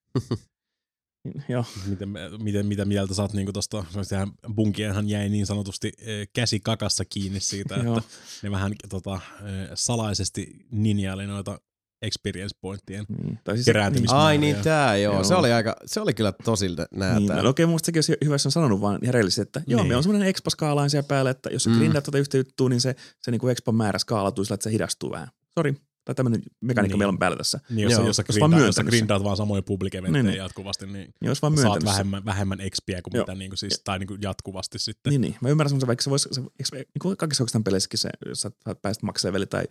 [1.24, 2.09] Niin, Joo, Miten,
[2.43, 7.05] miten, mitä mieltä sä oot niinku tosta, sehän Bunkienhan jäi niin sanotusti eh, käsi kakassa
[7.05, 8.03] kiinni siitä, että
[8.43, 11.61] ne vähän tota, eh, salaisesti ninjaili noita
[12.05, 13.39] experience pointtien niin.
[13.44, 15.14] Tai siis, Kerääntymis- Niin, Ai niin tää joo.
[15.14, 15.24] Joo.
[15.24, 17.18] Se oli aika, se oli kyllä tosi näätää.
[17.18, 19.81] niin, no, okei, musta sekin olisi hyvä, jos on sanonut vaan ihan rehellisesti, että joo,
[19.81, 19.89] Niin.
[19.89, 21.74] meillä on semmoinen expa-skaalain siellä päällä, että jos sä Mm.
[21.76, 21.78] mm.
[21.81, 24.70] grindaat tätä yhtä juttua, niin se, se niin kuin expan määrä skaalautuu sillä, että se
[24.72, 25.28] hidastuu vähän.
[25.59, 25.74] Sori,
[26.05, 26.98] tai tämmöinen mekaniikka Niin.
[26.98, 27.60] meillä on päällä tässä.
[27.70, 30.01] Niin, jos, Joo, jos, sä jos vaan grindaat, jos sä grindaat vaan samoja public Niin,
[30.01, 30.36] eventtejä niin.
[30.39, 33.22] jatkuvasti, niin Niin olisi vaan saat vähemmän, vähemmän XPä kuin Joo.
[33.22, 35.10] mitä niinku siis, tai niinku jatkuvasti sitten.
[35.10, 35.36] Niin, niin.
[35.40, 38.40] Mä ymmärrän semmoisen, vaikka se voisi, se, eikö niin kuin kaikissa oikeastaan peleissäkin se, jos
[38.40, 38.51] sä
[38.82, 39.64] pääset max-leveli tai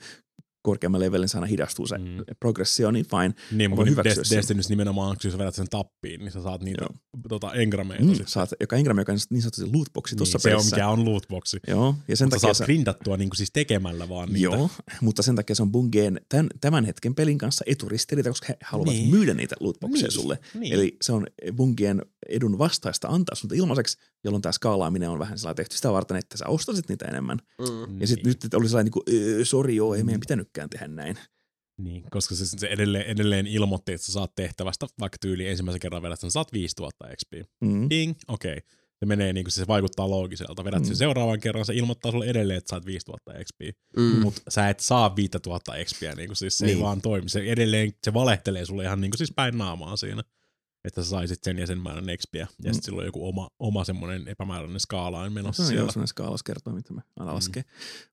[0.63, 2.05] korkeamman levelin, se aina hidastuu se Mm.
[2.39, 3.33] progressio, niin fine.
[3.51, 4.37] Niin, mutta voin nyt hyväksyä Des- sen.
[4.37, 6.85] Destinyssä nimenomaan, kun sä vedät sen tappiin, niin sä saat niitä
[7.29, 8.03] tota, engrameita.
[8.03, 10.75] Mm, saat, joka engram, joka on niin sanotusti lootboxi tuossa niin, se on pelissä.
[10.75, 11.57] mikä on lootboxi.
[11.67, 14.43] Joo, ja sen Mutta takia saat se, grindattua niinku siis tekemällä vaan niitä.
[14.43, 14.69] Joo,
[15.01, 18.93] mutta sen takia se on Bungeen tämän, tämän hetken pelin kanssa eturistiriita, koska he haluavat
[18.93, 19.03] Niin.
[19.03, 19.15] niin.
[19.15, 20.39] myydä niitä lootboxeja Niin, sulle.
[20.59, 20.73] niin.
[20.73, 25.55] Eli se on Bungeen edun vastaista antaa sinulta ilmaiseksi, jolloin tämä skaalaaminen on vähän sellainen
[25.55, 27.37] tehty sitä varten, että sä ostasit niitä enemmän.
[27.59, 28.01] Mm.
[28.01, 31.17] Ja sitten nyt oli sellainen, niin kuin, sori joo, ei meidän pitänytkään tehdä näin.
[31.77, 36.01] Niin, koska se, se edelleen, edelleen ilmoitti, että sä saat tehtävästä vaikka tyyli ensimmäisen kerran
[36.01, 37.33] vedät sen, saat 5000 XP.
[37.61, 37.89] Mm.
[37.89, 38.57] Ding, okei.
[38.57, 38.61] Okay.
[38.99, 40.63] Se menee niin kuin se vaikuttaa loogiselta.
[40.65, 40.85] Vedät mm.
[40.85, 40.97] sen Mm.
[40.97, 43.61] seuraavan kerran, se ilmoittaa sulle edelleen, että saat 5000 XP.
[43.97, 44.03] Mm.
[44.03, 44.19] Mm.
[44.21, 46.69] Mutta sä et saa 5000 XPä, niin kuin siis se niin.
[46.69, 46.83] ei Niin.
[46.83, 47.29] vaan toimi.
[47.29, 50.23] Se edelleen, se valehtelee sulle ihan niin kuin siis päin naamaa siinä.
[50.83, 52.37] Että sä saisit sen ja sen määrän XPä.
[52.39, 52.49] Ja Mm.
[52.63, 55.91] sitten sillä on joku oma, oma semmoinen epämääräinen skaalain menossa Se on joo, siellä.
[55.91, 57.35] sellainen skaalas kertoo, mitä me aina Mm.
[57.35, 57.63] laskee.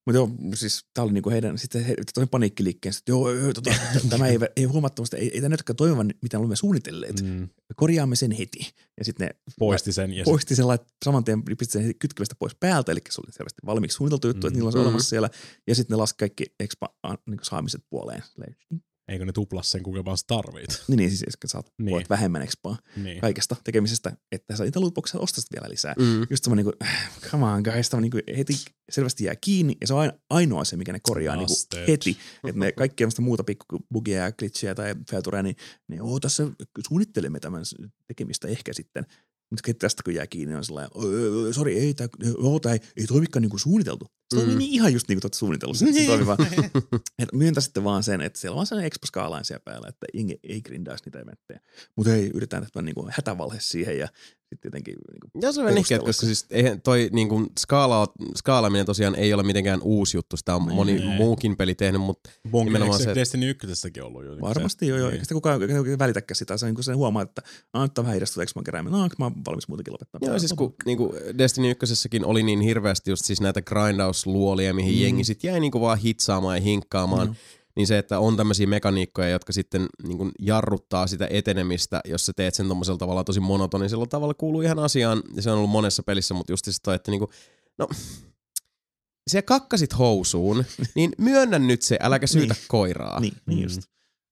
[0.07, 3.71] Mutta joo, siis tää oli niinku heidän, sitten he, tosi paniikkiliikkeen, että joo, joo, tota,
[4.11, 7.23] tämä ei, ei huomattavasti, ei, ei tämä näytäkään toimivan, mitä olemme suunnitelleet.
[7.23, 7.29] Mm.
[7.29, 7.49] Mm.
[7.77, 8.59] Korjaamme sen heti.
[8.99, 10.13] Ja sitten ne Poisti sen.
[10.13, 13.61] Ja poisti sen, lait, saman tien pisti sen kytkivästä pois päältä, eli se oli selvästi
[13.67, 14.49] valmiiksi suunniteltu juttu, mm.
[14.49, 14.85] että niillä on se Mm.
[14.85, 15.31] olemassa siellä.
[15.67, 16.89] Ja sitten ne laski kaikki expa
[17.27, 18.23] niin saamiset puoleen.
[18.33, 18.57] Silleen,
[19.11, 20.83] Eikö ne tupla sen, kuinka vaan tarvit?
[20.89, 21.85] Niin, niin siis että saat Niin.
[21.85, 21.93] niin.
[21.95, 23.21] voit vähemmän expaa Niin.
[23.21, 25.95] kaikesta tekemisestä, että sä niitä lootboxeja ostaisit vielä lisää.
[25.99, 26.27] Mm.
[26.31, 26.89] Just semmoinen niin kuin,
[27.31, 28.53] come on guys, tämä niin kuin heti
[28.91, 32.17] selvästi jää kiinni, ja se on ain- ainoa se, mikä ne korjaa niin kuin heti.
[32.49, 35.57] Että ne kaikki muuta pikkubugia ja glitchiä tai featureja, niin
[35.89, 36.49] ne oo tässä
[36.89, 37.63] suunnittelemme tämän
[38.07, 39.07] tekemistä ehkä sitten.
[39.51, 43.51] Mutta tästä kun jää kiinni, on sellainen, "Öö, sori, ei, tämä ei, ei toimikaan niin
[43.51, 44.07] kuin suunniteltu.
[44.31, 44.59] Se toimii Mm.
[44.59, 45.87] niin ihan just niin kuin tuot suunnitellussa.
[45.87, 46.39] että Se toimii vaan.
[47.23, 50.61] Et myöntä sitten vaan sen, että siellä on sellainen expo-skaalain siellä päällä, että jengi ei
[50.61, 51.61] grindaisi niitä eventtejä.
[51.97, 54.09] Mutta ei, yritetään tehdä niin kuin hätävalhe siihen ja
[54.51, 58.13] sitten jotenkin niin kuin Ja se on perustella koska siis eihän toi niin kuin skaala,
[58.37, 60.37] skaalaaminen tosiaan ei ole mitenkään uusi juttu.
[60.37, 61.17] Sitä on moni Ei.
[61.17, 64.41] muukin peli tehnyt, mutta Bonk, Nimenomaan eikö se- Destiny 1 ollut jo?
[64.41, 65.07] Varmasti joo, joo.
[65.09, 65.13] Niin.
[65.13, 66.57] Eikä sitä kukaan kukaan välitäkään sitä.
[66.57, 67.43] Se, on, kun se huomaa, että
[67.75, 68.93] on vähän hidasta, eikö mä keräämään.
[68.93, 70.21] No, mä oon valmis muutenkin lopettaa.
[70.23, 71.87] Joo, siis kun niinku Destiny 1
[72.25, 73.63] oli niin hirveästi just siis näitä
[74.25, 75.01] grindausluolia, mihin mm.
[75.01, 77.35] jengi sit jäi niinku vaan hitsaamaan ja hinkkaamaan, Joo.
[77.77, 82.55] niin se, että on tämmöisiä mekaniikkoja, jotka sitten niinku jarruttaa sitä etenemistä, jos sä teet
[82.55, 86.35] sen tommosella tavalla tosi monotonisella tavalla, kuuluu ihan asiaan, ja se on ollut monessa pelissä,
[86.35, 87.31] mutta just se toi, että niinku,
[87.79, 87.89] no,
[89.31, 90.65] sä kakkasit housuun,
[90.95, 92.65] niin myönnä nyt se, äläkä syytä Niin.
[92.69, 93.21] koiraa.
[93.21, 93.63] Niin, niin Mm.
[93.63, 93.83] just.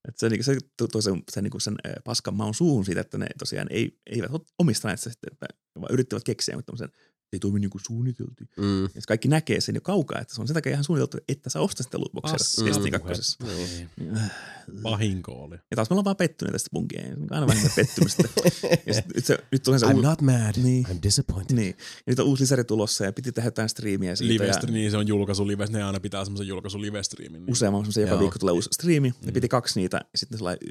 [0.08, 0.56] Et se, niinku, se
[0.92, 1.74] tuo sen, sen, niinku sen
[2.04, 5.46] paskan maun suuhun siitä, että ne tosiaan ei, eivät omistaneet sitä sitten, että
[5.80, 6.72] vaan yrittivät keksiä mutta
[7.30, 8.48] tämmöisen, ei toimi niin kuin suunniteltiin.
[8.56, 8.82] Mm.
[8.82, 11.60] Ja kaikki näkee sen jo kaukaa, että se on sen takia ihan suunniteltu, että sä
[11.60, 12.98] ostat sitä lootboxia Destiny puhetta.
[12.98, 13.36] 2.
[13.44, 13.90] Niin.
[13.96, 14.30] Niin, äh,
[14.82, 15.56] Vahinko oli.
[15.70, 17.02] Ja taas me ollaan vaan pettyneitä tästä punkia.
[17.30, 18.22] Aina vähän pettymystä.
[18.86, 20.86] ja sit, nyt, se, nyt on se I'm uu- not mad, Niin.
[20.86, 21.56] I'm disappointed.
[21.56, 21.74] Niin.
[21.78, 24.32] Ja nyt on uusi lisäri tulossa ja piti tehdä jotain striimiä siitä.
[24.32, 27.32] Live, ja niin se on julkaisu live, ne aina pitää semmoisen julkaisu live-striimin.
[27.42, 27.52] Niin.
[27.52, 28.20] useamman semmoisen joka Joo.
[28.20, 29.14] viikko tulee uusi striimi.
[29.26, 30.68] Ja piti kaksi niitä ja sitten sellainen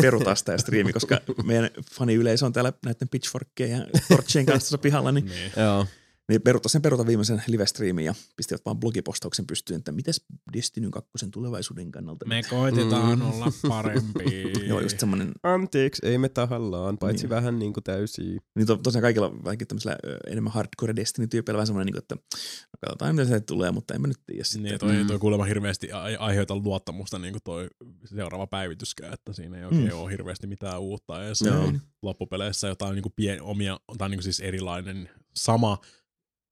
[0.00, 5.12] perutaan sitä striimi, koska meidän faniyleisö on täällä näiden pitchforkkien ja torchien kanssa tuossa pihalla,
[5.12, 5.52] niin, niin.
[5.56, 5.86] Joo.
[6.28, 11.10] Niin peruta sen peruta viimeisen live-striimin ja pistivät vaan blogipostauksen pystyyn, että mites Destiny 2
[11.32, 12.26] tulevaisuuden kannalta.
[12.26, 13.30] Me koitetaan Mm.
[13.30, 14.64] olla parempia.
[14.68, 17.30] Joo, just semmoinen, Anteeksi, ei me tahallaan, paitsi Niin.
[17.30, 18.40] vähän niinku täysiä.
[18.56, 22.14] niin to, tosiaan kaikilla vaikka tämmöisillä ö, enemmän hardcore Destiny-tyypeillä vähän semmoinen, niin kuin, että
[22.14, 24.62] no, katsotaan mitä se tulee, mutta en mä nyt tiedä sitten.
[24.62, 27.68] Niin, toi, toi kuulemma hirveästi ai- aiheuta luottamusta niin kuin toi
[28.04, 29.98] seuraava päivityskään, että siinä ei oikein Mm.
[29.98, 31.22] ole hirveästi mitään uutta.
[31.22, 31.60] Ja se Joo.
[31.64, 35.78] on loppupeleissä jotain niin kuin pien, omia, tai niin kuin siis erilainen, sama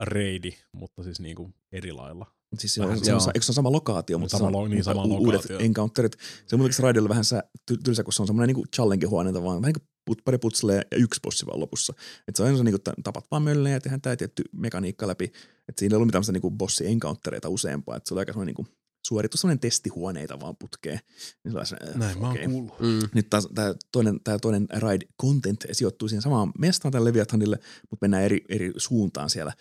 [0.01, 2.27] reidi, mutta siis niin kuin eri lailla.
[2.59, 4.69] Siis se on, Vähän se on, eikö se on sama lokaatio, Mut mutta sama lo-
[4.69, 5.59] niin, sama u- uudet lokaatio.
[5.59, 6.13] encounterit.
[6.47, 7.43] Se on muutenkin se raidilla vähän sä,
[7.73, 10.83] ty- tylsä, kun se on semmoinen niinku challenge-huoneita vaan, vähän niin kuin put, pari putsleja
[10.91, 11.95] ja yksi bossi vaan lopussa.
[12.29, 15.33] Et se on se, niinku, että tapat vaan möllejä ja tehdään tämä tietty mekaniikka läpi.
[15.69, 17.97] Et siinä ei ollut mitään niinku bossi-encountereita useampaa.
[17.97, 18.73] Et se oli aika semmoinen niinku
[19.07, 21.01] suoritus semmoinen testihuoneita vaan putkeen.
[21.45, 22.81] Niin se oli se, äh, Näin mä oon kuullut.
[22.81, 23.09] Mm.
[23.15, 27.59] Nyt taas tämä toinen, tää toinen ride content sijoittuu siihen samaan mestaan tälle Leviathanille,
[27.91, 29.53] mutta mennään eri, eri suuntaan siellä,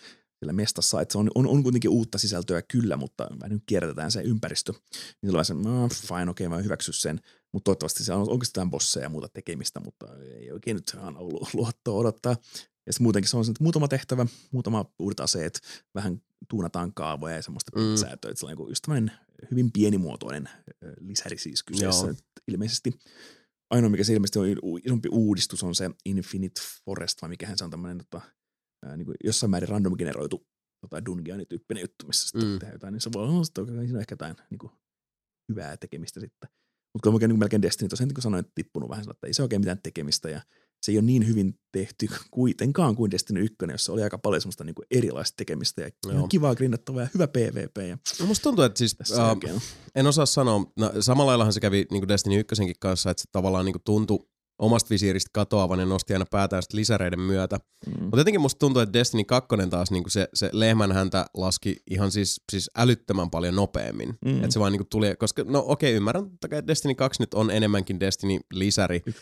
[0.42, 1.00] siellä mestassa.
[1.00, 4.72] Et se on, on, on, kuitenkin uutta sisältöä kyllä, mutta vähän nyt kierrätetään se ympäristö.
[5.22, 7.20] Niin tulee se, no, fine, okei, okay, mä hyväksy sen.
[7.52, 10.06] Mutta toivottavasti siellä on oikeastaan bosseja ja muuta tekemistä, mutta
[10.40, 12.36] ei oikein nyt ihan ollut luottoa odottaa.
[12.86, 15.60] Ja sitten muutenkin se on se, että muutama tehtävä, muutama uudet aseet,
[15.94, 17.96] vähän tuunataan kaavoja ja semmoista Mm.
[17.96, 18.30] säätöä.
[18.30, 19.12] Että se on niin just tämmöinen
[19.50, 20.48] hyvin pienimuotoinen
[21.00, 22.14] lisäri siis kyseessä Joo.
[22.48, 22.98] ilmeisesti.
[23.70, 24.46] Ainoa, mikä se ilmeisesti on
[24.84, 28.20] isompi uudistus, on se Infinite Forest, vai mikähän se on tämmöinen tota,
[28.86, 30.46] ää, niin kuin jossain määrin random generoitu
[30.80, 32.58] tota, dungeon-tyyppinen juttu, missä sitten Mm.
[32.58, 34.72] tehdään jotain, niin se voi olla, sitten siinä on ehkä jotain niin kuin,
[35.48, 36.50] hyvää tekemistä sitten.
[36.94, 39.60] Mutta kyllä niin melkein Destiny tosiaan, niin kuin sanoin, tippunut vähän että ei se oikein
[39.60, 40.40] mitään tekemistä ja
[40.82, 44.64] se ei ole niin hyvin tehty kuitenkaan kuin Destiny 1, jossa oli aika paljon semmoista
[44.64, 46.28] niin kuin erilaista tekemistä ja Joo.
[46.28, 49.18] kivaa grindattavaa ja hyvä PvP ja No musta tuntuu, että siis uh,
[49.54, 49.60] on.
[49.94, 53.64] en osaa sanoa, no, samalla laillahan se kävi niin Destiny 1 kanssa, että se tavallaan
[53.64, 54.28] niin tuntui
[54.62, 57.58] omasta visiiristä katoavan ja nosti aina päätään lisäreiden myötä.
[57.86, 58.02] Mm.
[58.02, 62.10] Mutta jotenkin musta tuntuu, että Destiny 2 taas niin se, se lehmän häntä laski ihan
[62.10, 64.14] siis, siis älyttömän paljon nopeammin.
[64.24, 64.36] Mm.
[64.36, 68.00] Että se vaan niin tuli, koska no okei, ymmärrän, että Destiny 2 nyt on enemmänkin
[68.00, 69.14] Destiny-lisäri, 1.5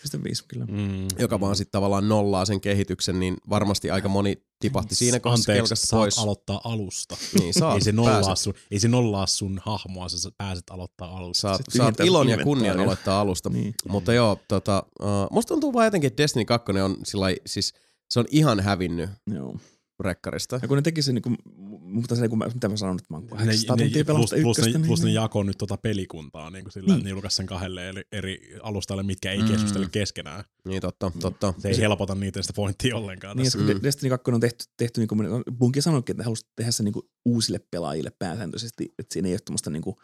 [0.48, 0.66] kyllä.
[0.66, 1.06] Mm.
[1.18, 5.76] joka vaan sitten tavallaan nollaa sen kehityksen, niin varmasti aika moni tipahti siinä kohdassa Anteeksi,
[5.76, 6.18] saat pois.
[6.18, 7.16] aloittaa alusta.
[7.40, 8.44] Niin, saat, ei, se nollaa pääset.
[8.44, 11.40] sun, ei se nollaa sun hahmoa, sä pääset aloittaa alusta.
[11.40, 13.50] Saat, Sitten saat ilon ja kunnian aloittaa alusta.
[13.50, 13.74] Niin.
[13.88, 17.74] Mutta joo, tota, uh, musta tuntuu vaan jotenkin, että Destiny 2 on sillai, siis
[18.08, 19.56] se on ihan hävinnyt Joo.
[20.04, 20.58] Rekkarista.
[20.62, 21.36] Ja kun ne teki sen, niin kuin,
[21.80, 24.58] mutta se, niin kuin, mitä mä sanon, että mä oon 800 ne, tuntia plus, plus,
[24.58, 26.96] ykköstä, ne, plus ne niin, jakoi nyt tota pelikuntaa niin kuin sillä, Niin.
[26.96, 29.48] että ne julkaisi sen kahdelle eri, eri alustalle, mitkä ei Mm.
[29.48, 30.44] keskustele keskenään.
[30.64, 31.54] Niin totta, totta.
[31.58, 33.58] Se ei helpota niitä sitä pointtia ollenkaan niin, tässä.
[33.58, 33.82] Mm.
[33.82, 35.28] Destiny 2 on tehty, tehty niin kuin,
[35.58, 39.34] Bunki sanoikin, että he halusivat tehdä sen niin kuin uusille pelaajille pääsääntöisesti, että siinä ei
[39.34, 39.96] ole tämmöistä niin kuin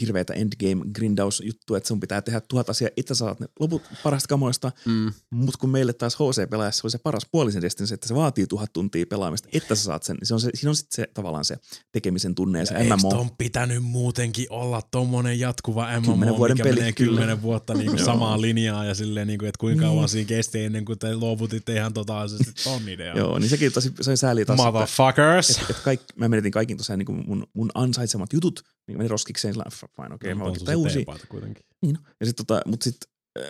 [0.00, 3.82] hirveätä endgame grindaus juttu, että sun pitää tehdä tuhat asiaa, että sä saat ne loput
[4.02, 5.12] parasta kamoista, Mm.
[5.30, 8.72] mutta kun meille taas HC-pelaajassa oli se paras puoli sen Destiny, että se vaatii tuhat
[8.72, 10.16] tuntia pelaamista, että sä saat sen.
[10.22, 11.56] Se on se, siinä on sitten se tavallaan se
[11.92, 13.10] tekemisen tunne ja se Eikö MMO.
[13.10, 17.10] ton pitänyt muutenkin olla tommonen jatkuva MMO, Kymmenen vuoden mikä peli, menee kyllä.
[17.10, 18.04] kymmenen vuotta niinku Joo.
[18.06, 20.08] samaa linjaa ja silleen, niinku, että kuinka kauan Niin.
[20.08, 23.16] siinä kesti ennen kuin te luovutitte ihan totaalisesti ton idean.
[23.18, 25.50] Joo, niin sekin tosi, se oli sääli taas, että, Motherfuckers!
[25.50, 29.54] että, että kaikki, mä menetin kaikki tosiaan niin mun, mun ansaitsemat jutut, niin meni roskikseen
[29.76, 30.94] sillä fine, okei, okay, mä se uusia.
[30.94, 31.64] teepaita kuitenkin.
[31.82, 32.96] Niin, ja sit, tota, mut sit,
[33.38, 33.44] äh,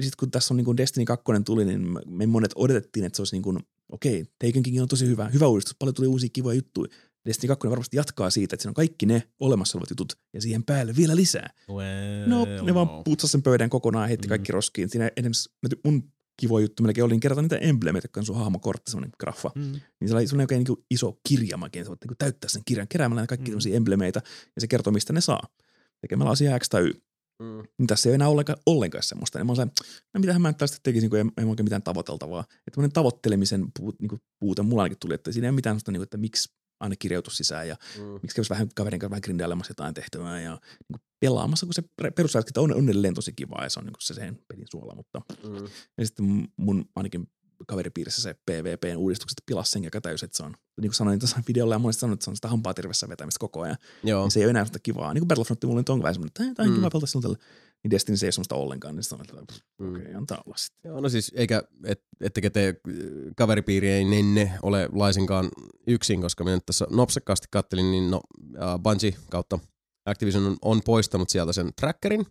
[0.00, 3.34] sit kun tässä on niin Destiny 2 tuli, niin me monet odotettiin, että se olisi
[3.34, 3.58] niin kuin,
[3.92, 6.90] okei, Taken King on tosi hyvä, hyvä uudistus, paljon tuli uusia kivoja juttuja.
[7.26, 10.64] Destiny 2 varmasti jatkaa siitä, että siinä on kaikki ne olemassa olevat jutut ja siihen
[10.64, 11.50] päälle vielä lisää.
[11.70, 14.28] Well, No, ne vaan putsasi sen pöydän kokonaan ja heitti Mm.
[14.28, 14.88] kaikki roskiin.
[14.88, 15.34] Siinä enemmän
[15.84, 19.50] mun kivo juttu melkein oli niin kerrata niitä embleemeitä, jotka on sun hahmokortti, semmoinen graffa.
[19.54, 19.62] Mm.
[20.00, 23.50] Niin se oli semmoinen oikein niin iso kirjamakin, voit niin täyttää sen kirjan keräämällä kaikki
[23.50, 23.56] Mm.
[23.56, 23.76] mm.
[23.76, 24.22] embleemeitä
[24.56, 25.42] ja se kertoo, mistä ne saa.
[26.00, 26.92] Tekemällä asiaa X tai Y.
[27.42, 27.62] Mm.
[27.78, 29.38] Niin tässä ei enää ollenkaan, ollenkaan semmoista.
[29.38, 29.74] Ja mä sellainen,
[30.14, 32.40] no mitähän mä nyt tästä tekisin, kun ei, ei oikein mitään tavoiteltavaa.
[32.40, 35.92] Että tämmöinen tavoittelemisen puut, niin puute mulla ainakin tuli, että siinä ei ole mitään sellaista,
[35.92, 36.48] niin kuin, että miksi
[36.80, 38.04] aina kirjoitus sisään ja Mm.
[38.22, 41.82] miksi kävisi vähän kaverin kanssa vähän grindailemassa jotain tehtävää ja niin kuin pelaamassa, kun se
[42.16, 44.94] perusjälkeen on, on edelleen tosi kiva ja se on niin kuin se sen pelin suola,
[44.94, 45.68] mutta Mm.
[45.98, 47.26] ja sitten mun ainakin
[47.66, 50.50] kaveripiirissä se PvPn uudistukset pilasi sen aika täysin, että se on,
[50.80, 52.74] niin kuin sanoin tuossa videolla ja monesti sanoin, että se on sitä hampaa
[53.08, 53.76] vetämistä koko ajan.
[54.04, 54.22] Joo.
[54.22, 55.14] Niin se ei ole enää sitä kivaa.
[55.14, 56.76] Niin kuin Battlefront mulla nyt on vähän semmoinen, että tämä on Mm.
[56.78, 57.40] kiva pelata.
[57.86, 59.90] Niin Destiny se ei semmoista ollenkaan, niin on, että Mm.
[59.90, 60.88] okei, okay, antaa olla sitten.
[60.88, 62.94] Joo, no siis eikä, et, ettekä te äh,
[63.36, 65.48] kaveripiiri ei ne, ne ole laisinkaan
[65.86, 68.20] yksin, koska minä nyt tässä nopsakkaasti kattelin, niin no
[68.62, 69.58] äh, Bungie kautta
[70.06, 72.26] Activision on, on poistanut sieltä sen trackerin,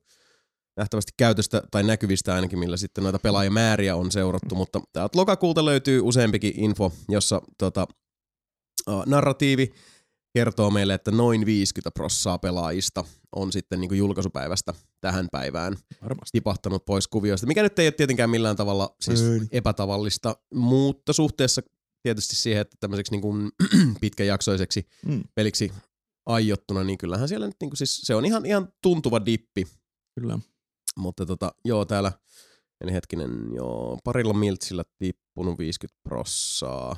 [0.77, 6.02] nähtävästi käytöstä tai näkyvistä ainakin, millä sitten noita pelaajamääriä on seurattu, mutta täältä lokakuulta löytyy
[6.02, 7.88] useampikin info, jossa tota,
[8.90, 9.73] äh, narratiivi
[10.36, 13.03] kertoo meille, että noin 50 prossaa pelaajista
[13.36, 16.30] on sitten niin kuin julkaisupäivästä tähän päivään Varmasti.
[16.32, 19.20] tipahtanut pois kuvioista, mikä nyt ei ole tietenkään millään tavalla siis
[19.52, 21.62] epätavallista, mutta suhteessa
[22.03, 23.52] tietysti siihen, että tämmöiseksi niin kuin
[24.02, 25.24] pitkäjaksoiseksi Mm.
[25.36, 25.72] peliksi
[26.26, 29.68] aiottuna, niin kyllähän siellä nyt niin kuin siis, se on ihan, ihan tuntuva dippi,
[30.20, 30.40] Kyllä.
[30.98, 32.12] mutta tota, joo täällä,
[32.82, 36.95] eli hetkinen, joo, parilla miltsillä tippunut 50 prossaa.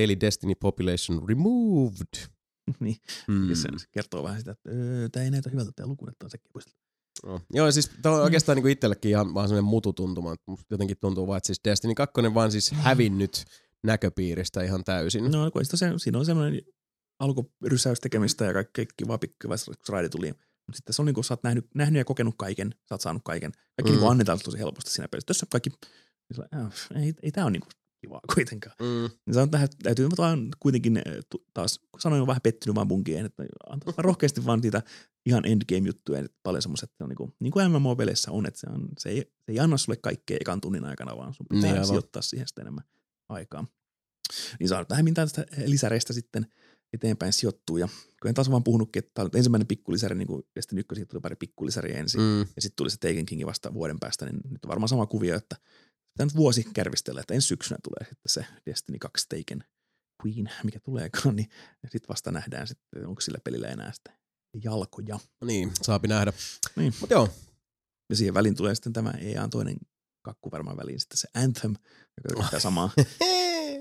[0.00, 2.33] Daily Destiny Population Removed.
[2.80, 2.96] niin.
[3.28, 3.48] Mm.
[3.48, 6.30] Se, se, kertoo vähän sitä, että öö, tämä ei näytä hyvältä tämä luku, että on
[6.30, 6.80] sekin poistettu.
[7.24, 8.24] Joo, Joo, siis tämä on Mm.
[8.24, 12.34] oikeastaan niin itsellekin ihan vaan semmoinen mututuntuma, että jotenkin tuntuu vaan, että siis Destiny 2
[12.34, 13.44] vaan siis hävinnyt
[13.82, 15.30] näköpiiristä ihan täysin.
[15.30, 16.62] No, kun sitä se, siinä on semmoinen
[17.18, 20.26] alkurysäys tekemistä ja kaikki kiva pikku, kun raidi tuli.
[20.66, 23.00] Mutta sitten se on niin kuin sä oot nähnyt, nähnyt ja kokenut kaiken, sä oot
[23.00, 23.52] saanut kaiken.
[23.52, 23.96] Kaikki Mm.
[23.96, 24.00] mm.
[24.00, 25.26] niin annetaan tosi helposti siinä pelissä.
[25.26, 25.70] Tässä on kaikki,
[26.54, 27.72] äh, ei, ei tämä ole niin kuin
[28.04, 28.76] kivaa kuitenkaan.
[28.80, 29.10] Mm.
[29.26, 31.24] Niin se on tähän, täytyy vaan kuitenkin eh,
[31.54, 34.82] taas, kun sanoin, on vähän pettynyt vaan bunkien, että antaa rohkeasti vaan niitä
[35.26, 38.66] ihan endgame-juttuja, että paljon semmoiset, että on niin kuin, niin kuin MMO-peleissä on, että se,
[38.70, 41.86] on, se, ei, se ei anna sulle kaikkea ekan tunnin aikana, vaan sun pitää aivan.
[41.86, 42.84] sijoittaa siihen sitten enemmän
[43.28, 43.66] aikaa.
[44.60, 46.46] Niin saa vähän tästä lisäreistä sitten
[46.92, 47.76] eteenpäin sijoittuu.
[47.76, 47.88] Ja
[48.22, 51.20] kun en taas vaan puhunutkin, että tämä on ensimmäinen pikkulisäri, niin kuin sitten ykkösiä tuli
[51.20, 52.26] pari pikkulisäriä ensin, mm.
[52.26, 52.46] Mm.
[52.56, 55.36] ja sitten tuli se Taken King vasta vuoden päästä, niin nyt on varmaan sama kuvio,
[55.36, 55.56] että
[56.14, 59.64] pitää nyt vuosi kärvistellä, että ensi syksynä tulee sitten se Destiny 2 Taken
[60.26, 61.48] Queen, mikä tuleekaan, niin
[61.84, 64.14] sitten vasta nähdään sitten, onko sillä pelillä enää sitten
[64.64, 65.18] jalkoja.
[65.40, 66.32] No niin, saapi nähdä.
[66.76, 66.94] Niin.
[67.00, 67.28] Mut joo,
[68.10, 69.76] Ja siihen väliin tulee sitten tämä EAN toinen
[70.22, 71.70] kakku varmaan väliin, sitten se Anthem,
[72.16, 72.90] joka yrittää samaa.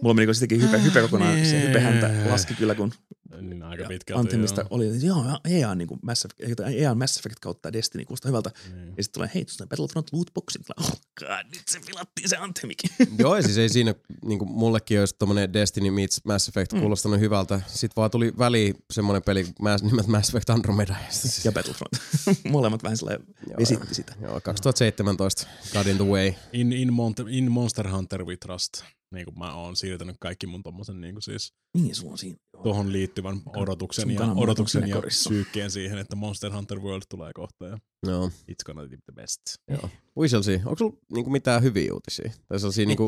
[0.02, 2.94] Mulla meni sittenkin hype, hype kokonaan, se hype häntä laski kyllä, kun
[3.42, 4.20] Niin aika pitkälti.
[4.20, 4.68] Anthemista joo.
[4.72, 8.52] oli, että joo, EA, niin kuin Mass Effect, EA Mass Effect kautta Destiny, kuulostaa hyvältä.
[8.74, 8.88] Niin.
[8.98, 10.62] Ja sitten tulee, hei, tuossa on Battlefront lootboxit.
[10.78, 12.90] Oh god, nyt se pilattiin se Anthemikin.
[13.20, 13.96] joo, ja siis ei siinä,
[14.26, 16.80] niin kuin mullekin olisi tommonen Destiny meets Mass Effect Mm.
[16.80, 17.62] kuulostanut hyvältä.
[17.68, 20.96] Sitten vaan tuli väliin semmonen peli Mass, nimeltä Mass Effect Andromeda.
[21.08, 21.92] Ja siis- Battlefront.
[22.52, 24.14] Molemmat vähän sellainen Joo, vesitti sitä.
[24.22, 26.34] Joo, 2017, God in the Way.
[26.54, 28.84] In, in, Mont- in Monster Hunter We Trust.
[29.14, 32.38] Niin kuin mä oon siirtänyt kaikki mun tommosen niin kuin siis Niin, sulla on siinä.
[32.64, 35.30] Tuohon liittyvän odotuksen ja, odotuksen ja korissa.
[35.30, 37.78] syykkeen siihen, että Monster Hunter World tulee kohta ja
[38.08, 39.42] Joo, it's gonna be the best.
[39.68, 39.90] joo.
[40.20, 40.56] We shall see.
[40.66, 42.32] Onko sulla niinku mitään hyviä uutisia?
[42.48, 43.08] Tai sellaisia niinku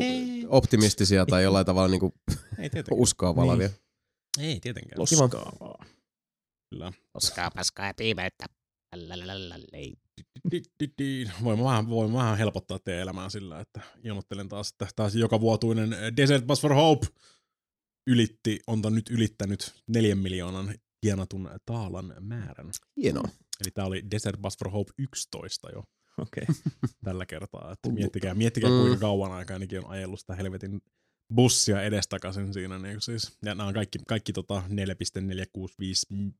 [0.49, 2.13] optimistisia tai jollain tavalla niinku
[2.59, 2.99] Ei tietenkään.
[2.99, 3.69] uskoa valavia?
[4.39, 4.99] Ei tietenkään.
[4.99, 5.29] Loskaa
[5.59, 5.87] vaan.
[6.69, 6.93] Kyllä.
[7.13, 8.45] Paskaa, paskaa ja piimeyttä.
[11.43, 15.89] Voin vähän, voin vähän helpottaa teidän elämää sillä, että ilmoittelen taas, että taas joka vuotuinen
[16.17, 17.07] Desert Bus for Hope
[18.07, 22.71] ylitti, on nyt ylittänyt neljän miljoonan tienatun taalan määrän.
[22.97, 23.29] Hienoa.
[23.61, 25.83] Eli tää oli Desert Bus for Hope 11 jo.
[26.17, 26.55] Okay.
[27.03, 27.71] tällä kertaa.
[27.71, 30.81] Että miettikää, miettikää kuinka kauan aikaa ainakin on ajellut sitä helvetin
[31.35, 32.79] bussia edestakaisin siinä.
[32.79, 33.37] Niin siis.
[33.45, 36.33] Ja nämä on kaikki, kaikki tota 4,465 mm,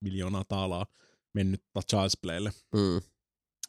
[0.00, 0.86] miljoonaa taalaa
[1.34, 3.00] mennyt Child's Playlle Mm.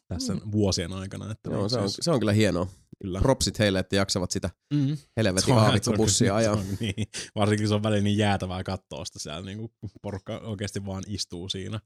[0.08, 1.30] tässä vuosien aikana.
[1.32, 2.66] Että Joo, niin se, on, se on kyllä hienoa.
[3.02, 3.20] kyllä.
[3.20, 4.96] Propsit heille, että jaksavat sitä Mm.
[5.16, 5.54] helvetin
[6.08, 6.52] Se se ajaa.
[6.54, 10.86] on, niin, varsinkin se on välillä niin jäätävää katsoa sitä siellä, niin kuin porukka oikeasti
[10.86, 11.80] vaan istuu siinä.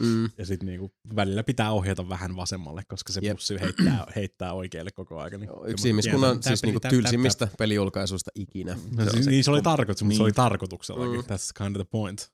[0.00, 0.30] Mm.
[0.38, 3.36] Ja sitten niinku välillä pitää ohjata vähän vasemmalle, koska se Jep.
[3.36, 5.40] bussi heittää, heittää oikealle koko ajan.
[5.40, 8.78] Niin Joo, Yksi ihmiskunnan siis tää niinku tylsimmistä pelijulkaisuista ikinä.
[8.96, 10.24] No, siis, niin se oli tarkoitus, mutta se Niin.
[10.24, 11.20] oli tarkoituksellakin.
[11.20, 11.24] Mm.
[11.26, 12.28] That's kind of the point.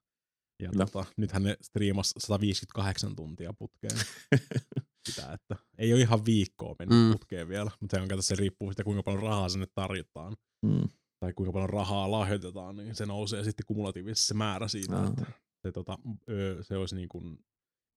[0.62, 0.86] Ja Kyllä.
[0.86, 3.98] tota, nythän ne striimas 158 tuntia putkeen.
[5.08, 7.12] Sitä, että ei ole ihan viikkoa mennyt Mm.
[7.12, 10.36] putkeen vielä, mutta se on kato, se riippuu siitä, kuinka paljon rahaa sinne tarjotaan.
[10.66, 10.88] Mm.
[11.20, 15.06] Tai kuinka paljon rahaa lahjoitetaan, niin se nousee sitten kumulatiivisesti se määrä siitä.
[15.08, 15.32] Että
[15.66, 15.98] se, tota,
[16.30, 17.38] ö, se olisi niin kuin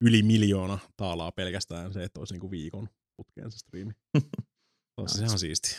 [0.01, 3.93] yli miljoona taalaa pelkästään se, että olisi niin kuin viikon putkeen se striimi.
[5.01, 5.75] Tosi se on siisti.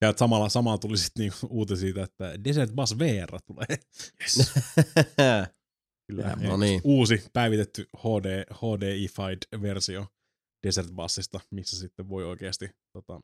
[0.00, 3.66] Ja samalla, samalla tuli sitten niinku uutisia siitä, että Desert Bus VR tulee.
[4.22, 4.52] Yes.
[6.06, 6.36] Kyllä.
[6.40, 6.80] no niin.
[6.84, 10.06] Uusi päivitetty HD, HDified versio
[10.66, 13.20] Desert Busista, missä sitten voi oikeasti tota,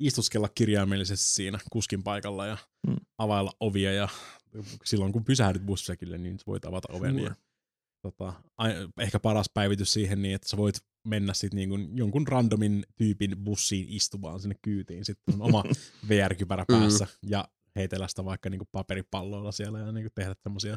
[0.00, 2.56] istuskella kirjaimellisesti siinä kuskin paikalla ja
[2.86, 2.96] Mm.
[3.18, 4.08] availla ovia ja
[4.84, 7.18] silloin kun pysähdyt bussekille, niin voit avata oven.
[7.18, 7.26] Joo.
[7.28, 7.34] Ja,
[8.02, 8.32] tota,
[9.00, 10.74] ehkä paras päivitys siihen niin, että sä voit
[11.08, 15.04] mennä sitten niin jonkun randomin tyypin bussiin istumaan sinne kyytiin.
[15.04, 15.64] Sitten on oma
[16.08, 16.74] VR-kypärä Mm.
[16.78, 20.76] päässä ja heitellä sitä vaikka niin paperipalloilla siellä ja niin tehdä tämmöisiä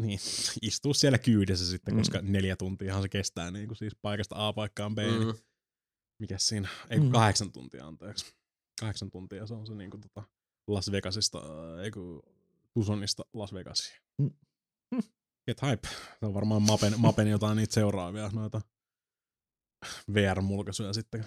[0.00, 0.18] niin,
[0.62, 1.98] istuu siellä kyydissä sitten, Mm.
[1.98, 4.98] koska neljä tuntiahan se kestää niin kuin siis paikasta A paikkaan B.
[4.98, 5.26] Mm.
[5.26, 5.34] Mm.
[6.20, 6.68] Mikä siinä?
[6.90, 7.12] Ei kun Mm.
[7.12, 8.34] kahdeksan tuntia, anteeksi.
[8.80, 10.22] Kahdeksan tuntia se on se niin kuin tota
[10.66, 11.38] Las Vegasista,
[11.82, 12.22] ei kun
[12.74, 13.96] Tucsonista Las Vegasiin.
[14.22, 14.30] Mm.
[14.94, 15.02] Mm.
[15.46, 15.88] Get hype.
[16.20, 18.60] Se on varmaan Mapen, Mapen jotain niitä seuraavia noita
[20.14, 21.24] VR-mulkaisuja sitten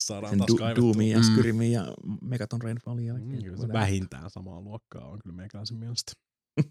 [0.00, 0.84] saadaan Sen taas du- kaivettua.
[0.84, 1.24] Doomin ja Mm.
[1.24, 3.28] Skyrimin ja Megaton Rainfallin jälkeen.
[3.38, 6.12] Mm, kyllä se vähintään samaa luokkaa on kyllä meikäläisen mielestä.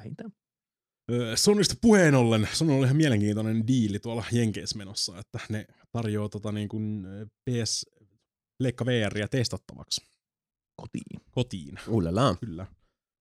[0.00, 0.30] Vähintään.
[1.34, 6.52] Sonista puheen ollen, Sonilla oli ihan mielenkiintoinen diili tuolla Jenkeissä menossa, että ne tarjoaa tota
[6.52, 7.06] niin kuin
[7.50, 7.86] PS
[8.60, 10.00] Leikka VRiä testattavaksi
[10.76, 11.20] Kotiin.
[11.30, 12.36] kotiin, Ullelaa.
[12.36, 12.66] kyllä.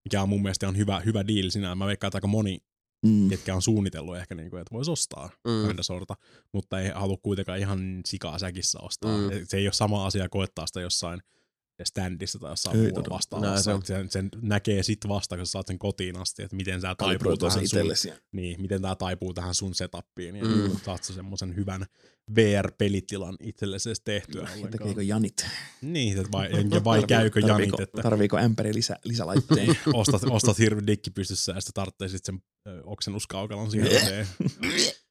[0.06, 1.76] Mikä on mun mielestä on hyvä, hyvä diili sinä.
[1.76, 2.60] Mä veikkaan, että aika moni,
[3.06, 3.30] Mm.
[3.30, 5.76] ketkä on suunnitellut ehkä, niin kuin, että voisi ostaa Mm.
[5.82, 6.16] sorta,
[6.54, 9.18] mutta ei halua kuitenkaan ihan sikaa säkissä ostaa.
[9.18, 9.30] Mm.
[9.44, 11.20] Se ei ole sama asia koettaa sitä jossain
[11.84, 13.72] standissa tai jossain Ei muualla vastaavassa.
[13.72, 13.94] Näin se.
[13.94, 17.38] Sen, sen, näkee sit vasta, kun sä saat sen kotiin asti, että miten sä taipuu
[17.38, 17.88] tähän sun
[18.32, 20.78] niin, miten tämä taipuu tähän sun setappiin, ja Mm.
[20.86, 21.86] saat sä semmoisen hyvän
[22.36, 25.46] VR-pelitilan itsellesi edes tehtyä tekeekö Janit?
[25.82, 29.78] Niin, että vai, ja vai käykö Janit, Tarviiko, että tarviiko ämpäri lisä, lisälaitteen?
[29.94, 34.28] ostat, ostat hirveän dikki pystyssä ja sitten tarvitset sen ö, oksennuskaukalon siihen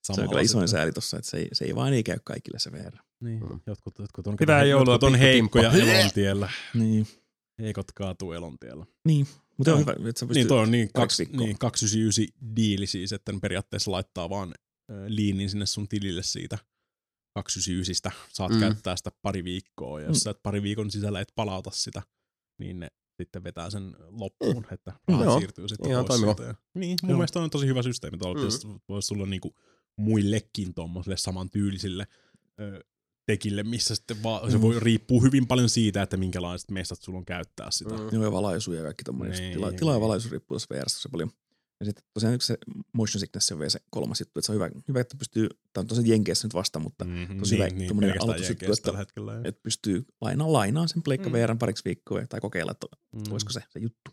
[0.05, 0.17] eteen.
[0.17, 2.59] se on kyllä isoin sääli tossa, että se ei, se ei vaan ei käy kaikille
[2.59, 2.97] se VR.
[3.21, 6.51] Niin, jotkut, jotkut on, Hyvää joulua, jotkut on heikkoja elontiellä.
[6.75, 7.07] Niin.
[7.59, 8.87] Heikot kaatuu elontiellä.
[9.05, 9.27] Niin.
[9.57, 10.35] Mutta on hyvä, että sä pystyt...
[10.35, 14.55] Niin toi on niin, kaksi, niin 299 diili siis, että periaatteessa laittaa vaan
[15.09, 16.59] liinin sinne sun tilille siitä
[17.35, 18.13] 299.
[18.33, 18.55] Saat Mm.
[18.57, 18.61] mm.
[18.61, 20.21] käyttää sitä pari viikkoa, ja jos Mm.
[20.21, 22.03] sä et pari viikon sisällä et palauta sitä,
[22.59, 26.35] niin ne sitten vetää sen loppuun, että rahat siirtyy sitten ihan pois toimiva.
[26.37, 26.49] siitä.
[26.49, 27.19] Ja, niin, mun Joo.
[27.19, 28.19] mielestä on tosi hyvä systeemi.
[28.19, 28.69] Tuolla Mm.
[28.73, 28.81] mm.
[28.89, 29.55] voisi tulla niinku
[29.97, 32.07] muillekin tuommoiselle samantyylisille
[32.61, 32.85] ö,
[33.27, 34.63] tekille, missä sitten vaan, se Mm.
[34.63, 37.95] voi riippuu hyvin paljon siitä, että minkälaiset mestat sulla on käyttää sitä.
[37.95, 38.09] Mm.
[38.13, 39.39] Joo, ja valaisuja ja kaikki tommoinen.
[39.39, 40.03] Niin, Tila, tila ja niin.
[40.03, 41.31] valaisuus riippuu tässä VRstä tosi paljon.
[41.81, 42.59] Ja sitten tosiaan yksi se
[42.93, 45.83] motion sickness on vielä se kolmas juttu, että se on hyvä, hyvä että pystyy, tämä
[45.83, 47.39] on tosi jenkeissä nyt vasta, mutta Mm-hmm.
[47.39, 49.41] tosi hyvä tommonen pelkästään aloitusjuttu, että- hetkellä.
[49.45, 51.33] että pystyy lainaan lainaan sen pleikka Mm.
[51.33, 53.23] VRn pariksi viikkoa tai kokeilla, että Mm.
[53.33, 54.11] olisiko se se juttu.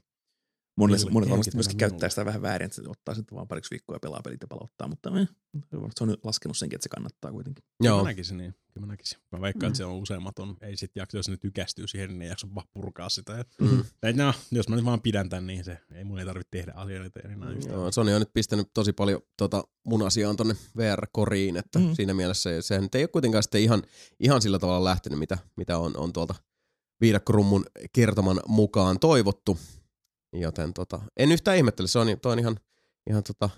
[0.79, 3.71] Monet, Kyllä, monet varmasti myöskin käyttää sitä vähän väärin, että se ottaa sitten vaan pariksi
[3.71, 5.27] viikkoa ja pelaa pelit ja palauttaa, mutta eh,
[5.71, 7.63] se on nyt laskenut senkin, että se kannattaa kuitenkin.
[7.83, 7.97] Joo.
[8.03, 8.55] Mä näkisin niin.
[8.73, 9.19] Kyllä mä näkisin.
[9.31, 9.71] Mä veikkaan, Mm.
[9.71, 12.47] että se on useammat on, ei sit jaksa, jos ne tykästyy siihen, niin ei jaksa
[12.55, 13.39] vaan purkaa sitä.
[13.39, 13.83] Et, Mm.
[14.03, 16.71] et no, jos mä nyt vaan pidän tän, niin se, ei mun ei tarvitse tehdä
[16.75, 17.73] asioita eteen enää yhtään.
[17.75, 21.95] Joo, Sony on nyt pistänyt tosi paljon tota, mun asiaan tonne VR-koriin, että Mm.
[21.95, 23.83] siinä mielessä se, sehän nyt ei ole kuitenkaan sitten ihan,
[24.19, 26.35] ihan sillä tavalla lähtenyt, mitä, mitä on, on tuolta
[27.01, 29.57] viidakkorummun kertoman mukaan toivottu.
[30.33, 32.57] Joten tota, en yhtään ihmettele, se on, toi on ihan,
[33.09, 33.49] ihan tota,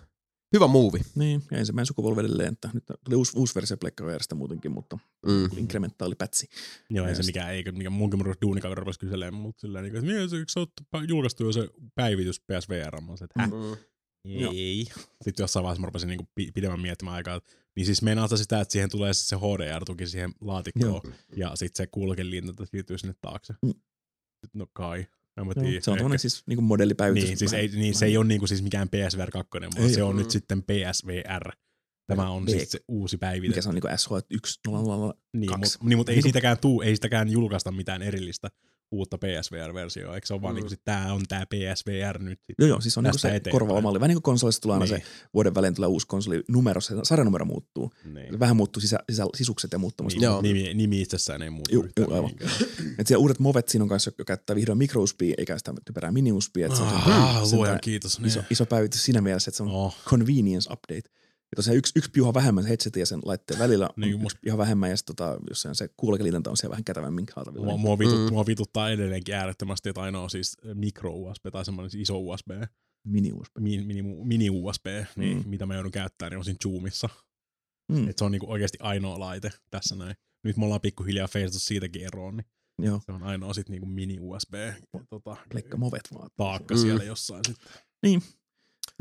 [0.56, 1.00] hyvä muuvi.
[1.16, 5.00] Niin, ja ensimmäinen sukupolvi edelleen, että nyt tuli uusi, uusi versio pleikka VRstä muutenkin, mutta
[5.26, 5.50] Mm.
[5.58, 6.48] inkrementaali pätsi.
[6.90, 10.28] Joo, ei se mikä, eikä mikä munkin mun duunikaveri rupesi kyselemään, mutta sillä niin, että
[10.30, 10.68] se, eikö se ole
[11.08, 13.02] julkaistu jo se päivitys PSVR?
[13.02, 13.50] Mä että häh?
[13.50, 13.78] Mm.
[14.26, 14.86] Ei.
[15.24, 17.42] Sitten jossain vaiheessa mä rupesin niinku pi- pidemmän miettimään aikaa.
[17.76, 21.02] Niin siis meinaa se sitä, että siihen tulee se HDR-tuki siihen laatikkoon.
[21.04, 21.14] Joo.
[21.36, 23.54] Ja sitten se kulkelinta siirtyy sinne taakse.
[23.62, 23.74] Mm.
[24.54, 25.06] No kai.
[25.38, 25.82] Mä tiedä.
[25.82, 27.30] se on tämmöinen siis niin modellipäivitys.
[27.30, 29.94] Niin, siis, ei, vähän- niin se ei ole niinku siis mikään PSVR 2, vaan Ei.
[29.94, 30.20] se on Mm.
[30.20, 31.52] nyt sitten PSVR.
[32.08, 33.48] Tämä on V- siis se uusi päivite.
[33.50, 36.96] mikä se on niin SH1 000 Niin, mutta niin, mut ei, Niinku- siitäkään tuu, ei
[36.96, 38.50] sitäkään julkaista mitään erillistä,
[38.92, 40.56] uutta PSVR-versioa, eikö se ole vaan Mm.
[40.56, 42.40] niin kuin, tää on tää PSVR nyt.
[42.60, 43.52] Joo, joo, siis on tästä se eteenpäin.
[43.52, 44.00] korvaava malli.
[44.00, 45.02] Vähän niin kuin konsolissa tulee aina Niin.
[45.02, 47.92] se vuoden välein tulee uusi konsoli, numero, se sarjanumero muuttuu.
[48.14, 48.40] Niin.
[48.40, 50.18] Vähän muuttuu sisä, sisä, sisukset ja muuttamasta.
[50.20, 50.42] Nimi, Joo.
[50.42, 52.32] nimi, nimi itsessään ei muutu yhtään juu, aivan.
[53.00, 56.12] Et siellä uudet movet siinä on kanssa, joka käyttää vihdoin micro USBia, eikä sitä typerää
[56.12, 56.68] mini USBia.
[56.70, 58.20] On Ah, luojan kiitos.
[58.20, 58.28] Niin.
[58.28, 61.21] iso, iso päivitys siinä mielessä, että se on Oh, convenience update.
[61.52, 64.40] Ja tosiaan yksi, yksi piuha vähemmän headsetin ja sen laitteen välillä on Niin, niin, must-
[64.46, 67.66] ihan vähemmän ja sitten tota, jos se on se kuulokeliitäntä on siellä vähän kätevämmin saatavilla.
[67.66, 67.82] mua, Niin.
[67.82, 68.34] mua, vitut, Mm.
[68.34, 72.50] mua vituttaa edelleenkin äärettömästi, että aina on siis micro USB tai semmoinen iso USB,
[73.08, 73.58] Mini USB.
[73.60, 75.50] mini, mini, mini USB, niin Mm.
[75.50, 77.10] mitä mä joudun käyttämään, niin on siinä Zoomissa.
[77.92, 80.16] Mm, Et se on niinku oikeasti ainoa laite tässä näin.
[80.44, 82.46] Nyt me ollaan pikkuhiljaa feisattu siitäkin eroon, niin
[82.80, 84.54] joo, se on ainoa sit niinku mini USB
[85.10, 86.30] tota, pleikka movet vaan.
[86.38, 86.82] taakka Mm.
[86.82, 87.72] siellä jossain sitten.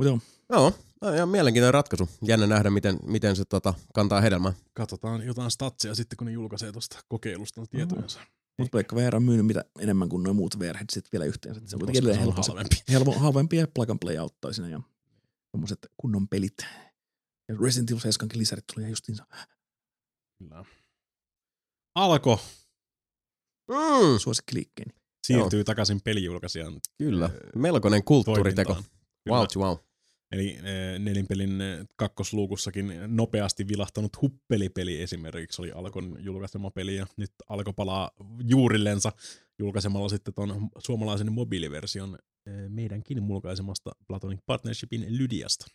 [0.00, 0.20] Mutta joo,
[0.50, 0.72] Joo,
[1.02, 2.08] no, ihan mielenkiintoinen ratkaisu.
[2.22, 4.52] Jännä nähdä, miten, miten se tota, kantaa hedelmää.
[4.74, 8.20] Katsotaan jotain statsia sitten, kun ne julkaisee tuosta kokeilusta tietojensa.
[8.58, 11.60] mutta pleikka VR on myynyt mitä enemmän kuin nuo muut VR headset vielä yhteensä.
[11.66, 12.42] Se on kuitenkin edelleen on helppo.
[12.42, 12.76] halvempi.
[12.92, 14.80] helppo, halvempi ja plug and play auttaa siinä ja
[15.52, 16.54] tommoset kunnon pelit.
[17.48, 19.26] Ja Resident Evil 7 lisärit tuli ihan justiinsa
[20.38, 20.64] Kyllä.
[21.94, 22.40] Alko
[23.70, 24.92] Mm, suosikkiliikkeeni.
[25.26, 28.72] siirtyy takaisin pelijulkaisijan kyllä, Ö, melkoinen kulttuuriteko.
[28.74, 29.00] toimintaan.
[29.28, 29.76] Wow, wow.
[30.32, 37.32] Eli eh, nelinpelin eh, kakkosluukussakin nopeasti vilahtanut huppelipeli esimerkiksi oli Alkon julkaisema peli ja nyt
[37.48, 38.10] Alko palaa
[38.44, 39.12] juurillensa
[39.58, 45.66] julkaisemalla sitten ton suomalaisen mobiiliversion eh, meidänkin mulkaisemasta Platonic Partnershipin Lydiasta.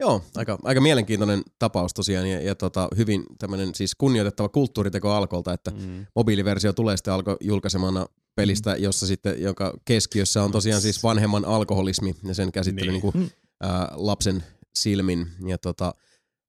[0.00, 5.52] Joo, aika, aika mielenkiintoinen tapaus tosiaan ja, ja tota, hyvin tämmöinen siis kunnioitettava kulttuuriteko Alkolta,
[5.52, 6.06] että Mm.
[6.16, 12.14] mobiiliversio tulee sitten alkoi julkaisemana pelistä, jossa sitten, joka keskiössä on tosiaan siis vanhemman alkoholismi
[12.28, 13.02] ja sen käsittely Niin.
[13.14, 13.24] niin.
[13.24, 13.30] Mm.
[13.60, 15.26] Ää, lapsen silmin.
[15.46, 15.94] Ja tota,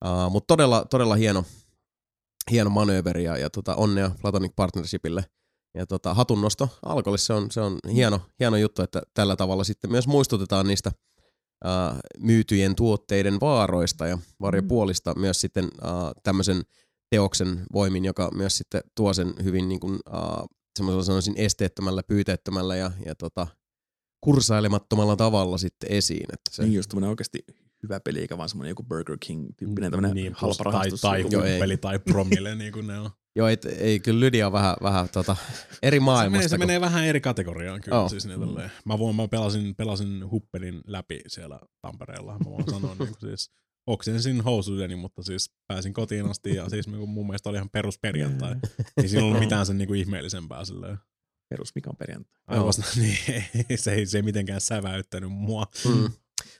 [0.03, 1.43] ää, mutta todella, todella hieno,
[2.51, 5.25] hieno manööveri ja, ja tota, onnea Platonic Partnershipille.
[5.73, 9.91] Ja tota, hatunnosto Alkolle, se on, se on hieno, hieno juttu, että tällä tavalla sitten
[9.91, 10.91] myös muistutetaan niistä
[11.63, 15.91] ää, myytyjen tuotteiden vaaroista ja varjopuolista myös sitten ää,
[16.23, 16.61] tämmöisen
[17.09, 20.45] teoksen voimin, joka myös sitten tuo sen hyvin niin kuin, ää,
[20.77, 23.47] semmoisella sanoisin esteettömällä, pyyteettömällä ja, ja tota,
[24.21, 26.25] kursailemattomalla tavalla sitten esiin.
[26.33, 27.39] Että se, Niin just tämmönen oikeasti
[27.83, 31.01] hyvä peli, eikä vaan semmoinen joku Burger King-tyyppinen tämmönen niin, halpa tai, rahastus.
[31.01, 31.53] tai Joo, ei.
[31.53, 33.09] huppeli tai promille, niin kuin ne on.
[33.35, 35.35] Joo, ei, ei kyllä Lydia on vähän, vähän tota,
[35.83, 36.31] eri Se maailmasta.
[36.31, 37.99] menee, se kun- menee vähän eri kategoriaan kyllä.
[38.01, 38.09] Oh.
[38.09, 38.71] Siis ne tälleen.
[38.85, 42.39] Mä, voin, mä pelasin, pelasin huppelin läpi siellä Tampereella.
[42.39, 43.51] Mä voin sanoa niin kuin siis
[43.87, 48.55] oksensin housudeni, mutta siis pääsin kotiin asti ja siis mun mielestä oli ihan perusperjantai.
[49.01, 50.97] Ei siinä ollut mitään sen niin kuin ihmeellisempää silleen.
[51.51, 52.33] Perus Mikan perjantai.
[52.47, 55.67] Aivan niin, se, ei, se ei mitenkään säväyttänyt mua.
[55.85, 56.09] Mm.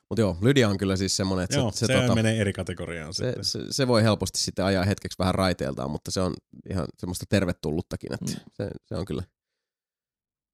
[0.10, 2.42] Mutta joo, Lydia on kyllä siis semmoinen, että Joo, se, se, se, se tota, menee
[2.42, 3.46] eri kategoriaan se, sitten.
[3.46, 6.34] se, se, voi helposti sitten ajaa hetkeksi vähän raiteeltaan, mutta se on
[6.70, 8.40] ihan semmoista tervetulluttakin, että Mm.
[8.54, 9.24] se, se on kyllä.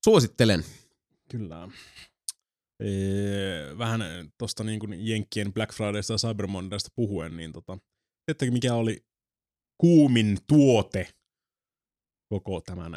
[0.03, 0.63] Suosittelen.
[1.31, 1.69] Kyllä.
[2.79, 4.01] Ee, vähän
[4.37, 7.77] tuosta niin kuin Jenkkien Black Fridaysta ja Cyber Mondaysta puhuen, niin tota,
[8.51, 9.05] mikä oli
[9.77, 11.07] kuumin tuote
[12.29, 12.91] koko tämän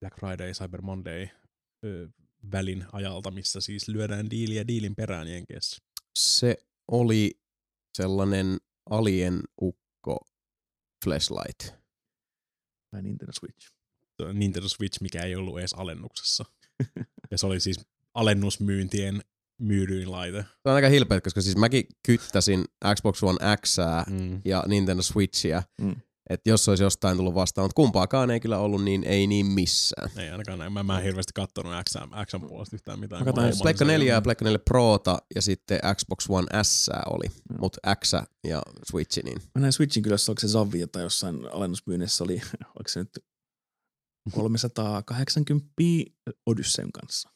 [0.00, 1.28] Black Friday, Cyber Monday
[2.52, 5.76] välin ajalta, missä siis lyödään diiliä diilin perään Jenkeissä.
[6.18, 6.56] Se
[6.90, 7.40] oli
[7.96, 8.58] sellainen
[8.90, 10.26] alien ukko
[11.04, 11.74] flashlight.
[12.90, 13.70] Tai Nintendo Switch.
[14.32, 16.44] Nintendo Switch, mikä ei ollut edes alennuksessa.
[17.30, 17.80] ja se oli siis
[18.14, 19.20] alennusmyyntien
[19.60, 20.42] myydyin laite.
[20.42, 23.76] Se on aika hilpeä, koska siis mäkin kyttäsin Xbox One X
[24.10, 24.42] Mm.
[24.44, 25.96] ja Nintendo Switchia, Mm.
[26.30, 30.10] Että jos olisi jostain tullut vastaan, mutta kumpaakaan ei kyllä ollut niin, ei niin missään.
[30.16, 30.72] Ei ainakaan näin.
[30.72, 31.92] Mä, mä en hirveästi kattonut X,
[32.30, 33.20] Xn puolesta yhtään mitään.
[33.24, 37.26] Mä katsoin Pleikka se- 4 ja Pleikka 4 Prota ja sitten Xbox One S oli,
[37.26, 37.58] Joo.
[37.60, 38.12] mutta X
[38.44, 42.34] ja Switch, niin Mä näin Switchin kyllä, jos oliko se Zavvi tai jossain alennusmyynnissä oli,
[42.76, 43.18] oliko se nyt
[44.34, 45.66] 380
[46.46, 47.30] Odysseyn kanssa.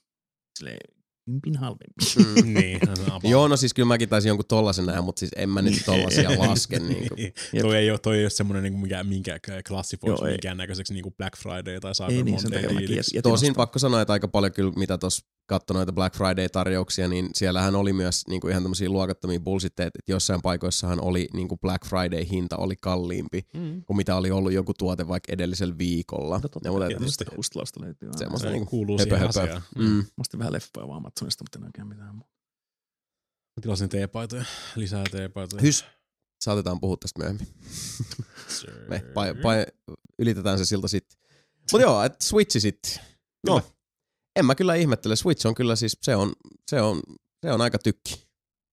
[0.59, 0.94] Silleen
[1.25, 2.05] kympin halvempi.
[2.45, 2.55] Mm.
[2.61, 2.81] niin.
[3.23, 6.31] Joo, no siis kyllä mäkin taisin jonkun tollasen nähdä, mutta siis en mä nyt tollasia
[6.49, 6.79] laske.
[6.79, 7.33] Niin kuin.
[7.63, 9.39] toi, ei ole, toi ei ole semmoinen, niin mikä, minkä
[9.69, 10.33] klassifoisi Joo, ei.
[10.33, 13.17] minkään näköiseksi niin kuin Black Friday tai Cyber Ei niin, sen Monday takia diiliksi.
[13.17, 17.29] jätin Tosin pakko sanoa, että aika paljon kyllä, mitä tuossa katsoi noita Black Friday-tarjouksia, niin
[17.35, 21.59] siellähän oli myös niin kuin ihan tämmöisiä luokattomia bullshitteja, että jossain paikoissahan oli niin kuin
[21.61, 23.85] Black Friday-hinta oli kalliimpi Mm.
[23.85, 26.35] kuin mitä oli ollut joku tuote vaikka edellisellä viikolla.
[26.35, 28.09] Mutta totta Ja tämmöistä- tietysti hustlausta löytyy.
[28.09, 28.19] aina.
[28.19, 29.41] Semmosta Se niinku kuuluu höpö, siihen höpö.
[29.41, 29.63] asiaan.
[29.79, 30.05] Mm.
[30.17, 32.35] Musta vähän leffoja vaan Amazonista, mutta en oikein mitään muuta.
[33.57, 34.45] Mä tilasin teepaitoja,
[34.77, 35.63] lisää teepaitoja.
[35.63, 35.85] Hys,
[36.45, 37.49] saatetaan puhua tästä myöhemmin.
[38.89, 39.67] Me pai, pai,
[40.19, 41.19] ylitetään se siltä sitten.
[41.73, 42.93] Mutta joo, että Switchi sitten.
[43.47, 43.63] No,
[44.37, 45.17] en mä kyllä ihmettele.
[45.17, 46.33] Switch on kyllä siis, se on,
[46.71, 47.03] se on,
[47.47, 48.25] se on aika tykki.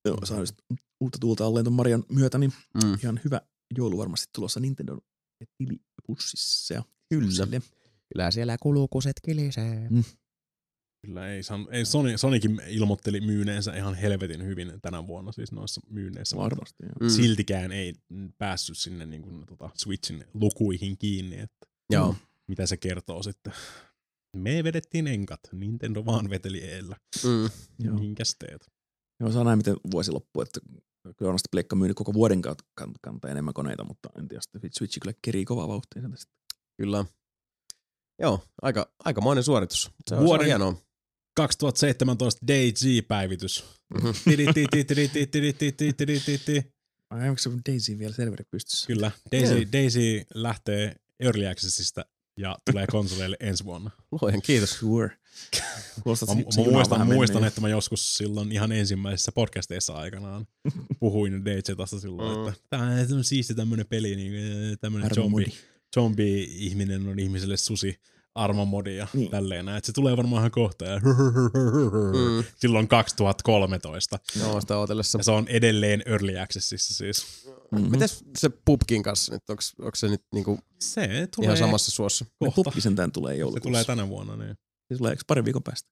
[0.05, 0.55] Joo, saa just
[0.99, 2.97] uutta tuulta alleen ton Marian myötä, niin Mm.
[3.03, 3.41] ihan hyvä
[3.77, 4.97] joulu varmasti tulossa Nintendo
[5.57, 6.73] tilipussissa.
[6.73, 7.25] ja Kyllä.
[7.27, 7.61] pussille.
[8.13, 9.89] Kyllä siellä kulukuset kilisee.
[11.05, 15.81] Kyllä ei, san, ei Sony, Sonykin ilmoitteli myyneensä ihan helvetin hyvin tänä vuonna siis noissa
[15.89, 16.35] myynneissä.
[16.35, 17.09] mutta Varmasti, joo.
[17.09, 17.09] Mm.
[17.15, 17.93] Siltikään ei
[18.37, 22.15] päässyt sinne niin kuin, tota, Switchin lukuihin kiinni, että Joo.
[22.47, 23.53] mitä se kertoo sitten
[24.33, 26.95] me vedettiin enkat, Nintendo vaan veteli eellä.
[27.23, 27.49] Mm.
[27.99, 28.71] Minkäs teet?
[29.19, 30.59] Joo, saa näin miten vuosi loppuu, että
[31.17, 32.41] kyllä on pleikka myynyt koko vuoden
[33.01, 34.41] kantaa enemmän koneita, mutta en tiedä,
[34.77, 36.01] Switch kyllä kerii kovaa vauhtia.
[36.77, 37.05] Kyllä.
[38.19, 39.91] Joo, aika, aika monen suoritus.
[40.07, 40.75] Se on hienoa.
[41.35, 43.65] 2017 DayZ-päivitys.
[47.09, 48.87] Ai onko se Daisy vielä serveri pystyssä?
[48.87, 49.71] Kyllä, Daisy, yeah.
[49.71, 52.05] Daisy lähtee Early Accessista
[52.37, 53.91] ja tulee konsoleille ensi vuonna.
[54.21, 54.69] Luojan kiitos.
[54.79, 55.11] Sure.
[56.03, 56.43] Kuulostaa, Mä, mä
[56.73, 60.47] muistan, muistan että mä joskus silloin ihan ensimmäisissä podcasteissa aikanaan
[60.99, 62.47] puhuin DayZasta silloin, Mm.
[62.47, 62.81] että tää
[63.17, 65.45] on siisti tämmönen peli, niin äh, tämmönen Armo zombi,
[65.95, 67.99] zombi-ihminen on ihmiselle susi
[68.35, 69.31] armomodi ja Niin.
[69.31, 69.77] tälleen näin.
[69.77, 72.43] että se tulee varmaan ihan kohta ja Mm.
[72.57, 74.19] silloin 2013.
[74.39, 75.17] Joo, sitä ootellessa.
[75.17, 77.25] Ja se on edelleen Early Accessissa siis.
[77.71, 77.91] Mm-hmm.
[77.91, 79.43] Mites se pubkin kanssa nyt?
[79.49, 81.01] Onks se nyt niinku Se
[81.35, 82.25] tulee ihan samassa suossa?
[82.39, 82.71] kohta.
[82.79, 83.63] Sentään tulee Se joulukuussa.
[83.67, 84.55] tulee tänä vuonna, niin.
[84.91, 85.89] Se tulee pari viikon päästä?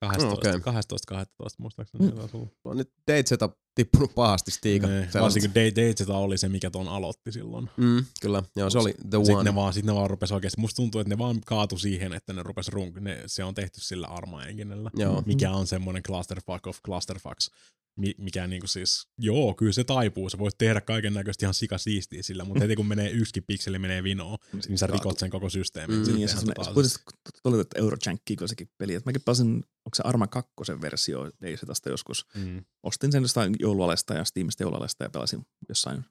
[0.00, 0.50] 12, okei.
[0.50, 0.60] okay.
[0.60, 2.06] 12, 12 muistaakseni.
[2.10, 2.48] Mm.
[2.64, 4.86] On nyt Dayzeta tippunut pahasti stiika.
[4.86, 7.70] Ne, Sellaista- varsinkin Day, Dayzeta oli se, mikä ton aloitti silloin.
[7.76, 9.50] Mm, kyllä, joo, se oli the Sitten one.
[9.50, 12.32] ne vaan, sit ne vaan rupes oikeesti, musta tuntuu, että ne vaan kaatu siihen, että
[12.32, 15.22] ne rupes runk, ne, se on tehty sillä arma enginellä, Joo.
[15.26, 17.50] mikä on semmonen clusterfuck of clusterfucks,
[17.96, 22.22] mi, mikä niinku siis, joo, kyllä se taipuu, sä voit tehdä kaiken näköistä ihan sikasiistiä
[22.22, 25.96] sillä, mutta heti kun menee yksikin pikseli menee vinoon, niin sä rikot sen koko systeemin.
[25.96, 28.68] Mm, Sitten Niin, ja se, ihan se, tota- se kuitenkin tuli, että Eurojankki kyllä sekin
[28.78, 28.94] peli.
[28.94, 30.52] Et mäkin pelasin, onko se Arma 2
[30.82, 32.26] versio Daisytasta joskus.
[32.34, 32.64] Mm.
[32.82, 36.04] Ostin sen jostain joulualesta ja Steamista joulualesta ja pelasin jossain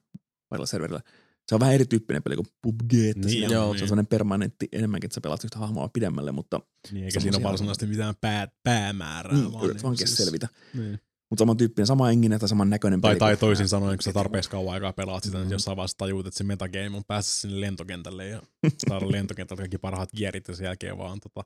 [0.48, 1.00] parilla serverillä.
[1.48, 3.82] Se on vähän erityyppinen peli kuin PUBG, että Niin siinä on, on, se niin.
[3.82, 6.60] on sellainen permanentti enemmänkin, että sä pelaat yhtä hahmoa pidemmälle, mutta
[6.92, 9.34] Niin, eikä siinä ole varsinaisesti mitään pää, päämäärää.
[9.34, 10.48] niin, vaan yrität vaan siis- selvitä.
[10.74, 11.00] Niin.
[11.30, 13.18] Mutta saman tyyppinen, sama engine tai saman näköinen Tai, peli.
[13.18, 15.52] tai toisin sanoen, kun sä tarpeeksi kauan aikaa pelaat sitä, niin Mm.
[15.52, 18.42] jossain vaiheessa tajuut, että se metagame on päästä sinne lentokentälle ja
[18.88, 21.44] saada lentokentältä kaikki parhaat kierit ja sen jälkeen vaan tota,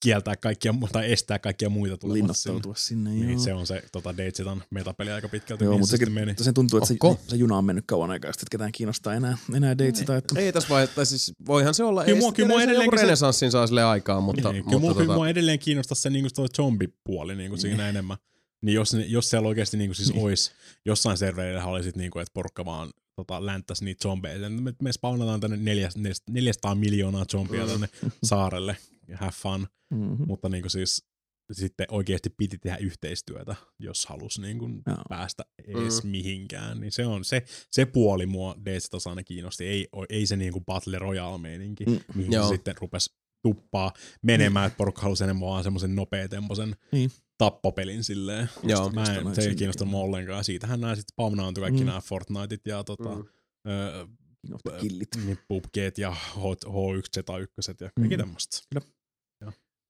[0.00, 2.60] kieltää kaikkia, tai estää kaikkia muita tulemasta sinne.
[2.76, 3.10] sinne.
[3.10, 3.38] Niin, joo.
[3.40, 6.26] se on se tota, Dayzetan metapeli aika pitkälti, Joo, mutta se sekin, meni.
[6.26, 7.20] mutta sen tuntuu, että se, Onko?
[7.28, 10.16] se, juna on mennyt kauan aikaa, sitten, että ketään kiinnostaa enää, enää datesita.
[10.16, 12.98] Että, Ei tässä vaiheessa, tai siis voihan se olla, Kyllä ei mua- kyllä mua edelleenkin
[12.98, 16.10] se- renesanssin saa sille aikaa, mutta, niin, kyllä mutta mua, tota, mua edelleen kiinnostaa se
[16.10, 18.16] niinku toi zombipuoli niinku siinä enemmän.
[18.62, 20.24] Niin jos, jos siellä oikeasti niinku siis Niin.
[20.24, 20.52] ois,
[20.84, 24.50] jossain servereillä oli sit niinku, että porukka vaan tota, länttäisi niitä zombeja.
[24.50, 27.88] Me, me spawnataan tänne neljäs- neljäs- 400 miljoonaa zombia tänne
[28.24, 28.76] saarelle.
[29.16, 29.66] Have fun.
[29.90, 30.26] mm-hmm.
[30.26, 31.06] Mutta niinku siis
[31.52, 34.96] sitten oikeasti piti tehdä yhteistyötä, jos halusi niinku Joo.
[35.08, 36.10] päästä edes Mm.
[36.10, 36.80] mihinkään.
[36.80, 39.66] Niin se on se, se puoli mua DC:stä aina kiinnosti.
[39.66, 41.98] Ei, ei se niinku Battle Royale-meininki, Mm.
[42.14, 42.48] mihin Joo.
[42.48, 47.10] se sitten rupesi tuppaa menemään, että porukka halusi enemmän vaan semmoisen nopeatempoisen Niin.
[47.38, 48.48] tappopelin silleen.
[48.62, 48.90] Joo.
[48.90, 49.54] Mä en, se ei sinne.
[49.54, 50.44] kiinnostanut mua ollenkaan.
[50.44, 51.86] Siitähän nämä sitten spawnaantui kaikki Mm.
[51.86, 53.24] nämä Fortniteit ja tota, Mm.
[53.70, 54.06] ö,
[54.42, 55.08] King of the Killit.
[55.24, 58.20] niin PUBGt ja H- H1Z1 ja kaikki Mm.
[58.20, 58.58] tämmöistä.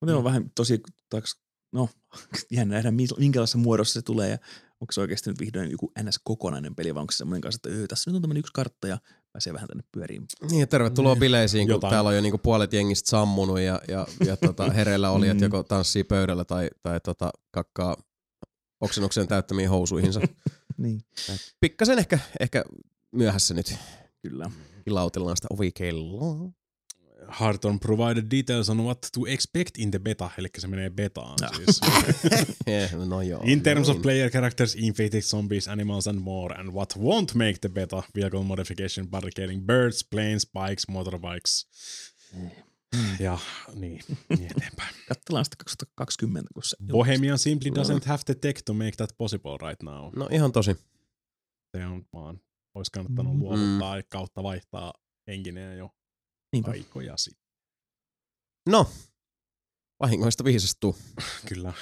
[0.00, 1.40] Mutta on vähän tosi, taks,
[1.72, 1.88] no,
[2.50, 4.38] jännä nähdä, mi- minkälaisessa muodossa se tulee ja
[4.80, 7.86] onko se oikeasti nyt vihdoin joku NS-kokonainen peli, vai onko se semmoinen kanssa, että öö,
[7.86, 8.98] tässä nyt on tämmöinen yksi kartta ja
[9.32, 10.26] pääsee vähän tänne pyöriin.
[10.50, 11.20] Niin, ja tervetuloa Niin.
[11.20, 11.90] bileisiin, kun Jotain.
[11.90, 15.42] täällä on jo niinku puolet jengistä sammunut ja, ja, ja tota, hereillä oli, että Mm.
[15.52, 17.96] joko tanssii pöydällä tai, tai tota, kakkaa
[18.80, 20.20] oksennuksen täyttämiin housuihinsa.
[20.76, 21.00] Niin.
[21.60, 22.64] Pikkasen ehkä, ehkä
[23.12, 23.74] myöhässä nyt
[24.22, 24.50] Kyllä.
[24.84, 26.50] kilautellaan sitä ovikelloa.
[27.31, 31.81] Harton provided details on what to expect in the beta, eli se menee betaan siis.
[32.67, 33.41] Eh, no joo.
[33.44, 34.02] In terms of noin.
[34.02, 39.09] player characters, infected zombies, animals and more, and what won't make the beta, vehicle modification,
[39.09, 41.67] barricading birds, planes, bikes, motorbikes.
[43.20, 43.39] Ja
[43.75, 44.00] niin,
[44.39, 44.94] niin eteenpäin.
[45.09, 49.57] Katsellaan sitten 2020, kun se Bohemian simply doesn't have the tech to make that possible
[49.68, 50.10] right now.
[50.17, 50.76] No ihan tosi.
[51.76, 52.41] Se on vaan,
[52.75, 53.41] olisi kannattanut Mm.
[53.41, 54.92] luovuttaa kautta vaihtaa
[55.26, 55.91] engineä jo
[56.52, 56.70] Niinpä.
[56.70, 57.44] aikoja sitten.
[58.68, 58.90] No,
[60.00, 60.96] vahingoista viisastuu.
[61.48, 61.72] Kyllä.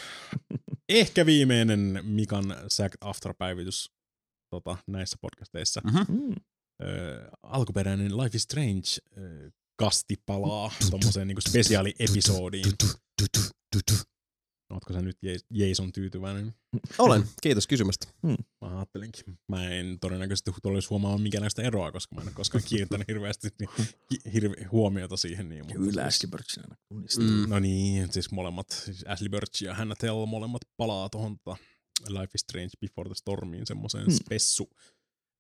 [0.89, 3.91] Ehkä viimeinen Mikan Sacked After-päivitys
[4.51, 5.81] tota, näissä podcasteissa.
[5.85, 6.35] Mm.
[6.83, 12.73] Ö, alkuperäinen Life is Strange ö, kasti palaa tommoseen niinku spesiaaliepisodiin.
[14.71, 15.19] Ootko sä nyt
[15.51, 16.55] Jason tyytyväinen?
[16.99, 18.07] Olen, kiitos kysymästä.
[18.23, 18.37] Mä
[18.77, 19.39] ajattelinkin.
[19.49, 23.71] Mä en todennäköisesti tulisi huomaamaan minkäänlaista eroa, koska mä en ole koskaan kiinnittänyt hirveästi niin,
[24.33, 25.49] hirve, huomiota siihen.
[25.49, 27.25] Niin, mutta Kyllä siis- Ashley aina tunnistaa.
[27.25, 27.49] Mm.
[27.49, 31.57] No niin, siis molemmat, siis Ashley Birch ja Hannah Tell molemmat palaa tuohon tota
[32.09, 34.15] Life is Strange Before the Stormiin semmoiseen Hmm.
[34.15, 34.71] spessu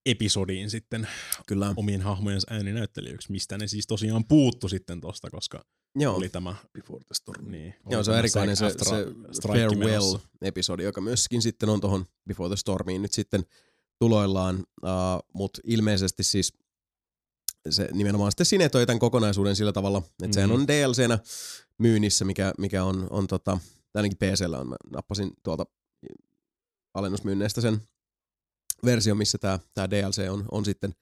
[0.07, 1.08] episodiin sitten
[1.47, 1.74] Kyllä.
[1.76, 6.17] omien hahmojensa ääninäyttelijöiksi, mistä ne siis tosiaan puuttu sitten tosta, koska Joo.
[6.17, 6.55] oli tämä.
[6.73, 7.50] Before the Storm.
[7.50, 9.07] Niin, Joo, se on erikoinen se, se.
[9.49, 13.44] Farewell-episodi, joka myöskin sitten on tuohon Before the Stormiin nyt sitten
[13.99, 14.91] tuloillaan, uh,
[15.34, 16.52] mutta ilmeisesti siis
[17.70, 20.33] se nimenomaan sitten sinetoi tämän kokonaisuuden sillä tavalla, että mm-hmm.
[20.33, 21.18] sehän on DLCnä
[21.78, 23.58] myynnissä, mikä, mikä on, on tota,
[23.94, 25.67] ainakin PCllä on, mä nappasin tuolta
[26.94, 27.83] alennusmyynneistä sen
[28.84, 30.94] versio, missä tämä tää DLC on, on sitten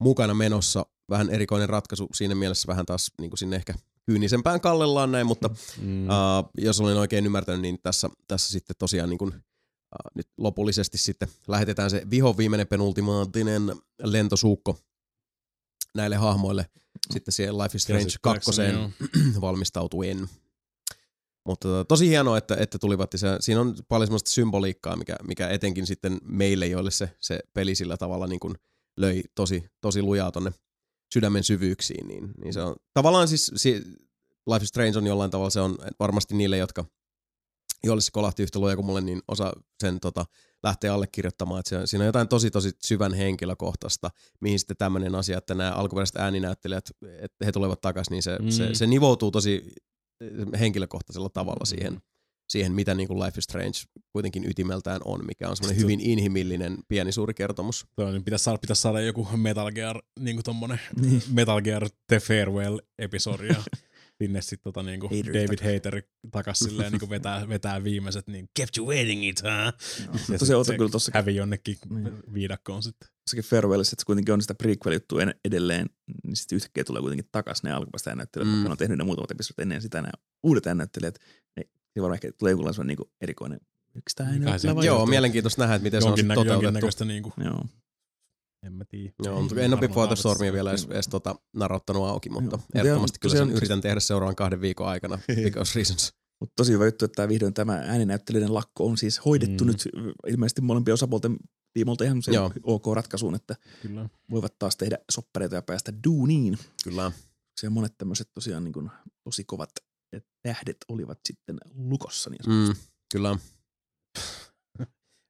[0.00, 0.86] mukana menossa.
[1.10, 3.74] Vähän erikoinen ratkaisu siinä mielessä, vähän taas niin kuin sinne ehkä
[4.06, 6.04] kyynisempään kallellaan näin, mutta Mm.
[6.04, 10.98] Uh, jos olen oikein ymmärtänyt, niin tässä, tässä sitten tosiaan niin kuin, uh, nyt lopullisesti
[10.98, 14.78] sitten lähetetään se viho viimeinen penultimaattinen lentosuukko
[15.94, 16.66] näille hahmoille
[17.12, 19.00] sitten siihen Life is Strange Käsittääkseni 2
[19.32, 19.40] joo.
[19.46, 20.28] valmistautuen.
[21.44, 23.10] Mutta tota, tosi hienoa, että, että tulivat.
[23.16, 27.74] Se, siinä on paljon semmoista symboliikkaa, mikä, mikä etenkin sitten meille, joille se, se peli
[27.74, 28.54] sillä tavalla niin kuin
[28.96, 30.52] löi tosi, tosi lujaa tonne
[31.12, 32.08] sydämen syvyyksiin.
[32.08, 33.82] Niin, niin se on tavallaan siis, si,
[34.52, 36.84] Life is Strange on jollain tavalla, se on varmasti niille, jotka,
[37.84, 40.24] joille se kolahti yhtä luja kuin mulle, niin osa sen tota,
[40.62, 41.60] lähtee allekirjoittamaan.
[41.60, 44.10] Että se, siinä on jotain tosi tosi syvän henkilökohtaista,
[44.40, 48.50] mihin sitten tämmöinen asia, että nämä alkuperäiset ääninäyttelijät, että he tulevat takaisin, niin se, mm.
[48.50, 48.74] se, Mm.
[48.74, 49.74] se nivoutuu tosi
[50.58, 52.00] henkilökohtaisella tavalla siihen,
[52.48, 53.78] siihen mitä niin kuin Life is Strange
[54.12, 57.86] kuitenkin ytimeltään on, mikä on semmoinen hyvin inhimillinen pieni suuri kertomus.
[57.96, 61.22] Toi, niin pitäisi saada, pitäisi saada joku Metal Gear, niin kuin tommonen Niin.
[61.32, 63.62] Metal Gear The Farewell-episodi ja
[64.22, 68.86] sinne sitten tota niinku David Hater takas silleen niinku vetää, vetää viimeiset niin kept you
[68.88, 69.50] waiting it, huh?
[69.50, 72.12] Ja Tosiaan sit oota se kyllä tossakin, Hävi jonnekin Niin.
[72.34, 73.08] viidakkoon sitten.
[73.24, 75.86] tossakin Farewellissa, että se kuitenkin on sitä prequel-juttua en- edelleen,
[76.26, 78.58] niin sitten yhtäkkiä tulee kuitenkin takaisin ne alkuperäiset äännäyttelijät, Mm.
[78.64, 78.70] mm.
[78.70, 81.18] on tehnyt ne muutamat episodit ennen sitä, nämä uudet äännäyttelijät,
[81.56, 83.60] niin siinä varmaan ehkä tulee jonkunlainen niin erikoinen,
[83.94, 84.68] yksi tämä Mikähän se?
[84.84, 86.64] Joo, mielenkiintoista nähdä, että miten se on sitten toteutettu.
[86.64, 87.64] jonkinnäköistä niinku, Joo.
[88.62, 89.12] en mä tiedä.
[89.24, 90.54] Joo, mutta en ole Varmaan Before the arvata Stormia sitä.
[90.54, 92.80] vielä edes, edes tota, narottanut auki, mutta Joo.
[92.84, 96.12] ehdottomasti kyllä sen yritän tehdä seuraavan kahden viikon aikana, because reasons.
[96.40, 99.68] Mutta tosi hyvä juttu, että tämä vihdoin tämä ääninäyttelijöiden lakko on siis hoidettu Mm.
[99.70, 99.88] nyt
[100.26, 101.36] ilmeisesti molempien osapuolten
[101.72, 102.52] tiimolta ihan se Joo.
[102.62, 104.08] ok ratkaisuun, että Kyllä.
[104.30, 106.58] voivat taas tehdä soppareita ja päästä duuniin.
[106.84, 107.12] Kyllä.
[107.60, 108.90] Se monet tämmöiset tosiaan niin kuin
[109.24, 109.70] tosi kovat
[110.46, 112.30] tähdet olivat sitten lukossa.
[112.30, 112.74] Niin Mm,
[113.12, 113.38] kyllä.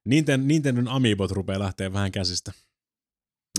[0.09, 2.51] Nintendo, Nintendon Amiibot rupeaa lähteä vähän käsistä.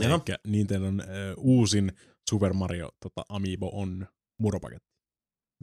[0.01, 0.15] Jaha.
[0.15, 1.93] Elikkä Nintendon ö, uusin
[2.31, 4.07] Super Mario tota, Amiibo on
[4.41, 4.89] muropaketti.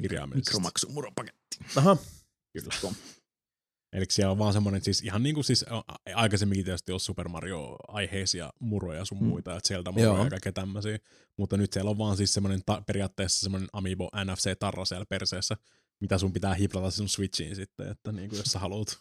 [0.01, 0.49] Kirjaimellisesti.
[0.51, 1.57] Mikromaksu muropaketti.
[1.75, 1.97] Aha.
[2.53, 2.93] Kyllä.
[3.93, 5.65] Eli siellä on vaan semmoinen, siis ihan niin kuin siis
[6.15, 9.25] aikaisemminkin tietysti on Super Mario-aiheisia muroja sun Mm.
[9.27, 10.23] muita, että sieltä muroja Joo.
[10.23, 10.99] ja kaikkea tämmöisiä.
[11.37, 15.57] Mutta nyt siellä on vaan siis semmoinen ta- periaatteessa semmoinen Amiibo NFC-tarra siellä perseessä,
[16.01, 18.97] mitä sun pitää hiplata sun Switchiin sitten, että niin kuin jos sä haluat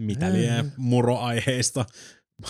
[0.00, 1.84] mitä liian muroaiheista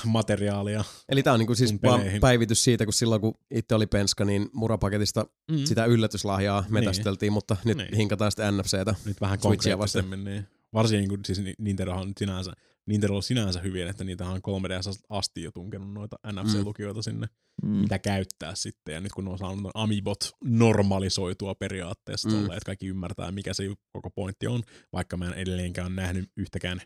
[0.06, 0.84] materiaalia.
[1.08, 4.48] Eli tämä on niinku siis vaan päivitys siitä, kun silloin kun itse oli penska, niin
[4.52, 5.64] murapaketista Mm.
[5.64, 7.94] sitä yllätyslahjaa metästeltiin, mutta nyt Niin.
[7.96, 8.94] hinkataan sitten NFCtä.
[9.04, 12.52] Nyt vähän konkreettisemmin, niin varsinkin kun siis Ni- Nintendohan on sinänsä,
[12.88, 17.26] Nintendo on sinänsä hyvin, että niitä on 3DS asti jo tunkenut noita NFC-lukijoita sinne,
[17.62, 17.68] Mm.
[17.70, 18.94] mitä käyttää sitten.
[18.94, 22.34] Ja nyt kun ne on saanut Amibot normalisoitua periaatteessa Mm.
[22.34, 22.40] mm.
[22.40, 26.30] tolleen, että kaikki ymmärtää, mikä se koko pointti on, vaikka mä en edelleenkään ole nähnyt
[26.36, 26.80] yhtäkään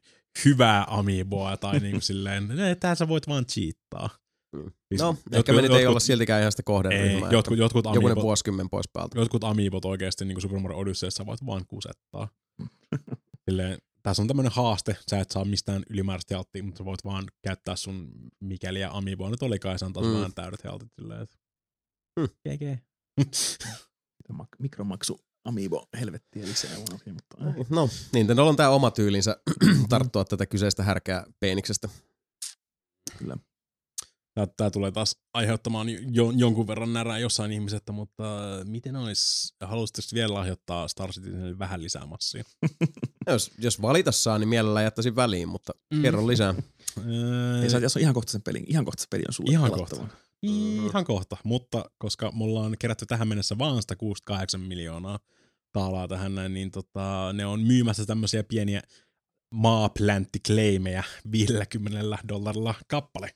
[0.45, 4.11] hyvää Amiiboa tai niin kuin silleen, että sä voit vaan cheattaa.
[4.57, 4.63] Mm.
[4.89, 7.31] Siis No, jotkut- ehkä me nyt ei olla siltikään ihan sitä kohderyhmää.
[7.31, 9.19] jotkut, jotkut, Jokunen amiibot, vuosikymmen pois päältä.
[9.19, 12.29] jotkut amiibot oikeasti niin kuin Super Mario Odysseyssä voit vaan kusettaa.
[13.45, 13.79] Silleen,
[14.09, 17.77] tässä on tämmöinen haaste, sä et saa mistään ylimääräistä healttia, mutta sä voit vaan käyttää
[17.77, 19.31] sun mikäliä amiiboa.
[19.31, 20.13] Nyt oli kai, se on taas Mm.
[20.13, 20.17] mm.
[20.19, 21.37] vähän täydet healtit silleen, että
[22.21, 22.29] Hmm.
[22.29, 22.79] GG.
[24.33, 27.55] Mak- Mikromaksu Amiibo helvettiä lisää siihen, mutta äh.
[27.71, 29.37] No, Nintendo on tämä oma tyylinsä
[29.89, 31.89] tarttua tätä kyseistä härkää peeniksestä.
[33.19, 33.37] kyllä.
[34.39, 38.25] Tää, tää tulee taas aiheuttamaan jo, jonkun verran närää jossain ihmisettä, mutta
[38.65, 42.45] miten olisi, haluaisitteko vielä lahjoittaa Star Citizenille vähän lisää massia?
[43.27, 46.03] Jos, jos valita saa, niin mielellään jättäisin väliin, mutta Mm.
[46.03, 46.55] kerro lisää.
[47.63, 49.71] Ei saa, jos on ihan kohta sen pelin, ihan kohta se peli on sulle Ihan
[49.71, 50.09] pelattavana.
[50.43, 55.19] Ihan kohta, mutta koska mulla on kerätty tähän mennessä vaan sitä 68 miljoonaa
[55.73, 58.83] taalaa tähän näin, niin tota, ne on myymässä tämmöisiä pieniä
[59.55, 61.03] maapläntti-claimeja
[61.33, 63.31] 50 dollarilla kappale.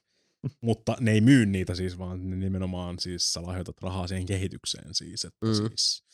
[0.60, 4.94] Mutta ne ei myy niitä siis, vaan ne nimenomaan siis sä lahjoitat rahaa siihen kehitykseen
[4.94, 5.54] siis, että Mm.
[5.54, 6.04] siis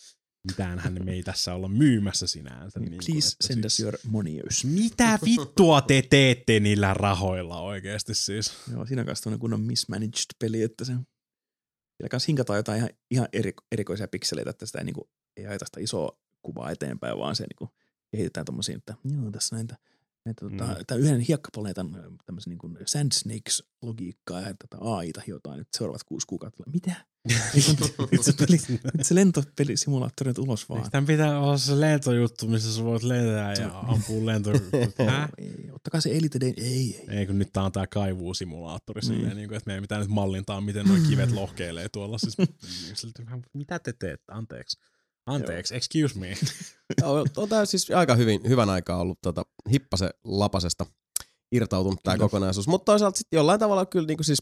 [0.48, 2.80] mitäänhän me ei tässä olla myymässä sinänsä.
[2.80, 4.64] Niin kuin, Please että send us siis, your monies.
[4.64, 8.52] Mitä vittua te teette niillä rahoilla oikeasti siis?
[8.72, 13.28] Joo, siinä kanssa tämmöinen kunnon mismanaged peli, että se siellä kanssa hinkataan jotain ihan, ihan
[13.32, 17.44] eri, erikoisia pikseleitä, että sitä ei, niinku, ei ajeta sitä isoa kuvaa eteenpäin, vaan se
[17.44, 17.74] niinku,
[18.10, 19.76] kehitetään tommosiin, että joo, tässä näitä
[20.28, 20.96] Että, tota, Mm.
[20.98, 21.02] mm.
[21.04, 21.90] yhden hiekkaplaneetan
[22.26, 26.62] tämmöisen niin kuin Sand Snakes-logiikkaa ja tätä AIta, jota nyt seuraavat kuusi kuukautta.
[26.72, 26.92] Mitä?
[28.12, 28.58] Nyt, se, peli,
[28.96, 30.90] nyt se lentopelisimulaattori nyt ulos vaan.
[30.90, 34.50] Tämän pitää olla se lentojuttu, missä sä voit lentää ja ampua lento...
[35.38, 36.52] Ei, ottakaa se Elite Day.
[36.56, 37.16] Ei, ei.
[37.18, 39.22] Ei kun nyt tää on tää kaivuusimulaattori, Niin.
[39.22, 39.36] niin.
[39.36, 42.18] niin kuin, että meidän pitää nyt mallintaa, miten noin kivet lohkeilee tuolla.
[42.18, 42.36] Siis,
[43.24, 44.32] vähän, mitä te teette?
[44.32, 44.80] Anteeksi.
[45.28, 46.28] Anteeksi, excuse me.
[47.02, 49.42] Joo, on tää siis aika hyvin, hyvän aikaa ollut tota,
[49.72, 50.86] hippase lapasesta
[51.52, 52.68] irtautunut tämä kokonaisuus.
[52.68, 54.38] Mutta toisaalta sitten jollain tavalla kyllä niinku siis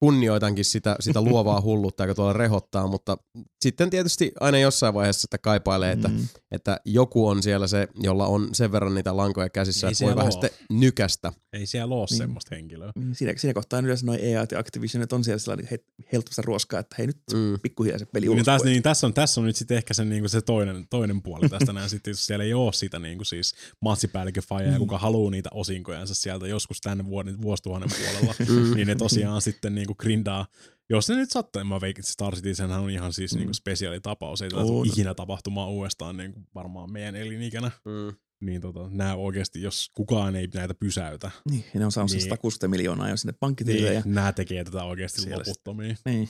[0.00, 3.16] kunnioitankin sitä, sitä luovaa hulluutta, joka tuolla rehottaa, mutta
[3.60, 6.28] sitten tietysti aina jossain vaiheessa sitä kaipailee, että, Mm.
[6.50, 10.16] että joku on siellä se, jolla on sen verran niitä lankoja käsissä, Ei että voi
[10.16, 11.32] vähän sitten nykästä.
[11.52, 12.18] Ei siellä ole Niin.
[12.18, 12.92] semmoista henkilöä.
[12.98, 15.78] Niin Siinä, siinä kohtaa yleensä noin EA ja Activisionit on siellä sellainen he,
[16.12, 17.58] helppoista ruoskaa, että hei nyt Mm.
[17.62, 18.44] pikkuhiljaa se peli Niin, ulos.
[18.44, 21.48] tässä, niin, tässä, on, tässä on nyt sitten ehkä se, niin se toinen, toinen puoli
[21.48, 21.90] tästä näin.
[21.90, 24.78] Sitten jos siellä ei ole sitä niin kuin siis matsipäällikköfajaa, Mm.
[24.78, 28.74] kuka haluaa niitä osinkojansa sieltä joskus tänne vuoden, vuosituhannen puolella, Mm.
[28.74, 30.46] niin ne tosiaan sitten niin kuin grindaa.
[30.90, 33.38] Jos ne nyt sattuu, mä veikkaan, että Star Citizen on ihan siis Mm.
[33.38, 34.42] niin kuin spesiaalitapaus.
[34.42, 37.70] Ei tätä ikinä tapahtumaan uudestaan niin kuin varmaan meidän elinikänä.
[37.84, 38.16] Mm.
[38.42, 42.16] Niin tota, nämä oikeasti, jos kukaan ei näitä pysäytä, Niin, ne on saanut Niin.
[42.16, 42.22] niin.
[42.30, 43.88] 160 miljoonaa jo sinne pankkitilille.
[43.90, 45.96] niin Ja, nämä tekee tätä oikeasti Siellä loputtomiin.
[46.04, 46.28] niin.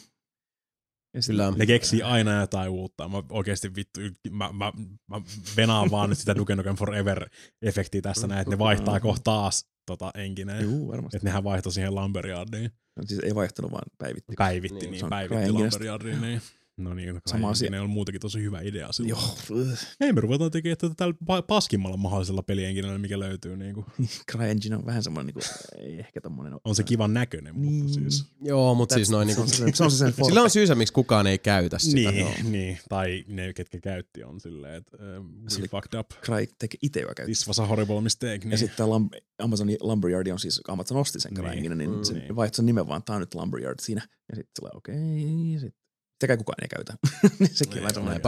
[1.15, 1.51] Ja Kyllä.
[1.57, 3.09] Ne keksii aina jotain uutta.
[3.09, 4.01] Mä oikeasti vittu,
[4.31, 4.73] mä, mä,
[5.11, 5.21] mä
[5.57, 10.11] venaan vaan nyt sitä Duke Nukem Forever-efektiä tässä näin, että ne vaihtaa kohta taas tota
[10.15, 10.63] enkineen.
[10.65, 11.17] Juu, varmasti.
[11.17, 12.71] Että nehän vaihtoi siihen Lumberyardiin.
[13.07, 14.33] Siis ei vaihtanut, vaan päivitti.
[14.39, 15.53] Päivitti, Niin, niin, päivitti.
[15.53, 16.21] Lumberyardiin.
[16.21, 16.41] Niin.
[16.83, 17.67] No niin, Sama asia.
[17.67, 19.09] CryEngine on muutenkin tosi hyvä idea silloin.
[19.11, 19.67] Joo,
[20.01, 23.57] Hei, me ruvetaan tekemään tätä tällä pa- paskimmalla mahdollisella pelienkinellä, mikä löytyy.
[23.57, 23.87] Niin kuin.
[24.33, 26.53] CryEngine on vähän semmoinen, niin kuin, ei ehkä tommonen.
[26.65, 27.73] On se kivan näköinen, Niin.
[27.75, 28.25] mutta siis...
[28.41, 30.29] Joo, mutta siis noin se, niinku, on se, se on se sen forte.
[30.31, 32.11] sillä on syysä, miksi kukaan ei käytä sitä.
[32.11, 35.25] Niin, niin, tai ne, ketkä käytti, on silleen, että uh,
[35.61, 36.11] we fucked up.
[36.25, 37.33] Cry teki itse jo käytti.
[37.33, 38.39] This was a horrible mistake.
[38.39, 38.51] Niin.
[38.51, 41.45] Ja sitten Lam- Amazonin Lumberyard on siis, Amazon osti sen Niin.
[41.45, 42.03] CryEngine, niin, Mm.
[42.05, 42.37] se Niin.
[42.37, 44.03] vaihtoi sen nimen vaan, tämä on nyt Lumberyard siinä.
[44.29, 45.82] Ja sitten tulee okei, okay, sitten
[46.23, 46.95] sekä kukaan ei käytä.
[47.39, 48.23] Niin Sekin on vähän semmoinen,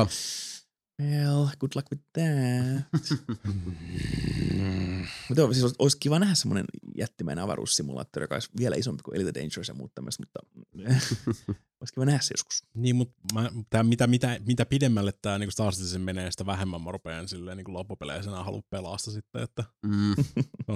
[1.03, 2.85] well, good luck with that.
[5.29, 6.65] Mutta joo, siis olisi, kiva nähdä semmoinen
[6.99, 10.41] jättimäinen avaruussimulaattori, joka olisi vielä isompi kuin Elite Dangerous ja muut tämmöistä, mutta
[11.81, 12.65] olisi kiva nähdä se joskus.
[12.75, 16.83] Niin, mutta mä, tää, mitä, mitä, mitä pidemmälle tämä niin Star Citizen menee, sitä vähemmän
[16.83, 19.43] mä rupean silleen niin loppupeleissä enää halua pelaa sitä sitten.
[19.43, 20.15] Että, Mm.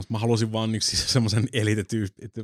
[0.08, 1.84] mä halusin vaan niin, siis semmoisen Elite,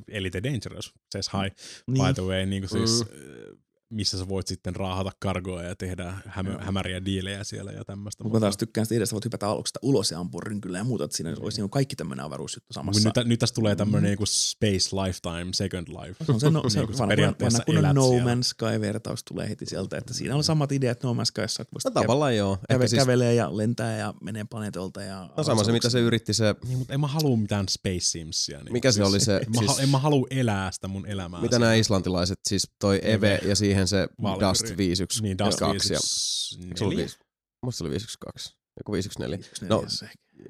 [0.09, 1.51] Elite Dangerous, says hi,
[1.87, 2.07] niin.
[2.07, 3.59] by the way, niin kuin siis, mm.
[3.95, 8.25] Missä sä voit sitten raahata kargoa ja tehdä hämö, hämäriä diilejä siellä ja tämmöistä.
[8.25, 11.05] Mutta mä taas tykkään sitä ideasta, voit hypätä aluksesta ulos ja ampua rynkyllä ja muuta,
[11.05, 13.13] että siinä olisi niin kaikki tämmöinen avaruusjuttu samassa.
[13.17, 16.25] Nyt, nyt tässä tulee tämmöinen niin Space Lifetime, Second Life.
[16.25, 18.03] Se on se, no, se Niin vanha, periaatteessa vanha elät No.
[18.11, 21.91] Man's Sky-vertaus tulee heti sieltä, että siinä on samat ideat No Man's Skyssa, että No
[21.91, 22.59] tavallaan joo.
[22.69, 25.03] käve, siis, kävelee ja lentää ja menee planeetolta.
[25.03, 28.01] Ja no sama se, mitä se yritti se, Niin, mutta en mä halua mitään Space
[28.01, 28.59] Simsia.
[28.59, 31.07] Niin Mikä se oli se, En mä, siis- siis, en mä halua elää sitä mun
[31.07, 31.41] elämää.
[31.41, 34.51] mitä nämä islantilaiset, siis toi Eve ja siihen se Valkyrie.
[34.51, 35.23] Dust 512.
[35.23, 37.19] Niin, Dust 2 ja, 5, eikö se ollut viisi?
[37.63, 38.59] Musta se oli 512.
[38.81, 39.67] Joku 514.
[39.67, 39.85] No,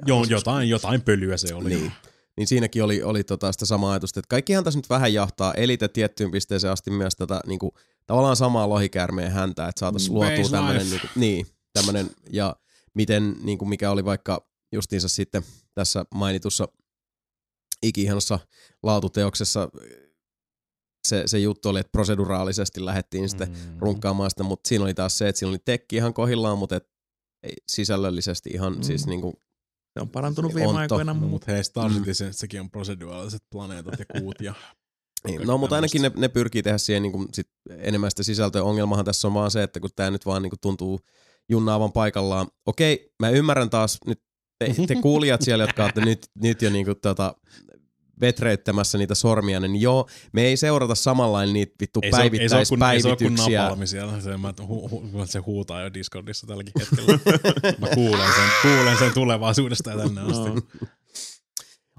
[0.06, 1.68] Joo, jotain, jotain pölyä se oli.
[1.68, 1.92] Niin.
[2.36, 5.88] Niin siinäkin oli, oli tota sitä samaa ajatusta, että kaikkihan tässä nyt vähän jahtaa elite
[5.88, 7.74] tiettyyn pisteeseen asti myös tätä niinku,
[8.06, 12.56] tavallaan samaa lohikäärmeen häntä, että saataisiin Mm, luotua tämmöinen, niinku, niin, tämmöinen, ja
[12.94, 15.42] miten, niinku, mikä oli vaikka justiinsa sitten
[15.74, 16.68] tässä mainitussa
[17.82, 18.38] ikihienossa
[18.82, 19.68] laatuteoksessa
[21.08, 23.78] se, se juttu oli, että proseduraalisesti lähdettiin sitten Mm.
[23.78, 26.88] runkkaamaan sitä, mutta siinä oli taas se, että siinä oli tekki ihan kohillaan, mutta et,
[27.42, 28.78] ei, sisällöllisesti ihan Mm.
[28.78, 28.82] mm.
[28.82, 29.32] siis niinku,
[29.98, 31.96] Se on parantunut Se viime on aikoina, No, mutta hei, Star Mm.
[31.96, 34.54] Citizen, sekin on proseduraaliset planeetat ja kuut ja
[35.26, 38.62] Niin, no, mutta ainakin ne, ne pyrkii tehdä siihen niin kuin sit enemmän sitä sisältöä.
[38.62, 41.00] Ongelmahan tässä on vaan se, että kun tämä nyt vaan niin kuin tuntuu
[41.48, 42.46] junnaavan paikallaan.
[42.66, 44.22] Okei, mä ymmärrän taas nyt
[44.58, 47.34] te, te kuulijat siellä, jotka olette nyt, nyt jo niin kuin tota,
[48.20, 52.56] vetreyttämässä niitä sormia, niin joo, me ei seurata samanlainen niitä vittu ei ole- ei se
[52.56, 53.62] ole kun, ei se ole kun päivittäispäivityksiä.
[53.62, 54.20] napalmi siellä.
[54.20, 57.18] Se, mä, hu, hu, se huutaa jo Discordissa tälläkin hetkellä.
[57.80, 60.50] mä kuulen sen, kuulen sen tulevaisuudesta ja tänne asti.
[60.50, 60.60] no,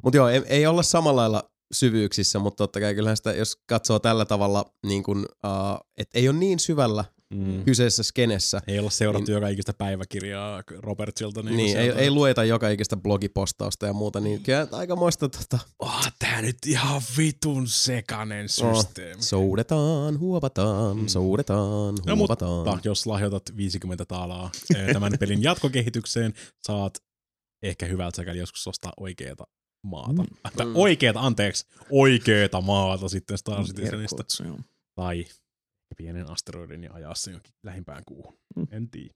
[0.04, 4.00] Mutta joo, ei, ei olla samalla lailla syvyyksissä, mutta totta kai kyllähän sitä, jos katsoo
[4.00, 7.64] tällä tavalla, niin kuin, uh, että ei ole niin syvällä Mm.
[7.64, 11.42] kyseessä skenessä, Ei olla seurattu Niin- joka ikistä päiväkirjaa Robertsilta.
[11.44, 15.60] Niin, niin ei, ei lueta joka ikistä blogipostausta ja muuta, niin kyllä aika muista tota,
[15.80, 19.22] Oh, tää nyt ihan vitun sekanen systeemi.
[19.22, 21.08] soudetaan, huovataan, Mm.
[21.08, 22.46] soudetaan, No, mutta
[22.84, 26.34] jos lahjoitat 50 taalaa eh, tämän pelin jatkokehitykseen,
[26.68, 26.98] saat
[27.64, 29.44] ehkä hyvältä säkäli joskus ostaa oikeeta
[29.84, 30.24] maata.
[30.24, 30.28] Mm.
[30.64, 30.68] Mm.
[30.68, 30.76] Mm.
[30.76, 34.16] Oikeeta, anteeksi, oikeeta maata sitten Star Citizenista.
[34.16, 34.60] Airquotes, joo.
[34.96, 35.26] Tai
[35.98, 38.38] pienen asteroidin ja ajaa sen jonkin lähimpään kuuhun.
[38.56, 38.68] Mm.
[38.72, 39.14] En tiedä.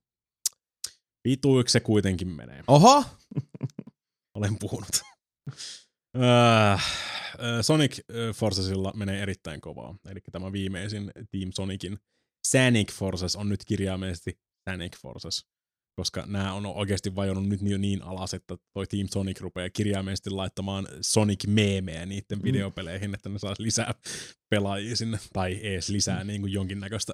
[1.28, 2.64] Vituiksi se kuitenkin menee.
[2.66, 3.04] Oho!
[4.36, 5.00] Olen puhunut.
[6.16, 6.20] Ö,
[7.62, 8.00] Sonic
[8.34, 9.94] Forcesilla menee erittäin kovaa.
[10.10, 11.98] Eli tämä viimeisin Team Sonicin
[12.46, 14.38] Sonic Forces on nyt kirjaimellisesti
[14.70, 15.46] Sonic Forces.
[15.96, 20.30] Koska nämä on oikeasti vajonnut nyt niin, niin alas, että toi Team Sonic rupeaa kirjaimellisesti
[20.30, 22.42] laittamaan Sonic-meemejä niiden Mm.
[22.44, 23.94] videopeleihin, että ne saisi lisää
[24.48, 27.12] pelaajia sinne, tai ees lisää niin kuin jonkinnäköistä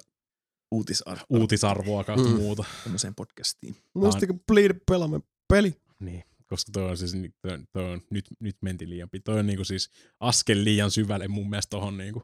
[0.71, 2.35] Uutisarvo uutisarvoa kautta Mm.
[2.35, 2.63] muuta.
[2.83, 3.75] tämmöiseen podcastiin.
[3.93, 5.73] Muistatko Bleed pelaamme peli?
[5.99, 9.31] Niin, koska toi on siis, toi, toi on, nyt, nyt mentiin liian pitkä.
[9.31, 9.89] Toi on niinku siis
[10.19, 12.23] askel liian syvälle mun mielestä tohon niinku,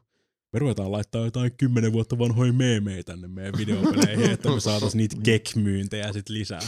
[0.54, 5.16] me ruvetaan laittaa jotain kymmenen vuotta vanhoja meemejä tänne meidän videopeleihin, että me saatais niitä
[5.22, 6.60] kek-myyntejä sit lisää.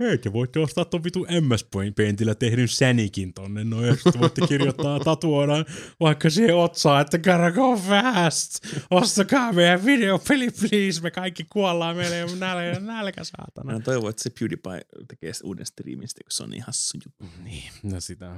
[0.00, 1.64] Eikä voitte ostaa ton vitu MS
[1.94, 5.64] Paintillä tehdyn sänikin tonne, no ja sitten voitte kirjoittaa tatuoida
[6.00, 8.58] vaikka siihen otsaan, että gotta go fast,
[8.90, 13.72] ostakaa meidän videopeli please, me kaikki kuollaan, meillä ei ole nälkä, nälkä saatana.
[13.72, 17.42] Mä toivon, että se PewDiePie tekee uuden striimin, kun se on niin hassu juttu.
[17.44, 18.36] Niin, no sitä.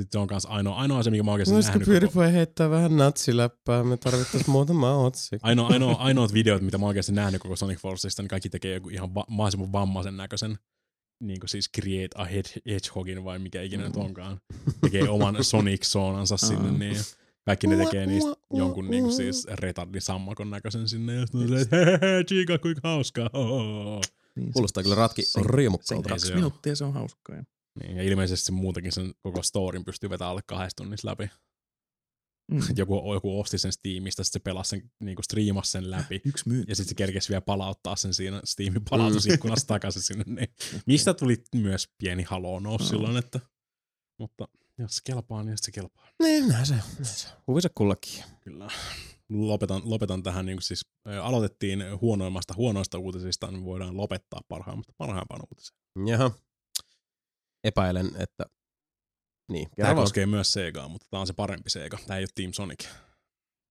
[0.00, 1.88] Sitten se on kans ainoa, ainoa asia, mikä mä oikeasti Voisiko nähnyt.
[1.88, 3.84] Koko, PewDiePie heittää vähän natsiläppää?
[3.84, 5.48] Me tarvittais muutama otsikko.
[5.48, 8.88] ainoa, ainoa, ainoat videot, mitä mä oikeasti nähnyt koko Sonic Forceista, niin kaikki tekee joku
[8.88, 10.58] ihan va- mahdollisimman vammaisen näköisen
[11.20, 14.40] niin kuin siis Create a Hedge- Hedgehogin vai mikä ikinä nyt onkaan.
[14.80, 16.96] Tekee oman Sonic-soonansa sinne, niin
[17.46, 21.76] kaikki ne tekee niistä jonkun niin kuin siis retardin sammakon näköisen sinne, ja sitten että
[21.76, 23.30] hehehe, Chica, kuinka hauskaa.
[24.36, 26.08] Niin, Kuulostaa kyllä ratki Se- se riemukkaalta.
[26.08, 27.36] kaksi se minuuttia, se on hauskaa.
[27.80, 31.30] Niin, ja ilmeisesti se muutenkin sen koko storin pystyy vetämään alle kahdessa tunnissa läpi.
[32.52, 32.60] Mm.
[32.76, 36.20] Joku, joku osti sen Steamista, sitten se pelasi sen, niin kuin striimasi sen läpi.
[36.24, 36.70] Yksi myynti.
[36.72, 40.24] Ja sitten se kerkesi vielä palauttaa sen siinä Steamin palautusikkunasta takaisin sinne.
[40.26, 40.48] Niin.
[40.86, 42.90] Mistä tuli myös pieni haloo nousi Joo.
[42.90, 43.40] silloin, että
[44.18, 46.08] mutta jos se kelpaa, niin jos se kelpaa.
[46.22, 46.74] Niin, näin se.
[46.74, 47.28] näin se.
[47.46, 48.24] Huvisa kullakin.
[48.40, 48.68] Kyllä.
[49.28, 55.40] Lopetan, lopetan tähän, niin siis ä, aloitettiin huonoimmasta huonoista uutisista, niin voidaan lopettaa parhaimmasta parhaimpaan
[55.50, 55.78] uutiseen.
[56.06, 56.30] Jaha.
[57.64, 58.44] Epäilen, että...
[59.52, 61.98] Niin, Tämä koskee myös Segaa, mutta tämä on se parempi Sega.
[62.06, 62.88] Tämä ei ole Team Sonic.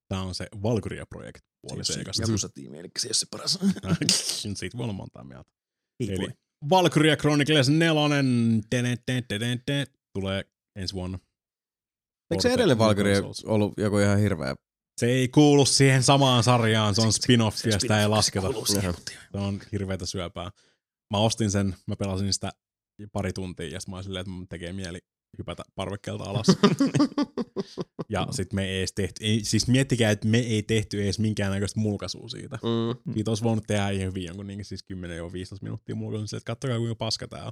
[0.10, 2.24] Tämä on se Valkyria Project puoli Se Segasta.
[2.24, 3.60] Jakusa-tiimi, eli se ei ole se paras.
[4.60, 5.52] Siitä voi olla monta mieltä.
[6.00, 6.28] Ei Eli.
[6.70, 8.02] Valkyria Chronicles 4
[8.70, 10.44] tene, tene, tene, tene, tulee
[10.76, 11.20] ensi vuonna.
[12.32, 13.46] Eikö se Valkyrie Souls.
[13.46, 14.56] ollut joku ihan hirveä?
[15.00, 18.48] Se ei kuulu siihen samaan sarjaan, se on spin-off, Se ja sitä ei lasketa.
[18.66, 18.82] Se.
[19.32, 20.52] Se on hirveätä syöpää.
[21.14, 22.52] Mä ostin sen, mä pelasin sitä
[23.12, 25.00] pari tuntia, ja mä olin silleen, että mun tekee mieli
[25.38, 26.48] hypätä parvekkeelta alas.
[28.10, 31.80] ja sit me ei edes tehty, ei, siis miettikää, että me ei tehty edes minkäännäköistä
[31.80, 32.60] mulkaisua siitä.
[32.64, 33.14] Mm.
[33.14, 34.96] Siitä olisi voinut tehdä ihan hyvin jonkun niin, siis 10-15
[35.62, 37.52] minuuttia mulkaisun, sille, että kattokaa kuinka paska tää on.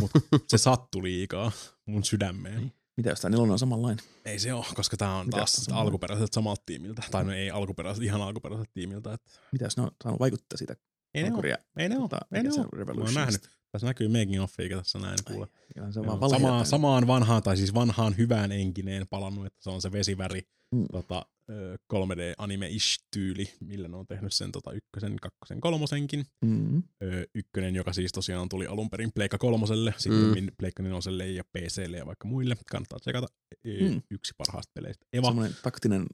[0.00, 0.10] Mut
[0.48, 1.52] se sattui liikaa
[1.86, 2.60] mun sydämeen.
[2.60, 2.72] Niin.
[2.96, 4.04] Mitä jos tää nelonen on samanlainen?
[4.24, 7.02] Ei se ole, koska tää on Mitä taas on alkuperäiseltä samalta tiimiltä.
[7.10, 9.12] Tai no ei alkuperäiseltä, ihan alkuperäiseltä tiimiltä.
[9.12, 10.76] Että Mitä jos ne on saanut vaikuttaa siitä?
[11.14, 12.60] ei ne ole, ei ne ole, tota, ei ne ole.
[12.60, 13.50] on, Mä oon nähnyt.
[13.72, 15.46] Tässä näkyy making of eikä tässä näin kuule.
[15.76, 19.82] Ihan se vaan samaan, samaan vanhaan, tai siis vanhaan hyvään enkineen palannut, että se on
[19.82, 20.42] se vesiväri
[20.74, 20.86] Mm.
[20.92, 26.24] tota, ö, 3D-anime-ish-tyyli, millä ne on tehnyt sen tota, ykkösen, kakkosen, kolmosenkin.
[26.44, 26.82] Mm.
[27.02, 30.46] Ö, ykkönen, joka siis tosiaan tuli alun perin Pleikka kolmoselle, sitten Mm.
[30.58, 32.56] Pleikka neloselle ja PClle ja vaikka muille.
[32.70, 33.26] Kannattaa tsekata
[33.64, 34.02] Mm.
[34.10, 35.06] yksi parhaista peleistä.
[35.12, 36.06] Eva, Semmoinen taktinen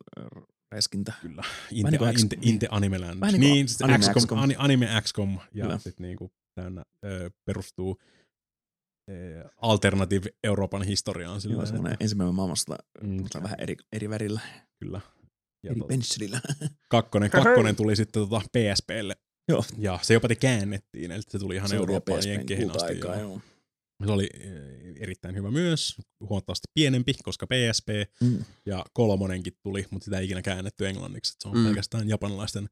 [0.72, 1.12] räiskintä.
[1.22, 1.42] kyllä.
[1.70, 3.20] Inte, niin kuin inte, inte Anime Land.
[3.20, 4.38] Vähän niin niin, sit Anime XCOM, XCOM.
[4.38, 7.98] ani- Anime XCOM ja sitten niinku täynnä ö, perustuu
[9.62, 11.32] Alternative Euroopan historiaan.
[11.34, 14.40] Joo, Sillä, semmoinen ensimmäinen maailmasta Mm, vähän eri, eri värillä,
[14.80, 15.00] kyllä.
[15.62, 16.40] Ja eri pensselillä.
[16.88, 19.16] kakkonen, kakkonen tuli sitten tota PSPlle.
[19.48, 19.64] Joo.
[19.78, 22.78] Ja se jopa käännettiin, eli se tuli ihan Se Eurooppaan jenkkeihin asti.
[22.78, 23.30] kulta-aikaa, joo.
[23.30, 23.40] joo.
[24.06, 24.28] Se oli
[25.00, 25.96] erittäin hyvä myös,
[26.28, 27.88] huomattavasti pienempi, koska PSP,
[28.20, 28.44] Mm.
[28.66, 31.36] ja kolmonenkin tuli, mutta sitä ei ikinä käännetty englanniksi.
[31.38, 31.60] Se on Mm.
[31.60, 31.66] mm.
[31.66, 32.68] pelkästään japanilaisten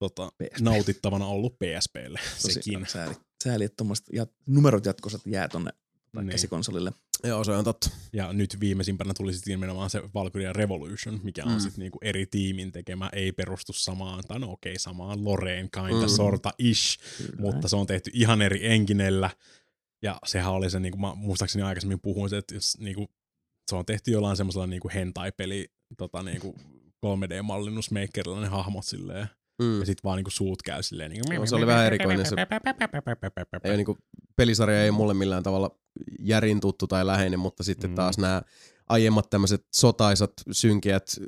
[0.00, 0.60] tota, PSP.
[0.60, 2.86] nautittavana ollut PSPlle sekin.
[2.88, 3.14] Sääli,
[3.44, 5.70] sääli että jat, numerot jatkossa jää tonne
[6.16, 6.28] Niin.
[6.28, 6.92] käsikonsolille.
[7.24, 7.90] Joo, se on totta.
[8.12, 11.60] Ja nyt viimeisimpänä tuli sitten nimenomaan se Valkyria Revolution, mikä on Mm.
[11.60, 16.08] sitten niinku eri tiimin tekemä, ei perustu samaan, tai no okei, samaan Loreen kinda Mm.
[16.08, 17.32] sorta ish, Kyllä.
[17.40, 19.30] mutta se on tehty ihan eri enkinellä.
[20.02, 23.08] Ja sehän oli se, niin kuin mä muistaakseni aikaisemmin puhuin, että jos, niin kuin,
[23.70, 26.54] se on tehty jollain semmoisella niin kuin hentai-peli tota, niin kuin
[27.06, 29.26] 3D-mallinnusmakerilla ne hahmot silleen.
[29.60, 29.80] Mm.
[29.80, 31.32] Ja sit vaan niinku suut käy silleen niinku...
[31.32, 32.36] Joo, se oli vähän erikoinen se-
[33.64, 33.98] Ei, niinku,
[34.36, 35.70] pelisarja ei mulle millään tavalla
[36.18, 37.94] järin tuttu tai läheinen, mutta sitten Mm.
[37.94, 38.42] taas nämä
[38.88, 41.26] aiemmat tämmöiset sotaisat, synkiät äh,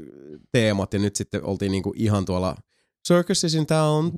[0.53, 2.57] teemat, ja nyt sitten oltiin niinku ihan tuolla
[3.09, 4.13] Circus is in town.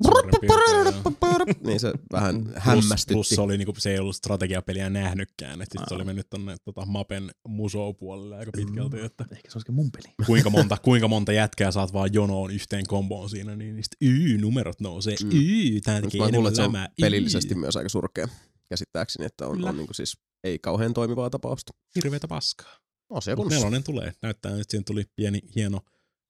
[1.63, 3.13] Niin se vähän Plus, hämmästytti.
[3.13, 6.55] plus se, oli, niinku, se ei ollut strategiapeliä nähnytkään, että sit se oli mennyt tonne
[6.65, 10.13] tota, Mapen musou-puolelle aika pitkälti, että Ehkä se olisikin mun peli.
[10.25, 14.79] kuinka monta, kuinka monta jätkää saat vaan jonoon yhteen komboon siinä, niin niistä yy, numerot
[14.81, 15.29] nousee, Mm.
[15.31, 17.59] yy, tää tekee Mä että se on lämää, pelillisesti yy.
[17.59, 18.27] myös aika surkea
[18.69, 19.69] käsittääkseni, että on, Kyllä.
[19.69, 21.73] on niinku siis ei kauhean toimivaa tapausta.
[21.95, 22.75] Hirveetä paskaa.
[23.09, 23.59] No se kunnossa.
[23.59, 24.13] nelonen tulee.
[24.21, 25.81] Näyttää, että siihen tuli pieni, hieno,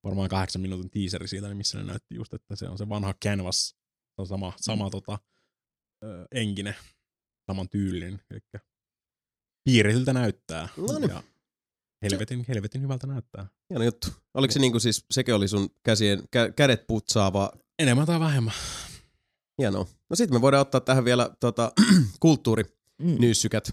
[0.05, 3.13] varmaan kahdeksan minuutin teaseri siitä, niin missä ne näytti just, että se on se vanha
[3.25, 3.67] Canvas,
[4.15, 5.19] se on sama, sama tota,
[6.03, 6.75] ö, enkinen,
[7.45, 8.21] saman tyylinen.
[8.31, 8.39] Eli
[9.63, 10.69] piirretyltä näyttää.
[10.77, 11.09] Noniin.
[11.09, 11.23] Ja
[12.01, 13.47] helvetin, helvetin hyvältä näyttää.
[13.69, 14.07] Hieno juttu.
[14.33, 18.53] Oliko se niinku siis, sekin oli sun käsien, kä- kädet putsaava Enemmän tai vähemmän.
[19.61, 19.85] Hienoa.
[20.09, 21.71] No sitten me voidaan ottaa tähän vielä tota,
[22.19, 23.71] kulttuurinyssykät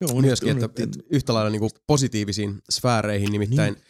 [0.00, 0.06] Mm.
[0.08, 3.84] Joo, myöskin, että, että yhtä lailla niinku positiivisiin sfääreihin, nimittäin Niin.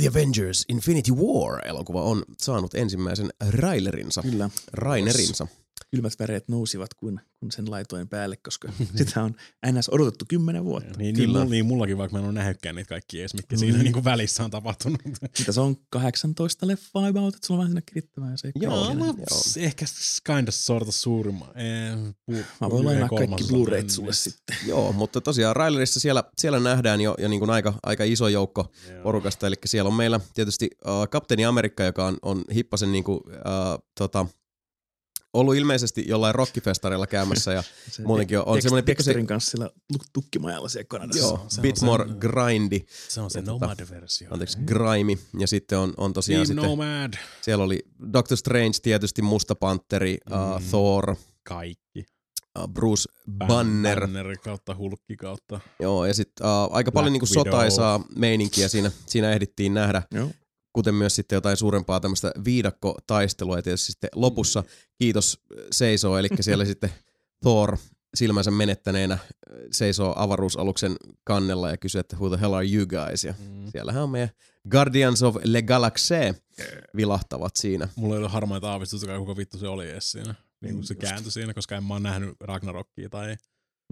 [0.00, 5.46] The Avengers Infinity War-elokuva on saanut ensimmäisen railerinsa, Kyllä, rainerinsa.
[5.90, 9.34] Kylmät väreet nousivat, kun, kun sen laitoin päälle, koska sitä on
[9.72, 10.88] NS odotettu kymmenen vuotta.
[10.90, 11.38] Niin, niin, Kyllä.
[11.38, 13.58] mulla, niin mullakin, vaikka mä en ole nähnytkään niitä kaikki edes, mitkä Mm.
[13.58, 15.00] siinä niin kuin välissä on tapahtunut.
[15.38, 18.52] Mitä se on 18 leffaa about, että sulla on vähän siinä kirittämään se.
[18.54, 19.14] Joo, no, joo.
[19.56, 19.84] ehkä
[20.26, 21.52] kind of sorta suurimma.
[21.54, 24.56] Eh, pu- Mä voin lainaa kaikki Blu-rayt sulle sitten.
[24.68, 28.72] Joo, mutta tosiaan Railerissa siellä, siellä nähdään jo, jo niin kuin aika, aika iso joukko
[28.90, 29.02] Joo.
[29.02, 33.16] porukasta, eli siellä on meillä tietysti uh, Kapteeni Amerikka, joka on, on hippasen niin kuin,
[33.26, 34.26] uh, tota,
[35.32, 40.08] ollut ilmeisesti jollain rockifestareilla käymässä ja Se muutenkin on, on semmoinen Dexterin kanssa siellä luk-
[40.12, 41.18] tukkimajalla siellä Kanadassa.
[41.22, 44.28] joo, se on bit sen- more grindy, Se on se Ja tota, Nomad-versio.
[44.30, 47.14] anteeksi, grimy, ja sitten on, on tosiaan Team sitten, Nomad.
[47.42, 47.80] siellä oli
[48.12, 50.66] Doctor Strange tietysti, Musta Panteri, uh, Mm.
[50.70, 52.04] Thor, Kaikki.
[52.58, 53.02] uh, Bruce
[53.46, 55.60] Banner, Banner kautta Hulkki kautta.
[55.80, 57.44] joo, ja sitten uh, aika Black paljon niinku Widow.
[57.44, 60.30] sotaisaa meininkiä siinä, siinä ehdittiin nähdä, Joo.
[60.78, 64.64] Kuten myös sitten jotain suurempaa tämmöistä viidakkotaistelua, ja tietysti sitten lopussa
[64.98, 65.40] kiitos
[65.72, 66.90] seisoo, eli siellä sitten
[67.42, 67.76] Thor
[68.16, 69.20] silmänsä menettäneenä äh,
[69.72, 73.70] seisoo avaruusaluksen kannella ja kysyy, että who the hell are you guys, ja Mm.
[73.70, 74.30] siellähän on meidän
[74.70, 76.14] Guardians of Le Galaxy
[76.96, 77.88] vilahtavat siinä.
[77.96, 80.34] Mulla ei ole harmaita aavistusta, kuka vittu se oli edes siinä.
[80.60, 83.36] Niin kuin se kääntyi siinä, koska en mä oon nähnyt Ragnarokia tai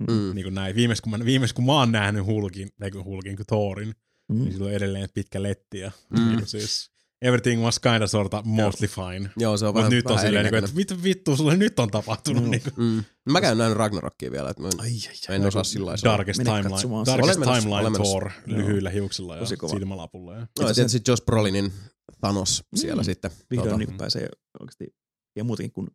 [0.08, 0.34] Mm.
[0.34, 0.76] niin kuin näin.
[0.76, 3.94] Viimeis kun, mä, viimeis kun mä oon nähnyt Hulkin, ei kun Hulkin, kun Thorin,
[4.28, 4.38] Mm.
[4.38, 6.28] niin sillä on edelleen pitkä letti ja Mm.
[6.28, 6.90] niin siis
[7.22, 9.30] everything was kind of sorta mostly fine.
[9.36, 11.56] Joo, se on Mutta vähän, nyt on vähän silleen, niin kuin, että mitä vittu sulle
[11.56, 12.42] nyt on tapahtunut.
[12.42, 12.50] Joo.
[12.50, 13.04] Niin kuin, Mm.
[13.32, 15.36] Mä käyn nähnyt Ragnarokia vielä, että mä en, Ai, ai, ai.
[15.36, 16.10] en osaa sillä lailla.
[16.12, 17.06] Darkest Timeline.
[17.06, 17.98] Darkest timeline.
[17.98, 18.58] Thor Joo.
[18.58, 20.34] lyhyillä hiuksilla ja silmälapulla.
[20.34, 20.46] Ja.
[20.60, 21.72] No, ja tietysti Josh Brolinin
[22.20, 23.04] Thanos siellä Mm.
[23.04, 23.30] sitten.
[23.50, 24.28] Vihdoin Tota, niin pääsee
[24.60, 24.94] oikeasti,
[25.36, 25.88] ja muutenkin kuin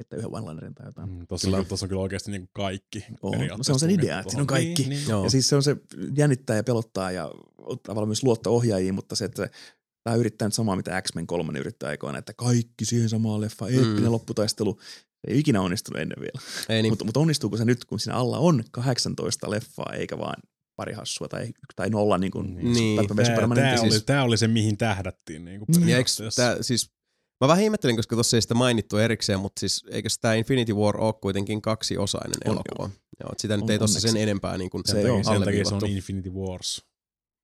[0.00, 1.10] että yhden one-linerin tai jotain.
[1.10, 1.58] Mm, Tossa, Kyllä.
[1.58, 3.04] on, tossa on kyllä oikeasti niin kaikki.
[3.22, 3.38] On.
[3.58, 4.82] No se on sen idea, että siinä on kaikki.
[4.82, 5.08] Niin, niin.
[5.08, 5.24] Joo.
[5.24, 5.76] Ja siis se on se
[6.16, 7.30] jännittää ja pelottaa ja
[7.82, 9.48] tavallaan myös luotto ohjaajiin, mutta se, että
[10.04, 14.02] tämä yrittää nyt samaa, mitä X-Men 3 yrittää aikoina, että kaikki siihen samaan leffa, eeppinen
[14.04, 14.12] Mm.
[14.12, 14.78] lopputaistelu.
[15.28, 16.40] Ei ikinä onnistunut ennen vielä.
[16.68, 16.92] ei niin, Niin.
[16.92, 20.42] Mutta, mutta onnistuuko se nyt, kun siinä alla on 18 leffaa, eikä vaan
[20.76, 23.06] pari hassua tai, tai nolla niin kuin Niin.
[23.16, 25.44] Tää, Supermanin tää, siis- oli, tää oli se, mihin tähdättiin.
[25.44, 25.88] Niin kuin Mm.
[25.88, 26.90] ja eikö tää, siis,
[27.40, 30.96] mä vähän ihmettelin, koska tuossa ei sitä mainittu erikseen, mutta siis eikö tämä Infinity War
[31.00, 32.82] ole kuitenkin kaksiosainen On, elokuva?
[32.84, 32.90] Joo.
[33.20, 35.64] Joo, että sitä nyt On ei tuossa sen enempää niin kuin Se takia, sen takia
[35.64, 35.86] se on.
[35.86, 36.84] Infinity Wars.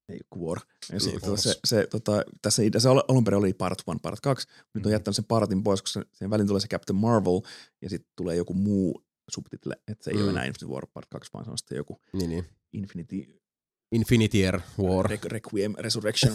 [0.09, 0.61] ei joku War.
[0.93, 1.43] Ja se, Niin, Wars.
[1.43, 4.47] se, se, tota, tässä idea, se al- alun perin oli part 1, part 2.
[4.75, 4.93] Nyt on Mm.
[4.93, 7.41] jättänyt sen partin pois, koska sen välin tulee se Captain Marvel
[7.83, 10.23] ja sitten tulee joku muu subtitle, että se ei Mm.
[10.23, 12.45] ole enää Infinity War part 2, vaan se on sitten joku Niin, niin.
[12.73, 13.41] Infinity
[13.93, 16.33] Infinity Air War, Re- Requiem, Resurrection,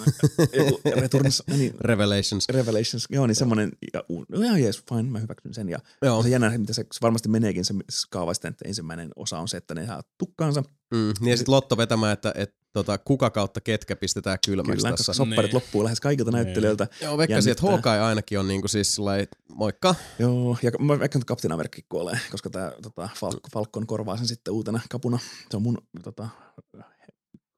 [0.58, 2.50] joku Returns, niin, Revelations.
[2.50, 5.70] Revelations, joo, niin semmoinen, ja, no ihan jees, fine, mä hyväksyn sen.
[5.70, 7.74] Ja Joo, on se jännä, mitä se, varmasti meneekin se
[8.10, 10.64] kaava sitten, että ensimmäinen osa on se, että ne saa tukkaansa,
[10.94, 14.92] mm, niin ja sitten Lotto vetämään, että, että tota, kuka kautta ketkä pistetään kylmäksi kyllä,
[14.98, 15.14] tässä.
[15.14, 15.54] sopparit Niin.
[15.56, 16.44] loppuu lähes kaikilta Niin.
[16.46, 16.88] näyttelijöiltä.
[17.02, 17.68] Joo, veikkasin, että.
[17.68, 19.96] Hawkeye ainakin on niinku siis sellainen, moikka.
[20.20, 24.28] Joo, ja mä vaikka nyt Captain Amerikka kuolee, koska tämä tota, Falk- Falcon korvaa sen
[24.28, 25.20] sitten uutena kapuna.
[25.50, 26.30] Se on mun tota,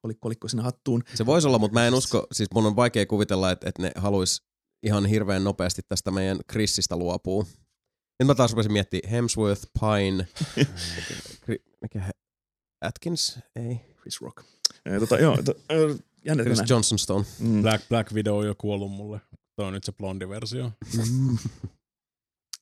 [0.04, 1.02] kolikko, kolikko sinne hattuun.
[1.14, 3.90] Se voisi olla, mutta mä en usko, siis mun on vaikea kuvitella, että, että ne
[3.96, 4.42] haluais
[4.82, 7.46] ihan hirveän nopeasti tästä meidän Chrisistä luopuu.
[8.18, 10.28] Nyt mä taas rupesin miettimään Hemsworth, Pine,
[11.82, 12.10] mikä
[12.80, 13.38] Atkins?
[13.56, 13.80] Ei.
[14.00, 14.44] Chris Rock.
[14.84, 15.54] Ja, tota, joo, to,
[16.24, 16.70] jännä Chris.
[16.70, 17.24] Johnson Stone.
[17.38, 17.62] Mm.
[17.62, 19.20] Black, Black Widow on jo kuollut mulle.
[19.56, 20.72] Tuo on nyt se blondi versio.
[20.96, 21.38] Mm.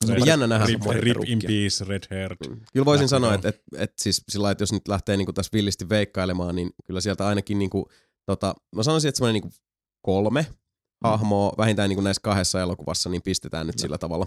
[0.06, 0.66] Se on jännä nähdä.
[0.66, 2.36] Rip, rip in peace, red haired.
[2.72, 5.50] Kyllä voisin Black sanoa, että, että, että siis sillä että jos nyt lähtee niin tässä
[5.52, 7.84] villisti veikkailemaan, niin kyllä sieltä ainakin niin kuin,
[8.26, 9.52] tota, mä sanoisin, että semmoinen niin
[10.02, 10.46] kolme
[11.04, 13.82] hahmoa vähintään niin kuin näissä kahdessa elokuvassa, niin pistetään nyt Kyllä.
[13.82, 14.26] sillä tavalla.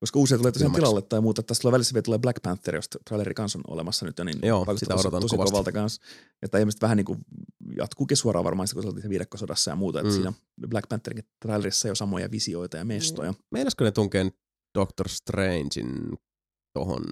[0.00, 1.42] Koska uusia tulee tosiaan tilalle tai muuta.
[1.42, 4.38] Tässä tulee välissä vielä tulee Black Panther, josta traileri kanssa on olemassa nyt jo, niin
[4.42, 5.50] Joo, sitä odotan tosi kovasti.
[5.52, 6.02] kovalta kanssa.
[6.42, 7.18] Ja tämä ilmeisesti vähän niin kuin
[7.76, 9.98] jatkuukin suoraan varmaan, kun se oltiin se viidakkosodassa ja muuta.
[10.00, 10.14] Että Mm.
[10.14, 10.32] siinä
[10.68, 13.34] Black Pantherin trailerissa jo samoja visioita ja mestoja.
[13.50, 14.36] Meinasko ne tunkee nyt
[14.78, 15.92] Doctor Strangein
[16.72, 17.02] tohon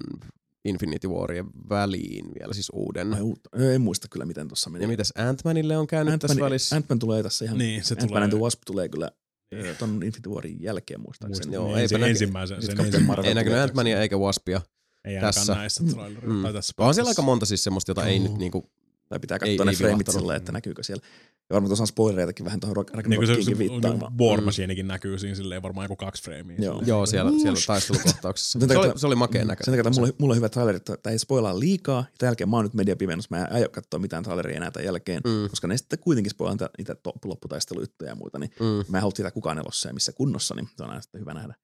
[0.64, 3.14] Infinity Warien väliin vielä siis uuden?
[3.14, 3.50] Ai uutta.
[3.74, 4.84] En muista kyllä, miten tuossa meni.
[4.84, 6.76] Ja mitäs Ant-Manille on käynyt tässä välissä?
[6.76, 8.22] Ant-Man tulee tässä ihan, Niin, se Ant-Man tulee.
[8.24, 9.10] and the Wasp tulee kyllä
[9.54, 11.54] ö, ton Infinity Warin jälkeen muistaakseni.
[11.54, 12.62] Joo, Joo, eipä ensi, näky- ensimmäisen.
[12.62, 13.24] Sit Sen ensimmäisen.
[13.24, 14.60] Ei näkynyt Ant-Mania eikä Waspia.
[15.04, 15.54] Ei Tässä.
[15.54, 16.26] näissä trailerissa.
[16.34, 16.42] Mm.
[16.42, 18.70] Tai tässä On siellä aika monta siis semmoista, jota ei nyt niinku,
[19.08, 20.20] Tai pitää Ei- katsoa ne ei frameit vilahtanut.
[20.20, 21.02] silleen, että näkyykö siellä.
[21.50, 24.18] Ja varmaan tuossa on spoilereitakin vähän tuohon Niin kuin se, se viittaamaan.
[24.18, 24.86] War Mm.
[24.86, 26.56] Näkyy siinä silleen varmaan joku kaksi freimiä.
[26.58, 26.72] Joo.
[26.72, 26.88] silleen.
[26.88, 28.60] joo, siellä, siellä taistelukohtauksessa.
[28.60, 29.84] Sen Se oli, se oli makeen Sen näköinen.
[29.84, 31.98] takia mulla, mulla on hyvä traileri, että tämä ei spoilaa liikaa.
[31.98, 33.30] Ja tämän jälkeen mä oon nyt mediapimennus.
[33.30, 36.68] Mä en aio katsoa mitään traileria enää tämän jälkeen, Mm, koska ne sitten kuitenkin spoilaa
[36.78, 38.38] niitä, lopputaistelujuttuja ja muuta.
[38.38, 38.84] Niin mm.
[38.88, 41.34] mä en halua tietää kukaan elossa ja missä kunnossa, niin se on aina sitten hyvä
[41.34, 41.54] nähdä.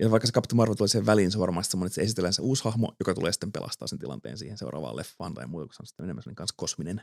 [0.00, 2.32] Ja vaikka se Captain Marvel tulee siihen väliin, se on varmasti semmoinen, että se esitellään
[2.32, 5.74] se uusi hahmo, joka tulee sitten pelastaa sen tilanteen siihen seuraavaan leffaan tai muuta, kun
[5.74, 7.00] se on sitten enemmän kanssa kosminen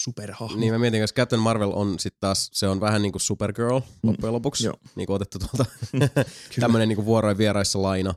[0.00, 0.56] superhahmo.
[0.56, 3.80] Niin mä mietin, että Captain Marvel on sitten taas, se on vähän niin kuin Supergirl
[4.02, 4.74] loppujen lopuksi, Joo.
[4.96, 5.64] niin kuin otettu tuolta
[6.60, 8.14] tämmöinen niin kuin vuoroin vieraissa laina.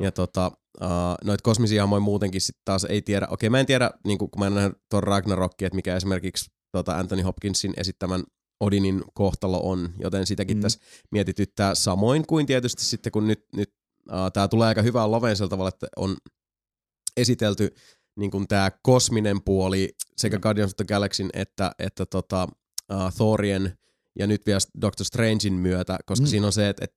[0.00, 0.88] Ja tota, uh,
[1.24, 3.26] noita kosmisia hahmoja muutenkin sitten taas ei tiedä.
[3.30, 6.50] Okei, mä en tiedä, niin kuin, kun mä en nähnyt tuon Ragnarokin, että mikä esimerkiksi
[6.72, 8.24] tota Anthony Hopkinsin esittämän
[8.60, 10.58] Odinin kohtalo on, joten sitäkin Mm.
[10.58, 10.62] mm.
[10.62, 13.74] tässä mietityttää samoin kuin tietysti sitten, kun nyt, nyt
[14.10, 16.16] uh, tämä tulee aika hyvään loveen sillä tavalla, että on
[17.16, 17.74] esitelty
[18.16, 22.48] niin kuin tämä kosminen puoli sekä Guardians of the Galaxyn että, että tota,
[22.92, 23.78] uh, Thorien
[24.18, 26.28] ja nyt vielä Doctor Strangein myötä, koska Mm.
[26.30, 26.96] siinä on se, että, että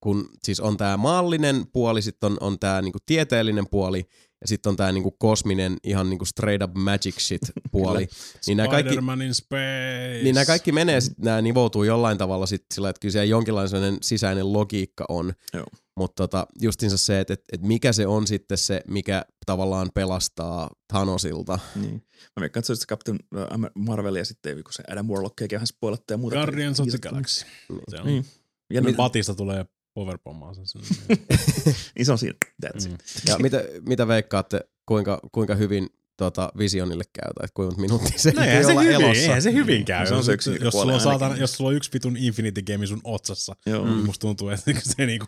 [0.00, 4.04] kun siis on tämä maallinen puoli, sitten on, on tämä niinku tieteellinen puoli
[4.40, 7.40] ja sitten on tämä niinku kosminen ihan niinku straight up magic shit
[7.72, 8.08] puoli.
[8.46, 10.20] niin nämä kaikki, Spider-Man in space.
[10.22, 14.52] niin nämä kaikki menee, nämä nivoutuu jollain tavalla sit sillä, että kyllä siellä jonkinlainen sisäinen
[14.52, 15.32] logiikka on.
[15.54, 15.66] Joo.
[16.00, 20.70] Mutta tota, justinsa se, että, että, että mikä se on sitten se, mikä tavallaan pelastaa
[20.92, 21.58] Thanosilta.
[21.76, 21.94] Niin.
[22.36, 25.66] Mä veikkaan, että se Captain äh, Marvel ja sitten kun se Adam Warlock eikä vähän
[25.66, 26.36] spoilattu ja muuta.
[26.36, 26.98] Guardians of the.
[26.98, 27.46] Galaxy.
[27.88, 28.06] Se on.
[28.06, 28.24] Niin.
[28.72, 29.64] Ja niin, Batista tulee
[29.94, 30.66] powerpommaa sen.
[30.66, 30.82] sen.
[31.96, 32.34] niin se on siinä.
[32.66, 32.94] That's Mm.
[32.94, 33.00] it.
[33.28, 35.88] Ja mitä, mitä veikkaatte, kuinka, kuinka hyvin
[36.20, 39.22] tota, visionille käy, tai kuinka minuuttia se No eihän se, olla hyvin, elossa.
[39.22, 40.06] eihän se hyvin käy.
[40.06, 42.62] Se on jos, se yksi jos, sulla on saatana, jos sulla on yksi vitun Infinity
[42.62, 43.84] Game sun otsassa, Joo.
[43.84, 43.90] mm.
[43.90, 45.26] musta tuntuu, että se niinku,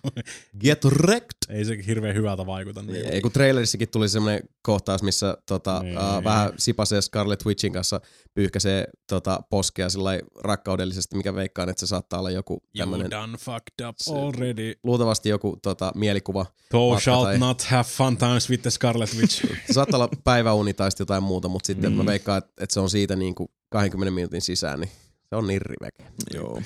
[0.60, 1.36] Get wrecked!
[1.48, 2.82] ei se hirveän hyvältä vaikuta.
[2.82, 3.06] Niin.
[3.12, 5.98] Ei, kun trailerissakin tuli semmoinen kohtaus, missä tota, Niin.
[5.98, 8.00] uh, vähän sipasee Scarlet Witchin kanssa
[8.34, 10.10] pyyhkäisee tota, poskea sillä
[10.44, 14.72] rakkaudellisesti, mikä veikkaan, että se saattaa olla joku You tämmöinen, done fucked up Se- already.
[14.84, 16.46] luultavasti joku tota, mielikuva.
[16.68, 19.46] Thou shalt tai- not have fun times with the Scarlet Witch.
[19.66, 21.96] Se saattaa olla päiväuni tai sitten jotain muuta, mutta sitten Mm.
[21.96, 24.90] mä veikkaan, että, että se on siitä niin kuin 20 minuutin sisään, niin
[25.28, 26.04] se on nirriväke.
[26.34, 26.62] Joo.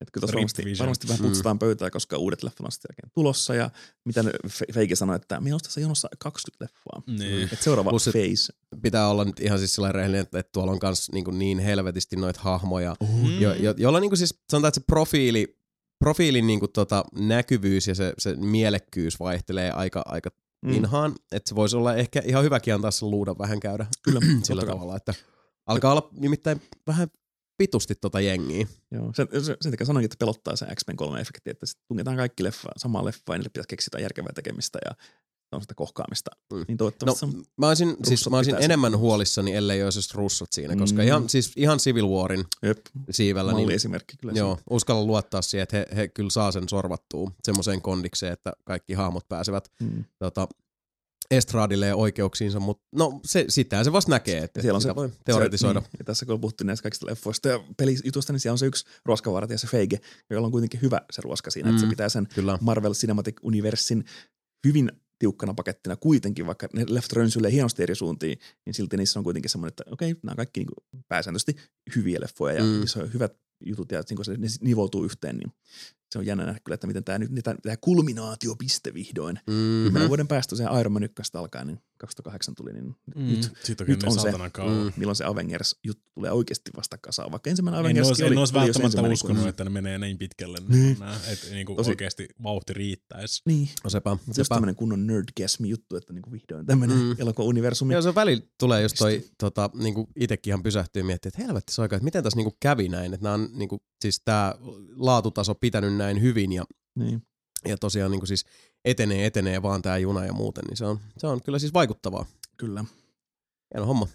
[0.00, 3.54] Et kyllä varmasti, varmasti vähän putsataan pöytää, koska uudet leffat on sitten jälkeen tulossa.
[3.54, 3.70] Ja
[4.04, 4.30] mitä ne
[4.74, 7.02] Feike sanoi, että meillä on tässä jonossa 20 leffaa.
[7.18, 7.48] niin.
[7.52, 8.52] Et seuraava Plus, et- phase.
[8.82, 12.16] Pitää olla nyt ihan siis sellainen rehellinen, että, että tuolla on kans niin, niin helvetisti
[12.16, 13.40] noita hahmoja, Mm.
[13.40, 15.58] jo, jo, jolla niin kuin siis sanotaan, että se profiili,
[15.98, 20.30] profiilin niin kuin tota näkyvyys ja se, se mielekkyys vaihtelee aika, aika
[20.64, 20.72] Mm.
[20.72, 24.66] inhaan, että se voisi olla ehkä ihan hyväkin antaa sen luudan vähän käydä Kyllä, sillä
[24.66, 25.14] tavalla, että
[25.66, 27.08] alkaa olla nimittäin vähän
[27.58, 28.66] vitusti tota jengiä.
[28.90, 29.28] Joo, sen,
[29.62, 33.34] sen, takia sanoinkin, että pelottaa se X-Men 3-efekti, että sit tungetaan kaikki leffa, samaa leffaa
[33.34, 34.90] ja niille pitäisi keksiä järkevää tekemistä ja
[35.54, 36.30] on sitä kohkaamista.
[36.52, 36.56] Mm.
[36.56, 38.62] Niin No, toivottavasti se on, mä olisin, siis, mä olisin sen.
[38.62, 41.06] enemmän huolissani, ellei olisi just russot siinä, koska Mm.
[41.08, 42.78] ihan, siis ihan Civil Warin jep,
[43.10, 44.32] siivellä, niin malliesimerkki kyllä.
[44.36, 48.92] Joo, uskalla luottaa siihen, että he, he kyllä saa sen sorvattua semmoiseen kondikseen, että kaikki
[48.92, 49.94] hahmot pääsevät siitä.
[49.96, 50.04] Mm.
[50.18, 50.48] tota,
[51.30, 54.96] estradille ja oikeuksiinsa, mutta no se, sitähän se vasta näkee, että siellä on sitä se-
[54.96, 55.80] voi teoretisoida.
[55.80, 58.66] Se, niin, ja tässä kun puhuttiin näistä kaikista leffoista ja pelijutusta, niin siellä on se
[58.66, 60.00] yksi ruoskavartija, se Feige,
[60.30, 61.70] jolla on kuitenkin hyvä se ruoska siinä, mm.
[61.74, 61.90] että se Mm.
[61.90, 62.58] pitää sen Kyllä.
[62.60, 64.04] Marvel Cinematic Universin
[64.66, 64.92] hyvin
[65.24, 69.50] tiukkana pakettina kuitenkin, vaikka ne left rönsyilee hienosti eri suuntiin, niin silti niissä on kuitenkin
[69.50, 71.56] semmoinen, että okei, nämä on kaikki niin kuin pääsääntöisesti
[71.96, 72.68] hyviä leffoja ja mm.
[72.68, 72.78] Mm.
[72.78, 73.36] niissä on hyvät
[73.66, 75.52] jutut ja niin se, ne nivoutuu yhteen, niin
[76.10, 79.40] se on jännä nähdä kyllä, että miten tämä nyt, tämä, tämä kulminaatiopiste vihdoin.
[79.46, 79.84] Mm-hmm.
[79.84, 82.84] Kymmenen vuoden päästä se Iron Man 1 alkaa, niin 2008 tuli, niin
[83.16, 83.22] Mm.
[83.28, 84.32] nyt Siitä on nyt on se.
[84.52, 84.84] kauan.
[84.84, 84.92] Mm.
[84.96, 87.30] milloin se Avengers-juttu tulee oikeasti vasta kasaan.
[87.30, 89.70] Vaikka ensimmäinen En Avengers olisi, oli, en olisi oli jos välttämättä uskonut, kun- että ne
[89.70, 90.82] menee niin pitkälle, Niin.
[90.82, 90.96] niin.
[90.98, 93.42] Nää, että niinku Tosi- oikeasti vauhti riittäisi.
[93.46, 97.16] Niin, No sepä, se on tämmöinen kunnon nerdgasmi-juttu, että niinku vihdoin tämmöinen Mm.
[97.18, 97.92] elokuva-universumi.
[97.94, 101.72] Joo, se välillä tulee just toi, tota, niinku itekin ihan pysähtyy ja miettii, että helvetti
[101.72, 104.54] se aika, että miten tässä niinku kävi näin, että nämä on niinku, siis tää
[104.96, 107.22] laatutaso pitänyt näin hyvin ja, Niin.
[107.68, 108.44] ja tosiaan niinku siis
[108.84, 112.26] etenee, etenee vaan tää juna ja muuten, niin se on, se on kyllä siis vaikuttavaa.
[112.56, 112.84] Kyllä.
[113.74, 114.08] Hieno homma.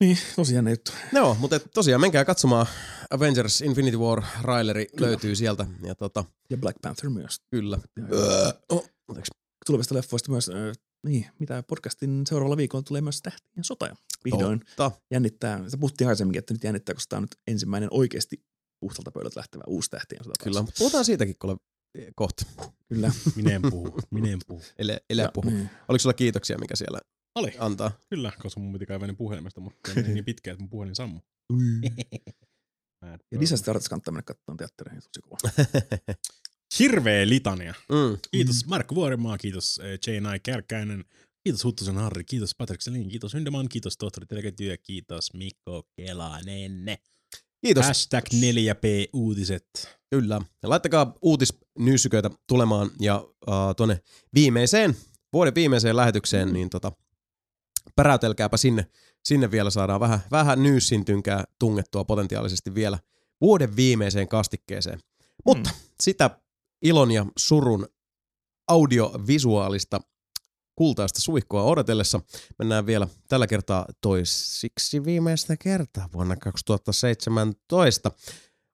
[0.00, 0.92] Niin, tosi jännä juttu.
[1.12, 2.66] Joo, mutta et tosiaan menkää katsomaan
[3.10, 5.06] Avengers Infinity War Raileri Kyllä.
[5.08, 5.66] löytyy sieltä.
[5.84, 7.36] Ja tota, Ja Black Panther myös.
[7.50, 7.78] kyllä.
[8.12, 8.88] Öö, oh.
[9.66, 13.86] Tulevista leffoista myös, äh, niin, mitä podcastin seuraavalla viikolla tulee myös Tähtien sota.
[13.86, 14.90] ja Vihdoin Totta.
[15.10, 15.64] jännittää.
[15.68, 18.42] Se puhuttiin aikaisemminkin, että nyt jännittää, koska tämä on nyt ensimmäinen oikeasti
[18.80, 20.44] puhtalta pöydältä lähtevä uusi Tähtien sota.
[20.44, 21.56] Kyllä, mutta puhutaan siitäkin kuule
[22.14, 22.44] kohta.
[22.88, 23.12] Kyllä.
[23.36, 24.62] Minä en puhu, minä en puhu.
[24.78, 25.50] Ele, ele Ja, puhu.
[25.50, 25.70] niin.
[25.88, 27.00] Oliko sulla kiitoksia, mikä siellä
[27.34, 27.90] Oli, antaa?
[28.10, 30.94] kyllä, koska mun piti kaivaa ne puhelimesta, mutta se meni niin pitkään, että mun puhelin
[30.94, 31.20] sammui.
[33.04, 33.40] Mad Ja.
[33.40, 35.38] Disaster Artist kannattaa mennä katsomaan teatteriin, tosi kova.
[36.78, 37.74] Hirveä litania.
[37.88, 38.18] mm.
[38.30, 40.40] Kiitos Markku Vuorimaa, kiitos eh, J.N.I.
[40.40, 41.04] Kärkkäinen,
[41.44, 46.84] Kiitos Huttusen Harri, kiitos Patrick Selin, kiitos Yndeman, kiitos tohtori Teleketyö, kiitos Mikko Kelanen.
[47.60, 47.86] Kiitos.
[47.86, 49.66] Hashtag 4P uutiset.
[50.10, 50.40] Kyllä.
[50.62, 54.00] Ja laittakaa uutisnyysyköitä tulemaan ja uh, tuonne
[54.34, 54.96] viimeiseen,
[55.32, 56.92] vuoden viimeiseen lähetykseen, niin tota,
[57.96, 58.86] päräytelkääpä sinne.
[59.24, 62.98] Sinne vielä saadaan vähän, vähän nyysintynkää tungettua potentiaalisesti vielä
[63.40, 65.00] vuoden viimeiseen kastikkeeseen.
[65.44, 65.76] Mutta mm.
[66.00, 66.40] sitä
[66.82, 67.88] ilon ja surun
[68.68, 70.00] audiovisuaalista
[70.78, 72.20] kultaista suihkoa odotellessa
[72.58, 78.10] mennään vielä tällä kertaa toisiksi viimeistä kertaa vuonna 2017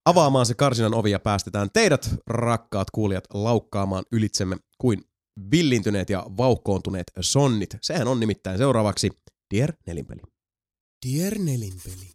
[0.05, 5.05] avaamaan se karsinan ovi ja päästetään teidät, rakkaat kuulijat, laukkaamaan ylitsemme kuin
[5.50, 7.76] villintyneet ja vauhkoontuneet sonnit.
[7.83, 9.10] Sehän on nimittäin seuraavaksi
[9.55, 10.20] Dear Nelinpeli.
[11.07, 12.10] Dear Nelinpeli.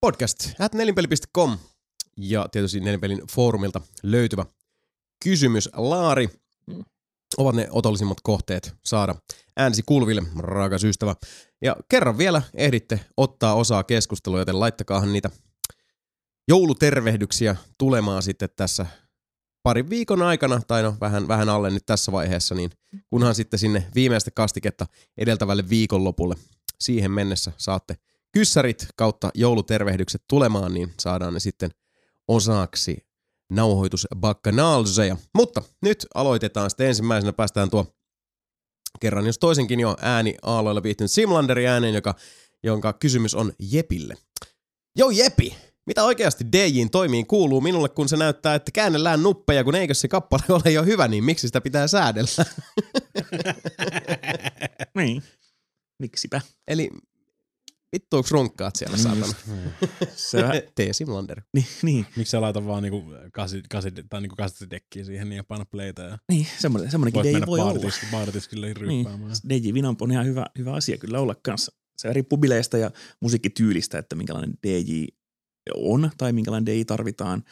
[0.00, 1.58] Podcast at nelinpeli.com
[2.16, 4.46] ja tietysti Nelinpelin foorumilta löytyvä
[5.24, 5.68] kysymys.
[5.76, 6.28] Laari,
[7.36, 9.14] ovat ne otollisimmat kohteet saada
[9.56, 11.14] äänesi kulville, rakas ystävä.
[11.62, 15.30] Ja kerran vielä ehditte ottaa osaa keskustelua, joten laittakaahan niitä
[16.48, 18.86] joulutervehdyksiä tulemaan sitten tässä
[19.62, 22.70] parin viikon aikana, tai no vähän, vähän alle nyt tässä vaiheessa, niin
[23.10, 24.86] kunhan sitten sinne viimeistä kastiketta
[25.18, 26.34] edeltävälle viikonlopulle
[26.80, 27.96] siihen mennessä saatte
[28.32, 31.70] kyssärit kautta joulutervehdykset tulemaan, niin saadaan ne sitten
[32.28, 33.05] osaksi
[33.52, 35.16] nauhoitusbakkanaalseja.
[35.34, 37.86] Mutta nyt aloitetaan sitten ensimmäisenä, päästään tuo
[39.00, 42.14] kerran jos toisenkin jo ääni aaloilla viihtynyt Simlanderi ääneen, joka,
[42.62, 44.14] jonka kysymys on Jepille.
[44.98, 49.74] Joo Jepi, mitä oikeasti DJin toimiin kuuluu minulle, kun se näyttää, että käännellään nuppeja, kun
[49.74, 52.44] eikö se kappale ole jo hyvä, niin miksi sitä pitää säädellä?
[54.94, 55.22] Niin.
[55.98, 56.40] Miksipä?
[56.68, 56.90] Eli
[57.92, 59.26] vittuuks runkkaat siellä, saatana?
[60.14, 61.42] Se vähän, Tee Simlander.
[61.54, 65.44] niin, niin, Miksi sä laitat vaan niinku kasi, kasi, tai niinku kassetidekkiä siihen niin ja
[65.44, 67.72] paina playtä ja niin semmoinen, semmoinenkin voit DJ voi olla.
[67.72, 69.32] baaritiskille, baaritiskille ryppäämään.
[69.44, 69.62] Niin.
[69.62, 71.72] DJ Vinamp on ihan hyvä, hyvä asia kyllä olla kanssa.
[71.96, 72.90] Se riippuu bileistä ja
[73.20, 75.04] musiikkityylistä, että minkälainen DJ
[75.74, 77.42] on tai minkälainen DJ tarvitaan.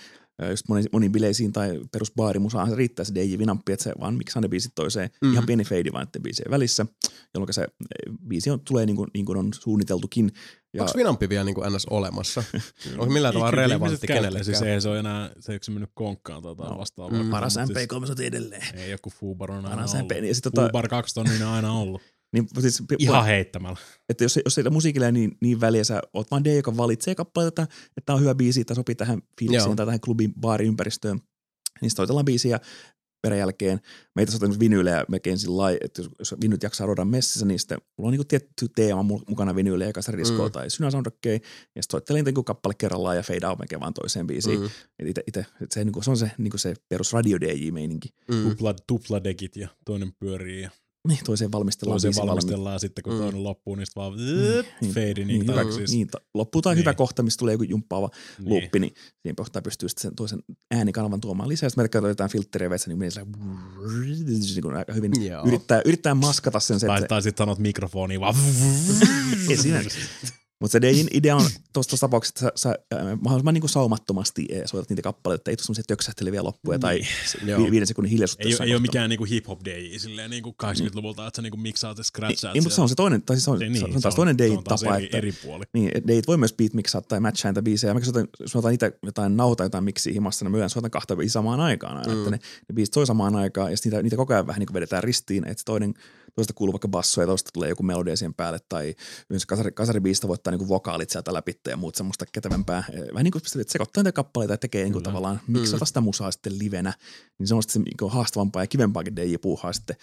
[0.51, 4.43] Just moniin, moniin bileisiin tai perusbaarimusaan se riittää se DJ Vinampi, että se vaan miksaa
[4.43, 5.11] ne biisit toiseen.
[5.23, 5.27] Mhm.
[5.27, 5.33] Mm.
[5.33, 6.87] Ihan pieni feidi vaan näiden biisien välissä,
[7.35, 10.33] jolloin se eh, biisi on, tulee niin kuin, niin kuin on suunniteltukin.
[10.75, 12.45] Ja, Onko Vinampi vielä niin kuin NS olemassa?
[12.99, 14.45] Onko millään tavalla relevantti kenellekään?
[14.45, 17.23] Siis ei se ole enää, se ei mennyt konkkaan tota No, vastaavaa.
[17.23, 17.31] mm.
[17.31, 18.77] paras Mut MP3 edelleen.
[18.77, 20.09] Ei joku Fubar on aina Paras ollut.
[20.13, 20.25] MP.
[20.25, 22.03] Ja sit tota, Fubar 2 on niin aina ollut.
[22.35, 23.77] niin, siis, Ihan heittämällä.
[24.09, 27.63] että jos, jos ei musiikilla niin, niin väliä, sä oot vaan DJ, joka valitsee kappaleita,
[27.63, 29.29] että tämä on hyvä biisi, tai sopii tähän Joo.
[29.41, 31.17] fiilikseen tai tähän klubin baariympäristöön,
[31.81, 32.61] niin sitten soitellaan biisiä
[33.23, 33.81] perän jälkeen.
[34.15, 37.79] Meitä soitetaan vinyylejä melkein sillä lailla, että jos, jos vinyt jaksaa rodan messissä, niin sitten
[37.99, 40.49] mulla on niinku tietty teema mu- mukana vinyylejä, kasaridiskoa Mm.
[40.49, 40.53] mm.
[40.53, 41.39] tai synäsoundtrackeja, ja
[41.83, 44.61] sitten soittelin niinku kappale kerrallaan ja fade out melkein vaan toiseen biisiin.
[44.61, 44.69] Mm.
[45.03, 45.07] Mm.
[45.07, 48.09] Ite, ite, et se, niinku, se on se, niinku se perus radio DJ-meininki.
[48.31, 48.43] Mm.
[48.51, 50.71] Tupla, tupladekit ja toinen pyörii ja
[51.09, 53.19] Niin, toiseen valmistellaan toiseen valmistellaan sitten kun Mm.
[53.19, 54.17] toinen loppuu, niin sitten vaan
[54.81, 55.85] niin, fade niin, niin, takaisin.
[55.91, 56.81] niin, loppuu tai Niin.
[56.81, 58.49] hyvä kohta, missä tulee joku jumppaava Niin.
[58.49, 60.39] luuppi, niin siinä kohtaa pystyy sitten sen toisen
[60.71, 61.69] äänikanavan tuomaan lisää.
[61.69, 63.11] Sitten me käytetään jotain filtteriä veitsä, niin menee
[64.27, 65.47] niin kuin aika hyvin Joo.
[65.47, 66.81] yrittää, yrittää maskata sen.
[66.81, 69.05] Se, Tai, että tai sitten sanot mikrofoniin vaan se,
[69.55, 69.99] esimerkiksi.
[70.61, 74.91] Mutta se DJin idea on tuossa tapauksessa, että sä, sä äh, mahdollisimman niin saumattomasti soitat
[74.91, 77.01] niitä kappaleita, että ei tule semmoisia töksähteleviä loppuja tai
[77.47, 77.65] Joo.
[77.65, 78.49] vi- viiden sekunnin hiljaisuutta.
[78.49, 82.01] ei, ei ole mikään niinku hip-hop DJ silleen niinku 80-luvulta, että sä niinku miksaat ja
[82.01, 82.55] Niin, scratchaat.
[82.55, 84.15] niin, mutta se on se toinen, tai siis se on, Se- se, se on taas
[84.15, 85.65] toinen taas tapa, eri, että eri puoli.
[85.73, 87.95] Niin, ei voi myös beatmixaa tai matchaa niitä biisejä.
[87.95, 91.61] Mä soitan, otan itse jotain nauta, jotain miksiä himassa, niin yleensä soitan kahta biisiä samaan
[91.61, 92.13] aikaan aina.
[92.13, 92.19] Mm.
[92.19, 92.37] Että ne,
[92.69, 95.61] ne biisit soi samaan aikaan ja niitä, niitä koko ajan vähän niin vedetään ristiin, että
[95.61, 95.95] se toinen,
[96.35, 98.95] toista kuuluu vaikka basso ja toista tulee joku melodia siihen päälle tai
[99.31, 102.85] yleensä kasari, kasaribiistä voittaa niin kuin vokaalit sieltä läpi ja muut semmoista kätevämpää.
[102.93, 105.13] Eh, Vähän niin kuin että sekoittaa niitä kappaleita ja tekee niin kuin Kyllä.
[105.13, 106.93] tavallaan miksata sitä musaa sitten livenä.
[107.39, 109.97] Niin se on sitten niin kuin haastavampaa ja kivempaakin DJ-puuhaa sitten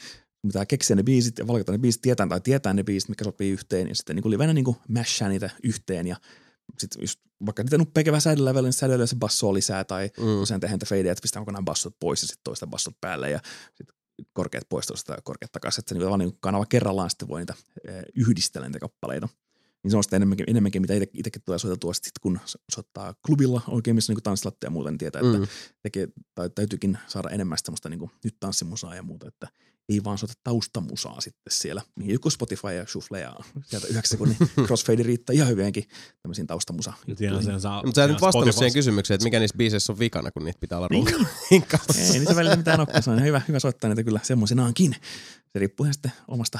[0.47, 3.51] pitää keksiä ne biisit ja valkata ne biisit, tietää tai tietää ne biisit, mikä sopii
[3.51, 6.15] yhteen ja sitten niin livenä niin kuin mashaa niitä yhteen ja
[6.79, 10.41] sitten just vaikka niitä nuppeja kevää säädellä niin säädellä se basso lisää tai Mm.
[10.41, 13.39] usein tehdään niitä fadeja, että pistää kokonaan bassot pois ja sitten toista bassot päälle ja
[13.77, 13.95] sitten
[14.33, 17.53] korkeat pois toista ja korkeat takaisin, että se niin niin kanava kerrallaan sitten voi niitä
[18.15, 19.29] yhdistellä niitä kappaleita.
[19.83, 23.61] Niin se on sitten enemmänkin, enemmänkin mitä itsekin tulee soiteltua sit, kun so- soittaa klubilla
[23.67, 25.47] oikein, missä niin tanssilatteja ja muuta, niin tietää, että Mm.
[25.83, 29.47] tekee, tai täytyykin saada enemmän semmoista niin kuin, nyt tanssimusaa ja muuta, että
[29.93, 34.37] ei vaan soita taustamusaa sitten siellä, mihin joku Spotify ja Shuffle ja sieltä yhdeksän sekunnin
[34.67, 35.83] crossfade riittää ihan hyvinkin
[36.21, 36.93] tämmöisiin taustamusa
[37.59, 40.43] saa, Mutta sä nyt vastannut Spotify- siihen kysymykseen, että mikä niissä biiseissä on vikana, kun
[40.45, 41.05] niitä pitää olla Niin.
[41.51, 42.01] runkaassa.
[42.13, 44.95] Ei niitä välillä mitään olekaan, se on ihan hyvä, hyvä soittaa niitä kyllä semmoisenaankin.
[45.53, 46.59] Se riippuu ihan sitten omasta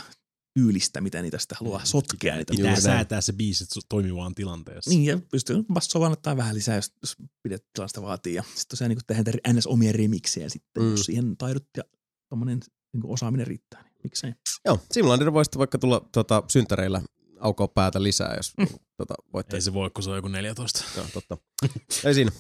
[0.60, 2.35] tyylistä, miten niitä sitten haluaa sotkea.
[2.35, 4.90] Niitä Pitää Juuri säätää se biisi toimivaan tilanteessa.
[4.90, 8.34] Niin, ja pystyy bassoa ottaa vähän lisää, jos, jos pidet tilasta vaatii.
[8.34, 9.68] Ja sitten tosiaan niin tehdään ns.
[9.68, 10.88] omia remiksejä sitten, Mm.
[10.88, 10.92] mm.
[10.92, 11.84] jos siihen taidot ja
[12.30, 12.60] tommonen
[12.94, 13.82] niin osaaminen riittää.
[13.84, 14.34] Niin miksei?
[14.66, 17.02] Joo, Simlander voisi vaikka tulla tota, synttäreillä
[17.40, 18.68] aukoa päätä lisää, jos Mm.
[18.98, 19.58] tota, voitte.
[19.58, 20.84] Ei se voi, kun se on joku 14.
[20.98, 21.38] Joo, totta.
[22.06, 22.32] Ei siinä.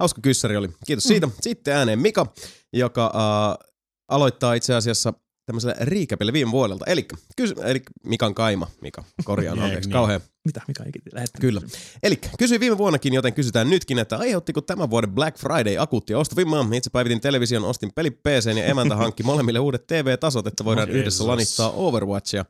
[0.00, 0.68] Hauska kyssäri oli.
[0.86, 1.28] Kiitos siitä.
[1.40, 2.26] Sitten ääneen Mika,
[2.72, 3.68] joka äh,
[4.08, 5.12] aloittaa itse asiassa
[5.46, 6.84] tämmöisellä recapilla viime vuodelta.
[6.86, 9.92] Eli, kysy, eli Mikan kaima, Mika, korjaan, anteeksi, niin.
[9.92, 10.20] kauhean.
[10.44, 11.40] Mitä, mikä ei lähettänyt?
[11.40, 11.60] Kyllä.
[12.02, 16.66] Eli kysyin viime vuonnakin, joten kysytään nytkin, että aiheuttiko tämän vuoden Black Friday akuuttia ostovimmaa?
[16.72, 20.96] Itse päivitin television, ostin peli PC ja emäntä hankki molemmille uudet TV-tasot, että voidaan Oh,
[20.96, 22.44] yhdessä lanittaa Overwatchia.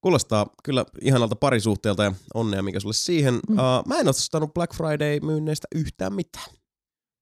[0.00, 3.34] Kuulostaa kyllä ihanalta parisuhteelta ja onnea mikä sulle siihen.
[3.34, 3.58] Mm.
[3.58, 6.46] Uh, mä en ostanut Black Friday-myynneistä yhtään mitään.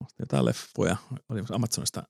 [0.04, 0.96] Ostin jotain leffoja.
[1.28, 2.02] Oli Amazonista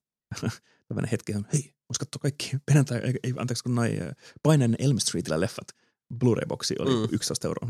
[0.89, 3.93] tämmöinen hetki, että hei, vois katsoa kaikki perjantai, ei, anteeksi kun noin
[4.43, 5.67] Painainen Elm Streetillä leffat.
[6.19, 6.97] Blu-ray-boksi oli Mm.
[7.01, 7.09] mm.
[7.13, 7.69] 11 euroa.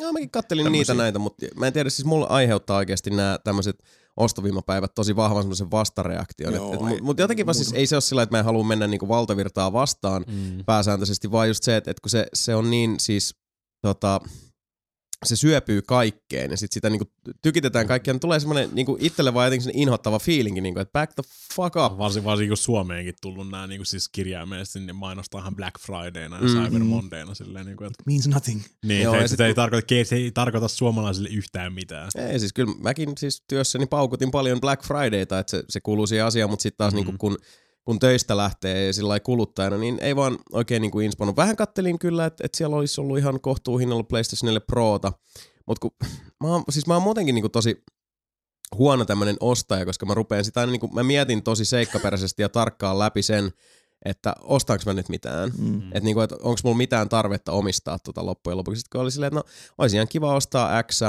[0.00, 0.80] Joo, mäkin kattelin Tämmösiä.
[0.80, 3.82] niitä näitä, mutta mä en tiedä, siis mulla aiheuttaa oikeasti nämä tämmöiset
[4.16, 6.54] ostoviimapäivät tosi vahvan semmoisen vastareaktion.
[6.54, 8.64] Joo, Mutta ei- mut jotenkin vaan siis ei se ole sillä, että mä en halua
[8.64, 10.64] mennä niinku valtavirtaa vastaan Mm.
[10.66, 13.34] pääsääntöisesti, vaan just se, että, että kun se, se on niin siis
[13.82, 14.20] tota,
[15.24, 17.04] se syöpyy kaikkeen ja sitten sitä niinku
[17.42, 21.22] tykitetään kaikkeen, niin tulee semmoinen niinku itselle vaan jotenkin inhottava fiilinki, niinku, että back the
[21.54, 21.98] fuck up.
[21.98, 26.48] Varsin, varsin kun Suomeenkin tullut nämä niin siis kirjaimellisesti, niin mainostahan Black Fridayna ja Mm.
[26.48, 28.60] Cyber Mondayna silleen, niin kuin, että Means nothing.
[28.84, 32.10] niin, Joo, se, sit ei tarkoita, se ei tarkoita suomalaisille yhtään mitään.
[32.28, 36.26] Ei siis kyllä mäkin siis työssäni paukutin paljon Black Fridayta, että se, se kuuluu siihen
[36.26, 36.96] asiaan, mutta sitten taas mm.
[36.96, 37.38] niinku kun,
[37.84, 41.36] kun töistä lähtee sillä kuluttajana, niin ei vaan oikein niinku inspannut.
[41.36, 45.12] Vähän kattelin kyllä, että, että siellä olisi ollut ihan kohtuuhinnalla PlayStation 4 Prota,
[45.66, 45.90] mutta kun
[46.44, 47.84] mä oon, siis mä oon muutenkin niinku tosi
[48.74, 52.98] huono tämmönen ostaja, koska mä rupean sitä aina niinku, mä mietin tosi seikkaperäisesti ja tarkkaan
[52.98, 53.52] läpi sen,
[54.04, 55.52] että ostaanko mä nyt mitään.
[55.58, 55.82] Mm.
[55.82, 58.80] Että niinku, et onko mulla mitään tarvetta omistaa tota loppujen lopuksi.
[58.80, 59.44] Sitten kun oli silleen, että no
[59.78, 61.00] olisi ihan kiva ostaa X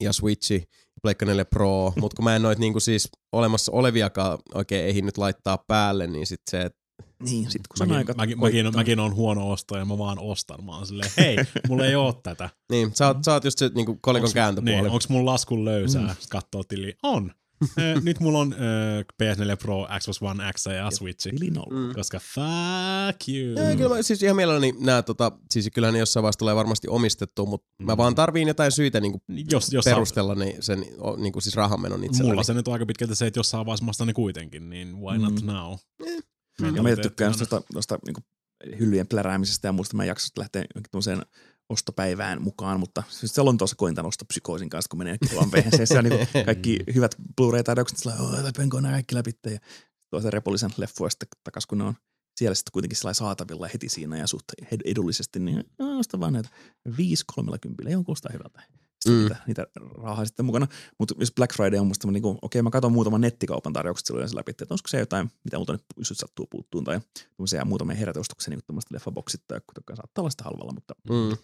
[0.00, 0.68] ja Switchi,
[1.02, 5.18] Pleikka 4 Pro, mutta kun mä en noit niinku siis olemassa oleviakaan oikein ehdi nyt
[5.18, 6.78] laittaa päälle, niin sit se, että
[7.22, 10.64] Niin, sit kun Mäkin, aika mäkin, mäkin, mäkin on huono ostaja, mä vaan ostan.
[10.64, 11.36] Mä oon silleen, hei,
[11.68, 12.50] mulla ei oo tätä.
[12.70, 14.82] niin, sä oot, sä oot just se niinku kolikon Onks- kääntöpuoli.
[14.82, 16.02] Niin, onks mun laskun löysää?
[16.02, 16.08] Mm.
[16.08, 16.14] Mm.
[16.30, 16.94] Kattoo tili.
[17.02, 17.32] On.
[17.78, 18.56] Ö, Nyt mulla on ö,
[19.22, 20.88] PS4 Pro, Xbox One X ja
[21.54, 21.86] nolla.
[21.88, 21.94] Mm.
[21.94, 23.68] Koska fuck you.
[23.68, 26.88] Ja, kyllä mä siis ihan mielelläni nää, tota, siis kyllähän ne jossain vaiheessa tulee varmasti
[26.88, 27.86] omistettua, mutta mm.
[27.86, 27.96] mä Mm.
[27.96, 32.32] vaan tarviin jotain syitä niinku Jos, jos perustella niin sen o, niinku siis rahanmenon itselläni.
[32.32, 35.18] Mulla se nyt on aika pitkälti se, että jossain vaiheessa mä ne kuitenkin, niin why
[35.18, 35.46] not Mm.
[35.46, 35.74] now?
[36.76, 39.96] Ja mä tykkään tuosta, tuosta niin hyllyjen pläräämisestä ja muusta.
[39.96, 41.22] Mä en jaksa lähteä tuollaiseen
[41.68, 45.86] ostopäivään mukaan, mutta siis se on tuossa koin tämän ostopsykoosin kanssa, kun menee kiloan vehenseen.
[45.86, 49.30] Se on niin kaikki hyvät Blu-ray-taidaukset, sillä on läpenko nämä kaikki läpi.
[49.44, 49.58] Ja
[50.10, 51.94] toisen repollisen leffoja sitten takas, kun ne on
[52.38, 54.44] siellä sitten kuitenkin saatavilla heti siinä ja suht
[54.84, 56.48] edullisesti, niin osta vaan näitä
[56.96, 58.62] 5 30 ei on kuulostaa hyvältä.
[59.06, 59.22] Sitten Mm.
[59.22, 59.42] mm.
[59.46, 59.66] niitä, niitä
[60.02, 60.66] rahaa sitten mukana.
[60.98, 64.28] Mutta jos Black Friday on musta niin kuin, okei, mä katson muutaman nettikaupan tarjoukset silloin
[64.34, 67.00] läpi, että onko se jotain, mitä multa nyt just sattuu puuttuun, tai
[67.36, 71.36] tämmöisiä muutamia heräteostoksia, niin kuin tämmöistä leffaboksit, tai jotka saattaa olla sitä halvalla, mutta Mm.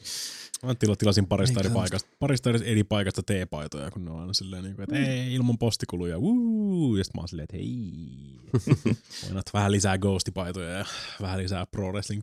[0.67, 4.65] Mä tila, tilasin parista eri, paikasta, parista eri, paikasta teepaitoja, kun ne on aina silleen,
[4.65, 8.41] niin kuin, että ei, ilman postikuluja, wuu, ja sit mä oon silleen, että hei,
[9.35, 10.85] voin vähän lisää ghostipaitoja ja
[11.21, 12.23] vähän lisää pro wrestling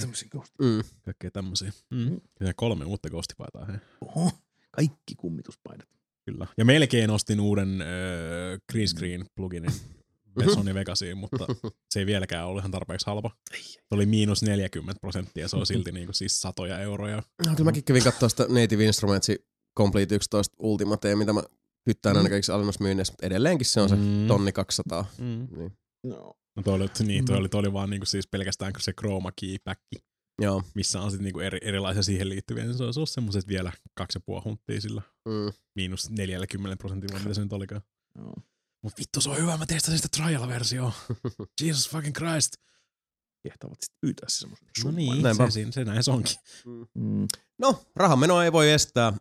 [0.00, 0.28] tämmöisiä
[0.58, 0.82] Mm.
[1.04, 1.72] kaikkea tämmöisiä.
[1.90, 2.20] Mm.
[2.40, 3.76] Ja kolme uutta ghostipaitaa, hei.
[4.00, 4.30] Oho,
[4.70, 5.88] kaikki kummituspaidat.
[6.24, 6.46] Kyllä.
[6.58, 9.70] Ja melkein ostin uuden öö, green screen pluginin
[10.54, 11.46] Sony Vegasiin, mutta
[11.90, 13.30] se ei vieläkään ollut ihan tarpeeksi halpa.
[13.70, 17.16] Se oli miinus 40 prosenttia, se on silti niinku siis satoja euroja.
[17.16, 17.22] No,
[17.56, 19.44] kyllä mäkin kävin katsoa sitä Native Instrumentsi
[19.78, 21.42] Complete 11 Ultimatea, mitä mä
[21.86, 24.26] hyttään aina kaikissa alennusmyynnissä, mutta edelleenkin se on se Mm.
[24.28, 25.06] tonni 200.
[25.18, 25.48] Mm.
[25.58, 25.72] Niin.
[26.06, 26.34] No.
[26.56, 29.56] No toi oli, niin, toi oli, toi oli vaan niinku siis pelkästään se chroma key
[29.64, 29.96] päkki,
[30.40, 30.62] Joo.
[30.74, 34.16] missä on sitten niinku eri, erilaisia siihen liittyviä, niin se olisi ollut semmoiset vielä kaksi
[34.16, 35.52] ja puoli hunttia sillä Mm.
[35.74, 37.82] miinus 40 prosentilla, mitä se nyt olikaan.
[38.18, 38.34] Joo.
[38.82, 40.92] Mut vittu, se on hyvä, mä testasin sitä trial-versioa.
[41.62, 42.52] Jesus fucking Christ.
[43.42, 45.46] Kehtaavat sitten pyytää se semmoisen No niin, Näinpä.
[45.46, 46.36] se, siinä- se näin se onkin.
[46.94, 47.28] Mm.
[47.58, 49.12] No, rahanmenoa ei voi estää,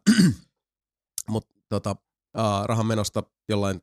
[1.28, 1.92] mutta tota,
[2.38, 3.82] uh, rahanmenosta jollain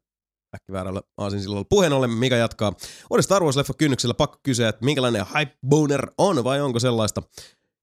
[0.55, 2.73] äkkiväärällä aasinsillolla puheen ollen, mikä jatkaa.
[3.11, 7.23] Uudesta Star Wars-leffa kynnyksellä pakko kysyä, että minkälainen hype boner on vai onko sellaista.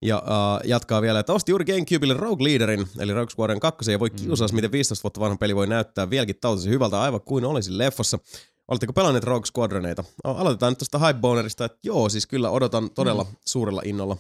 [0.02, 4.00] Ja uh, jatkaa vielä, että osti juuri Gamecubelle Rogue Leaderin, eli Rogue Squadron 2, ja
[4.00, 7.78] voi kiusaa, miten 15 vuotta vanha peli voi näyttää vieläkin tautisen hyvältä, aivan kuin olisi
[7.78, 8.20] leffassa.
[8.68, 10.04] Oletteko pelanneet Rogue Squadroneita?
[10.24, 14.16] No, aloitetaan nyt tuosta hype bonerista, että joo, siis kyllä odotan todella suurella innolla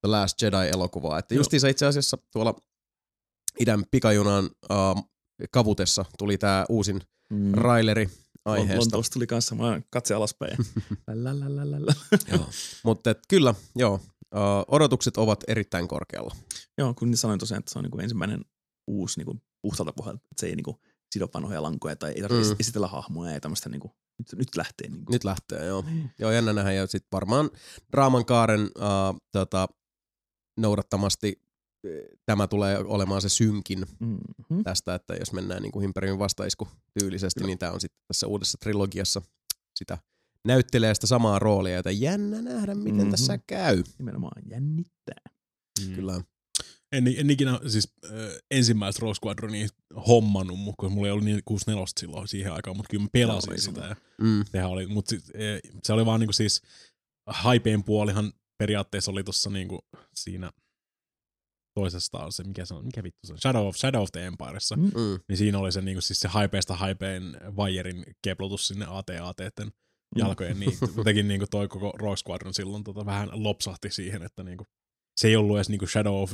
[0.00, 1.18] The Last Jedi-elokuvaa.
[1.18, 2.54] Että justiinsa itse asiassa tuolla
[3.60, 5.10] idän pikajunan uh,
[5.50, 7.52] kavutessa tuli tämä uusin Mm.
[7.54, 8.08] raileri
[8.44, 8.80] aiheesta.
[8.80, 10.56] Lontoosta tuli kanssa, mä katse alaspäin.
[12.84, 14.00] Mutta kyllä, joo.
[14.68, 16.36] odotukset ovat erittäin korkealla.
[16.78, 18.44] Joo, kun sanoin tosiaan, että se on niin kuin ensimmäinen
[18.86, 20.76] uusi niin kuin puhtalta pohjalta, että se ei niin kuin
[21.12, 22.56] sido vanhoja lankoja tai ei tarvitse Mm.
[22.60, 24.88] esitellä hahmoja ja tämmöistä niin kuin, nyt, nyt lähtee.
[24.88, 25.12] Niin kuin.
[25.12, 25.82] Nyt lähtee, joo.
[25.86, 26.10] Niin.
[26.18, 26.72] Joo, jännä nähdä.
[26.72, 27.50] Ja sitten varmaan
[27.92, 29.68] draaman kaaren uh, tota,
[30.58, 31.43] noudattamasti
[32.26, 34.64] tämä tulee olemaan se synkin Mm-hmm.
[34.64, 36.68] tästä, että jos mennään niin kuin Imperiumin vastaisku
[37.00, 37.46] tyylisesti, Kyllä.
[37.46, 39.22] niin tämä on sitten tässä uudessa trilogiassa
[39.74, 39.98] sitä
[40.46, 43.10] näyttelee sitä samaa roolia, että jännä nähdä, miten Mhm.
[43.10, 43.82] tässä käy.
[43.98, 45.20] Nimenomaan jännittää.
[45.88, 45.94] Mm.
[45.94, 46.20] Kyllä.
[46.92, 48.10] En, en ikinä siis äh,
[48.50, 49.68] ensimmäistä Rogue Squadronia
[50.08, 53.52] hommannut, mu- koska mulla ei ollut niin 64 silloin siihen aikaan, mutta kyllä mä pelasin
[53.52, 53.80] ei sitä.
[53.80, 54.44] Ja Mm.
[54.52, 56.62] sehän oli, mutta sit, e, se oli vaan niinku siis,
[57.26, 59.78] haipeen puolihan periaatteessa oli tuossa niinku
[60.14, 60.50] siinä
[61.74, 64.76] toisesta se, mikä se on, mikä vittu se on, Shadow of, Shadow of the Empiressa,
[64.76, 64.82] Mm.
[64.84, 65.20] Mm.
[65.28, 69.72] niin siinä oli se, niinku, siis se haipeesta haipeen vajerin keplotus sinne AT-ATten
[70.16, 74.64] jalkojen, niin jotenkin niinku toi koko Rogue Squadron silloin tota, vähän lopsahti siihen, että niinku,
[75.16, 76.32] se ei ollut edes niinku Shadow of,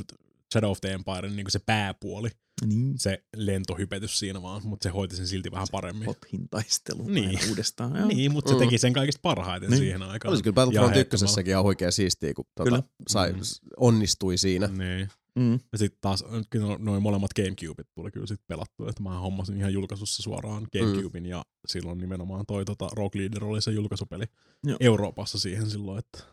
[0.53, 2.29] Shadow of the Empire niinku se pääpuoli,
[2.65, 2.99] Niin.
[2.99, 6.05] se lentohypetys siinä vaan, mutta se hoiti sen silti vähän paremmin.
[6.05, 7.39] Hothin taistelu Niin.
[7.49, 7.95] uudestaan.
[7.95, 8.07] Joo.
[8.07, 8.59] Niin, mutta se Mm.
[8.59, 9.77] teki sen kaikista parhaiten Niin.
[9.79, 10.29] siihen aikaan.
[10.29, 12.83] Olisi kyllä Battlefront Ja 1 ihan huikea siistiä, kun tuota, Kyllä.
[13.07, 13.39] sai, Mm.
[13.77, 14.67] onnistui siinä.
[14.67, 15.09] Niin.
[15.35, 15.59] Mm.
[15.71, 19.73] Ja sitten taas kyllä noin molemmat Gamecubeit tuli kyllä sitten pelattua, että mä hommasin ihan
[19.73, 24.25] julkaisussa suoraan Gamecubein ja silloin nimenomaan toi tota, Rogue Leader oli se julkaisupeli
[24.63, 24.77] Joo.
[24.79, 26.23] Euroopassa siihen silloin, että.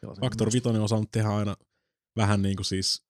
[0.00, 0.52] Pelasin Factor myös.
[0.54, 1.56] 5 on osannut tehdä aina
[2.16, 3.02] vähän niin kuin siis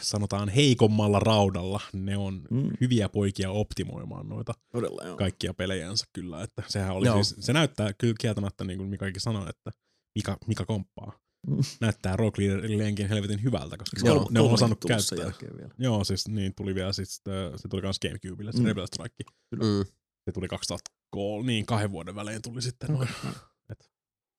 [0.00, 1.80] sanotaan heikommalla raudalla.
[1.92, 2.70] Ne on Mm.
[2.80, 5.16] hyviä poikia optimoimaan noita Todella joo.
[5.16, 7.22] kaikkia pelejänsä kyllä, että sehän oli Joo.
[7.24, 9.70] siis, se näyttää kyllä kieltämättä niin kuin Mikakin sanoi, että
[10.18, 11.18] Mika, Mika komppaa.
[11.46, 11.56] Mm.
[11.80, 14.18] Näyttää Rogue Leaderilleenkin helvetin hyvältä, koska Joo.
[14.20, 15.18] on, ne on osannut käyttää.
[15.18, 15.74] jälkeen vielä.
[15.78, 17.22] Joo, siis niin tuli vielä siis,
[17.56, 18.62] se tuli kans Gamecubelle, se Mm.
[18.62, 18.68] mm.
[18.68, 19.24] Rebel Strike.
[19.56, 19.84] Mm.
[20.24, 23.08] Se tuli 2003, niin kahden vuoden välein tuli sitten noin.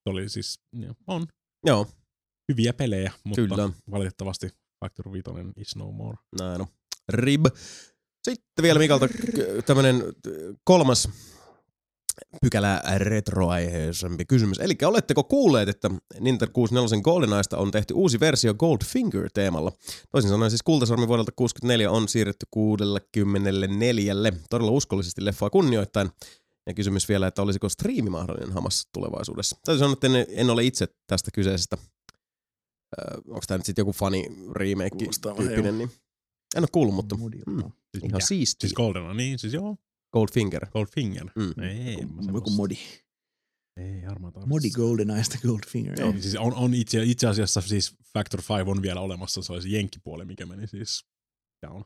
[0.04, 1.28] Se oli siis, joo, on
[1.66, 1.88] Joo,
[2.50, 3.70] hyviä pelejä, mutta Kyllä.
[3.92, 6.18] valitettavasti Factor 5 is no more.
[6.40, 6.68] näin on.
[7.10, 7.46] Rib.
[8.24, 9.08] Sitten vielä Mikalta
[9.66, 10.04] tämmönen
[10.64, 11.10] kolmas
[12.42, 14.60] pykälä retroaiheisempi kysymys.
[14.60, 19.72] Eli oletteko kuulleet, että Nintendo 64 GoldenEyesta on tehty uusi versio Goldfinger-teemalla?
[20.12, 24.14] Toisin sanoen siis Kultasarmi vuodelta 64 on siirretty 64.
[24.50, 26.10] Todella uskollisesti leffaa kunnioittain.
[26.68, 29.58] Ja kysymys vielä, että olisiko striimi mahdollinen hamassa tulevaisuudessa?
[29.66, 31.78] Täytyy sanoa, että en, en ole itse tästä kyseisestä.
[33.00, 34.96] Äh, onko tämä nyt sitten joku fani remake
[35.38, 35.92] tyyppinen, niin
[36.56, 38.26] en ole kuullut, mutta mm, Siis ihan mikä?
[38.26, 38.68] siistiä.
[38.68, 39.78] Siis Golden, niin siis joo,
[40.14, 40.66] Goldfinger.
[40.70, 41.30] Goldfinger.
[41.36, 41.64] Mm.
[41.64, 42.78] Ei, mä Joku modi.
[43.78, 44.46] Ei harmaata.
[44.46, 46.00] Modi GoldenEyesta Goldfinger.
[46.00, 46.12] Joo.
[46.12, 50.26] Siis on, on itse, itse, asiassa siis Factor 5 on vielä olemassa, se olisi jenkkipuoli,
[50.26, 51.06] mikä meni siis
[51.68, 51.84] down.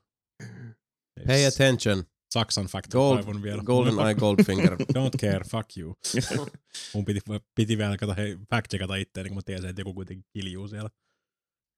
[1.20, 1.28] Yes.
[1.28, 2.04] Pay attention.
[2.34, 3.64] Saksan Gold, 5 on vielä.
[3.64, 4.76] Golden Eye Goldfinger.
[4.98, 5.96] Don't care, fuck you.
[6.94, 7.20] Mun piti,
[7.56, 10.90] piti vielä kato, hei, fact checkata itseäni, kun mä tiesin, että joku kuitenkin kiljuu siellä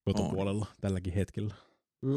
[0.05, 1.55] kotopuolella tälläkin hetkellä.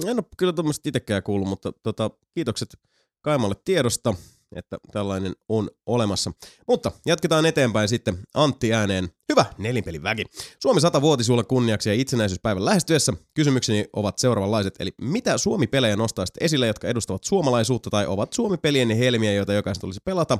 [0.07, 2.79] En ole kyllä tuommoista itsekään kuullut, mutta tota, kiitokset
[3.21, 4.15] Kaimalle tiedosta,
[4.57, 6.33] että tällainen on olemassa.
[6.69, 9.09] Mutta jatketaan eteenpäin sitten Antti ääneen.
[9.29, 10.25] Hyvä nelinpelin väki.
[10.63, 14.75] Suomi 100-vuotisuulla kunniaksi ja itsenäisyyspäivän lähestyessä kysymykseni ovat seuraavanlaiset.
[14.79, 20.01] Eli mitä Suomi-pelejä nostaisitte esille, jotka edustavat suomalaisuutta tai ovat Suomi-pelien helmiä, joita jokaisen tulisi
[20.05, 20.39] pelata?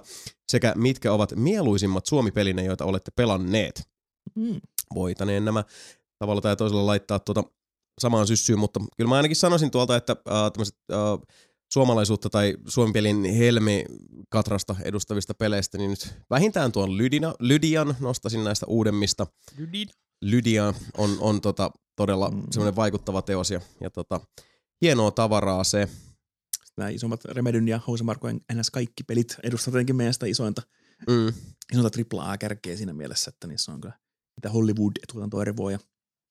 [0.49, 3.89] Sekä mitkä ovat mieluisimmat Suomi-pelinne, joita olette pelanneet?
[4.35, 4.61] Mm.
[4.95, 5.65] voitaneen nämä
[6.19, 7.45] tavalla tai toisella laittaa tuota
[8.01, 10.99] samaan syssyyn, mutta kyllä mä ainakin sanoisin tuolta, että äh, tämmöiset äh,
[11.73, 13.85] suomalaisuutta tai suomen pelin helmi
[14.29, 19.27] katrasta edustavista peleistä, niin nyt vähintään tuon Lydina, Lydian nostasin näistä uudemmista.
[20.23, 22.43] Lydia on, on tota, todella Mm.
[22.51, 24.21] semmoinen vaikuttava teos ja, ja tota,
[24.81, 25.89] hienoa tavaraa se.
[26.77, 28.71] Nämä isommat Remedyn ja Housemarkojen ns.
[28.71, 30.63] kaikki pelit edustavat tietenkin meidän sitä isointa,
[31.09, 31.33] Mm,
[31.73, 33.95] isointa AAA-kärkeä siinä mielessä, että niissä on kyllä
[34.37, 35.79] mitä Hollywood-tuotantoarvoa ja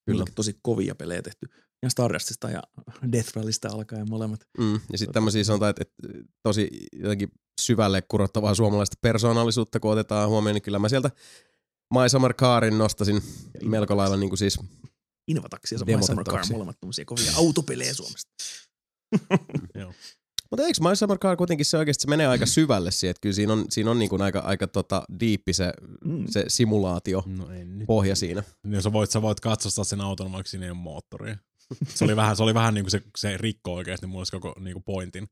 [0.05, 1.47] kyllä tosi kovia pelejä tehty.
[1.83, 2.63] Ja Stardustista ja
[3.11, 4.39] Death Rallysta alkaen molemmat.
[4.57, 4.73] mm.
[4.91, 7.31] Ja sitten tämmöisiä sanotaan, että, että tosi jotenkin
[7.61, 11.11] syvälle kurottavaa suomalaista persoonallisuutta, kun otetaan huomioon, niin kyllä mä sieltä
[11.93, 13.21] My Summer Carin nostasin
[13.61, 14.59] Ja melko lailla niin kuin siis
[15.27, 18.31] Invataksi ja My Summer Car, molemmat tämmöisiä kovia autopelejä Suomesta.
[19.79, 19.93] Joo.
[20.51, 23.35] Mutta eikö My Summer Car kuitenkin se oikeasti se menee aika syvälle siihen, että kyllä
[23.35, 25.73] siinä on, siinä on niin kuin aika, aika tota diippi se,
[26.05, 26.25] Mm.
[26.29, 27.87] se simulaatio No en nyt.
[27.87, 28.43] pohja siinä.
[28.67, 31.37] Niin sä voit, sä voit katsostaa sen auton, vaikka siinä ei ole moottoria.
[31.87, 34.73] Se oli vähän, se oli vähän niin kuin se, se rikko oikeasti mulle koko niin
[34.73, 35.27] kuin pointin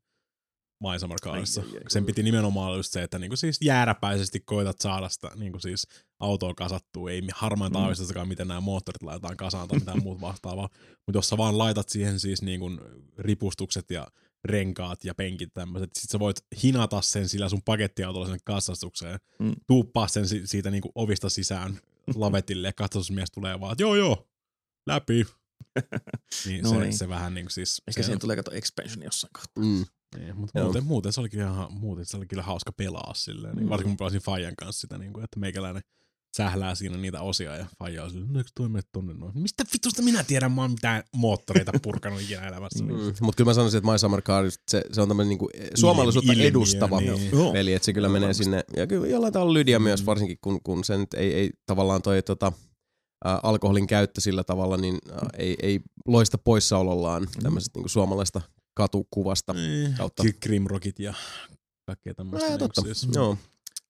[0.83, 1.61] My Summer Carissa.
[1.61, 1.83] Ai, ai, ai.
[1.89, 5.51] Sen piti nimenomaan olla just se, että niin kuin siis jääräpäisesti koitat saada sitä niin
[5.51, 5.87] kuin siis
[6.19, 7.11] autoa kasattua.
[7.11, 7.73] Ei harmaan Mm.
[7.73, 10.69] taavistakaan, miten nämä moottorit laitetaan kasaan tai mitään muut vastaavaa.
[11.07, 12.79] Mutta jos sä vaan laitat siihen siis niin kuin
[13.17, 14.07] ripustukset ja
[14.43, 19.53] renkaat ja penkit tämmöiset, sit sä voit hinata sen sillä sun pakettiautolla sinne kassastukseen, Mm.
[19.67, 21.79] tuuppaa sen si- siitä niinku ovista sisään
[22.15, 24.27] lavetille ja katsastusmies tulee vaan, että joo joo,
[24.87, 25.25] läpi.
[26.45, 26.93] Niin, No se, niin.
[26.97, 27.81] se vähän niin kuin siis...
[27.87, 29.63] Ehkä se, siihen tulee kato expansion jossain kohtaa.
[29.63, 29.85] Mm.
[30.17, 30.65] niin, mutta Joo.
[30.65, 33.55] muuten, muuten, se oli kyllä, ihan- muuten se oli kyllä hauska pelaa silleen.
[33.55, 33.69] Niin, Mm.
[33.69, 35.81] varsinkin kun pelasin Fajan kanssa sitä, niin kuin, että meikäläinen
[36.37, 39.31] sählää siinä niitä osia ja Faija on silleen, no eikö toi mene tonne noin?
[39.35, 42.83] Mistä vitusta minä tiedän, mä oon mitään moottoreita purkanut ikinä elämässä.
[42.83, 42.87] Mm.
[42.87, 42.99] Niin.
[43.05, 43.13] Mm.
[43.21, 46.47] Mutta kyllä mä sanoisin, että My Summer Car, se, se on tämmöinen niinku suomalaisuutta Ilmiö,
[46.47, 47.31] edustava niin.
[47.31, 47.53] Joo.
[47.53, 48.43] peli, että se kyllä Joo, menee varmasti.
[48.43, 48.63] sinne.
[48.77, 50.05] Ja kyllä jollain tavalla Lydia myös, Mm.
[50.05, 52.51] varsinkin kun, kun se nyt ei, ei tavallaan toi tota,
[53.25, 58.41] ä, alkoholin käyttö sillä tavalla, niin ä, ei, ei loista poissaolollaan tämmöisestä niinku suomalaista
[58.73, 59.53] katukuvasta.
[59.53, 59.93] Niin.
[59.97, 60.23] Kautta.
[60.41, 61.13] Grimrockit ja
[61.85, 62.45] kaikkea tämmöistä.
[62.45, 62.81] No, niin totta.
[62.81, 63.37] Siis, Joo.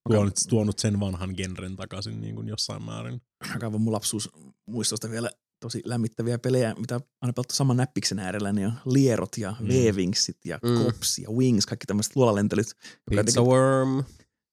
[0.08, 3.22] tuonut, tuonut sen vanhan genren takaisin niin kuin jossain määrin.
[3.52, 8.66] Mä kaivan mun lapsuusmuistosta vielä tosi lämmittäviä pelejä, mitä aina pelattu saman näppiksen äärellä, niin
[8.66, 9.68] on Lierot ja Mm.
[9.68, 10.84] V-Wingsit ja Mm.
[10.84, 12.66] Kops ja Wings, kaikki tämmöiset luolalentelyt.
[12.66, 14.04] joka Pizza jotenkin- Worm.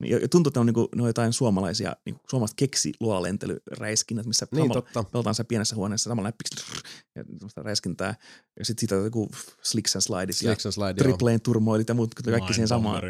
[0.06, 4.26] Ja ja tuntuu, että ne on, niinku, ne on jotain suomalaisia, niinku, suomalaiset keksi luolalentelyräiskinnät,
[4.26, 5.04] missä Niin samalla- totta.
[5.04, 6.82] pelataan se pienessä huoneessa samalla näppiksellä
[7.16, 7.24] ja
[7.64, 8.16] räiskintää.
[8.60, 9.30] Ja sitten siitä joku
[9.62, 10.96] Slicks and Slides ja Slicks and Slide, joo.
[10.98, 13.02] Tripleen turmoilit ja muut, kaikki siihen samaan.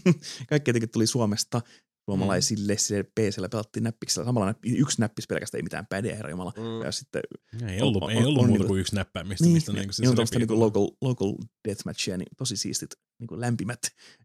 [0.50, 1.60] Kaikki jotenkin tuli Suomesta
[2.04, 2.78] suomalaisille, mm.
[2.78, 4.26] sille PCllä pelattiin näppiksellä.
[4.26, 6.52] Samalla näppi, yksi näppis pelkästään, ei mitään pädeä, herra Jumala.
[6.56, 6.84] Mm.
[6.84, 7.22] Ja sitten
[7.68, 9.78] Ei ollut, On- ei on- ollut on muuta niinku- kuin yksi näppäimistä, niin, mistä niin,
[9.80, 10.66] niinku se niin on se repii niinku tulla.
[10.66, 11.32] local, local
[11.68, 12.90] deathmatchia, niin tosi siistit
[13.20, 13.80] niin lämpimät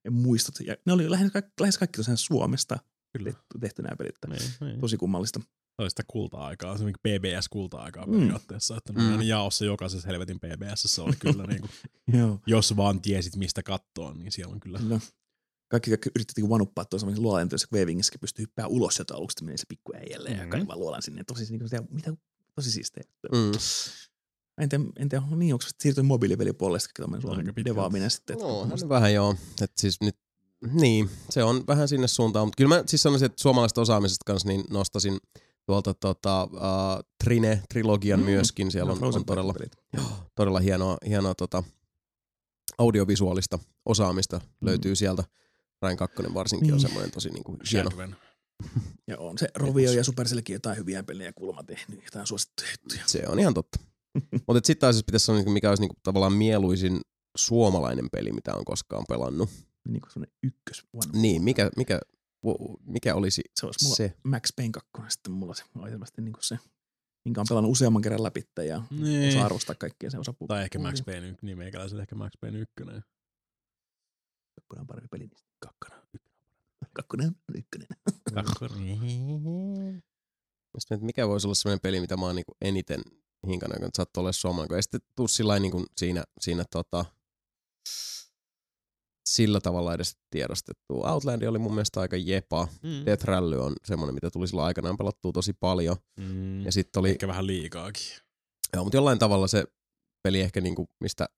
[0.09, 0.55] muistot.
[0.59, 2.77] Ja ne oli lähes, kaikki- lähes kaikki tosiaan Suomesta
[3.17, 3.25] Kyllä.
[3.31, 4.15] tehty, tehty nämä pelit.
[4.27, 4.81] Niin, niin.
[4.81, 5.39] Tosi kummallista.
[5.39, 8.19] Se oli sitä kulta-aikaa, se oli PBS-kulta-aikaa Mm.
[8.19, 9.07] periaatteessa, että ne Mm.
[9.15, 9.21] mm.
[9.21, 11.67] jaossa jokaisessa helvetin PBS se oli kyllä niinku,
[12.13, 12.39] Joo.
[12.47, 14.79] jos vaan tiesit mistä kattoa, niin siellä on kyllä.
[14.89, 14.99] No.
[15.69, 19.63] Kaikki, kaikki yritettiin vanuppaa tuossa luolanentoissa, kun Wevingissäkin pystyy hyppää ulos sieltä aluksi, menee se
[19.67, 20.49] pikku äijälle ja Mhm.
[20.49, 21.23] kaivaa luolan sinne.
[21.23, 22.13] Tosi, niin kuin, sitä- mitä,
[22.55, 23.03] tosi siistejä.
[23.31, 23.51] Mm.
[24.61, 28.33] En tiedä, en tiedä niin onko se siirtynyt mobiilipelipuolelle sitten tämmöinen Suomen devaaminen sitten.
[28.33, 29.35] että No, tommoista- vähän joo.
[29.61, 30.15] Et siis nyt,
[30.71, 32.47] niin, se on vähän sinne suuntaan.
[32.47, 35.17] Mutta kyllä mä siis sanoisin, että suomalaisesta osaamisesta kanssa niin nostasin
[35.65, 36.59] tuolta tota, uh,
[37.23, 38.23] Trine-trilogian Mm.
[38.25, 38.29] mm.
[38.31, 38.71] myöskin.
[38.71, 39.53] Siellä No, on, on todella,
[40.35, 41.63] todella hienoa, hienoa tota,
[42.77, 45.23] audiovisuaalista osaamista löytyy sieltä.
[45.81, 46.81] Rain 2 varsinkin on Niin.
[46.87, 47.89] semmoinen tosi niinku hieno.
[47.89, 48.15] Shadwen.
[49.07, 53.01] Ja on se Rovio ja Supercellkin jotain hyviä pelejä kuulemma tehnyt, jotain suosittuja juttuja.
[53.05, 53.79] Se on ihan totta.
[54.47, 57.01] Mutta sitten taas jos pitäisi sanoa, niinku, mikä olisi niinku tavallaan mieluisin
[57.37, 59.49] suomalainen peli, mitä on koskaan pelannut.
[59.87, 61.21] Niin kuin semmoinen ykkös one.
[61.21, 61.99] Niin, mikä, mikä,
[62.85, 64.13] mikä olisi Se olisi mulla se?
[64.23, 66.57] Max Payne 2, sitten mulla se on ilmeisesti niin kuin se,
[67.25, 69.29] minkä on pelannut useamman kerran läpi ja Niin.
[69.29, 70.47] osaa arvostaa kaikkia se osa puu.
[70.47, 72.73] Tai ehkä Max Payne, yk- niin meikäläisellä ehkä Max Payne 1.
[74.57, 76.37] Kakkonen on parempi peli, sitten kakkonen on ykkönen.
[76.93, 77.87] Kakkonen on ykkönen.
[80.73, 83.01] Musta, että mikä voisi olla sellainen peli, mitä mä oon niinku eniten
[83.47, 87.05] hinkannut, kun sattuu olla suomalainen, kun ei sitten tuu sillä niinku siinä, siinä tota,
[89.29, 91.01] sillä tavalla edes tiedostettu.
[91.03, 92.67] Outland oli mun mielestä aika jepa.
[92.83, 93.05] Mm.
[93.05, 95.95] Death Rally on semmoinen, mitä tuli silloin aikanaan pelattua tosi paljon.
[96.19, 96.65] Mm.
[96.65, 98.05] Ja sitten oli, Ehkä vähän liikaakin.
[98.73, 99.63] joo, mutta jollain tavalla se
[100.23, 101.29] peli ehkä niinku, mistä,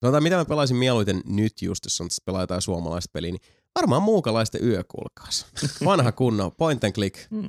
[0.00, 3.42] sanotaan mitä mä pelaisin mieluiten nyt just, jos on pelaa jotain suomalaista peliä, niin
[3.74, 5.46] varmaan muukalaisten yö, kuulkaas.
[5.84, 7.30] Vanha kunno, point and click.
[7.30, 7.48] Mm.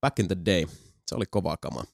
[0.00, 0.66] Back in the day.
[1.06, 1.84] Se oli kovaa kamaa.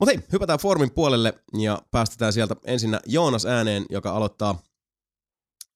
[0.00, 4.62] Mutta hei, hypätään Formin puolelle ja päästetään sieltä ensinnä Joonas ääneen, joka aloittaa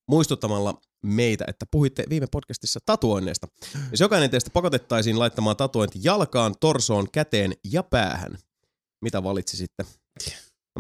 [0.09, 3.49] muistuttamalla meitä, että puhuitte viime podcastissa tatuoinneista.
[3.91, 8.39] Jos jokainen teistä pakotettaisiin laittamaan tatuointi jalkaan, torsoon, käteen ja päähän,
[9.03, 9.83] mitä valitsisitte?
[9.83, 9.89] Mä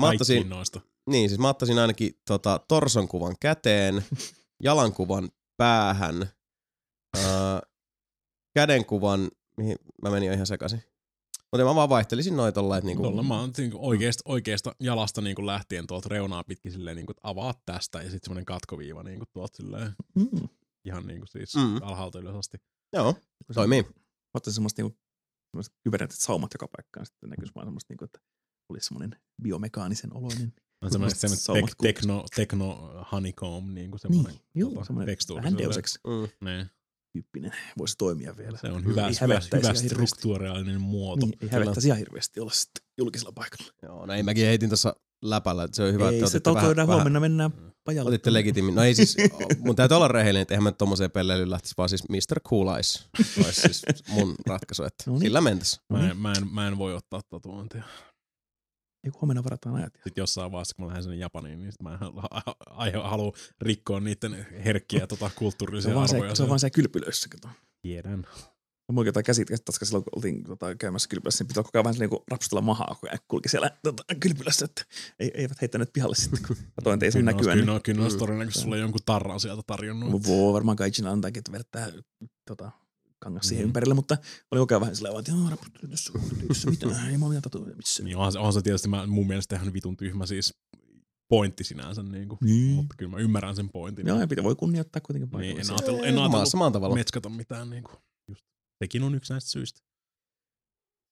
[0.01, 0.81] Kaikkiin ottaisin, noista.
[1.11, 4.05] Niin, siis mä ottaisin ainakin tota, torson kuvan käteen,
[4.63, 6.27] jalan kuvan päähän,
[7.17, 7.61] ää,
[8.55, 10.83] käden kuvan, mihin mä menin jo ihan sekaisin.
[11.53, 15.21] Mutta mä vaan vaihtelisin noita tolla, että niinku, Tuolla mä oon niinku oikeasta, oikeasta jalasta
[15.21, 19.25] niinku lähtien tuolta reunaa pitkin silleen, niinku, että avaat tästä ja sitten semmonen katkoviiva niinku
[19.33, 20.49] tuolta silleen, Mm.
[20.85, 21.77] ihan niinku siis Mm.
[21.83, 22.59] alhaalta ylös asti.
[22.93, 23.15] joo,
[23.55, 23.85] toimii.
[24.35, 24.99] Ottaisin semmoista niinku,
[25.51, 28.19] semmoista kybernetit saumat joka paikkaan, sitten näkyisi vaan semmoista niinku, että
[28.69, 30.53] olisi semmoinen biomekaanisen oloinen.
[30.83, 35.43] On semmoinen Saumat semmoinen tek, tekno, tekno honeycomb, niinku semmoinen Niin, joo, semmoinen tekstuuri.
[35.45, 36.49] vähän deuseksi Mm.
[36.49, 36.67] Niin.
[37.13, 38.59] tyyppinen voisi toimia vielä.
[38.59, 38.89] Se on Mm.
[38.89, 41.27] hyvä, Ei hyvä, hyvä struktuuraalinen muoto.
[41.27, 43.73] Niin, ei hävettäisi ihan hirveästi olla sitten julkisella paikalla.
[43.83, 46.51] Joo, no ei mäkin heitin tuossa läpällä, että se on hyvä, ei että se otitte
[46.51, 47.51] vähän, tautoidaan vähän, huomenna, mennään
[47.85, 48.09] pajalle.
[48.09, 48.75] otitte legitimin.
[48.75, 49.17] No ei siis,
[49.65, 52.41] mun täytyy olla rehellinen, että eihän mä tommoseen pelleilyyn lähtisi, vaan siis Mr.
[52.49, 53.09] Cool Eyes
[53.45, 55.21] olisi siis mun ratkaisu, että No niin.
[55.21, 55.81] sillä mentäs.
[55.91, 57.83] Mä en, mä, en, mä en voi ottaa tatuointia.
[59.05, 59.93] Ei huomenna varataan ajat.
[59.95, 65.07] Sitten jossain vaiheessa, kun mä lähden sinne Japaniin, niin mä en halua rikkoa niiden herkkiä
[65.07, 66.35] tota, kulttuurisia vaan, se, arvoja.
[66.35, 67.29] se on vaan se kylpylöissä.
[67.29, 67.49] Kato.
[67.83, 68.27] Tiedän.
[68.93, 71.99] Mulla jotain käsit, koska silloin kun oltiin tota, käymässä kylpylässä, niin pitää koko ajan vähän
[71.99, 74.85] niin rapsutella mahaa, kun kulki siellä tota, kylpylässä, että
[75.19, 77.41] ei, eivät heittäneet pihalle sitten, kun katoin, ei saa Kyllä, näkyä.
[77.43, 77.67] kyllä, Niin.
[77.67, 78.19] kyllä, kyllä olisi Mm.
[78.19, 80.27] todennäköisesti sulle jonkun tarran sieltä tarjonnut.
[80.27, 81.87] Voi varmaan Kaijina antaakin, että vertaa
[82.49, 82.71] tota,
[83.19, 83.69] kangas siihen Mhm.
[83.69, 84.17] ympärille, mutta
[84.51, 87.41] oli koko ajan vähän tavalla, että joo, raputteli tässä, raputteli tässä, mitä, ei mä ole
[87.41, 88.03] tatuoja missä.
[88.03, 90.55] Niin onhan, se- onhan se tietysti mä, mun mielestä ihan vitun tyhmä siis
[91.29, 92.75] pointti sinänsä, niin kuin, Niin.
[92.77, 94.07] mutta kyllä mä ymmärrän sen pointin.
[94.07, 96.95] Joo, ja pitää voi kunnioittaa kuitenkin niin, en ajatellut, en Samaan, ajatellut samaan tavalla.
[96.95, 97.71] metskata mitään.
[97.71, 97.97] Niin kuin,
[98.29, 98.45] just.
[98.85, 99.81] Sekin on yksi näistä syistä.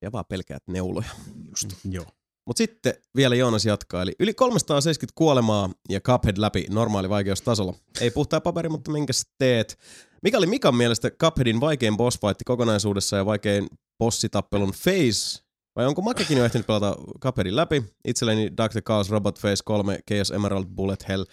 [0.02, 1.08] Ja vaan pelkäät neuloja.
[1.48, 1.68] Just.
[1.90, 2.06] Joo.
[2.46, 7.74] Mutta sitten vielä Joonas jatkaa, eli yli 370 kuolemaa ja Cuphead läpi normaali vaikeustasolla.
[8.00, 9.78] Ei puhtaa paperi, mutta minkä teet?
[10.22, 13.66] Mikä oli Mikan mielestä Cupheadin vaikein boss fight kokonaisuudessa ja vaikein
[13.98, 15.42] bossitappelun phase?
[15.76, 17.84] Vai onko Makekin jo ehtinyt pelata Cupheadin läpi?
[18.04, 18.80] Itselleni Dr.
[18.82, 21.24] Chaos Robot Phase 3, Chaos Emerald Bullet Hell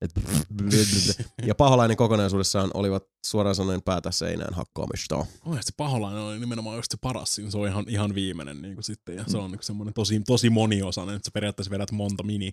[0.00, 0.14] et-
[1.46, 5.16] ja paholainen kokonaisuudessaan olivat suoraan sanoen päätä seinään hakkaamista.
[5.16, 5.28] Oh,
[5.60, 7.50] se paholainen oli nimenomaan just se paras siinä.
[7.50, 9.16] Se on ihan, ihan viimeinen niin kuin sitten.
[9.16, 12.52] Ja se on niin semmoinen tosi, tosi moniosainen, että sä periaatteessa vedät monta mini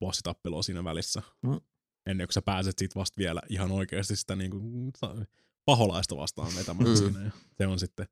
[0.00, 1.22] bossitappelua siinä välissä.
[1.42, 1.60] Mm.
[2.08, 4.92] Ennen kuin sä pääset siitä vasta vielä ihan oikeasti sitä niin kuin,
[5.64, 6.96] paholaista vastaan vetämään Mm.
[6.96, 7.24] siinä.
[7.24, 8.06] Ja se on sitten,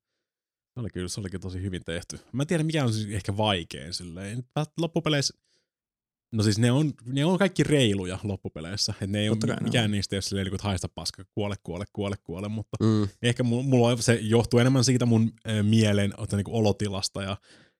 [0.74, 2.20] se oli kyllä, se olikin tosi hyvin tehty.
[2.32, 4.44] Mä en tiedä, mikä on siis ehkä vaikein silleen.
[4.80, 5.34] Loppupeleissä,
[6.32, 8.94] no siis ne on, ne on kaikki reiluja loppupeleissä.
[9.00, 9.90] Et ne ei Totta ole, mikään on.
[9.90, 13.08] niistä ei ole silleen, niin kuin, että haista paska, kuole, kuole, kuole, kuole, mutta Mm.
[13.22, 17.36] ehkä mu- mulla se johtuu enemmän siitä mun mielen että niinku olotilasta ja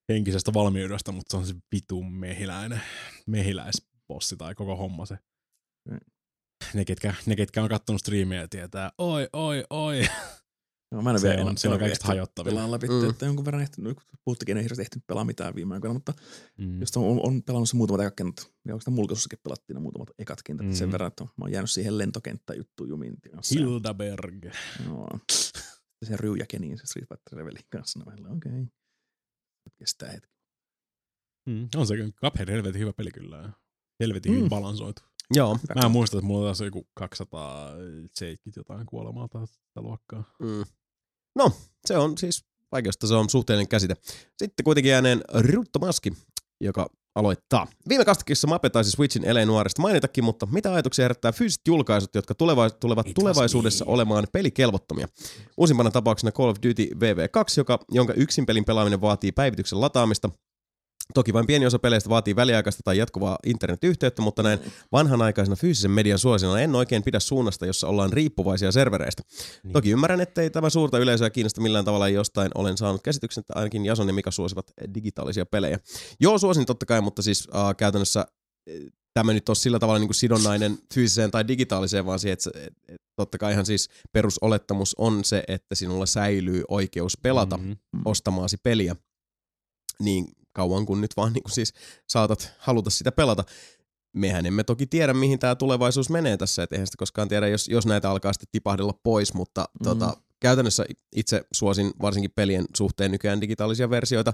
[0.08, 2.80] henkisestä valmiudesta, mutta se on se vitun mehiläinen,
[3.26, 5.18] mehiläisbossi tai koko homma se.
[5.90, 5.98] Mm.
[6.74, 10.00] Ne ketkä, ne, ketkä on kattonut striimejä, tietää, oi, oi, oi.
[10.90, 12.50] No, mä en Se vielä on- se on kaikista hajottavin.
[12.50, 13.10] Pelaan läpi, Mm.
[13.10, 16.12] että jonkun verran ehtinyt, kun puhuttikin, ei hirveästi ehtinyt pelaa mitään viime aikoina, mutta
[16.58, 16.80] Mm.
[16.80, 18.44] just on, on pelannut se muutamat ekat kentät.
[18.64, 20.66] Ja oikeastaan mulkaisussakin pelattiin ne muutamat ekat kentät.
[20.66, 20.72] Mm.
[20.72, 23.16] Sen verran, että mä oon jäänyt siihen lentokenttäjuttuun jumiin.
[23.50, 24.44] Hildaberg.
[24.84, 25.08] Joo.
[26.04, 27.98] Se ryujä keniin se Street Fighter Levelin kanssa.
[27.98, 28.52] No, okei.
[28.52, 28.66] Okay.
[29.78, 30.32] Kestää hetki.
[31.48, 31.68] Mm.
[31.76, 33.52] On se Cuphead helvetin hyvä peli kyllä.
[34.00, 34.36] Helvetin Mm.
[34.36, 35.02] hyvin balansoitu.
[35.34, 35.54] Joo.
[35.54, 40.24] Hyvä Mä en muista, että mulla on taas joku 270 jotain kuolemaa tai sitä luokkaa.
[40.42, 40.64] Mm.
[41.36, 41.52] No,
[41.86, 43.94] se on siis vaikeasta, se on suhteellinen käsite.
[44.38, 46.12] Sitten kuitenkin ääneen Rutto Maski,
[46.60, 47.66] joka aloittaa.
[47.88, 52.34] Viime kastikissa Mape taisi Switchin Ele Nuoresta mainitakin, mutta mitä ajatuksia herättää fyysiset julkaisut, jotka
[52.34, 53.92] tuleva- tulevat It tulevaisuudessa me.
[53.92, 55.08] olemaan pelikelvottomia?
[55.56, 60.30] Uusimpana tapauksena Call of Duty VV2, joka, jonka yksin pelin pelaaminen vaatii päivityksen lataamista.
[61.14, 64.58] Toki vain pieni osa peleistä vaatii väliaikaista tai jatkuvaa internetyhteyttä, mutta näin
[64.92, 69.22] vanhanaikaisena fyysisen median suosina en oikein pidä suunnasta, jossa ollaan riippuvaisia servereistä.
[69.62, 69.72] Niin.
[69.72, 73.86] Toki ymmärrän, ettei tämä suurta yleisöä kiinnosta millään tavalla, jostain olen saanut käsityksen, että ainakin
[73.86, 75.78] Jason ja Mika suosivat digitaalisia pelejä.
[76.20, 78.74] Joo, suosin totta kai, mutta siis äh, käytännössä äh,
[79.14, 82.50] tämä nyt on sillä tavalla niin kuin sidonnainen fyysiseen tai digitaaliseen, vaan siihen, että,
[82.88, 87.72] et, totta kai ihan siis perusolettamus on se, että sinulla säilyy oikeus pelata Mhm.
[88.04, 88.96] ostamaasi peliä
[90.00, 90.26] niin
[90.56, 91.74] kauan kuin nyt vaan niin kuin siis
[92.08, 93.44] saatat haluta sitä pelata.
[94.12, 97.68] Mehän emme toki tiedä, mihin tämä tulevaisuus menee tässä, et eihän sitä koskaan tiedä, jos,
[97.68, 99.84] jos näitä alkaa sitten tipahdella pois, mutta mm.
[99.84, 100.84] tota, käytännössä
[101.16, 104.32] itse suosin varsinkin pelien suhteen nykyään digitaalisia versioita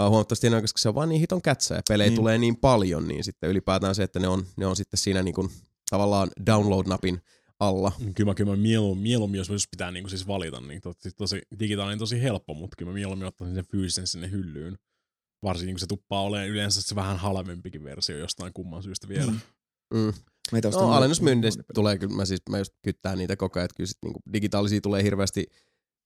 [0.00, 2.10] uh, huomattavasti enemmän, koska se on vaan niin hiton kätsä ja pelejä Niin.
[2.10, 2.20] niin.
[2.20, 5.34] tulee niin paljon, niin sitten ylipäätään se, että ne on, ne on sitten siinä niin
[5.34, 5.48] kuin,
[5.90, 7.20] tavallaan download-napin
[7.60, 7.92] alla.
[8.14, 11.98] Kyllä mä, kyllä mä mieluummin, mieluummin, jos, pitää niinku siis valita, niin tosi, tosi digitaalinen
[11.98, 14.78] tosi helppo, mutta kyllä mä mieluummin ottaisin sen fyysisen sinne hyllyyn.
[15.42, 19.32] Varsinkin kun se tuppaa olemaan yleensä se vähän halvempikin versio jostain kumman syystä vielä.
[19.32, 19.40] Mm.
[19.94, 20.12] Mm.
[20.52, 23.88] Meitä No, alennusmyynneistä tulee kyllä, mä, siis, mä just kyttään niitä koko ajan, että kyllä
[23.88, 25.46] sit niinku digitaalisia tulee hirveästi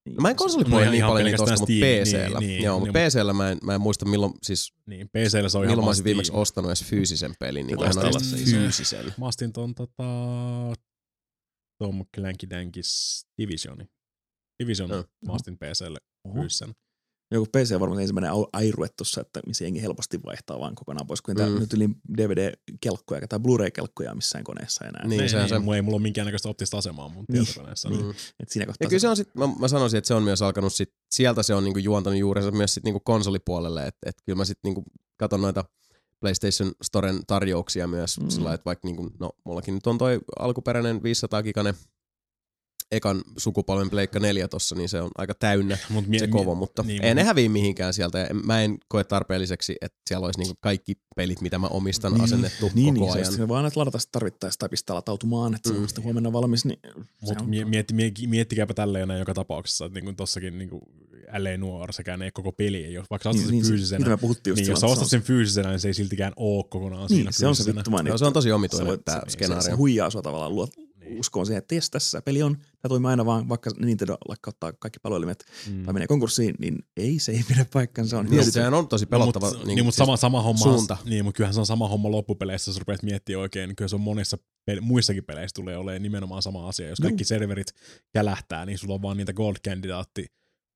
[0.05, 2.19] Niin, No mä en konsolipuolella No niin paljon niitä osta, mutta PCllä.
[2.29, 5.09] niin, Niin, niin, Joo, mutta niin, PCllä mä en, mä en muista milloin, siis, Niin,
[5.09, 6.41] PCllä se on ihan milloin mä olisin viimeksi Steam.
[6.43, 8.11] ostanut edes fyysisen pelin, niin isoa.
[8.45, 9.15] fyysisen.
[9.19, 10.03] Mä ostin ton tota,
[11.79, 13.85] Tom Clanky Dankis Divisioni.
[14.63, 15.05] Division Joo.
[15.27, 15.99] mä ostin PClle
[16.33, 16.73] fyysisen.
[17.33, 21.23] Joku PC on varmaan ensimmäinen airue tuossa, että missä jengi helposti vaihtaa vaan kokonaan pois,
[21.23, 21.61] kun mm.
[21.61, 21.89] Nyt yli
[22.19, 25.07] DVD-kelkkoja tai Blu-ray-kelkkoja missään koneessa enää.
[25.09, 27.45] Niin, ei, sehän ei, se- mulla ei mulla ole minkäännäköistä optista asemaa mun Niin.
[27.45, 27.89] tietokoneessa.
[27.91, 27.97] Mm.
[27.97, 28.11] Niin.
[28.41, 30.43] Et siinä kohtaa Ja kyllä se on sit, mä, mä sanoisin, että se on myös
[30.43, 34.37] alkanut sit, sieltä se on niinku juontanut juurensa myös sit niinku konsolipuolelle, että et kyllä
[34.37, 34.85] mä sit niinku
[35.17, 35.65] katon noita
[36.21, 38.29] PlayStation Storen tarjouksia myös Mm.
[38.29, 41.75] sillä että vaikka niinku, no mullakin nyt on toi alkuperäinen 500 giganen
[42.93, 46.83] ekan sukupolven Pleikka 4 tossa, niin se on aika täynnä Mut mie- se kova, mutta
[46.83, 48.19] niin, niin, ei ne häviä mihinkään sieltä.
[48.19, 52.25] Ja Mä en koe tarpeelliseksi, että siellä olisi niinku kaikki pelit, mitä mä omistan, niin,
[52.25, 53.33] asennettu niin, koko niin, ajan.
[53.33, 55.73] Se, se vaan, että ladata sitä tarvittaessa tai pistää latautumaan, että mm.
[55.73, 55.83] se Mm.
[55.83, 56.65] on sitten huomenna valmis.
[56.65, 60.59] Niin se Mutta on- mie- mietti, mie- miettikääpä tälleen näin joka tapauksessa, että niin tossakin
[60.59, 60.71] niin
[61.39, 63.07] LA Noir, sekään ei koko peli ei ole.
[63.11, 65.23] Vaikka sä ostat niin, sen niin, se- fyysisenä, puhuttiin just niin jos sä ostat sen
[65.23, 68.11] fyysisenä, niin se ei siltikään oo kokonaan se on, siinä niin, se on se vittumainen.
[68.11, 69.63] Joo, se on tosi se, omituinen tämä se, se, skenaario.
[69.63, 70.82] se, huijaa sua tavallaan luot, Niin.
[71.19, 74.99] Uskoon siihen, että jes, tässä peli on, tämä toimii aina vaan, vaikka Nintendo lakkauttaa kaikki
[75.03, 75.85] palvelimet Mm.
[75.85, 78.11] tai menee konkurssiin, niin ei, se ei pidä paikkansa.
[78.11, 78.45] Se on Niin, hyvä.
[78.51, 79.47] sehän on tosi pelottava.
[79.47, 80.97] No, mutta, niin, mutta siis sama, sama homma, suunta.
[81.05, 83.97] Niin, mutta kyllähän se on sama homma loppupeleissä, jos rupeat miettimään oikein, niin kyllä se
[83.97, 84.39] on monissa
[84.71, 86.89] pel- muissakin peleissä tulee olemaan nimenomaan sama asia.
[86.89, 87.67] Jos kaikki serverit
[88.13, 90.27] kälähtää, niin sulla on vaan niitä gold-kandidaatti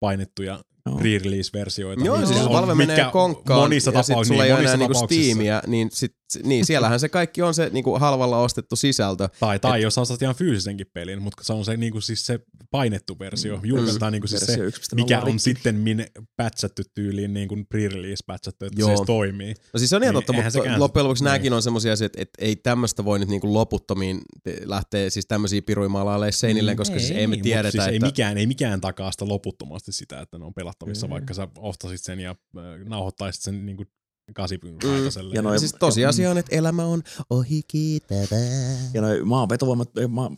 [0.01, 0.99] painettuja Joo.
[0.99, 2.05] pre-release-versioita.
[2.05, 4.65] Joo, mitkä siis on- Valve menee konkkaan monissa ja sit tapauksissa, sulla ei niin, ole
[4.75, 5.25] enää monissa niinku.
[5.25, 9.29] Steamia, niin, sit, niin siellähän se kaikki on se niinku halvalla ostettu sisältö.
[9.41, 12.41] Tai, tai jos ostat ihan fyysisenkin pelin, mutta se on se, niinku, siis se
[12.71, 13.61] painettu versio.
[13.63, 16.07] Julkaistaan niinku, siis se, Versio 1.0 mikä on sitten min
[16.37, 18.89] pätsätty tyyliin niin kuin pre-release pätsätty, että Joo.
[18.89, 19.55] se edes toimii.
[19.73, 21.29] No siis se on ihan Niin, totta, mutta sekään- loppujen lopuksi niin.
[21.29, 25.63] nämäkin on semmoisia asioita, että ei tämmöistä voi nyt niinku loputtomiin te- lähteä siis tämmöisiä
[25.63, 28.07] piruimaalailemaan seinilleen, koska siis ei me tiedetä, siis ei, että...
[28.07, 31.11] mikään, ei mikään takaa sitä loputtomasti sitä, että ne on pelattavissa, Ei.
[31.11, 33.89] vaikka sä ostasit sen ja äh, nauhoittaisit sen niin kuin
[34.29, 34.35] Mm.
[34.35, 35.35] kasipyräitaselle.
[35.35, 38.77] Ja noi- Siis tosiasia on, että elämä on ohikiitävää.
[38.95, 39.91] Ja noi maan vetovoimat,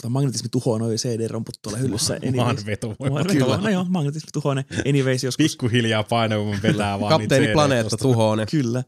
[0.02, 2.14] tai magnetismi tuhoaa noi CD-romput tuolla hyllyssä.
[2.14, 2.66] Maan anyways.
[2.66, 3.10] vetovoima.
[3.14, 3.34] Maan Kyllä.
[3.40, 4.64] vetovoima, no joo, magnetismi tuhoaa ne.
[4.88, 5.44] Anyways, joskus.
[5.50, 8.46] Pikkuhiljaa painovoima vetää vaan Kapteeni niitä Planeetta tuhoaa ne.
[8.50, 8.84] Kyllä.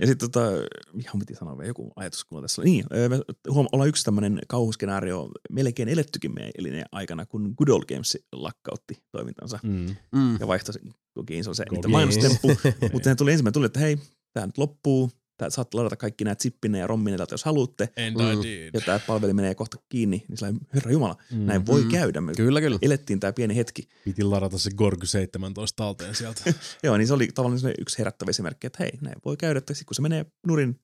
[0.00, 0.50] Ja sitten tota,
[0.94, 2.70] ihan piti sanoa vielä joku ajatus, kun tässä oli.
[2.70, 3.20] Niin, me
[3.50, 8.94] huom- ollaan yksi tämmöinen kauhuskenaario melkein elettykin meidän elineen aikana, kun Good Old Games lakkautti
[9.12, 9.96] toimintansa Mm.
[10.12, 10.36] Mm.
[10.40, 10.74] ja vaihtoi
[11.14, 12.48] kokiin, se on se niitä mainostemppu.
[12.92, 13.98] Mutta ne tuli ensimmäinen tuli, että hei,
[14.32, 18.16] tämä nyt loppuu, tää saatte ladata kaikki nämä zippinne ja romminne täältä, jos haluatte, And
[18.34, 18.40] Mm.
[18.40, 18.70] I did.
[18.74, 21.38] ja tämä palveli menee kohta kiinni, niin sillä herra Jumala, Mm.
[21.38, 21.90] näin voi Mm.
[21.90, 22.20] käydä.
[22.20, 22.78] Me Kyllä, kyllä.
[22.82, 23.88] elettiin tämä pieni hetki.
[24.04, 26.40] Piti ladata se Gorgy 17 talteen sieltä.
[26.84, 29.74] Joo, niin se oli tavallaan se yksi herättävä esimerkki, että hei, näin voi käydä, että
[29.86, 30.80] kun se menee nurin,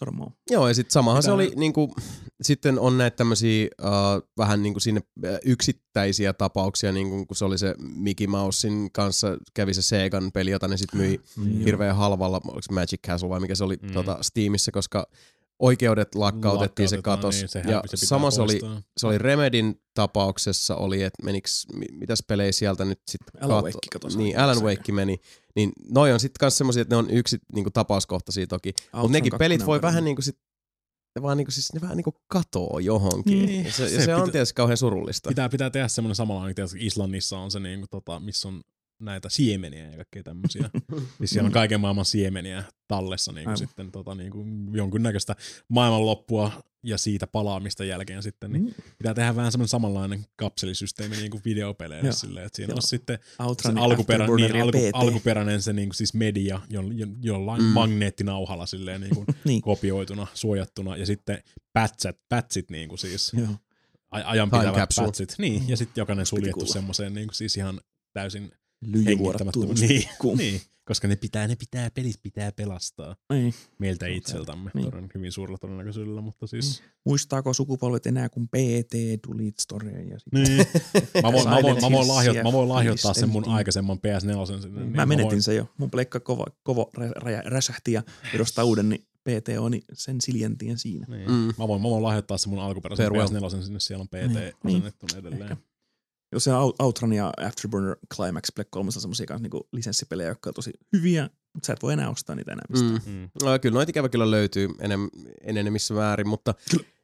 [0.00, 0.30] sormaa.
[0.50, 1.94] Joo, ja sitten samahan Mitä- se oli, niinku,
[2.42, 7.58] sitten on näitä tämmöisiä uh, vähän niinku sinne äh, yksittäisiä tapauksia, niinku, kun se oli
[7.58, 11.44] se Mickey Mousein kanssa, kävi se Segan peli, jota ne sitten myi Mm.
[11.64, 13.88] hirveän halvalla, oliko se Magic Castle vai mikä se oli Mm.
[13.88, 13.94] mm.
[13.94, 15.06] tota, Steamissa, koska
[15.60, 17.36] oikeudet lakkautettiin, se katos.
[17.36, 18.60] Niin, sehän ja se sama se oli,
[18.96, 23.78] se oli Remedin tapauksessa, oli, että meniks, mi- mitäs pelejä sieltä nyt sitten Alan Wake
[23.92, 24.62] katosi Niin, Alan.
[24.62, 25.16] Wake meni.
[25.56, 28.72] Niin noi on sitten kanssa semmosia, että ne on yksi niinku, tapauskohtaisia toki.
[28.92, 30.04] Mutta nekin pelit voi on vähän kadonnut.
[30.04, 30.36] niinku sit,
[31.16, 33.46] ne vaan niinku, siis ne vähän niinku katoo johonkin.
[33.46, 35.28] Niin, ja se, se ja se on pitä- tietysti kauhean surullista.
[35.28, 38.60] Pitää, pitää tehdä semmoinen samanlainen, että Islannissa on se, niin kuin, tota, missä on
[39.00, 40.70] näitä siemeniä ja kaikkea tämmöisiä.
[41.18, 45.36] siis siellä on kaiken maailman siemeniä tallessa niin kuin sitten tota, niin kuin jonkunnäköistä
[45.68, 48.74] maailmanloppua ja siitä palaamista jälkeen sitten, niin Mm.
[48.98, 52.12] pitää tehdä vähän semmoinen samanlainen kapselisysteemi niin kuin videopeleissä Joo.
[52.12, 52.76] silleen, että siinä Joo.
[52.76, 57.06] on sitten se Outrun, alkuperä, niin, alku, alkuperäinen se niin kuin siis media jo, jo,
[57.22, 57.66] jollain Mm.
[57.68, 57.72] mm.
[57.72, 59.62] magneettinauhalla silleen niin kuin Niin.
[59.62, 63.48] kopioituna, suojattuna ja sitten pätsät, pätsit niin kuin siis Joo.
[64.10, 65.06] a- ajan Time pitävät capsule.
[65.06, 65.34] pätsit.
[65.38, 67.80] Niin, ja sitten jokainen suljettu semmoiseen niin kuin siis ihan
[68.12, 69.52] täysin Lyijyvuorat hengittämättömään.
[69.52, 69.80] tunnus.
[69.80, 73.54] Niin, niin, koska ne pitää, ne pitää, pelit pitää pelastaa Niin.
[73.78, 74.90] meiltä Se on itseltämme niin.
[74.90, 75.08] niin.
[75.14, 76.82] hyvin suurella todennäköisyydellä, mutta siis...
[77.06, 80.32] Muistaako sukupolvet enää, kun PT tuli Story ja sit...
[80.32, 80.56] Niin.
[81.22, 84.80] mä, voin, mä, voin, mä, voin lahjoittaa, mä voin lahjoittaa sen mun aikaisemman PS4 sinne.
[84.80, 85.66] niin Mä menetin voin, sen jo.
[85.78, 88.02] Mun pleikka kova, kovo rä, rä, räsähti ja
[88.34, 91.06] edostaa uuden, niin PT on niin sen siljentien siinä.
[91.08, 91.30] Niin.
[91.30, 91.52] Mm.
[91.58, 93.28] Mä, voin, mä voin lahjoittaa sen mun alkuperäisen Farewell.
[93.28, 94.34] PS4 sinne, siellä on PT
[94.64, 95.42] Niin, asennettuna edelleen.
[95.42, 95.56] Ehkä.
[96.32, 100.50] Jos se Out- Outrun ja Afterburner Climax Black 3 on semmosia kanssa niinku lisenssipelejä, jotka
[100.50, 103.00] on tosi hyviä, mutta sä et voi enää ostaa niitä enää mistään.
[103.06, 103.12] Mm.
[103.12, 103.28] Mm.
[103.42, 105.08] No, kyllä noita ikävä kyllä löytyy enem,
[105.42, 106.54] enenemissä määrin, mutta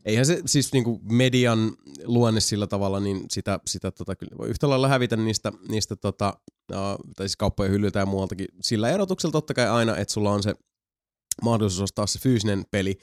[0.05, 4.69] eihän se siis niinku median luonne sillä tavalla, niin sitä, sitä tota, kyllä voi yhtä
[4.69, 6.35] lailla hävitä niistä, niistä tota,
[6.73, 6.77] uh,
[7.17, 8.47] tai siis kauppojen hyllyltä ja muualtakin.
[8.63, 10.55] Sillä erotuksella totta kai aina, että sulla on se
[11.43, 12.99] mahdollisuus ostaa se fyysinen peli,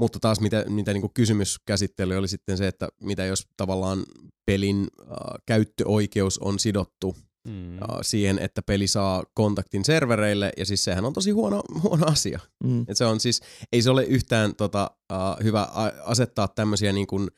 [0.00, 4.04] mutta taas mitä, mitä niinku kysymys käsittely oli sitten se, että mitä jos tavallaan
[4.46, 7.16] pelin uh, käyttöoikeus on sidottu
[7.48, 7.76] Mm.
[7.76, 12.40] uh, siihen, että peli saa kontaktin servereille, ja siis sehän on tosi huono, huono asia.
[12.64, 12.84] Mm.
[12.88, 13.40] Et se on siis,
[13.72, 15.68] ei se ole yhtään tota, uh, hyvä
[16.04, 17.28] asettaa tämmöisiä niin kuin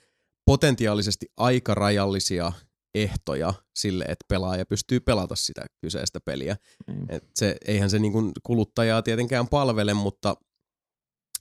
[0.45, 2.53] potentiaalisesti aikarajallisia
[2.95, 6.57] ehtoja sille, että pelaaja pystyy pelata sitä kyseistä peliä.
[6.87, 7.07] Niin.
[7.09, 10.37] Et se, eihän se niin kuin kuluttajaa tietenkään palvele, mutta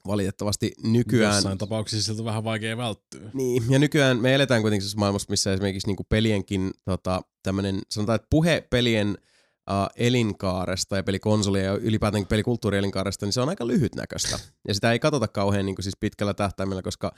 [0.08, 1.36] valitettavasti nykyään...
[1.36, 3.30] Jossain tapauksessa siltä on vähän vaikea välttyä.
[3.34, 8.16] Niin, ja nykyään me eletään kuitenkin siis maailmassa, missä esimerkiksi niinku pelienkin tota, tämmönen, sanotaan,
[8.16, 13.68] että puhe pelien uh, elinkaaresta ja pelikonsolien ja ylipäätään pelikulttuurien elinkaaresta, niin se on aika
[13.68, 14.40] lyhytnäköistä.
[14.68, 17.12] Ja sitä ei katsota kauhean niinku siis pitkällä tähtäimellä, koska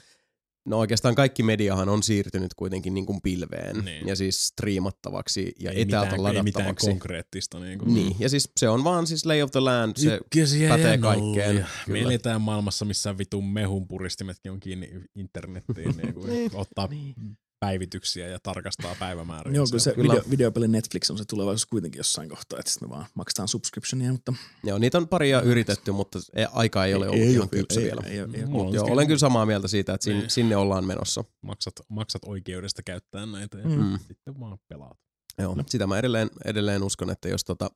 [0.66, 4.08] no oikeastaan kaikki mediahan on siirtynyt kuitenkin niinku pilveen Niin.
[4.08, 6.88] ja siis striimattavaksi ja ei etäältä mitään, ei mitään ladattavaksi.
[6.88, 7.60] konkreettista.
[7.60, 7.94] Niin, kuin.
[7.94, 11.68] Niin, ja siis se on vaan siis lay of the land, se Ykkösiä pätee kaikkeen.
[11.88, 15.96] Me eletään maailmassa, missä vitun mehun puristimetkin on kiinni internettiin.
[16.04, 16.52] niin kuin Niin.
[16.54, 17.16] ottaa Niin.
[17.64, 19.54] Päivityksiä ja tarkastaa päivämääriä.
[19.56, 20.14] Joo, kyllä se kyllä.
[20.14, 24.12] video, videopeli Netflix on se tulevaisuus kuitenkin jossain kohtaa, että sitten me vaan maksetaan subscriptionia,
[24.12, 24.34] mutta
[24.64, 28.02] Joo, niitä on paria yritetty, mutta ei- aika ei ole ollut ihan kypsä ei, vielä.
[28.06, 30.30] Ei, ei, ei, on Joo, olen kyllä samaa mieltä siitä, että sinne, Niin.
[30.30, 31.24] sinne ollaan menossa.
[31.42, 34.00] maksat, maksat oikeudesta käyttää näitä ja Mm.
[34.08, 34.98] sitten vaan pelaat.
[35.38, 37.70] Joo, sitä mä edelleen, edelleen uskon, että jos tota,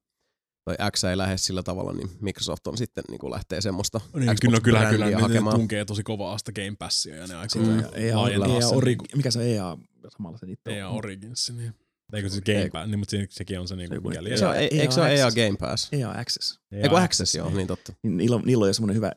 [0.68, 4.14] toi X ei lähde sillä tavalla, niin Microsoft on sitten niin kuin lähtee semmoista Niin,
[4.42, 5.56] kyllä, kyllä, kyllä, Xbox-brändiä ne, ne hakemaan.
[5.56, 7.68] tunkee tosi kovaa sitä Game Passia ja ne aikoo Mm.
[7.70, 7.84] mm.
[7.94, 9.78] EA, laajentaa EA, sen Orig, niinku- mikä se on EA
[10.18, 10.96] samalla se niitä EA on?
[10.98, 11.54] Origins.
[11.58, 11.74] Niin.
[12.14, 14.38] Eikö se Game Pass, niin, mutta se, sekin on se, niin Se kuin, joku- mikä
[14.38, 15.36] Se on, EA ei, eikö se ole EA Access.
[15.46, 15.88] Game Pass?
[15.94, 16.60] EA Access.
[16.72, 17.94] Eikö Access, joo, niin totta.
[18.04, 19.12] Niin niillä, on, niillä on jo semmoinen hyvä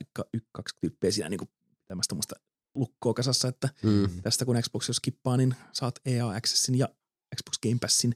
[0.53, 1.41] kaksi tyyppiä siinä niin
[1.89, 2.35] tämmöistä muista
[2.75, 4.09] lukkoa kasassa, että Mm.
[4.23, 6.89] tästä kun Xbox jos skippaa, niin saat EA Accessin ja
[7.37, 8.15] Xbox Game Passin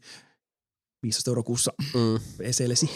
[1.02, 2.20] 15 euroa kuussa Mm.
[2.38, 2.90] PCllesi.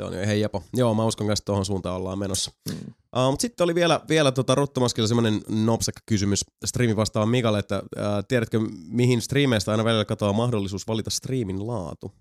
[0.00, 0.64] Se on jo ihan jepo.
[0.72, 2.50] Joo, mä uskon kanssa, että tuohon suuntaan ollaan menossa.
[2.68, 2.74] Mm.
[3.16, 7.82] Uh, mutta sitten oli vielä, vielä tota Ruttomaskilla semmoinen nopsakka kysymys striimin vastaava Mikalle, että
[7.82, 12.12] uh, tiedätkö mihin striimeistä aina välillä katoaa mahdollisuus valita striimin laatu?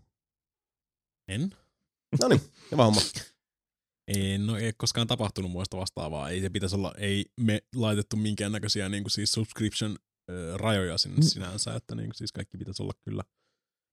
[1.28, 1.50] En?
[2.22, 2.42] No niin,
[2.72, 3.02] hyvä homma.
[4.08, 6.30] Ei, no ei koskaan tapahtunut muista vastaavaa.
[6.30, 9.96] Ei se pitäisi olla, ei me laitettu minkäännäköisiä niin kuin siis subscription
[10.56, 11.24] rajoja sinne Mm.
[11.24, 13.24] sinänsä, että niin kuin siis kaikki pitäisi olla kyllä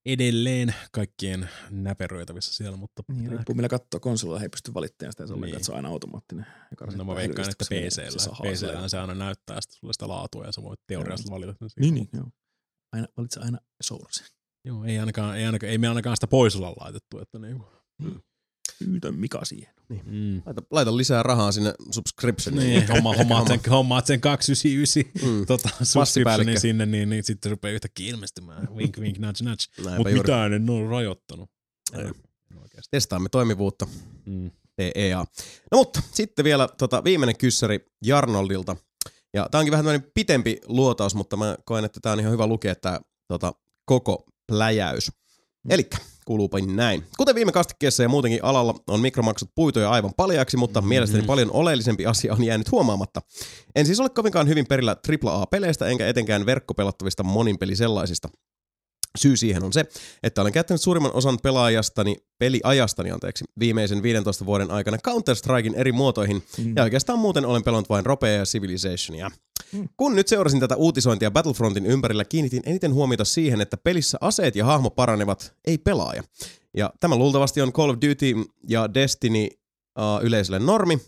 [0.07, 5.26] edelleen kaikkien näperöitävissä siellä, mutta Niin, riippuu millä katsoo konsolilla, he ei pysty valittamaan sitä,
[5.26, 5.65] se on Niin.
[5.65, 6.47] se on aina automaattinen.
[6.70, 10.52] joka no mä veikkaan, että PCllä, PCllä se aina näyttää sitä, sulle sitä laatua ja
[10.52, 11.55] sä voit teoriassa valita.
[11.81, 12.26] Niin, niin, joo.
[12.93, 14.25] Aina, valitse aina Source.
[14.65, 17.67] Joo, ei, ainakaan, ei, ainakaan, ei me ainakaan sitä pois olla laitettu, että niinku.
[18.78, 19.74] Pyytä Mika siihen.
[20.06, 20.42] Mm.
[20.46, 22.70] Laita, laita lisää rahaa sinne subscriptioniin.
[22.70, 25.46] Niin, homma, hommaat, sen, hommaat sen 299 Mm.
[25.46, 25.68] tota,
[26.60, 28.68] sinne, niin, niin sitten rupeaa yhtäkkiä ilmestymään.
[28.76, 29.96] Wink, wink, nudge, nudge.
[29.96, 31.50] Mutta mitään en ole rajoittanut.
[31.92, 32.10] Ei.
[32.90, 33.86] Testaamme toimivuutta.
[34.26, 34.50] Mm.
[34.78, 35.18] EA.
[35.72, 38.76] No mutta sitten vielä tota, viimeinen kyssäri Jarnoldilta.
[39.34, 42.46] Ja tää onkin vähän tämmöinen pitempi luotaus, mutta mä koen, että tää on ihan hyvä
[42.46, 43.52] lukea tää tota,
[43.84, 45.12] koko pläjäys.
[45.68, 47.05] Elikkä kuuluupa näin.
[47.16, 50.88] Kuten viime kastikkeessa ja muutenkin alalla on mikromaksut puitu jo aivan paljaksi, mutta Mhm.
[50.88, 53.20] mielestäni paljon oleellisempi asia on jäänyt huomaamatta.
[53.76, 58.28] En siis ole kovinkaan hyvin perillä AAA-peleistä, enkä etenkään verkkopelattavista moninpeli sellaisista.
[59.18, 59.84] Syy siihen on se,
[60.22, 66.42] että olen käyttänyt suurimman osan pelaajastani, peliajastani anteeksi, viimeisen 15 vuoden aikana Counter-Strikein eri muotoihin,
[66.58, 66.72] Mm.
[66.76, 69.30] ja oikeastaan muuten olen pelannut vain Ropea ja Civilizationia.
[69.73, 69.89] Mm.
[69.97, 74.65] Kun nyt seurasin tätä uutisointia Battlefrontin ympärillä, kiinnitin eniten huomiota siihen, että pelissä aseet ja
[74.65, 76.23] hahmo paranevat, ei pelaaja.
[76.77, 78.35] Ja tämä luultavasti on Call of Duty
[78.69, 80.99] ja Destiny uh, yleisölle normi.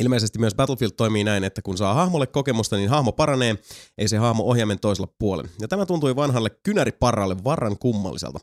[0.00, 3.56] Ilmeisesti myös Battlefield toimii näin, että kun saa hahmolle kokemusta, niin hahmo paranee,
[3.98, 5.50] ei se hahmo ohjaimen toisella puolen.
[5.60, 8.38] Ja tämä tuntui vanhalle kynäriparralle varran kummalliselta.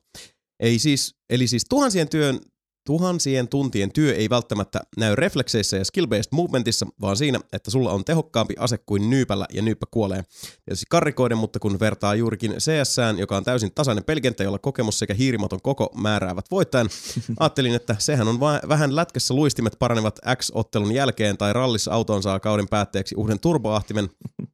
[0.59, 2.39] Ei siis, eli siis tuhansien työn
[2.85, 8.05] Tuhansien tuntien työ ei välttämättä näy reflekseissä ja skill-based movementissa, vaan siinä, että sulla on
[8.05, 10.23] tehokkaampi ase kuin nyypällä ja nyyppä kuolee.
[10.65, 15.13] Tietysti karrikoiden, mutta kun vertaa juurikin CSään, joka on täysin tasainen pelikenttä, jolla kokemus sekä
[15.13, 16.89] hiirimaton koko määräävät voittajan,
[17.39, 22.39] ajattelin, että sehän on va- vähän lätkässä luistimet paranevat X-ottelun jälkeen tai rallissa autoon saa
[22.39, 24.09] kauden päätteeksi uuden turboahtimen,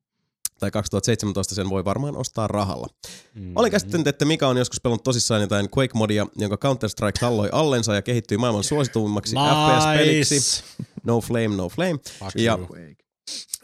[0.60, 2.88] tai 2017 sen voi varmaan ostaa rahalla.
[3.36, 3.52] Mm.
[3.56, 8.02] Olen käsittänyt, että Mika on joskus pelannut tosissaan jotain Quake-modia, jonka Counter-Strike talloi allensa ja
[8.02, 10.64] kehittyi maailman suosituimmaksi FPS-peliksi.
[11.04, 12.00] No flame, no flame.
[12.20, 12.68] Fuck Ja- you.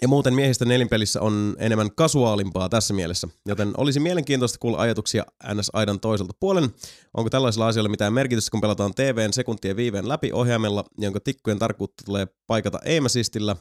[0.01, 5.99] Ja muuten miehistä nelinpelissä on enemmän kasuaalimpaa tässä mielessä, joten olisi mielenkiintoista kuulla ajatuksia NS-aidan
[5.99, 6.69] toiselta puolen.
[7.17, 12.03] Onko tällaisilla asioilla mitään merkitystä, kun pelataan TVn sekuntien viiveen läpi ohjaimella, jonka tikkujen tarkkuutta
[12.06, 13.56] tulee paikata aim assistillä.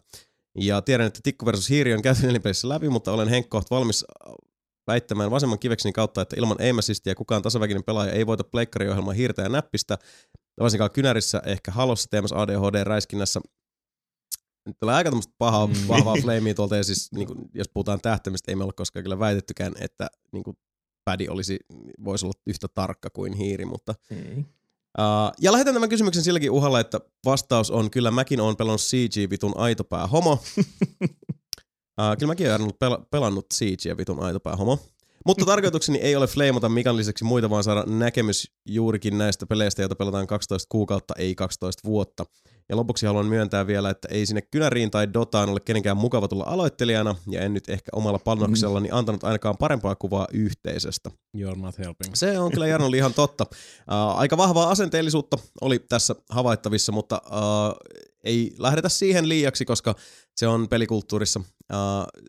[0.58, 4.04] Ja tiedän, että tikku versus hiiri on käyty nelinpelissä läpi, mutta olen Henkko valmis
[4.86, 9.48] väittämään vasemman kivekseni kautta, että ilman assistia kukaan tasaväkinen pelaaja ei voita pleikkariohjelmaa hiirtä ja
[9.48, 9.98] näppistä,
[10.60, 13.40] varsinkaan kynärissä, ehkä halossa teemässä ADHD-räiskinnässä.
[14.66, 15.74] Nyt tulee aika tämmöistä pahaa, Mm.
[15.88, 19.18] vahvaa flamea tuolta, ja siis niin kuin, jos puhutaan tähtämistä, ei me ole koskaan kyllä
[19.18, 20.56] väitettykään, että niin kuin,
[21.04, 21.58] pädi olisi,
[22.04, 24.44] voisi olla yhtä tarkka kuin hiiri, mutta Ei.
[24.98, 29.30] Uh, ja lähetän tämän kysymyksen silläkin uhalla, että vastaus on kyllä mäkin olen pelannut CG
[29.30, 30.32] vitun aitopää homo.
[30.32, 30.66] uh,
[32.18, 34.78] kyllä mäkin olen pel- pelannut CG vitun aitopää homo.
[35.26, 39.96] Mutta tarkoitukseni ei ole fleimata Mikan lisäksi muita, vaan saada näkemys juurikin näistä peleistä, joita
[39.96, 42.24] pelataan 12 kuukautta, ei 12 vuotta.
[42.68, 46.44] Ja lopuksi haluan myöntää vielä, että ei sinne kynäriin tai Dotaan ole kenenkään mukava tulla
[46.46, 51.10] aloittelijana, ja en nyt ehkä omalla panoksellani antanut ainakaan parempaa kuvaa yhteisöstä.
[51.36, 52.14] You're not helping.
[52.14, 53.46] Se on kyllä Jarnolle ihan totta.
[53.50, 57.76] Uh, aika vahvaa asenteellisuutta oli tässä havaittavissa, mutta uh,
[58.24, 59.94] ei lähdetä siihen liiaksi, koska
[60.36, 62.24] se on pelikulttuurissa uh,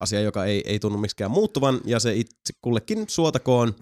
[0.00, 3.74] asia, joka ei, ei tunnu miksikään muuttuvan, ja se itse kullekin suotakoon,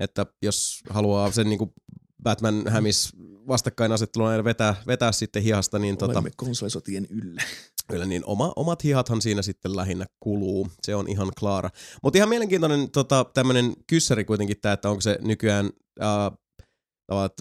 [0.00, 1.74] että jos haluaa sen niin
[2.22, 3.12] Batman hämis
[3.48, 7.42] vastakkainasettelun aina vetää, vetää sitten hihasta, niin tota, Olemme konsolisotien yllä.
[7.88, 11.70] Kyllä niin oma, omat hihathan siinä sitten lähinnä kuluu, se on ihan klaara.
[12.02, 16.30] Mutta ihan mielenkiintoinen tota, tämmöinen kyssäri kuitenkin tämä, että onko se nykyään ää,
[17.06, 17.32] tavat,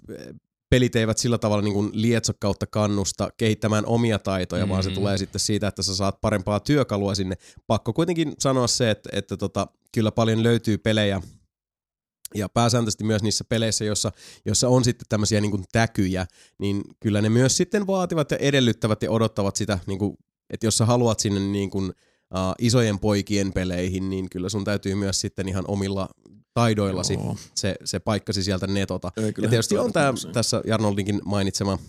[0.69, 4.69] pelit eivät sillä tavalla niin kuin lietso kautta kannusta kehittämään omia taitoja, mm.
[4.69, 4.95] vaan se Mm.
[4.95, 7.35] tulee sitten siitä, että sä saat parempaa työkalua sinne.
[7.67, 11.21] Pakko kuitenkin sanoa se, että, että tota, kyllä paljon löytyy pelejä,
[12.33, 14.11] ja pääsääntöisesti myös niissä peleissä, joissa,
[14.45, 16.25] joissa on sitten tämmöisiä niin kuin täkyjä,
[16.57, 20.17] niin kyllä ne myös sitten vaativat ja edellyttävät ja odottavat sitä, niin kuin,
[20.49, 24.95] että jos sä haluat sinne niin kuin, uh, isojen poikien peleihin, niin kyllä sun täytyy
[24.95, 26.09] myös sitten ihan omilla
[26.53, 27.37] taidoillasi Joo.
[27.55, 29.11] se, se paikkasi sieltä netota.
[29.17, 31.79] Ei, Ja tietysti on tuo- tässä Jarnoldinkin mainitsema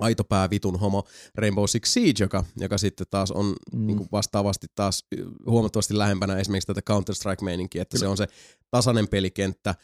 [0.00, 1.04] aito pää vitun homo
[1.34, 3.86] Rainbow Six Siege, joka, joka sitten taas on Mm.
[3.86, 5.06] niin vastaavasti taas
[5.46, 8.26] huomattavasti lähempänä esimerkiksi tätä Counter-Strike-meininkiä, että se on se
[8.70, 9.74] tasainen pelikenttä,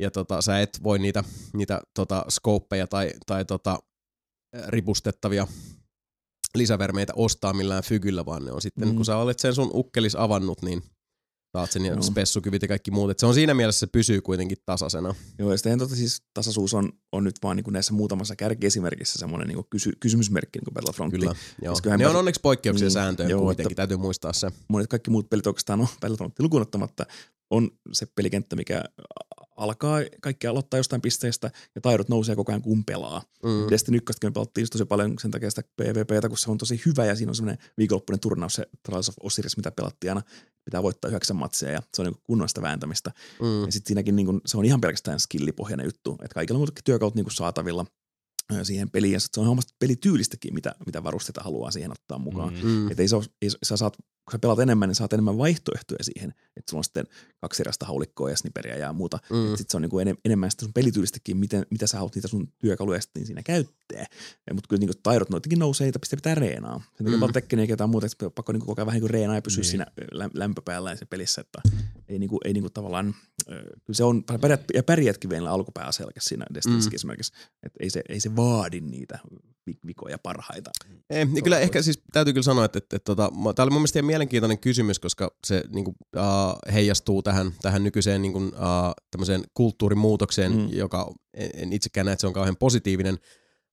[0.00, 3.78] ja tota, sä et voi niitä, niitä tota, skouppeja tai, tai tota,
[4.66, 5.46] ripustettavia
[6.54, 8.96] lisävermeitä ostaa millään fygyllä, vaan ne on sitten, mm.
[8.96, 10.82] kun sä olet sen sun ukkelis avannut, niin
[11.54, 12.02] saat sen ja Joo.
[12.02, 13.10] spessukyvit ja kaikki muut.
[13.10, 15.14] Et se on siinä mielessä se pysyy kuitenkin tasaisena.
[15.38, 19.18] Joo, ja sitten tota, siis tasaisuus on, on nyt vaan niin kuin näissä muutamassa kärkiesimerkissä
[19.18, 21.18] semmoinen niin kysy, kysymysmerkki niin kuin Battlefrontti.
[21.18, 21.74] Kyllä, joo.
[21.84, 24.50] Ne on Battle- onneksi poikkeuksia Niin, sääntöjä joo, kuitenkin, että- täytyy muistaa se.
[24.68, 27.06] Monet kaikki muut pelit oikeastaan on Battlefrontti lukuun ottamatta,
[27.50, 28.84] on se pelikenttä, mikä
[29.56, 33.22] alkaa kaikki aloittaa jostain pisteestä ja taidot nousee koko ajan kun pelaa.
[33.42, 33.70] Mm.
[33.70, 37.04] Destiny 1 me pelattiin tosi paljon sen takia sitä PvPtä, kun se on tosi hyvä
[37.04, 40.22] ja siinä on semmoinen viikonloppuinen turnaus, se Trials of Osiris, mitä pelattiin aina,
[40.64, 43.10] pitää voittaa yhdeksän matseja ja se on niin kunnollista vääntämistä.
[43.40, 43.64] Mm.
[43.66, 46.84] Ja sitten siinäkin niin kun, se on ihan pelkästään skillipohjainen juttu, että kaikilla on muutenkin
[46.84, 47.86] työkalut niin saatavilla
[48.62, 52.54] siihen peliin ja sit se on hommasta pelityylistäkin, mitä, mitä varusteita haluaa siihen ottaa mukaan.
[52.54, 52.68] Mm.
[52.68, 52.90] Mm.
[52.90, 56.04] Että ei se ole, ei, sä saat, kun sä pelaat enemmän, niin saat enemmän vaihtoehtoja
[56.04, 56.30] siihen.
[56.56, 57.06] Että sulla on sitten
[57.40, 59.18] kaksi erästä haulikkoa ja sniperiä ja muuta.
[59.30, 59.36] Mm.
[59.36, 59.48] Mm.
[59.48, 62.52] Sitten se on niinku enem, enemmän sitä sun pelityylistäkin, miten, mitä sä haluat niitä sun
[62.58, 64.06] työkaluja sitten siinä käyttää.
[64.54, 66.78] Mutta kyllä niinku taidot noitakin nousee, niitä pitää pitää reenaa.
[66.96, 67.26] Sen takia Mm.
[67.26, 67.32] mm.
[67.32, 69.64] Tekkeniä ja jotain muuta, että pakko niinku koko ajan vähän niinku reenaa ja pysyä Niin.
[69.64, 69.70] niin.
[69.70, 71.40] siinä lä- lämpöpäällä se pelissä.
[71.40, 71.58] Että
[72.08, 73.14] ei, niinku, ei niinku tavallaan,
[73.84, 76.98] kyllä se on, pärjät, ja pärjätkin vielä alkupääselkä siinä Destinissäkin Mm.
[76.98, 77.32] esimerkiksi.
[77.62, 79.18] Että ei se, ei se vaadi niitä
[79.86, 80.70] vikoja parhaita.
[81.10, 83.80] Ei, niin kyllä ehkä siis täytyy kyllä sanoa, että, että, että tota, tämä oli mun
[83.80, 88.94] mielestä mielenkiintoinen kysymys, koska se niin kuin, uh, heijastuu tähän, tähän nykyiseen niin kuin, uh,
[89.10, 90.58] tämmöiseen kulttuurimuutokseen, Mm.
[90.58, 90.68] mm.
[90.72, 93.18] joka en, itsekään näe, että se on kauhean positiivinen.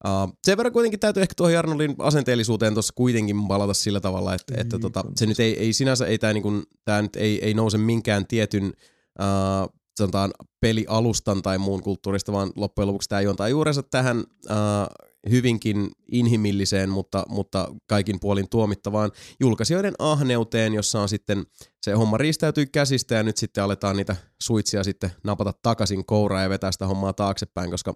[0.07, 4.53] Uh, sen verran kuitenkin täytyy ehkä tuohon Jarnolin asenteellisuuteen tuossa kuitenkin palata sillä tavalla, että,
[4.57, 6.51] että Niin, tota, se nyt ei, ei sinänsä, ei tämä niinku,
[6.85, 8.65] tää nyt ei, ei nouse minkään tietyn
[9.19, 15.91] uh, sanotaan pelialustan tai muun kulttuurista, vaan loppujen lopuksi tämä juontaa juurensa tähän uh, hyvinkin
[16.11, 21.45] inhimilliseen, mutta, mutta kaikin puolin tuomittavaan julkaisijoiden ahneuteen, jossa on sitten
[21.81, 26.49] se homma riistäytyy käsistä ja nyt sitten aletaan niitä suitsia sitten napata takaisin kouraan ja
[26.49, 27.93] vetää sitä hommaa taaksepäin, koska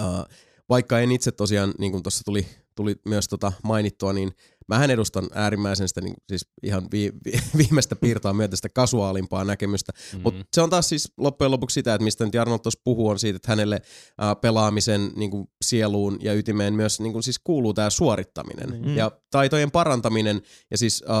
[0.00, 0.24] uh,
[0.68, 4.32] vaikka en itse tosiaan, niin kuin tuossa tuli, tuli myös tota mainittua, niin
[4.68, 9.92] mähän edustan äärimmäisen sitä niin, siis ihan vi, vi, viimeistä piirtaa myötä sitä kasuaalimpaa näkemystä.
[10.12, 10.20] Mm.
[10.22, 13.18] Mutta se on taas siis loppujen lopuksi sitä, että mistä nyt Jarno tuossa puhuu, on
[13.18, 13.82] siitä, että hänelle
[14.18, 18.96] ää, pelaamisen niin kuin sieluun ja ytimeen myös niin kuin siis kuuluu tämä suorittaminen Mm.
[18.96, 21.16] ja taitojen parantaminen ja siis ää,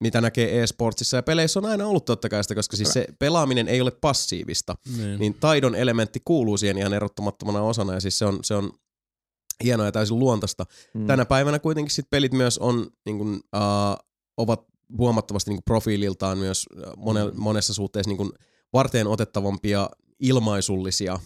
[0.00, 3.68] mitä näkee e-sportsissa ja peleissä on aina ollut totta kai sitä, koska siis se pelaaminen
[3.68, 5.18] ei ole passiivista, Niin.
[5.20, 8.70] niin taidon elementti kuuluu siihen ihan erottamattomana osana ja siis se on, se on
[9.64, 10.66] hienoa ja täysin luontaista.
[10.94, 11.06] Mm.
[11.06, 14.64] Tänä päivänä kuitenkin sit pelit myös on, niin kuin, uh, ovat
[14.98, 16.66] huomattavasti niin kuin profiililtaan myös
[16.96, 17.32] mone, Mm.
[17.36, 18.32] monessa suhteessa niin kuin
[18.72, 21.18] varteen otettavampia ilmaisullisia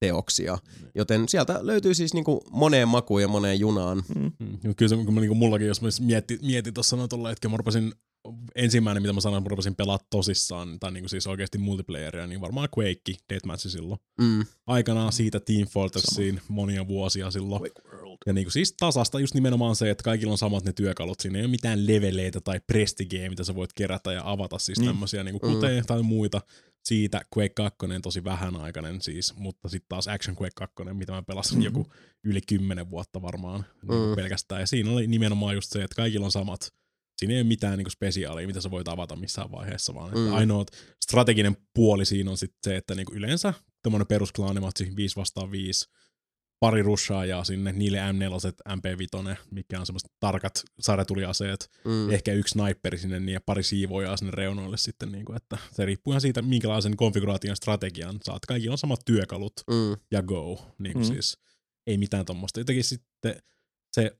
[0.00, 0.58] teoksia.
[0.94, 4.02] Joten sieltä löytyy siis niin kuin moneen makuun ja moneen junaan.
[4.14, 4.32] Mm.
[4.38, 4.74] Mm.
[4.76, 7.56] Kyllä se kun mä, niin mullakin, jos mä mietin, mietin tuossa noin tuolla hetkellä, mä
[7.56, 7.92] rupesin,
[8.54, 12.40] ensimmäinen mitä mä sanoin, mä rupesin pelaa tosissaan, tai niin kuin siis oikeasti multiplayeria, niin
[12.40, 14.00] varmaan Quake, Deathmatch silloin.
[14.20, 14.44] Mm.
[14.66, 17.70] Aikanaan siitä Team Fortressiin monia vuosia silloin.
[18.26, 21.20] Ja niin kuin siis tasasta just nimenomaan se, että kaikilla on samat ne työkalut.
[21.20, 24.86] Siinä ei ole mitään leveleitä tai prestigeä, mitä sä voit kerätä ja avata siis Niin.
[24.86, 24.94] niin.
[24.94, 26.40] tämmöisiä niin kuin kuteja tai muita.
[26.84, 31.22] Siitä Quake 2 tosi vähän aikainen siis, mutta sitten taas Action Quake 2, mitä mä
[31.22, 31.66] pelasin Mhm.
[31.66, 31.78] mm-hmm.
[31.80, 31.92] joku
[32.24, 34.16] yli kymmenen vuotta varmaan niin Mm.
[34.16, 34.60] pelkästään.
[34.60, 36.72] Ja siinä oli nimenomaan just se, että kaikilla on samat.
[37.18, 40.32] Siinä ei ole mitään niin spesiaalia, mitä sä voit avata missään vaiheessa, vaan Mm.
[40.34, 40.64] ainoa
[41.04, 45.86] strateginen puoli siinä on sitten se, että niin yleensä tämmöinen perusklaanimatsi 5 vastaan 5,
[46.60, 52.10] pari rushaajaa sinne, niille M4, MP5, mikä on semmoiset tarkat sarjatuliaseet, Mm.
[52.10, 55.84] ehkä yksi sniperi sinne niin ja pari siivoojaa sinne reunoille sitten, niin kuin, että se
[55.84, 58.46] riippuu ihan siitä, minkälaisen konfiguraation strategian saat.
[58.46, 59.96] Kaikilla on samat työkalut Mm.
[60.10, 61.12] ja go, niin kuin Mm.
[61.12, 61.38] siis
[61.86, 62.60] ei mitään tommoista.
[62.60, 63.42] Jotenkin sitten
[63.92, 64.16] se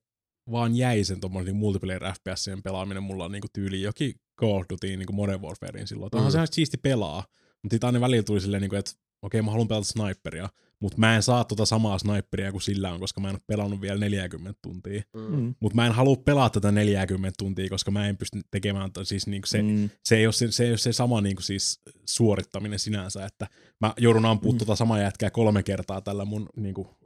[0.50, 4.52] vaan jäi sen tommoinen niin multiplayer FPSien pelaaminen mulla on niin kuin tyyli jokin Call
[4.60, 6.10] of Duty niin kuin Modern Warfarein silloin.
[6.10, 6.32] Tämä on Mm.
[6.32, 7.24] se ihan siisti pelaa,
[7.62, 8.92] mutta sitten aina välillä tuli silleen, niin kuin, että
[9.22, 10.48] okei mä haluan pelata sniperia,
[10.80, 13.80] mutta mä en saa tota samaa sniperia kuin sillä on, koska mä en ole pelannut
[13.80, 15.02] vielä 40 tuntia.
[15.30, 15.54] Mm.
[15.60, 19.46] Mutta mä en halua pelata tätä 40 tuntia, koska mä en pysty tekemään, siis niinku
[19.46, 19.90] se, Mm.
[20.04, 23.46] se, ei ole se, se ei ole se sama niinku siis suorittaminen sinänsä, että
[23.80, 24.54] mä joudun ampua Mm.
[24.54, 24.58] mm.
[24.58, 26.96] tota samaa jätkää kolme kertaa tällä mun niinku,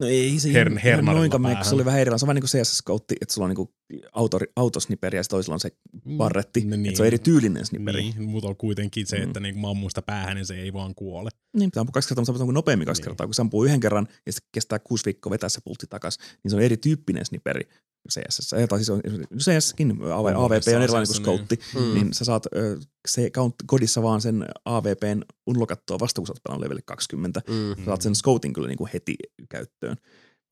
[0.00, 2.18] No ei se Hern- ihan, noinkaan mene, se oli vähän erilainen.
[2.18, 5.60] Se on vähän niin kuin CS-scoutti, että sulla on niin auto, autosniperi ja toisella on
[5.60, 5.70] se
[6.16, 6.60] barretti.
[6.60, 6.82] No Niin.
[6.82, 6.88] niin.
[6.88, 8.02] Että se on eri tyylinen sniperi.
[8.02, 8.16] Niin.
[8.18, 9.22] niin, mutta on kuitenkin se, Mm.
[9.22, 11.30] että niinku mä ammun sitä päähän, niin se ei vaan kuole.
[11.56, 13.06] niin pitää ampua kaksi kertaa, mutta se ampuu nopeammin kaksi Niin.
[13.08, 13.26] kertaa.
[13.26, 16.50] Kun se ampuu yhden kerran ja sitten kestää kuusi viikkoa vetää se pultti takas, niin
[16.50, 17.68] se on erityyppinen sniperi
[18.08, 18.54] CS.
[18.68, 19.00] Tai siis on,
[19.38, 21.58] CSkin AV, AVP on erilainen kuin scoutti.
[21.74, 21.80] Mm.
[21.80, 21.94] Niin.
[21.94, 26.42] niin sä saat ö, se count, kodissa vaan sen AVPn unlokattua vasta, kun sä oot
[26.42, 27.42] pelannut level 20.
[27.48, 27.54] Mm.
[27.78, 29.14] Sä saat sen scoutin kyllä niin kuin heti
[29.48, 29.96] käyttöön.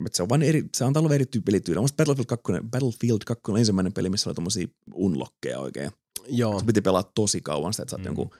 [0.06, 1.80] Et se on vain eri, se antaa olla eri tyyppityylä.
[1.80, 5.90] Musta Battlefield 2, Battlefield 2 on ensimmäinen peli, missä oli tommosia unlockeja oikein.
[6.28, 6.60] Joo.
[6.60, 8.06] Se piti pelaa tosi kauan sitä, että saat Mm.
[8.06, 8.30] jonkun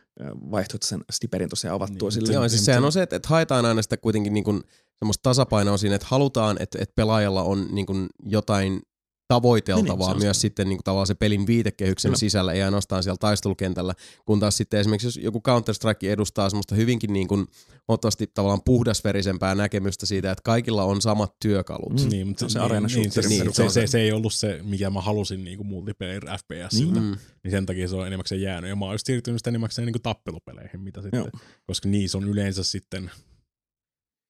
[0.50, 2.32] vaihtoehtoisen sniperin tosiaan avattua Niin, niin, sille.
[2.32, 4.44] Joo, Niin, siis niin, sehän se- on se, että, että haetaan aina sitä kuitenkin niin
[4.44, 4.62] kuin
[4.98, 8.80] semmoista tasapainoa siinä, että halutaan, että, että pelaajalla on niin kuin jotain
[9.28, 10.40] tavoiteltavaa Niin, niin, se myös se.
[10.40, 12.18] sitten niin kuin tavallaan se pelin viitekehyksen Kyllä.
[12.18, 13.94] sisällä, ei ainoastaan siellä taistelukentällä,
[14.26, 17.46] kun taas sitten esimerkiksi jos joku Counter-Strike edustaa semmoista hyvinkin niin kuin
[17.88, 22.02] huomattavasti tavallaan puhdasverisempää näkemystä siitä, että kaikilla on samat työkalut.
[22.02, 22.08] Mm.
[22.08, 23.70] Niin, mutta Se on se niin, arena niin, se, shooterin niin, se, perustana.
[23.70, 26.94] se, se, ei ollut se, mikä mä halusin niinku multiplayer FPSiltä, niin.
[26.94, 27.04] Niin.
[27.04, 27.16] Mm.
[27.44, 28.68] niin sen takia se on enimmäkseen jäänyt.
[28.70, 31.30] Ja mä oon just siirtynyt sitä enimmäkseen niinku tappelupeleihin, mitä sitten, Joo.
[31.66, 33.10] koska niissä on yleensä sitten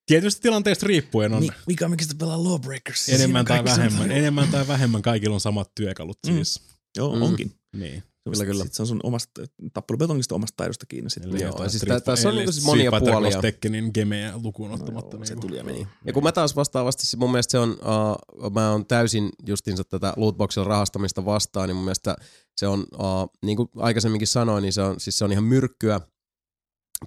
[0.09, 3.09] tietysti tilanteesta riippuen on Mi- mikä miksi sitä pelaa Lawbreakers?
[3.09, 6.35] enemmän tai se on- vähemmän, enemmän tai vähemmän kaikilla on samat työkalut Mm.
[6.35, 6.61] siis.
[6.97, 7.23] Joo, Mm.
[7.23, 7.53] onkin.
[7.77, 8.03] Niin.
[8.33, 8.65] Kyllä, kyllä.
[8.65, 11.31] Sitten se on sun omasta tappelupetongista omasta taidosta kiinni sitten.
[11.31, 13.41] Eli Joo, jotain siis tässä on Fighter- niinku siis monia puolia.
[13.41, 15.17] Tekkenin gemeä lukuun ottamatta.
[15.17, 15.47] No, se niinku.
[15.47, 15.87] tuli ja meni.
[16.05, 19.85] Ja kun mä taas vastaavasti, se- mun mielestä se on, uh, mä oon täysin justiinsa
[19.85, 22.17] tätä lootboxilla rahastamista vastaan, niin mun mielestä
[22.57, 26.01] se on, uh, niin kuin aikaisemminkin sanoin, niin se on, siis se on ihan myrkkyä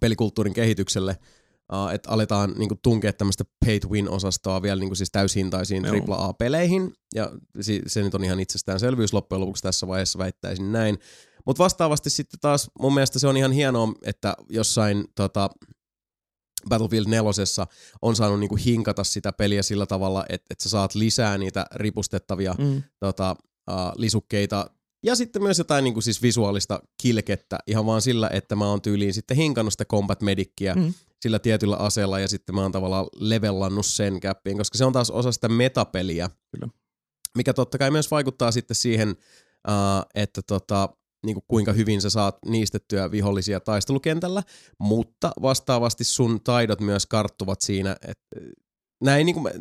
[0.01, 1.17] pelikulttuurin kehitykselle,
[1.73, 5.85] uh, että aletaan niin kuin, tunkea tämmöistä pay to win-osastoa vielä niin kuin, siis täyshintaisiin.
[6.09, 10.97] AAA-peleihin, ja se, se nyt on ihan itsestäänselvyys loppujen lopuksi tässä vaiheessa väittäisin näin.
[11.45, 15.49] Mutta vastaavasti sitten taas mun mielestä se on ihan hienoa, että jossain tota,
[16.69, 17.31] Battlefield 4
[18.01, 22.55] on saanut niinku hinkata sitä peliä sillä tavalla, että, että sä saat lisää niitä ripustettavia
[22.57, 22.83] Mm.
[22.99, 23.35] tota,
[23.71, 24.69] uh, lisukkeita
[25.03, 29.13] ja sitten myös jotain niinku siis visuaalista kilkettä ihan vaan sillä, että mä oon tyyliin
[29.13, 30.93] sitten hinkannut sitä combat medickiä Mm.
[31.21, 35.11] sillä tietyllä aseella ja sitten mä oon tavallaan levellannut sen käppiin, koska se on taas
[35.11, 36.67] osa sitä metapeliä, Kyllä.
[37.37, 39.09] mikä totta kai myös vaikuttaa sitten siihen,
[39.67, 40.89] uh, että tota,
[41.25, 44.43] niin kuin kuinka hyvin sä saat niistettyä vihollisia taistelukentällä,
[44.79, 48.39] mutta vastaavasti sun taidot myös karttuvat siinä, että
[49.01, 49.53] nämä ei, niin kuin,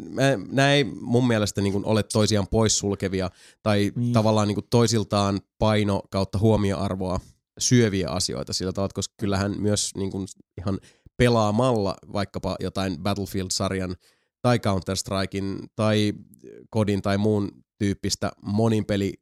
[0.53, 3.31] nämä ei mun mielestä niin kuin ole toisiaan poissulkevia
[3.63, 4.13] tai niin.
[4.13, 7.21] tavallaan niin kuin toisiltaan paino kautta huomioarvoa
[7.59, 10.27] syöviä asioita sillä tavalla, koska kyllähän myös niin kuin
[10.59, 10.79] ihan
[11.17, 13.97] pelaamalla vaikkapa jotain Battlefield-sarjan
[14.43, 16.13] tai Counter-Strikein tai
[16.71, 19.13] Kodin tai muun tyyppistä monin peli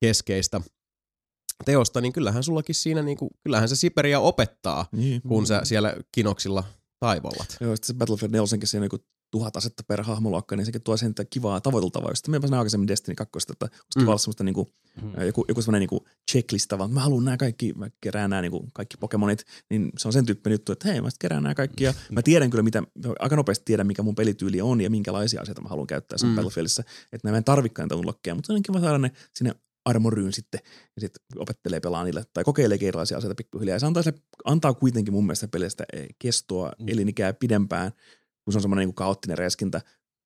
[0.00, 0.60] keskeistä
[1.64, 5.22] teosta, niin kyllähän sullakin siinä, niin kuin, kyllähän se Siberia opettaa, Niin.
[5.22, 6.64] kun sä siellä kinoksilla
[7.06, 7.56] taivallat.
[7.60, 10.96] Joo, sitten se Battlefield 4 siinä on joku tuhat asetta per hahmoluokka, niin sekin tuo
[10.96, 12.14] sen että kivaa tavoiteltavaa.
[12.14, 14.00] Sitten mä sanoin aikaisemmin Destiny 2, että olisi Mm.
[14.00, 14.68] kiva olla semmoista niinku,
[15.02, 15.12] Mm.
[15.16, 18.68] ää, joku, joku semmoinen niinku checklista, vaan mä haluan nämä kaikki, mä kerään nämä niinku
[18.74, 21.84] kaikki Pokemonit, niin se on sen tyyppinen juttu, että hei, mä sit kerään nämä kaikki
[21.84, 22.82] ja mä tiedän kyllä, mitä,
[23.18, 26.32] aika nopeasti tiedän, mikä mun pelityyli on ja minkälaisia asioita mä haluan käyttää sen Mm.
[26.32, 26.36] mm.
[26.36, 30.32] Battlefieldissä, että mä en tarvikaan niitä unlockeja, mutta se on kiva saada ne sinne armoryyn
[30.32, 30.60] sitten
[30.96, 33.74] ja sitten opettelee pelaa niille tai kokeilee erilaisia asioita pikkuhiljaa.
[33.74, 36.88] Ja se antaa, sille, antaa kuitenkin mun mielestä pelistä eh, kestoa, Mm.
[36.88, 37.92] elinikää pidempään,
[38.44, 39.80] kun se on semmoinen niin kaoottinen reskintä,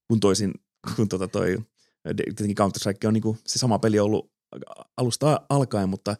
[0.08, 0.52] kun toisin,
[0.96, 4.30] kun tota toi, eh, tietenkin Counter-Strike on niin kuin se sama peli ollut
[4.96, 6.16] alusta alkaen, mutta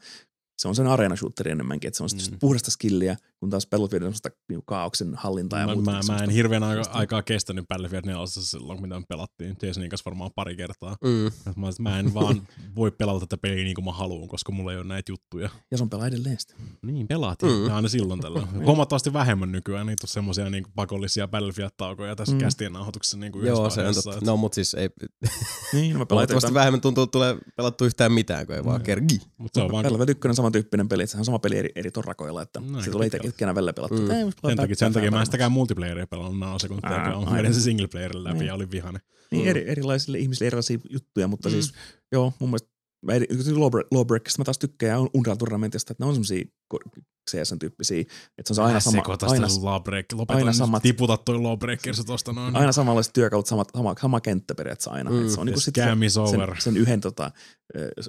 [0.58, 2.38] se on sen arena shooteri enemmänkin, että se on mm.
[2.38, 5.90] puhdasta skilliä, kun taas Battlefield on semmoista niin kaauksen hallintaa ja Mä, muuta.
[5.90, 9.56] mä, mä en hirveän aika, semmoista- aikaa kestänyt Battlefield 4 silloin, mitä me pelattiin.
[9.62, 10.96] Jasonin kanssa varmaan pari kertaa.
[11.04, 11.10] Mm.
[11.56, 14.78] Mä, mä en vaan voi pelata tätä peliä niin kuin mä haluan, koska mulla ei
[14.78, 15.50] ole näitä juttuja.
[15.70, 16.54] Ja se on pelaa edelleen sitä.
[16.82, 17.52] Niin, pelaatiin.
[17.52, 17.70] Mm.
[17.74, 18.46] Aina silloin tällä.
[18.66, 19.86] Huomattavasti vähemmän nykyään.
[19.86, 22.38] Niitä on semmosia niin pakollisia Battlefield-taukoja tässä Mm.
[22.38, 24.26] kästien nauhoituksessa niin kuin Joo, yhdessä se on totta.
[24.30, 24.88] No, mutta siis ei,
[25.72, 28.84] Niin, no mä pelaan vähemmän tuntuu, että tulee pelattu yhtään mitään, kun ei vaan Mm.
[28.84, 29.20] kergi.
[29.38, 31.70] Mut se on vaan, Battlefield 1 on samantyyppinen peli, että se on sama peli eri,
[31.76, 33.10] eri torrakoilla, että Näin se tulee.
[33.26, 33.96] Ikinä välillä pelattu.
[34.02, 34.10] Mm.
[34.10, 37.34] Ei, sen pelaa takia, sen takia mä en sitäkään multiplayeria pelannut Aa, kun on aivan.
[37.38, 38.46] vedin se single playerin läpi Niin.
[38.46, 38.98] ja oli vihane.
[39.30, 39.50] Niin Mm.
[39.50, 41.52] eri, erilaisille ihmisille erilaisia juttuja, mutta mm.
[41.52, 41.74] siis
[42.12, 42.68] joo, mun mielestä
[43.02, 46.44] mä eri, Lawbreak- Lawbreakista mä taas tykkään ja Unreal Tournamentista, että ne on semmosia
[47.44, 48.00] sen tyyppisiä.
[48.00, 50.06] Että se on se aina, sama, aina, lawbreak.
[50.12, 52.56] Lopeta aina samat- tiputa toi lawbreakers tosta noin.
[52.56, 55.10] aina samanlaiset työkalut, sama, sama, sama kenttä periaatteessa aina.
[55.10, 55.16] Mm.
[55.16, 55.74] Mm, se on niinku The sit
[56.30, 56.56] sen, over.
[56.60, 57.30] sen, yhden tota,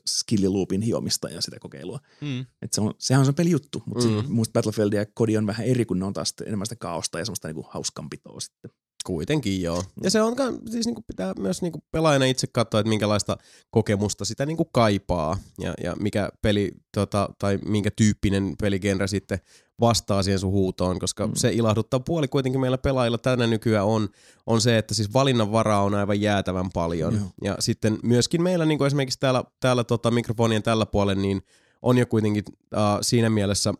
[0.09, 1.99] skilliloopin hiomista ja sitä kokeilua.
[2.21, 2.39] Mm.
[2.61, 4.11] Et se on, sehän on se pelijuttu, mutta Mm.
[4.13, 4.23] mm.
[4.33, 7.25] musta Battlefield ja Kodi on vähän eri, kun ne on taas enemmän sitä kaosta ja
[7.25, 8.71] semmoista niinku hauskanpitoa sitten.
[9.07, 9.83] Kuitenkin joo.
[10.03, 10.35] Ja se on,
[10.69, 13.37] siis niinku pitää myös niinku pelaajana itse katsoa, että minkälaista
[13.71, 19.39] kokemusta sitä niinku kaipaa ja, ja mikä peli tota, tai minkä tyyppinen peligenre sitten
[19.81, 21.33] vastaa siihen sun huutoon, koska mm.
[21.35, 24.09] Se ilahduttava puoli kuitenkin meillä pelaajilla tänä nykyään on,
[24.45, 27.13] on se, että siis valinnanvaraa on aivan jäätävän paljon.
[27.13, 27.25] Joo.
[27.43, 31.41] Ja sitten myöskin meillä niin kuin esimerkiksi täällä, täällä tota mikrofonien tällä puolella, niin
[31.81, 32.43] on jo kuitenkin
[32.77, 33.73] äh, siinä mielessä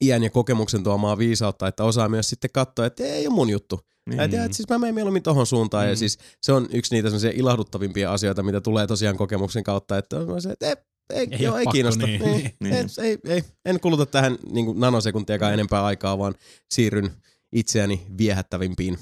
[0.00, 3.80] iän ja kokemuksen tuomaa viisautta, että osaa myös sitten katsoa, että ei ole mun juttu.
[4.10, 4.20] Niin.
[4.20, 5.90] Et, et, siis mä menen mieluummin tohon suuntaan mm.
[5.90, 10.18] ja siis se on yksi niitä semmoisia ilahduttavimpia asioita, mitä tulee tosiaan kokemuksen kautta, että
[10.18, 10.76] on se, että ei,
[11.10, 12.06] ei, Ei joo, oo ei kiinnosta.
[12.06, 12.22] niin.
[12.22, 12.50] Niin.
[12.60, 12.74] Niin.
[12.74, 16.34] Ei, ei, ei, en kuluta tähän niin nanosekuntiakaan enempää aikaa, vaan
[16.70, 17.10] siirryn
[17.52, 18.98] itseäni viehättävimpiin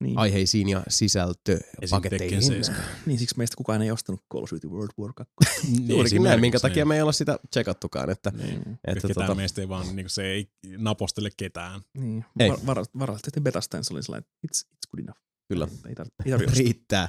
[0.00, 0.18] Niin.
[0.18, 2.42] aiheisiin ja sisältöpaketteihin.
[2.42, 2.76] 7.
[3.06, 5.34] niin siksi meistä kukaan ei ostanut Call of Duty World War 2.
[5.92, 6.88] Juurikin näin, minkä takia niin.
[6.88, 8.10] me ei olla sitä tsekattukaan.
[8.10, 8.78] Että, niin.
[8.84, 11.80] että Ketään tota, meistä ei vaan, niin se ei napostele ketään.
[11.94, 12.24] niin.
[12.40, 12.50] Ei.
[12.50, 15.20] Var, var, varallisesti betasta se oli sellainen, että it's, it's good enough.
[15.48, 15.68] Kyllä.
[15.88, 16.54] Ei tarvitse, ei ostaa.
[16.54, 17.08] riittää.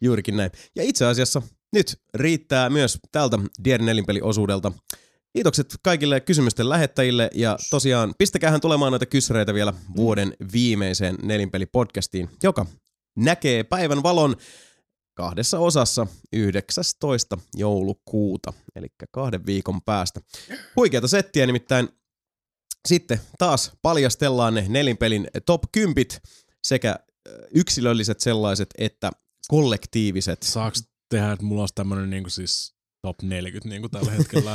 [0.00, 0.50] Juurikin näin.
[0.76, 1.42] Ja itse asiassa
[1.72, 4.72] nyt riittää myös tältä Dier nelinpeli-osuudelta.
[5.32, 12.66] Kiitokset kaikille kysymysten lähettäjille ja tosiaan pistäkäähän tulemaan noita kyssäreitä vielä vuoden viimeiseen nelinpeli-podcastiin, joka
[13.16, 14.36] näkee päivän valon
[15.14, 17.38] kahdessa osassa 19.
[17.56, 20.20] joulukuuta, eli kahden viikon päästä.
[20.76, 21.88] Huikeata settiä nimittäin
[22.88, 26.06] sitten taas paljastellaan ne nelinpelin top 10
[26.62, 26.96] sekä
[27.54, 29.10] yksilölliset sellaiset että
[29.48, 30.42] kollektiiviset.
[30.42, 34.54] Saaks tehdä, että mulla olisi tämmönen niin siis top 40 niin kuin tällä hetkellä.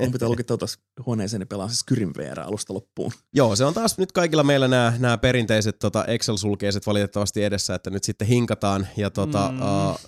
[0.00, 3.12] Mun pitää lukita tuossa huoneeseen ja pelaa se Skyrim VR alusta loppuun.
[3.34, 7.90] Joo, se on taas nyt kaikilla meillä nämä, nämä perinteiset tota Excel-sulkeiset valitettavasti edessä, että
[7.90, 9.60] nyt sitten hinkataan ja tota, Mm.
[9.60, 9.98] uh,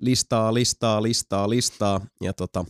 [0.00, 2.64] listaa, listaa, listaa, listaa ja tota,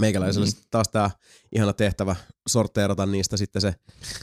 [0.00, 0.52] meikäläiselle Mm.
[0.52, 0.64] mm.
[0.70, 1.10] taas tämä
[1.54, 2.16] ihana tehtävä
[2.48, 3.74] sorteerata niistä sitten se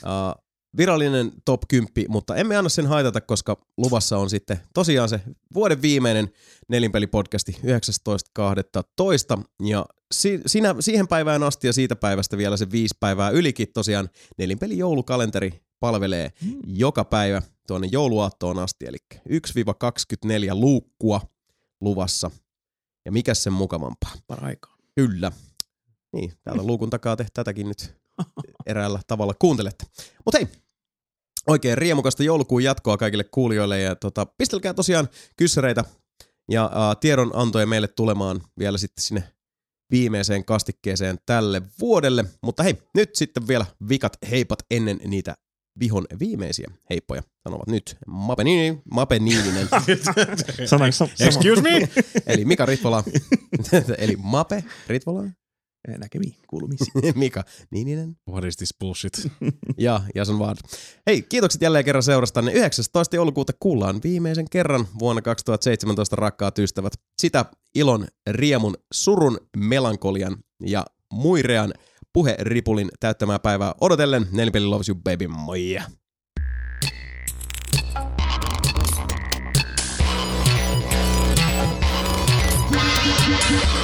[0.03, 5.21] uh, virallinen top 10, mutta emme anna sen haitata, koska luvassa on sitten tosiaan se
[5.53, 6.31] vuoden viimeinen
[6.69, 9.41] nelinpelipodcasti 19.12.
[9.63, 14.09] Ja si- siinä, siihen päivään asti ja siitä päivästä vielä se viisi päivää ylikin tosiaan
[14.37, 16.59] nelinpeli joulukalenteri palvelee Mm.
[16.67, 18.97] joka päivä tuonne jouluaattoon asti, eli
[19.29, 21.21] 1-24 luukkua
[21.81, 22.31] luvassa.
[23.05, 24.11] Ja mikä sen mukavampaa?
[24.27, 24.75] Paraikaa.
[24.95, 25.31] Kyllä.
[26.13, 27.95] Niin, täältä luukun takaa te tätäkin nyt
[28.65, 29.85] eräällä tavalla kuuntelette.
[30.25, 30.47] Mutta hei,
[31.47, 35.83] oikein riemukasta joulukuun jatkoa kaikille kuulijoille ja tota, pistelkää tosiaan kyssäreitä
[36.51, 39.23] ja ää, tiedonantoja meille tulemaan vielä sitten sinne
[39.91, 42.25] viimeiseen kastikkeeseen tälle vuodelle.
[42.41, 45.35] Mutta hei, nyt sitten vielä vikat heipat ennen niitä
[45.79, 47.23] vihon viimeisiä heippoja.
[47.43, 49.67] Sanovat nyt Mape, Niini, Mape Niininen,
[50.65, 51.11] Sanoinko sama?
[51.19, 51.89] Excuse me?
[52.27, 53.03] eli Mika Ritvola,
[53.97, 55.23] eli Mape Ritvola,
[55.87, 56.91] Näkemiin, kuulumisiin.
[57.15, 59.13] Mika Niininen What is this bullshit?
[59.77, 60.57] ja Jason Ward.
[61.07, 62.51] Hei, kiitokset jälleen kerran seurastanne.
[62.51, 63.15] 19.
[63.15, 66.93] joulukuuta kuullaan viimeisen kerran vuonna 2017 rakkaat ystävät.
[67.21, 67.45] Sitä
[67.75, 71.73] ilon, riemun, surun, melankolian ja muirean
[72.13, 74.27] puheripulin täyttämää päivää odotellen.
[74.31, 75.77] Nelipeli loves you baby, moi!
[83.51, 83.80] Thank